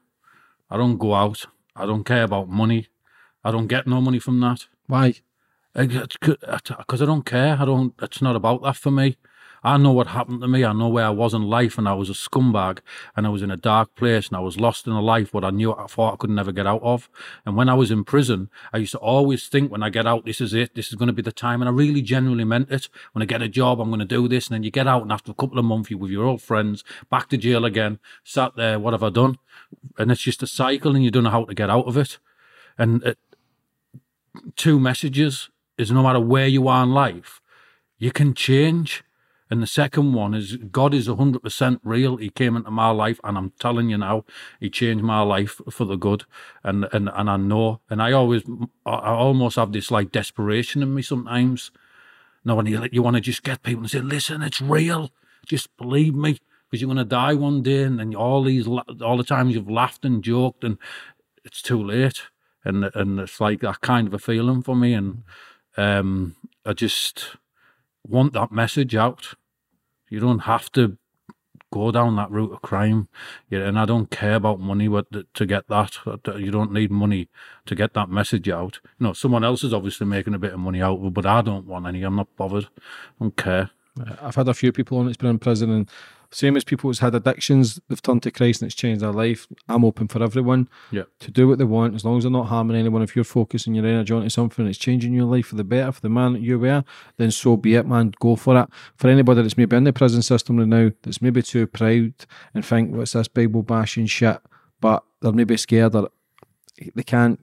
I 0.70 0.76
don't 0.78 0.96
go 0.96 1.14
out. 1.14 1.46
I 1.76 1.84
don't 1.84 2.04
care 2.04 2.22
about 2.22 2.48
money. 2.48 2.88
I 3.44 3.50
don't 3.50 3.66
get 3.66 3.86
no 3.86 4.00
money 4.00 4.18
from 4.18 4.40
that 4.40 4.66
Why? 4.86 5.14
because 5.74 7.02
I 7.02 7.06
don't 7.06 7.24
care. 7.24 7.56
I 7.58 7.64
don't. 7.64 7.94
It's 8.02 8.22
not 8.22 8.36
about 8.36 8.62
that 8.62 8.76
for 8.76 8.90
me. 8.90 9.16
I 9.64 9.76
know 9.76 9.92
what 9.92 10.08
happened 10.08 10.40
to 10.40 10.48
me. 10.48 10.64
I 10.64 10.72
know 10.72 10.88
where 10.88 11.04
I 11.04 11.10
was 11.10 11.34
in 11.34 11.42
life, 11.42 11.78
and 11.78 11.88
I 11.88 11.94
was 11.94 12.10
a 12.10 12.14
scumbag, 12.14 12.80
and 13.16 13.26
I 13.26 13.30
was 13.30 13.42
in 13.42 13.50
a 13.50 13.56
dark 13.56 13.94
place, 13.94 14.26
and 14.26 14.36
I 14.36 14.40
was 14.40 14.58
lost 14.58 14.88
in 14.88 14.92
a 14.92 15.00
life 15.00 15.32
what 15.32 15.44
I 15.44 15.50
knew 15.50 15.72
I 15.72 15.86
thought 15.86 16.14
I 16.14 16.16
could 16.16 16.30
never 16.30 16.50
get 16.50 16.66
out 16.66 16.82
of. 16.82 17.08
And 17.46 17.56
when 17.56 17.68
I 17.68 17.74
was 17.74 17.92
in 17.92 18.02
prison, 18.02 18.50
I 18.72 18.78
used 18.78 18.90
to 18.92 18.98
always 18.98 19.46
think, 19.46 19.70
when 19.70 19.84
I 19.84 19.88
get 19.88 20.04
out, 20.04 20.24
this 20.24 20.40
is 20.40 20.52
it. 20.52 20.74
This 20.74 20.88
is 20.88 20.96
going 20.96 21.06
to 21.06 21.12
be 21.12 21.22
the 21.22 21.30
time, 21.30 21.62
and 21.62 21.68
I 21.68 21.72
really 21.72 22.02
genuinely 22.02 22.44
meant 22.44 22.72
it. 22.72 22.88
When 23.12 23.22
I 23.22 23.26
get 23.26 23.40
a 23.40 23.48
job, 23.48 23.80
I'm 23.80 23.90
going 23.90 24.00
to 24.00 24.04
do 24.04 24.26
this, 24.26 24.48
and 24.48 24.56
then 24.56 24.64
you 24.64 24.72
get 24.72 24.88
out, 24.88 25.02
and 25.02 25.12
after 25.12 25.30
a 25.30 25.34
couple 25.34 25.60
of 25.60 25.64
months, 25.64 25.90
you're 25.90 26.00
with 26.00 26.10
your 26.10 26.26
old 26.26 26.42
friends, 26.42 26.82
back 27.08 27.28
to 27.28 27.36
jail 27.36 27.64
again, 27.64 28.00
sat 28.24 28.56
there. 28.56 28.80
What 28.80 28.94
have 28.94 29.04
I 29.04 29.10
done? 29.10 29.38
And 29.96 30.10
it's 30.10 30.22
just 30.22 30.42
a 30.42 30.48
cycle, 30.48 30.96
and 30.96 31.04
you 31.04 31.12
don't 31.12 31.22
know 31.22 31.30
how 31.30 31.44
to 31.44 31.54
get 31.54 31.70
out 31.70 31.86
of 31.86 31.96
it. 31.96 32.18
And 32.76 33.00
it, 33.04 33.18
two 34.56 34.78
messages 34.80 35.50
is 35.78 35.90
no 35.90 36.02
matter 36.02 36.20
where 36.20 36.46
you 36.46 36.68
are 36.68 36.84
in 36.84 36.92
life, 36.92 37.40
you 37.98 38.12
can 38.12 38.34
change. 38.34 39.04
And 39.50 39.62
the 39.62 39.66
second 39.66 40.14
one 40.14 40.32
is 40.32 40.56
God 40.56 40.94
is 40.94 41.08
100% 41.08 41.80
real. 41.84 42.16
He 42.16 42.30
came 42.30 42.56
into 42.56 42.70
my 42.70 42.88
life, 42.88 43.20
and 43.22 43.36
I'm 43.36 43.52
telling 43.60 43.90
you 43.90 43.98
now, 43.98 44.24
He 44.60 44.70
changed 44.70 45.04
my 45.04 45.20
life 45.20 45.60
for 45.70 45.84
the 45.84 45.96
good. 45.96 46.24
And 46.64 46.88
and, 46.92 47.10
and 47.12 47.28
I 47.28 47.36
know, 47.36 47.80
and 47.90 48.00
I 48.02 48.12
always, 48.12 48.44
I 48.86 49.10
almost 49.10 49.56
have 49.56 49.72
this 49.72 49.90
like 49.90 50.10
desperation 50.10 50.82
in 50.82 50.94
me 50.94 51.02
sometimes. 51.02 51.70
No, 52.44 52.54
when 52.54 52.66
you, 52.66 52.88
you 52.90 53.02
want 53.02 53.16
to 53.16 53.20
just 53.20 53.42
get 53.42 53.62
people 53.62 53.82
and 53.82 53.90
say, 53.90 54.00
listen, 54.00 54.42
it's 54.42 54.60
real. 54.60 55.10
Just 55.46 55.76
believe 55.76 56.14
me, 56.14 56.40
because 56.70 56.80
you're 56.80 56.88
going 56.88 56.96
to 56.96 57.04
die 57.04 57.34
one 57.34 57.62
day. 57.62 57.82
And 57.82 57.98
then 57.98 58.14
all 58.14 58.42
these, 58.42 58.66
all 58.66 59.16
the 59.16 59.24
times 59.24 59.54
you've 59.54 59.70
laughed 59.70 60.04
and 60.04 60.24
joked, 60.24 60.64
and 60.64 60.78
it's 61.44 61.60
too 61.60 61.82
late. 61.82 62.22
And 62.64 62.90
and 62.94 63.20
it's 63.20 63.40
like 63.40 63.60
that 63.60 63.80
kind 63.80 64.06
of 64.06 64.14
a 64.14 64.18
feeling 64.18 64.62
for 64.62 64.76
me. 64.76 64.94
And 64.94 65.22
um, 65.76 66.36
I 66.64 66.72
just 66.72 67.36
want 68.06 68.32
that 68.34 68.52
message 68.52 68.94
out. 68.94 69.34
You 70.08 70.20
don't 70.20 70.40
have 70.40 70.70
to 70.72 70.98
go 71.72 71.90
down 71.90 72.16
that 72.16 72.30
route 72.30 72.52
of 72.52 72.62
crime. 72.62 73.08
Yeah, 73.48 73.60
and 73.60 73.78
I 73.78 73.84
don't 73.84 74.10
care 74.10 74.34
about 74.34 74.60
money 74.60 74.86
but 74.86 75.06
to 75.34 75.46
get 75.46 75.66
that. 75.68 75.96
You 76.36 76.50
don't 76.50 76.72
need 76.72 76.90
money 76.90 77.28
to 77.66 77.74
get 77.74 77.94
that 77.94 78.10
message 78.10 78.48
out. 78.48 78.78
You 78.98 79.06
know, 79.06 79.12
someone 79.14 79.42
else 79.42 79.64
is 79.64 79.72
obviously 79.72 80.06
making 80.06 80.34
a 80.34 80.38
bit 80.38 80.52
of 80.52 80.60
money 80.60 80.80
out 80.80 80.98
of 80.98 81.06
it, 81.06 81.14
but 81.14 81.26
I 81.26 81.40
don't 81.40 81.66
want 81.66 81.86
any. 81.86 82.02
I'm 82.02 82.16
not 82.16 82.36
bothered. 82.36 82.68
I 82.76 83.24
don't 83.24 83.36
care. 83.36 83.70
I've 84.20 84.36
had 84.36 84.48
a 84.48 84.54
few 84.54 84.72
people 84.72 84.98
on 84.98 85.06
that's 85.06 85.16
been 85.16 85.30
in 85.30 85.38
prison, 85.38 85.70
and 85.70 85.90
same 86.32 86.56
as 86.56 86.64
people 86.64 86.88
who's 86.88 87.00
had 87.00 87.14
addictions, 87.14 87.78
they've 87.88 88.00
turned 88.00 88.22
to 88.22 88.30
Christ 88.30 88.62
and 88.62 88.68
it's 88.68 88.74
changed 88.74 89.02
their 89.02 89.12
life. 89.12 89.46
I'm 89.68 89.84
open 89.84 90.08
for 90.08 90.22
everyone 90.22 90.68
Yeah. 90.90 91.02
to 91.20 91.30
do 91.30 91.46
what 91.46 91.58
they 91.58 91.64
want 91.64 91.94
as 91.94 92.04
long 92.04 92.16
as 92.16 92.24
they're 92.24 92.30
not 92.32 92.46
harming 92.48 92.76
anyone. 92.76 93.02
If 93.02 93.14
you're 93.14 93.24
focusing 93.24 93.74
your 93.74 93.86
energy 93.86 94.14
onto 94.14 94.28
something 94.30 94.64
that's 94.64 94.78
changing 94.78 95.12
your 95.12 95.26
life 95.26 95.46
for 95.46 95.56
the 95.56 95.64
better, 95.64 95.92
for 95.92 96.00
the 96.00 96.08
man 96.08 96.32
that 96.32 96.40
you 96.42 96.58
were, 96.58 96.84
then 97.18 97.30
so 97.30 97.56
be 97.56 97.74
it, 97.74 97.86
man. 97.86 98.14
Go 98.18 98.36
for 98.36 98.58
it. 98.58 98.68
For 98.96 99.08
anybody 99.08 99.42
that's 99.42 99.56
maybe 99.58 99.76
in 99.76 99.84
the 99.84 99.92
prison 99.92 100.22
system 100.22 100.56
right 100.56 100.66
now, 100.66 100.90
that's 101.02 101.20
maybe 101.22 101.42
too 101.42 101.66
proud 101.66 102.14
and 102.54 102.64
think, 102.64 102.94
what's 102.94 103.12
this 103.12 103.28
Bible 103.28 103.62
bashing 103.62 104.06
shit? 104.06 104.40
But 104.80 105.04
they're 105.20 105.32
maybe 105.32 105.56
scared 105.58 105.94
or 105.94 106.08
they 106.94 107.02
can't 107.02 107.38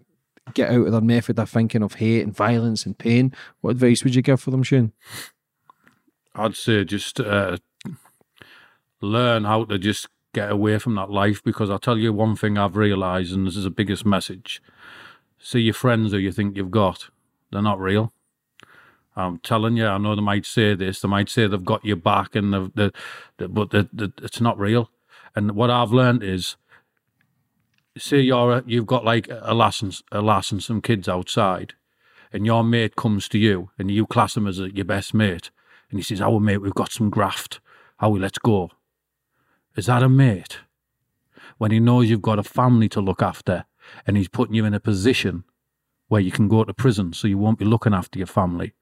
get 0.56 0.72
out 0.72 0.88
of 0.88 0.92
their 0.92 1.00
method 1.02 1.38
of 1.38 1.48
thinking 1.50 1.84
of 1.84 1.94
hate 1.94 2.24
and 2.24 2.36
violence 2.36 2.86
and 2.88 2.98
pain. 2.98 3.34
What 3.62 3.70
advice 3.72 4.04
would 4.04 4.16
you 4.16 4.24
give 4.24 4.42
for 4.42 4.50
them, 4.50 4.64
Shane? 4.64 4.94
I'd 6.36 6.56
say 6.56 6.84
just 6.86 7.20
uh, 7.20 7.58
learn 9.02 9.46
how 9.46 9.66
to 9.66 9.78
just 9.78 10.08
get 10.34 10.52
away 10.52 10.78
from 10.78 10.96
that 10.96 11.10
life 11.10 11.44
because 11.44 11.70
I'll 11.70 11.80
tell 11.80 11.98
you 11.98 12.14
one 12.14 12.36
thing 12.36 12.58
I've 12.58 12.76
realised, 12.76 13.34
and 13.34 13.48
this 13.48 13.58
is 13.58 13.64
the 13.64 13.70
biggest 13.70 14.06
message. 14.06 14.62
See 15.40 15.62
your 15.62 15.74
friends 15.74 16.12
who 16.12 16.18
you 16.18 16.32
think 16.32 16.56
you've 16.56 16.72
got, 16.72 17.10
they're 17.52 17.62
not 17.62 17.80
real. 17.80 18.14
I'm 19.16 19.40
telling 19.40 19.76
you, 19.76 19.86
I 19.86 19.98
know 19.98 20.16
they 20.16 20.22
might 20.22 20.46
say 20.46 20.76
this, 20.76 21.02
they 21.02 21.08
might 21.08 21.30
say 21.30 21.48
they've 21.48 21.64
got 21.64 21.84
your 21.84 21.98
back, 21.98 22.36
and 22.36 22.54
they've, 22.54 22.92
they, 23.38 23.48
but 23.48 23.72
they, 23.72 23.88
it's 24.22 24.40
not 24.40 24.60
real. 24.60 24.92
And 25.36 25.52
what 25.56 25.70
I've 25.70 25.92
learned 25.92 26.24
is, 26.24 26.56
say 27.98 28.20
you're 28.20 28.64
you've 28.66 28.86
got 28.86 29.04
like 29.04 29.28
a 29.30 29.54
lass 29.54 29.82
and, 29.82 30.00
a 30.12 30.22
lass 30.22 30.52
and 30.52 30.64
some 30.64 30.82
kids 30.82 31.10
outside, 31.10 31.74
and 32.32 32.46
your 32.46 32.64
mate 32.64 32.96
comes 32.96 33.28
to 33.30 33.38
you, 33.38 33.72
and 33.78 33.92
you 33.92 34.06
class 34.06 34.38
him 34.38 34.48
as 34.48 34.60
your 34.60 34.86
best 34.86 35.14
mate, 35.14 35.52
and 35.90 36.00
he 36.00 36.04
says, 36.04 36.22
"Our 36.22 36.40
mate, 36.40 36.60
we've 36.60 36.74
got 36.74 36.92
some 36.92 37.10
graft. 37.10 37.60
Howie, 37.98 38.20
let's 38.20 38.38
go." 38.38 38.72
Is 39.76 39.86
that 39.86 40.04
a 40.04 40.10
mate? 40.10 40.60
When 41.58 41.72
he 41.72 41.80
knows 41.80 42.10
you've 42.10 42.22
got 42.22 42.40
a 42.40 42.44
family 42.44 42.90
to 42.90 43.02
look 43.02 43.22
after, 43.22 43.66
and 44.06 44.18
he's 44.18 44.28
putting 44.28 44.56
you 44.56 44.66
in 44.66 44.74
a 44.74 44.80
position 44.80 45.44
where 46.08 46.22
you 46.22 46.32
can 46.32 46.48
go 46.48 46.64
to 46.64 46.74
prison, 46.74 47.14
so 47.14 47.28
you 47.28 47.38
won't 47.38 47.60
be 47.60 47.66
looking 47.66 47.94
after 47.94 48.18
your 48.18 48.28
family. 48.28 48.74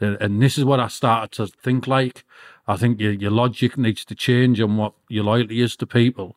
And 0.00 0.40
this 0.40 0.56
is 0.58 0.64
what 0.64 0.80
I 0.80 0.88
started 0.88 1.32
to 1.32 1.46
think 1.46 1.86
like. 1.86 2.24
I 2.66 2.76
think 2.76 3.00
your, 3.00 3.12
your 3.12 3.30
logic 3.30 3.76
needs 3.76 4.04
to 4.04 4.14
change 4.14 4.60
on 4.60 4.76
what 4.76 4.94
your 5.08 5.24
loyalty 5.24 5.60
is 5.60 5.76
to 5.76 5.86
people 5.86 6.36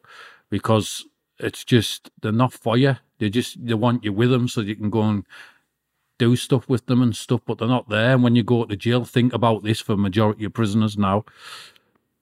because 0.50 1.06
it's 1.40 1.64
just, 1.64 2.10
they're 2.22 2.32
not 2.32 2.54
for 2.54 2.78
you. 2.78 2.98
They 3.20 3.30
just, 3.30 3.64
they 3.66 3.74
want 3.74 4.04
you 4.04 4.14
with 4.14 4.32
them 4.32 4.48
so 4.48 4.62
you 4.62 4.76
can 4.76 4.90
go 4.90 5.02
and 5.02 5.26
do 6.18 6.36
stuff 6.36 6.70
with 6.70 6.86
them 6.86 7.02
and 7.02 7.16
stuff, 7.16 7.42
but 7.46 7.58
they're 7.58 7.68
not 7.68 7.90
there. 7.90 8.14
And 8.14 8.24
when 8.24 8.36
you 8.36 8.44
go 8.44 8.66
to 8.66 8.76
jail, 8.76 9.04
think 9.04 9.34
about 9.34 9.64
this 9.64 9.80
for 9.80 9.98
majority 9.98 10.46
of 10.46 10.54
prisoners 10.54 10.98
now. 10.98 11.26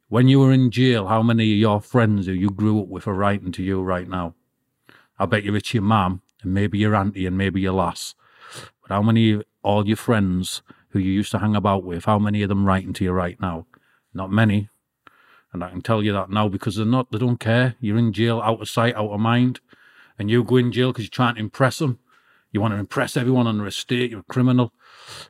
When 0.10 0.27
you 0.27 0.40
were 0.40 0.52
in 0.52 0.72
jail, 0.72 1.06
how 1.06 1.22
many 1.22 1.53
of 1.53 1.60
your 1.60 1.80
friends 1.80 2.26
who 2.26 2.31
you 2.31 2.49
grew 2.49 2.81
up 2.81 2.88
with 2.88 3.06
are 3.06 3.14
writing 3.14 3.52
to 3.52 3.61
you 3.61 3.84
right 3.84 4.10
now? 4.10 4.34
I 5.19 5.27
bet 5.27 5.44
you 5.44 5.53
it's 5.53 5.72
your 5.72 5.84
mum 5.84 6.23
and 6.41 6.52
maybe 6.52 6.80
your 6.80 6.95
auntie 6.95 7.27
and 7.27 7.38
maybe 7.38 7.61
your 7.61 7.73
lass. 7.73 8.15
But 8.81 8.90
how 8.90 9.03
many 9.03 9.34
of 9.34 9.44
all 9.61 9.88
your 9.88 9.98
friends 9.98 10.64
who 10.90 10.98
you 10.98 11.11
used 11.11 11.30
to 11.34 11.38
hang 11.38 11.56
about 11.56 11.84
with, 11.84 12.06
how 12.06 12.18
many 12.18 12.41
of 12.41 12.49
them 12.49 12.65
writing 12.65 12.91
to 12.94 13.03
you 13.03 13.11
right 13.11 13.40
now? 13.40 13.68
Not 14.11 14.31
many. 14.31 14.69
And 15.53 15.64
I 15.64 15.69
can 15.69 15.84
tell 15.84 16.02
you 16.02 16.11
that 16.14 16.31
now 16.31 16.49
because 16.49 16.77
they're 16.77 16.88
not, 16.88 17.11
they 17.11 17.19
don't 17.19 17.40
care. 17.40 17.76
You're 17.80 17.99
in 17.99 18.11
jail, 18.11 18.41
out 18.41 18.61
of 18.61 18.68
sight, 18.68 18.95
out 18.95 19.11
of 19.11 19.19
mind. 19.19 19.60
And 20.18 20.31
you 20.31 20.44
go 20.44 20.56
in 20.56 20.72
jail 20.72 20.91
because 20.91 21.06
you're 21.06 21.11
trying 21.11 21.36
to 21.36 21.41
impress 21.41 21.77
them. 21.77 21.99
You 22.52 22.62
want 22.62 22.74
to 22.74 22.80
impress 22.80 23.16
everyone 23.16 23.46
on 23.46 23.60
the 23.60 23.66
estate, 23.66 24.12
you're 24.12 24.22
a 24.22 24.24
criminal. 24.24 24.74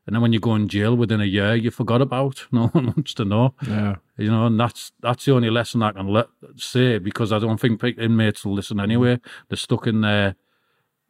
And 0.06 0.16
then 0.16 0.22
when 0.22 0.32
you 0.32 0.40
go 0.40 0.56
in 0.56 0.70
jail 0.70 0.96
within 0.96 1.20
a 1.20 1.26
year, 1.26 1.56
you 1.56 1.72
forgot 1.72 2.02
about. 2.02 2.48
No 2.52 2.68
one 2.68 2.88
wants 2.88 3.14
to 3.16 3.26
know. 3.26 3.54
Yeah. 3.68 3.96
You 4.18 4.32
know, 4.32 4.46
and 4.48 4.60
that's 4.60 4.92
that's 5.02 5.26
the 5.26 5.34
only 5.34 5.50
lesson 5.50 5.84
I 5.84 5.92
can 5.92 6.08
let, 6.08 6.28
say 6.56 6.98
because 6.98 7.32
I 7.32 7.40
don't 7.40 7.60
think 7.60 7.84
inmates 7.98 8.46
will 8.46 8.54
listen 8.54 8.80
anyway. 8.80 9.20
They're 9.48 9.58
stuck 9.58 9.88
in 9.88 10.02
their 10.02 10.36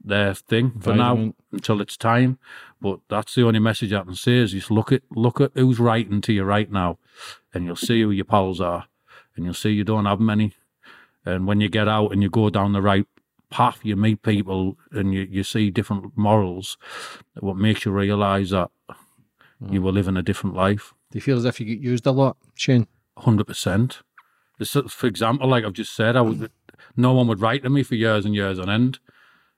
their 0.04 0.34
thing 0.34 0.80
for 0.80 0.94
now 0.94 1.34
until 1.52 1.82
it's 1.82 1.98
time. 1.98 2.40
But 2.82 3.00
that's 3.10 3.36
the 3.36 3.44
only 3.46 3.60
message 3.60 3.94
I 3.94 4.04
can 4.04 4.16
say 4.16 4.38
is 4.38 4.52
just 4.52 4.72
look 4.72 4.92
at 4.92 5.02
look 5.12 5.42
at 5.42 5.52
who's 5.56 5.80
writing 5.80 6.22
to 6.22 6.34
you 6.34 6.44
right 6.44 6.72
now, 6.72 7.00
and 7.54 7.66
you'll 7.66 7.76
see 7.76 8.02
who 8.02 8.12
your 8.12 8.26
pals 8.26 8.62
are, 8.62 8.88
and 9.36 9.46
you'll 9.46 9.54
see 9.54 9.72
you 9.72 9.84
don't 9.84 10.06
have 10.06 10.20
many. 10.20 10.54
And 11.26 11.46
when 11.46 11.62
you 11.62 11.70
get 11.70 11.88
out 11.88 12.12
and 12.12 12.24
you 12.24 12.30
go 12.30 12.50
down 12.50 12.74
the 12.74 12.82
right 12.82 13.06
path, 13.50 13.80
you 13.84 13.96
meet 13.96 14.22
people 14.22 14.78
and 14.92 15.14
you, 15.14 15.28
you 15.30 15.44
see 15.44 15.70
different 15.72 16.18
morals. 16.18 16.78
What 17.40 17.58
makes 17.58 17.86
you 17.86 17.92
realise 17.92 18.52
that 18.52 18.70
hmm. 18.88 19.74
you 19.74 19.82
were 19.82 19.92
living 19.92 20.18
a 20.18 20.22
different 20.22 20.56
life. 20.56 20.94
Do 21.12 21.18
you 21.18 21.22
feel 21.22 21.38
as 21.38 21.46
if 21.46 21.60
you 21.60 21.66
get 21.66 21.80
used 21.80 22.06
a 22.06 22.12
lot, 22.12 22.38
Shane? 22.56 22.88
Hundred 23.18 23.48
percent. 23.48 24.02
For 24.88 25.08
example, 25.08 25.48
like 25.48 25.64
I've 25.64 25.74
just 25.74 25.96
said, 25.96 26.16
I 26.16 26.22
was 26.22 26.48
no 26.96 27.14
one 27.14 27.28
would 27.28 27.42
write 27.42 27.64
to 27.64 27.70
me 27.70 27.84
for 27.84 27.96
years 27.96 28.26
and 28.26 28.36
years 28.36 28.60
on 28.60 28.70
end. 28.70 29.00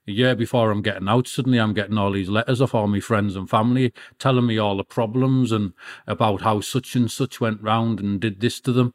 A 0.08 0.10
year 0.10 0.34
before 0.34 0.70
I'm 0.70 0.82
getting 0.82 1.08
out, 1.08 1.28
suddenly 1.28 1.58
I'm 1.58 1.74
getting 1.74 1.96
all 1.96 2.10
these 2.10 2.28
letters 2.28 2.60
off 2.60 2.74
all 2.74 2.88
my 2.88 2.98
friends 2.98 3.36
and 3.36 3.48
family 3.48 3.92
telling 4.18 4.46
me 4.46 4.58
all 4.58 4.76
the 4.76 4.84
problems 4.84 5.52
and 5.52 5.74
about 6.08 6.42
how 6.42 6.60
such 6.60 6.96
and 6.96 7.08
such 7.08 7.40
went 7.40 7.62
round 7.62 8.00
and 8.00 8.20
did 8.20 8.40
this 8.40 8.60
to 8.62 8.72
them. 8.72 8.94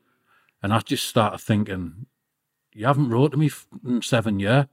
And 0.62 0.74
I 0.74 0.80
just 0.80 1.08
started 1.08 1.38
thinking, 1.38 2.08
you 2.74 2.86
haven't 2.86 3.10
wrote 3.10 3.32
to 3.32 3.38
me 3.38 3.50
in 3.86 4.02
seven 4.02 4.40
year. 4.40 4.68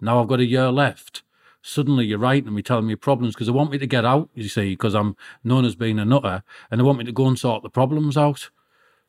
Now 0.00 0.20
I've 0.20 0.28
got 0.28 0.40
a 0.40 0.46
year 0.46 0.70
left. 0.70 1.22
Suddenly 1.62 2.06
you're 2.06 2.18
writing 2.18 2.54
me, 2.54 2.62
telling 2.62 2.86
me 2.86 2.94
problems 2.94 3.34
because 3.34 3.48
they 3.48 3.52
want 3.52 3.72
me 3.72 3.78
to 3.78 3.86
get 3.86 4.04
out, 4.04 4.28
you 4.34 4.48
see, 4.48 4.70
because 4.70 4.94
I'm 4.94 5.16
known 5.42 5.64
as 5.64 5.74
being 5.74 5.98
a 5.98 6.04
nutter, 6.04 6.44
and 6.70 6.78
they 6.78 6.84
want 6.84 6.98
me 6.98 7.04
to 7.04 7.12
go 7.12 7.26
and 7.26 7.38
sort 7.38 7.62
the 7.62 7.70
problems 7.70 8.16
out. 8.16 8.50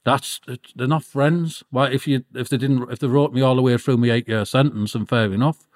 That's 0.03 0.39
they're 0.75 0.87
not 0.87 1.03
friends. 1.03 1.63
Why 1.69 1.89
if 1.89 2.07
you 2.07 2.23
if 2.33 2.49
they 2.49 2.57
didn't 2.57 2.89
if 2.89 2.99
they 2.99 3.07
wrote 3.07 3.33
me 3.33 3.41
all 3.41 3.55
the 3.55 3.61
way 3.61 3.77
through 3.77 3.97
my 3.97 4.09
eight 4.09 4.27
year 4.27 4.45
sentence, 4.45 4.95
and 4.95 5.07
fair 5.07 5.31
enough. 5.31 5.67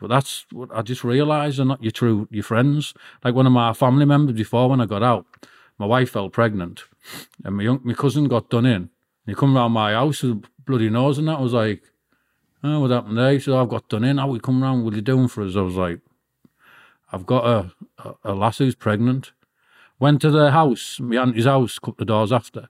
But 0.00 0.08
that's 0.08 0.46
what 0.52 0.70
I 0.72 0.82
just 0.82 1.04
realised 1.04 1.58
they're 1.58 1.66
not 1.66 1.82
your 1.82 1.90
true 1.90 2.28
your 2.30 2.44
friends. 2.44 2.94
Like 3.24 3.34
one 3.34 3.46
of 3.46 3.52
my 3.52 3.72
family 3.72 4.04
members 4.04 4.36
before 4.36 4.70
when 4.70 4.80
I 4.80 4.86
got 4.86 5.02
out, 5.02 5.26
my 5.78 5.86
wife 5.86 6.10
fell 6.10 6.30
pregnant, 6.30 6.84
and 7.44 7.56
my 7.56 7.64
young, 7.64 7.80
my 7.82 7.94
cousin 7.94 8.28
got 8.28 8.48
done 8.50 8.66
in. 8.66 8.74
And 8.74 8.90
he 9.26 9.34
come 9.34 9.54
round 9.54 9.74
my 9.74 9.92
house 9.92 10.22
with 10.22 10.44
bloody 10.64 10.88
nose, 10.88 11.18
and 11.18 11.28
that 11.28 11.38
I 11.38 11.42
was 11.42 11.52
like, 11.52 11.82
oh, 12.64 12.80
what 12.80 12.90
happened 12.90 13.18
there? 13.18 13.32
He 13.32 13.40
said, 13.40 13.54
I've 13.54 13.68
got 13.68 13.88
done 13.88 14.04
in. 14.04 14.18
How 14.18 14.28
we 14.28 14.40
come 14.40 14.62
round? 14.62 14.84
What 14.84 14.94
are 14.94 14.96
you 14.96 15.02
doing 15.02 15.28
for 15.28 15.42
us? 15.42 15.56
I 15.56 15.62
was 15.62 15.76
like, 15.76 16.00
I've 17.12 17.26
got 17.26 17.44
a, 17.44 17.72
a, 17.98 18.14
a 18.24 18.34
lass 18.34 18.58
who's 18.58 18.74
pregnant. 18.74 19.32
Went 19.98 20.20
to 20.22 20.30
their 20.30 20.50
house, 20.50 20.98
my 20.98 21.16
auntie's 21.16 21.44
house, 21.44 21.76
a 21.76 21.80
couple 21.80 22.02
of 22.02 22.08
doors 22.08 22.32
after. 22.32 22.68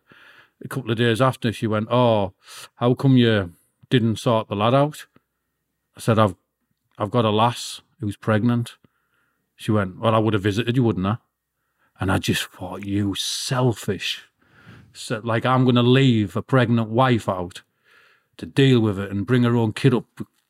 A 0.65 0.69
couple 0.69 0.91
of 0.91 0.99
days 0.99 1.21
after, 1.21 1.53
she 1.53 1.67
went, 1.67 1.89
"Oh, 1.91 2.35
how 2.77 2.95
come 2.95 3.17
you 3.17 3.53
didn't 3.91 4.21
sort 4.21 4.49
the 4.49 4.55
lad 4.55 4.75
out?" 4.75 5.07
I 5.97 6.01
said, 6.01 6.19
"I've, 6.19 6.37
I've 6.99 7.11
got 7.11 7.25
a 7.25 7.31
lass 7.31 7.81
who's 8.01 8.17
pregnant." 8.17 8.77
She 9.57 9.73
went, 9.73 9.99
"Well, 9.99 10.15
I 10.15 10.19
would 10.19 10.35
have 10.35 10.43
visited 10.43 10.77
you, 10.77 10.85
wouldn't 10.85 11.07
I?" 11.07 11.17
And 11.99 12.13
I 12.13 12.19
just 12.19 12.45
thought, 12.45 12.85
"You 12.85 13.15
selfish." 13.15 14.25
So, 14.93 15.21
like 15.25 15.47
I'm 15.47 15.65
going 15.65 15.77
to 15.77 15.83
leave 15.83 16.37
a 16.37 16.43
pregnant 16.43 16.91
wife 16.91 17.29
out 17.29 17.63
to 18.37 18.47
deal 18.47 18.81
with 18.81 18.99
it 18.99 19.11
and 19.11 19.27
bring 19.27 19.43
her 19.43 19.57
own 19.57 19.73
kid 19.73 19.95
up 19.95 20.07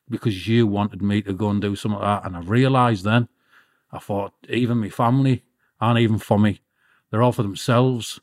because 0.08 0.46
you 0.46 0.66
wanted 0.66 1.02
me 1.02 1.22
to 1.22 1.32
go 1.32 1.48
and 1.48 1.60
do 1.60 1.74
something 1.74 2.00
like 2.00 2.22
that. 2.22 2.26
And 2.26 2.36
I 2.36 2.40
realised 2.40 3.04
then, 3.04 3.28
I 3.90 3.98
thought, 3.98 4.32
even 4.48 4.78
my 4.78 4.88
family 4.88 5.44
aren't 5.80 6.00
even 6.00 6.18
for 6.18 6.38
me. 6.38 6.60
They're 7.10 7.22
all 7.22 7.32
for 7.32 7.42
themselves. 7.42 8.20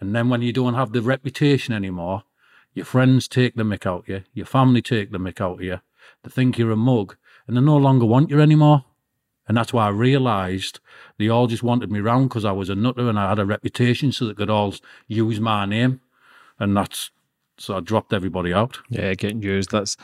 And 0.00 0.14
then 0.14 0.28
when 0.28 0.42
you 0.42 0.52
don't 0.52 0.74
have 0.74 0.92
the 0.92 1.02
reputation 1.02 1.74
anymore, 1.74 2.24
your 2.72 2.86
friends 2.86 3.28
take 3.28 3.56
the 3.56 3.62
mick 3.62 3.84
out 3.84 4.00
of 4.00 4.08
you, 4.08 4.24
your 4.32 4.46
family 4.46 4.80
take 4.80 5.10
the 5.10 5.18
mick 5.18 5.40
out 5.40 5.54
of 5.54 5.62
you. 5.62 5.80
They 6.22 6.30
think 6.30 6.56
you're 6.56 6.70
a 6.70 6.76
mug, 6.76 7.16
and 7.46 7.56
they 7.56 7.60
no 7.60 7.76
longer 7.76 8.06
want 8.06 8.30
you 8.30 8.40
anymore. 8.40 8.84
And 9.48 9.56
that's 9.56 9.72
why 9.72 9.86
I 9.86 9.90
realised 9.90 10.78
they 11.18 11.28
all 11.28 11.48
just 11.48 11.62
wanted 11.62 11.90
me 11.90 11.98
round 11.98 12.28
because 12.28 12.44
I 12.44 12.52
was 12.52 12.68
a 12.68 12.74
nutter 12.74 13.08
and 13.08 13.18
I 13.18 13.28
had 13.30 13.40
a 13.40 13.44
reputation, 13.44 14.12
so 14.12 14.26
they 14.26 14.34
could 14.34 14.50
all 14.50 14.74
use 15.08 15.40
my 15.40 15.66
name. 15.66 16.00
And 16.58 16.76
that's 16.76 17.10
so 17.60 17.76
I 17.76 17.80
dropped 17.80 18.12
everybody 18.12 18.52
out. 18.52 18.78
Yeah, 18.88 19.14
getting 19.14 19.42
used. 19.42 19.70
That's 19.70 19.96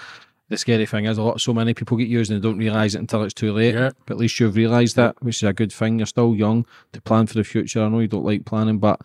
the 0.49 0.57
scary 0.57 0.87
thing 0.87 1.07
is 1.07 1.19
a 1.19 1.23
lot 1.23 1.41
so 1.41 1.53
many 1.53 1.75
people 1.75 1.97
get 1.97 2.09
used 2.09 2.31
and 2.31 2.41
they 2.41 2.47
don't 2.49 2.59
realise 2.59 2.95
it 2.95 3.01
until 3.01 3.25
it's 3.25 3.35
too 3.35 3.53
late. 3.53 3.75
Yeah. 3.75 3.91
But 4.05 4.15
at 4.15 4.19
least 4.19 4.39
you've 4.39 4.55
realised 4.55 4.95
that, 4.97 5.21
which 5.23 5.43
is 5.43 5.49
a 5.49 5.53
good 5.53 5.73
thing. 5.73 5.99
You're 5.99 6.07
still 6.07 6.35
young 6.35 6.67
to 6.93 7.01
plan 7.01 7.27
for 7.27 7.35
the 7.35 7.45
future. 7.45 7.83
I 7.83 7.89
know 7.89 7.99
you 7.99 8.09
don't 8.09 8.25
like 8.25 8.45
planning, 8.45 8.79
but 8.79 9.01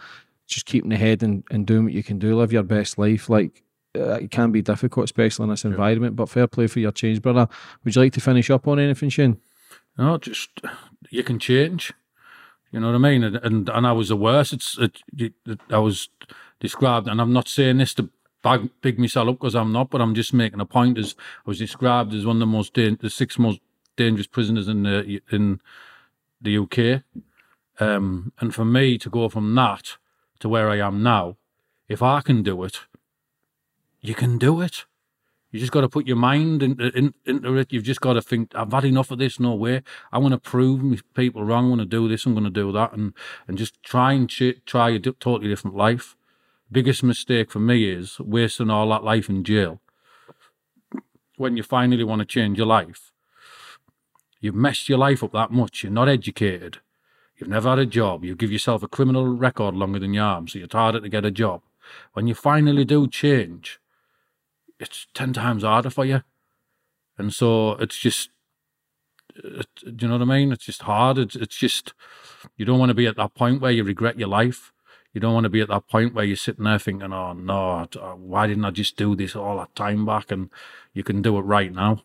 just 0.47 0.65
keeping 0.65 0.91
ahead 0.91 1.23
and, 1.23 1.43
and 1.49 1.65
doing 1.65 1.85
what 1.85 1.93
you 1.93 2.03
can 2.03 2.19
do, 2.19 2.37
live 2.37 2.51
your 2.51 2.63
best 2.63 2.97
life. 2.97 3.29
Like 3.29 3.63
uh, 3.95 4.19
it 4.19 4.31
can 4.31 4.51
be 4.51 4.61
difficult, 4.61 5.05
especially 5.05 5.43
in 5.43 5.49
this 5.49 5.65
environment. 5.65 6.15
But 6.15 6.29
fair 6.29 6.45
play 6.45 6.67
for 6.67 6.79
your 6.79 6.91
change, 6.91 7.21
brother. 7.21 7.47
Would 7.83 7.95
you 7.95 8.01
like 8.01 8.13
to 8.13 8.21
finish 8.21 8.49
up 8.49 8.67
on 8.67 8.79
anything, 8.79 9.09
Shane? 9.09 9.37
No, 9.97 10.17
just 10.17 10.49
you 11.09 11.23
can 11.23 11.39
change. 11.39 11.93
You 12.71 12.79
know 12.79 12.87
what 12.87 12.95
I 12.95 12.99
mean? 12.99 13.23
And 13.23 13.37
and, 13.37 13.69
and 13.69 13.87
I 13.87 13.93
was 13.93 14.09
the 14.09 14.15
worst. 14.15 14.53
It's 14.53 14.77
it, 14.77 15.01
it, 15.17 15.33
I 15.69 15.79
was 15.79 16.09
described, 16.59 17.07
and 17.07 17.19
I'm 17.19 17.33
not 17.33 17.47
saying 17.47 17.77
this 17.77 17.93
to 17.95 18.09
bag, 18.41 18.69
big 18.81 18.99
myself 18.99 19.29
up 19.29 19.39
because 19.39 19.55
I'm 19.55 19.71
not, 19.71 19.89
but 19.89 20.01
I'm 20.01 20.15
just 20.15 20.33
making 20.33 20.59
a 20.59 20.65
point. 20.65 20.97
As 20.97 21.15
I 21.45 21.49
was 21.49 21.59
described 21.59 22.13
as 22.13 22.25
one 22.25 22.37
of 22.37 22.41
the 22.41 22.45
most 22.45 22.73
dan- 22.73 22.97
the 22.99 23.09
six 23.09 23.37
most 23.37 23.59
dangerous 23.95 24.27
prisoners 24.27 24.67
in 24.67 24.83
the 24.83 25.21
in 25.31 25.61
the 26.41 26.57
UK. 26.57 27.03
Um, 27.79 28.31
and 28.39 28.53
for 28.53 28.65
me 28.65 28.97
to 28.97 29.09
go 29.09 29.29
from 29.29 29.55
that 29.55 29.97
to 30.39 30.49
where 30.49 30.69
I 30.69 30.79
am 30.79 31.01
now, 31.01 31.37
if 31.87 32.01
I 32.01 32.21
can 32.21 32.43
do 32.43 32.63
it, 32.63 32.81
you 34.01 34.15
can 34.15 34.37
do 34.37 34.61
it. 34.61 34.85
You 35.51 35.59
just 35.59 35.71
got 35.73 35.81
to 35.81 35.89
put 35.89 36.07
your 36.07 36.15
mind 36.15 36.63
into, 36.63 36.97
in, 36.97 37.13
into 37.25 37.57
it. 37.57 37.73
You've 37.73 37.83
just 37.83 37.99
got 37.99 38.13
to 38.13 38.21
think, 38.21 38.55
I've 38.55 38.71
had 38.71 38.85
enough 38.85 39.11
of 39.11 39.17
this. 39.17 39.39
No 39.39 39.53
way. 39.53 39.83
I 40.11 40.17
want 40.17 40.33
to 40.33 40.39
prove 40.39 41.03
people 41.13 41.43
wrong. 41.43 41.65
I 41.65 41.69
want 41.69 41.81
to 41.81 41.85
do 41.85 42.07
this. 42.07 42.25
I'm 42.25 42.33
going 42.33 42.45
to 42.45 42.49
do 42.49 42.71
that, 42.71 42.93
and 42.93 43.13
and 43.47 43.57
just 43.57 43.81
try 43.83 44.13
and 44.13 44.29
ch- 44.29 44.61
try 44.65 44.91
a 44.91 44.99
totally 44.99 45.49
different 45.49 45.75
life. 45.75 46.15
Biggest 46.71 47.03
mistake 47.03 47.51
for 47.51 47.59
me 47.59 47.89
is 47.91 48.17
wasting 48.19 48.69
all 48.69 48.87
that 48.89 49.03
life 49.03 49.29
in 49.29 49.43
jail. 49.43 49.81
When 51.35 51.57
you 51.57 51.63
finally 51.63 52.03
want 52.03 52.19
to 52.19 52.25
change 52.25 52.57
your 52.57 52.67
life, 52.67 53.11
you've 54.39 54.55
messed 54.55 54.87
your 54.87 54.97
life 54.97 55.21
up 55.21 55.33
that 55.33 55.51
much. 55.51 55.83
You're 55.83 55.91
not 55.91 56.07
educated. 56.07 56.77
You've 57.37 57.49
never 57.49 57.69
had 57.69 57.79
a 57.79 57.85
job. 57.85 58.23
You 58.23 58.35
give 58.35 58.51
yourself 58.51 58.83
a 58.83 58.87
criminal 58.87 59.27
record 59.27 59.75
longer 59.75 59.99
than 59.99 60.13
your 60.13 60.23
arm, 60.23 60.47
so 60.47 60.59
you're 60.59 60.67
harder 60.71 61.01
to 61.01 61.09
get 61.09 61.25
a 61.25 61.31
job. 61.31 61.61
When 62.13 62.27
you 62.27 62.35
finally 62.35 62.85
do 62.85 63.07
change, 63.07 63.79
it's 64.79 65.07
10 65.13 65.33
times 65.33 65.63
harder 65.63 65.89
for 65.89 66.05
you. 66.05 66.23
And 67.17 67.33
so 67.33 67.71
it's 67.73 67.97
just, 67.97 68.29
it, 69.35 69.67
do 69.83 70.05
you 70.05 70.07
know 70.07 70.19
what 70.19 70.21
I 70.21 70.37
mean? 70.37 70.51
It's 70.51 70.65
just 70.65 70.83
hard. 70.83 71.17
It's, 71.17 71.35
it's 71.35 71.57
just, 71.57 71.93
you 72.55 72.63
don't 72.63 72.79
want 72.79 72.91
to 72.91 72.95
be 72.95 73.07
at 73.07 73.17
that 73.17 73.33
point 73.33 73.59
where 73.59 73.71
you 73.71 73.83
regret 73.83 74.17
your 74.17 74.29
life. 74.29 74.71
You 75.13 75.19
don't 75.19 75.33
want 75.33 75.43
to 75.43 75.49
be 75.49 75.61
at 75.61 75.67
that 75.67 75.87
point 75.87 76.13
where 76.13 76.23
you're 76.23 76.37
sitting 76.37 76.63
there 76.63 76.79
thinking, 76.79 77.11
oh 77.11 77.33
no, 77.33 77.87
why 78.17 78.47
didn't 78.47 78.65
I 78.65 78.71
just 78.71 78.95
do 78.95 79.15
this 79.15 79.35
all 79.35 79.57
that 79.57 79.75
time 79.75 80.05
back? 80.05 80.31
And 80.31 80.49
you 80.93 81.03
can 81.03 81.21
do 81.21 81.37
it 81.37 81.41
right 81.41 81.73
now. 81.73 82.03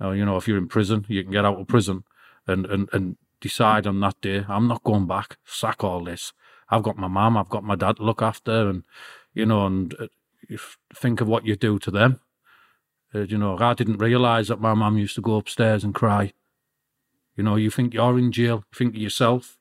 Uh, 0.00 0.10
you 0.10 0.24
know, 0.24 0.36
if 0.36 0.46
you're 0.46 0.58
in 0.58 0.68
prison, 0.68 1.04
you 1.08 1.22
can 1.22 1.32
get 1.32 1.44
out 1.44 1.58
of 1.58 1.66
prison 1.66 2.04
and, 2.46 2.64
and, 2.66 2.88
and 2.92 3.16
decide 3.40 3.86
on 3.86 3.98
that 4.00 4.20
day, 4.20 4.44
I'm 4.48 4.68
not 4.68 4.84
going 4.84 5.06
back, 5.06 5.36
sack 5.44 5.82
all 5.82 6.04
this. 6.04 6.32
I've 6.70 6.84
got 6.84 6.96
my 6.96 7.08
mum, 7.08 7.36
I've 7.36 7.48
got 7.48 7.64
my 7.64 7.74
dad 7.74 7.96
to 7.96 8.04
look 8.04 8.22
after, 8.22 8.68
and, 8.68 8.84
you 9.34 9.46
know, 9.46 9.66
and 9.66 9.94
uh, 9.98 10.06
think 10.94 11.20
of 11.20 11.26
what 11.26 11.46
you 11.46 11.56
do 11.56 11.78
to 11.80 11.90
them. 11.90 12.20
Uh, 13.14 13.20
you 13.20 13.38
know, 13.38 13.58
I 13.58 13.74
didn't 13.74 13.98
realise 13.98 14.48
that 14.48 14.60
my 14.60 14.74
mum 14.74 14.98
used 14.98 15.16
to 15.16 15.22
go 15.22 15.36
upstairs 15.36 15.82
and 15.82 15.94
cry. 15.94 16.32
You 17.36 17.42
know, 17.42 17.56
you 17.56 17.70
think 17.70 17.94
you're 17.94 18.18
in 18.18 18.30
jail, 18.32 18.64
you 18.70 18.76
think 18.76 18.94
of 18.94 19.00
yourself. 19.00 19.57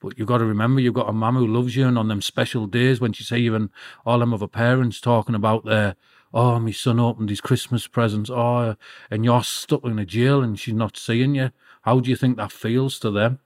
But 0.00 0.18
you've 0.18 0.28
got 0.28 0.38
to 0.38 0.46
remember 0.46 0.80
you've 0.80 0.94
got 0.94 1.08
a 1.08 1.12
mum 1.12 1.36
who 1.36 1.46
loves 1.46 1.76
you, 1.76 1.86
and 1.86 1.98
on 1.98 2.08
them 2.08 2.22
special 2.22 2.66
days 2.66 3.00
when 3.00 3.12
she's 3.12 3.30
even 3.32 3.70
all 4.04 4.18
them 4.18 4.32
other 4.32 4.48
parents 4.48 5.00
talking 5.00 5.34
about 5.34 5.64
their, 5.64 5.94
oh, 6.32 6.58
my 6.58 6.70
son 6.70 6.98
opened 6.98 7.28
his 7.28 7.40
Christmas 7.40 7.86
presents, 7.86 8.30
oh, 8.30 8.76
and 9.10 9.24
you're 9.24 9.42
stuck 9.42 9.84
in 9.84 9.98
a 9.98 10.06
jail 10.06 10.42
and 10.42 10.58
she's 10.58 10.74
not 10.74 10.96
seeing 10.96 11.34
you. 11.34 11.50
How 11.82 12.00
do 12.00 12.08
you 12.08 12.16
think 12.16 12.36
that 12.36 12.52
feels 12.52 12.98
to 13.00 13.10
them? 13.10 13.40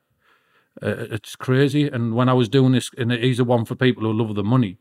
Uh, 0.82 1.06
it's 1.10 1.36
crazy. 1.36 1.88
And 1.88 2.14
when 2.14 2.28
I 2.28 2.32
was 2.32 2.48
doing 2.48 2.72
this, 2.72 2.90
and 2.98 3.12
he's 3.12 3.38
a 3.38 3.44
one 3.44 3.64
for 3.64 3.74
people 3.74 4.02
who 4.02 4.12
love 4.12 4.34
the 4.34 4.44
money, 4.44 4.78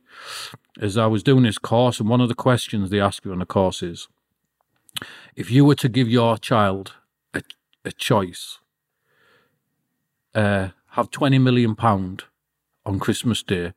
as 0.80 0.98
I 0.98 1.08
was 1.08 1.24
doing 1.24 1.44
this 1.44 1.58
course, 1.58 2.00
and 2.00 2.10
one 2.10 2.22
of 2.22 2.30
the 2.30 2.36
questions 2.36 2.90
they 2.90 3.00
ask 3.00 3.26
you 3.26 3.32
on 3.32 3.40
the 3.40 3.46
course 3.46 3.84
is, 3.84 4.08
if 5.36 5.50
you 5.50 5.66
were 5.66 5.76
to 5.76 5.90
give 5.90 6.10
your 6.10 6.38
child 6.38 6.94
a, 7.34 7.42
a 7.86 7.92
choice, 7.92 8.60
uh, 10.36 10.70
have 10.94 11.12
twenty 11.12 11.38
million 11.38 11.76
pound 11.76 12.24
on 12.86 13.00
Christmas 13.00 13.44
Day, 13.44 13.74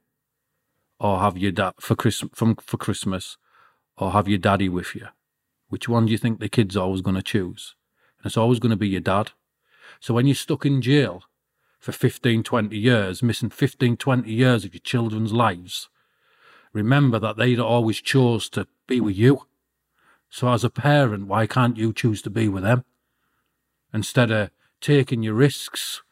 or 0.98 1.20
have 1.20 1.36
your 1.36 1.52
dad 1.52 1.74
for 1.78 1.94
Christmas 1.94 2.30
from 2.34 2.56
for 2.56 2.76
Christmas, 2.76 3.36
or 3.96 4.12
have 4.12 4.28
your 4.28 4.38
daddy 4.38 4.68
with 4.68 4.94
you, 4.94 5.08
which 5.68 5.88
one 5.88 6.06
do 6.06 6.12
you 6.12 6.18
think 6.18 6.40
the 6.40 6.48
kid's 6.48 6.76
always 6.76 7.02
going 7.02 7.16
to 7.16 7.22
choose? 7.22 7.74
And 8.18 8.26
it's 8.26 8.36
always 8.36 8.58
going 8.58 8.70
to 8.70 8.76
be 8.76 8.88
your 8.88 9.00
dad. 9.00 9.32
So 10.00 10.14
when 10.14 10.26
you're 10.26 10.34
stuck 10.34 10.66
in 10.66 10.82
jail 10.82 11.22
for 11.78 11.92
15, 11.92 12.42
20 12.42 12.76
years, 12.76 13.22
missing 13.22 13.50
15, 13.50 13.96
20 13.96 14.30
years 14.30 14.64
of 14.64 14.74
your 14.74 14.80
children's 14.80 15.32
lives, 15.32 15.88
remember 16.72 17.18
that 17.18 17.36
they'd 17.36 17.60
always 17.60 18.00
chose 18.00 18.48
to 18.50 18.66
be 18.86 19.00
with 19.00 19.16
you. 19.16 19.46
So 20.28 20.48
as 20.48 20.64
a 20.64 20.70
parent, 20.70 21.28
why 21.28 21.46
can't 21.46 21.76
you 21.76 21.92
choose 21.92 22.20
to 22.22 22.30
be 22.30 22.48
with 22.48 22.64
them? 22.64 22.84
instead 23.96 24.30
of 24.30 24.50
taking 24.80 25.22
your 25.22 25.34
risks. 25.34 26.02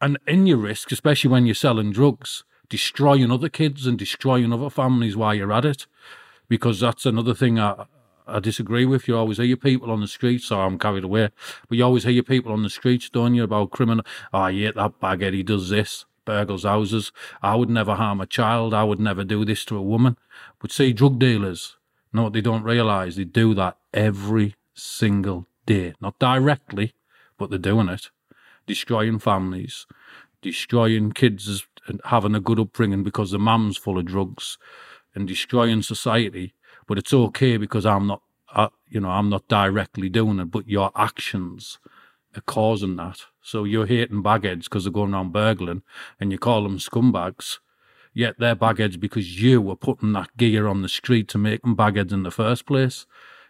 And 0.00 0.18
in 0.26 0.46
your 0.46 0.56
risks, 0.56 0.92
especially 0.92 1.30
when 1.30 1.46
you're 1.46 1.54
selling 1.54 1.92
drugs, 1.92 2.44
destroying 2.68 3.30
other 3.30 3.48
kids 3.48 3.86
and 3.86 3.98
destroying 3.98 4.52
other 4.52 4.70
families 4.70 5.16
while 5.16 5.34
you're 5.34 5.52
at 5.52 5.64
it. 5.64 5.86
Because 6.48 6.80
that's 6.80 7.04
another 7.04 7.34
thing 7.34 7.58
I, 7.58 7.84
I 8.26 8.40
disagree 8.40 8.86
with. 8.86 9.06
You 9.06 9.16
always 9.16 9.36
hear 9.36 9.46
your 9.46 9.56
people 9.56 9.90
on 9.90 10.00
the 10.00 10.08
streets, 10.08 10.46
so 10.46 10.60
I'm 10.60 10.78
carried 10.78 11.04
away, 11.04 11.28
but 11.68 11.76
you 11.78 11.84
always 11.84 12.04
hear 12.04 12.12
your 12.12 12.22
people 12.22 12.52
on 12.52 12.62
the 12.62 12.70
streets, 12.70 13.10
don't 13.10 13.34
you, 13.34 13.44
about 13.44 13.70
criminal. 13.70 14.04
Oh, 14.32 14.46
yeah, 14.46 14.70
that 14.74 14.98
baghead, 15.00 15.34
he 15.34 15.42
does 15.42 15.68
this, 15.68 16.06
burgles 16.26 16.64
houses. 16.64 17.12
I 17.42 17.56
would 17.56 17.70
never 17.70 17.94
harm 17.94 18.20
a 18.20 18.26
child. 18.26 18.72
I 18.72 18.84
would 18.84 19.00
never 19.00 19.22
do 19.22 19.44
this 19.44 19.64
to 19.66 19.76
a 19.76 19.82
woman. 19.82 20.16
But 20.60 20.72
see, 20.72 20.92
drug 20.92 21.18
dealers, 21.18 21.76
know 22.12 22.24
what 22.24 22.32
they 22.32 22.40
don't 22.40 22.64
realise, 22.64 23.16
they 23.16 23.24
do 23.24 23.54
that 23.54 23.76
every 23.92 24.54
single 24.74 25.46
day. 25.66 25.94
Not 26.00 26.18
directly, 26.18 26.94
but 27.38 27.50
they're 27.50 27.58
doing 27.58 27.88
it. 27.88 28.10
Destroying 28.70 29.18
families, 29.18 29.84
destroying 30.42 31.10
kids 31.10 31.66
and 31.88 32.00
having 32.04 32.36
a 32.36 32.40
good 32.40 32.60
upbringing 32.60 33.02
because 33.02 33.32
the 33.32 33.38
mum's 33.38 33.76
full 33.76 33.98
of 33.98 34.04
drugs 34.04 34.58
and 35.12 35.26
destroying 35.26 35.82
society. 35.82 36.54
But 36.86 36.98
it's 36.98 37.12
okay 37.12 37.56
because 37.56 37.84
I'm 37.84 38.06
not, 38.06 38.22
uh, 38.54 38.68
you 38.88 39.00
know, 39.00 39.10
I'm 39.10 39.28
not 39.28 39.48
directly 39.48 40.08
doing 40.08 40.38
it, 40.38 40.52
but 40.52 40.68
your 40.68 40.92
actions 40.94 41.80
are 42.36 42.42
causing 42.42 42.94
that. 42.94 43.22
So 43.42 43.64
you're 43.64 43.86
hating 43.86 44.22
bagheads 44.22 44.68
because 44.68 44.84
they're 44.84 44.92
going 44.92 45.14
around 45.14 45.32
burgling 45.32 45.82
and 46.20 46.30
you 46.30 46.38
call 46.38 46.62
them 46.62 46.78
scumbags. 46.78 47.58
Yet 48.14 48.36
they're 48.38 48.54
bagheads 48.54 48.98
because 48.98 49.42
you 49.42 49.60
were 49.60 49.74
putting 49.74 50.12
that 50.12 50.36
gear 50.36 50.68
on 50.68 50.82
the 50.82 50.88
street 50.88 51.26
to 51.30 51.38
make 51.38 51.62
them 51.62 51.74
bagheads 51.74 52.12
in 52.12 52.22
the 52.22 52.30
first 52.30 52.66
place. 52.66 53.04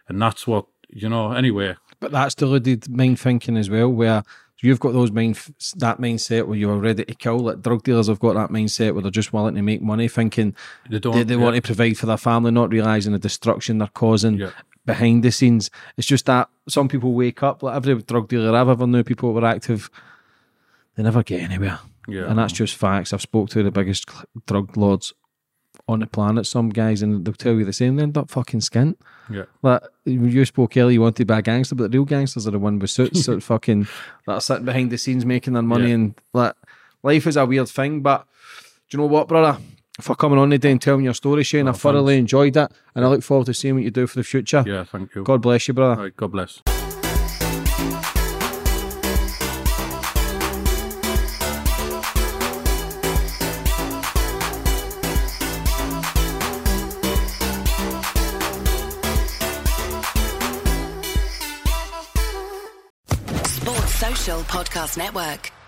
And 0.07 0.19
that's 0.19 0.47
what, 0.47 0.65
you 0.89 1.09
know, 1.09 1.31
anyway. 1.33 1.75
But 1.99 2.11
that's 2.11 2.33
deluded 2.33 2.89
mind 2.89 3.19
thinking 3.19 3.55
as 3.55 3.69
well, 3.69 3.89
where 3.89 4.23
you've 4.61 4.79
got 4.79 4.93
those 4.93 5.11
mind 5.11 5.35
that 5.77 5.99
mindset 5.99 6.45
where 6.47 6.57
you're 6.57 6.77
ready 6.77 7.03
to 7.05 7.13
kill. 7.15 7.39
Like 7.39 7.61
drug 7.61 7.83
dealers 7.83 8.07
have 8.07 8.19
got 8.19 8.33
that 8.35 8.49
mindset 8.49 8.93
where 8.93 9.01
they're 9.01 9.11
just 9.11 9.33
willing 9.33 9.55
to 9.55 9.61
make 9.61 9.81
money, 9.81 10.07
thinking 10.07 10.55
They 10.89 10.99
don't- 10.99 11.15
they, 11.15 11.23
they 11.23 11.35
want 11.35 11.55
to 11.55 11.61
provide 11.61 11.97
for 11.97 12.05
their 12.05 12.17
family, 12.17 12.51
not 12.51 12.69
realizing 12.69 13.13
the 13.13 13.19
destruction 13.19 13.77
they're 13.79 13.87
causing 13.87 14.35
Yeah. 14.37 14.51
behind 14.85 15.23
the 15.23 15.31
scenes. 15.31 15.69
It's 15.97 16.07
just 16.07 16.25
that 16.27 16.49
some 16.69 16.87
people 16.87 17.13
wake 17.13 17.43
up. 17.43 17.63
Like 17.63 17.75
every 17.75 17.95
drug 18.01 18.27
dealer 18.29 18.55
I've 18.55 18.69
ever 18.69 18.87
knew, 18.87 19.03
people 19.03 19.29
who 19.33 19.39
were 19.39 19.47
active, 19.47 19.89
they 20.95 21.03
never 21.03 21.23
get 21.23 21.41
anywhere. 21.41 21.79
Yeah. 22.07 22.23
and 22.29 22.37
that's 22.39 22.51
just 22.53 22.75
facts. 22.75 23.13
I've 23.13 23.21
spoke 23.21 23.49
to 23.49 23.61
the 23.61 23.69
biggest 23.71 24.09
drug 24.47 24.75
lords 24.75 25.13
on 25.87 25.99
the 25.99 26.07
planet. 26.07 26.45
Some 26.45 26.69
guys, 26.69 27.01
and 27.01 27.25
they'll 27.25 27.33
tell 27.33 27.53
you 27.53 27.65
the 27.65 27.73
same. 27.73 27.95
They 27.95 28.03
end 28.03 28.17
up 28.17 28.29
fucking 28.29 28.61
skint. 28.61 28.95
Yeah. 29.29 29.43
Like 29.61 29.81
you 30.05 30.45
spoke 30.45 30.75
earlier, 30.77 30.93
you 30.93 31.01
wanted 31.01 31.17
to 31.17 31.25
be 31.25 31.33
a 31.33 31.41
gangster, 31.41 31.75
but 31.75 31.91
the 31.91 31.97
real 31.97 32.05
gangsters 32.05 32.47
are 32.47 32.51
the 32.51 32.59
one 32.59 32.79
with 32.79 32.89
suits 32.89 33.25
that 33.25 33.41
fucking 33.51 33.87
that 34.25 34.33
are 34.33 34.41
sitting 34.41 34.65
behind 34.65 34.91
the 34.91 34.97
scenes 34.97 35.25
making 35.25 35.53
their 35.53 35.63
money. 35.63 35.89
Yeah. 35.89 35.95
And 35.95 36.21
like 36.33 36.55
life 37.03 37.27
is 37.27 37.37
a 37.37 37.45
weird 37.45 37.69
thing, 37.69 38.01
but 38.01 38.25
do 38.89 38.97
you 38.97 39.03
know 39.03 39.07
what, 39.07 39.27
brother? 39.27 39.59
For 39.99 40.15
coming 40.15 40.39
on 40.39 40.49
today 40.49 40.71
and 40.71 40.81
telling 40.81 41.03
your 41.03 41.13
story, 41.13 41.43
Shane, 41.43 41.67
I 41.67 41.73
thoroughly 41.73 42.17
enjoyed 42.17 42.55
it, 42.57 42.71
and 42.95 43.05
I 43.05 43.07
look 43.07 43.23
forward 43.23 43.45
to 43.47 43.53
seeing 43.53 43.75
what 43.75 43.83
you 43.83 43.91
do 43.91 44.07
for 44.07 44.17
the 44.17 44.23
future. 44.23 44.63
Yeah, 44.65 44.85
thank 44.85 45.13
you. 45.13 45.23
God 45.23 45.41
bless 45.41 45.67
you, 45.67 45.73
brother. 45.73 45.95
All 45.95 46.03
right, 46.03 46.15
God 46.15 46.31
bless. 46.31 46.61
Podcast 64.43 64.97
Network. 64.97 65.60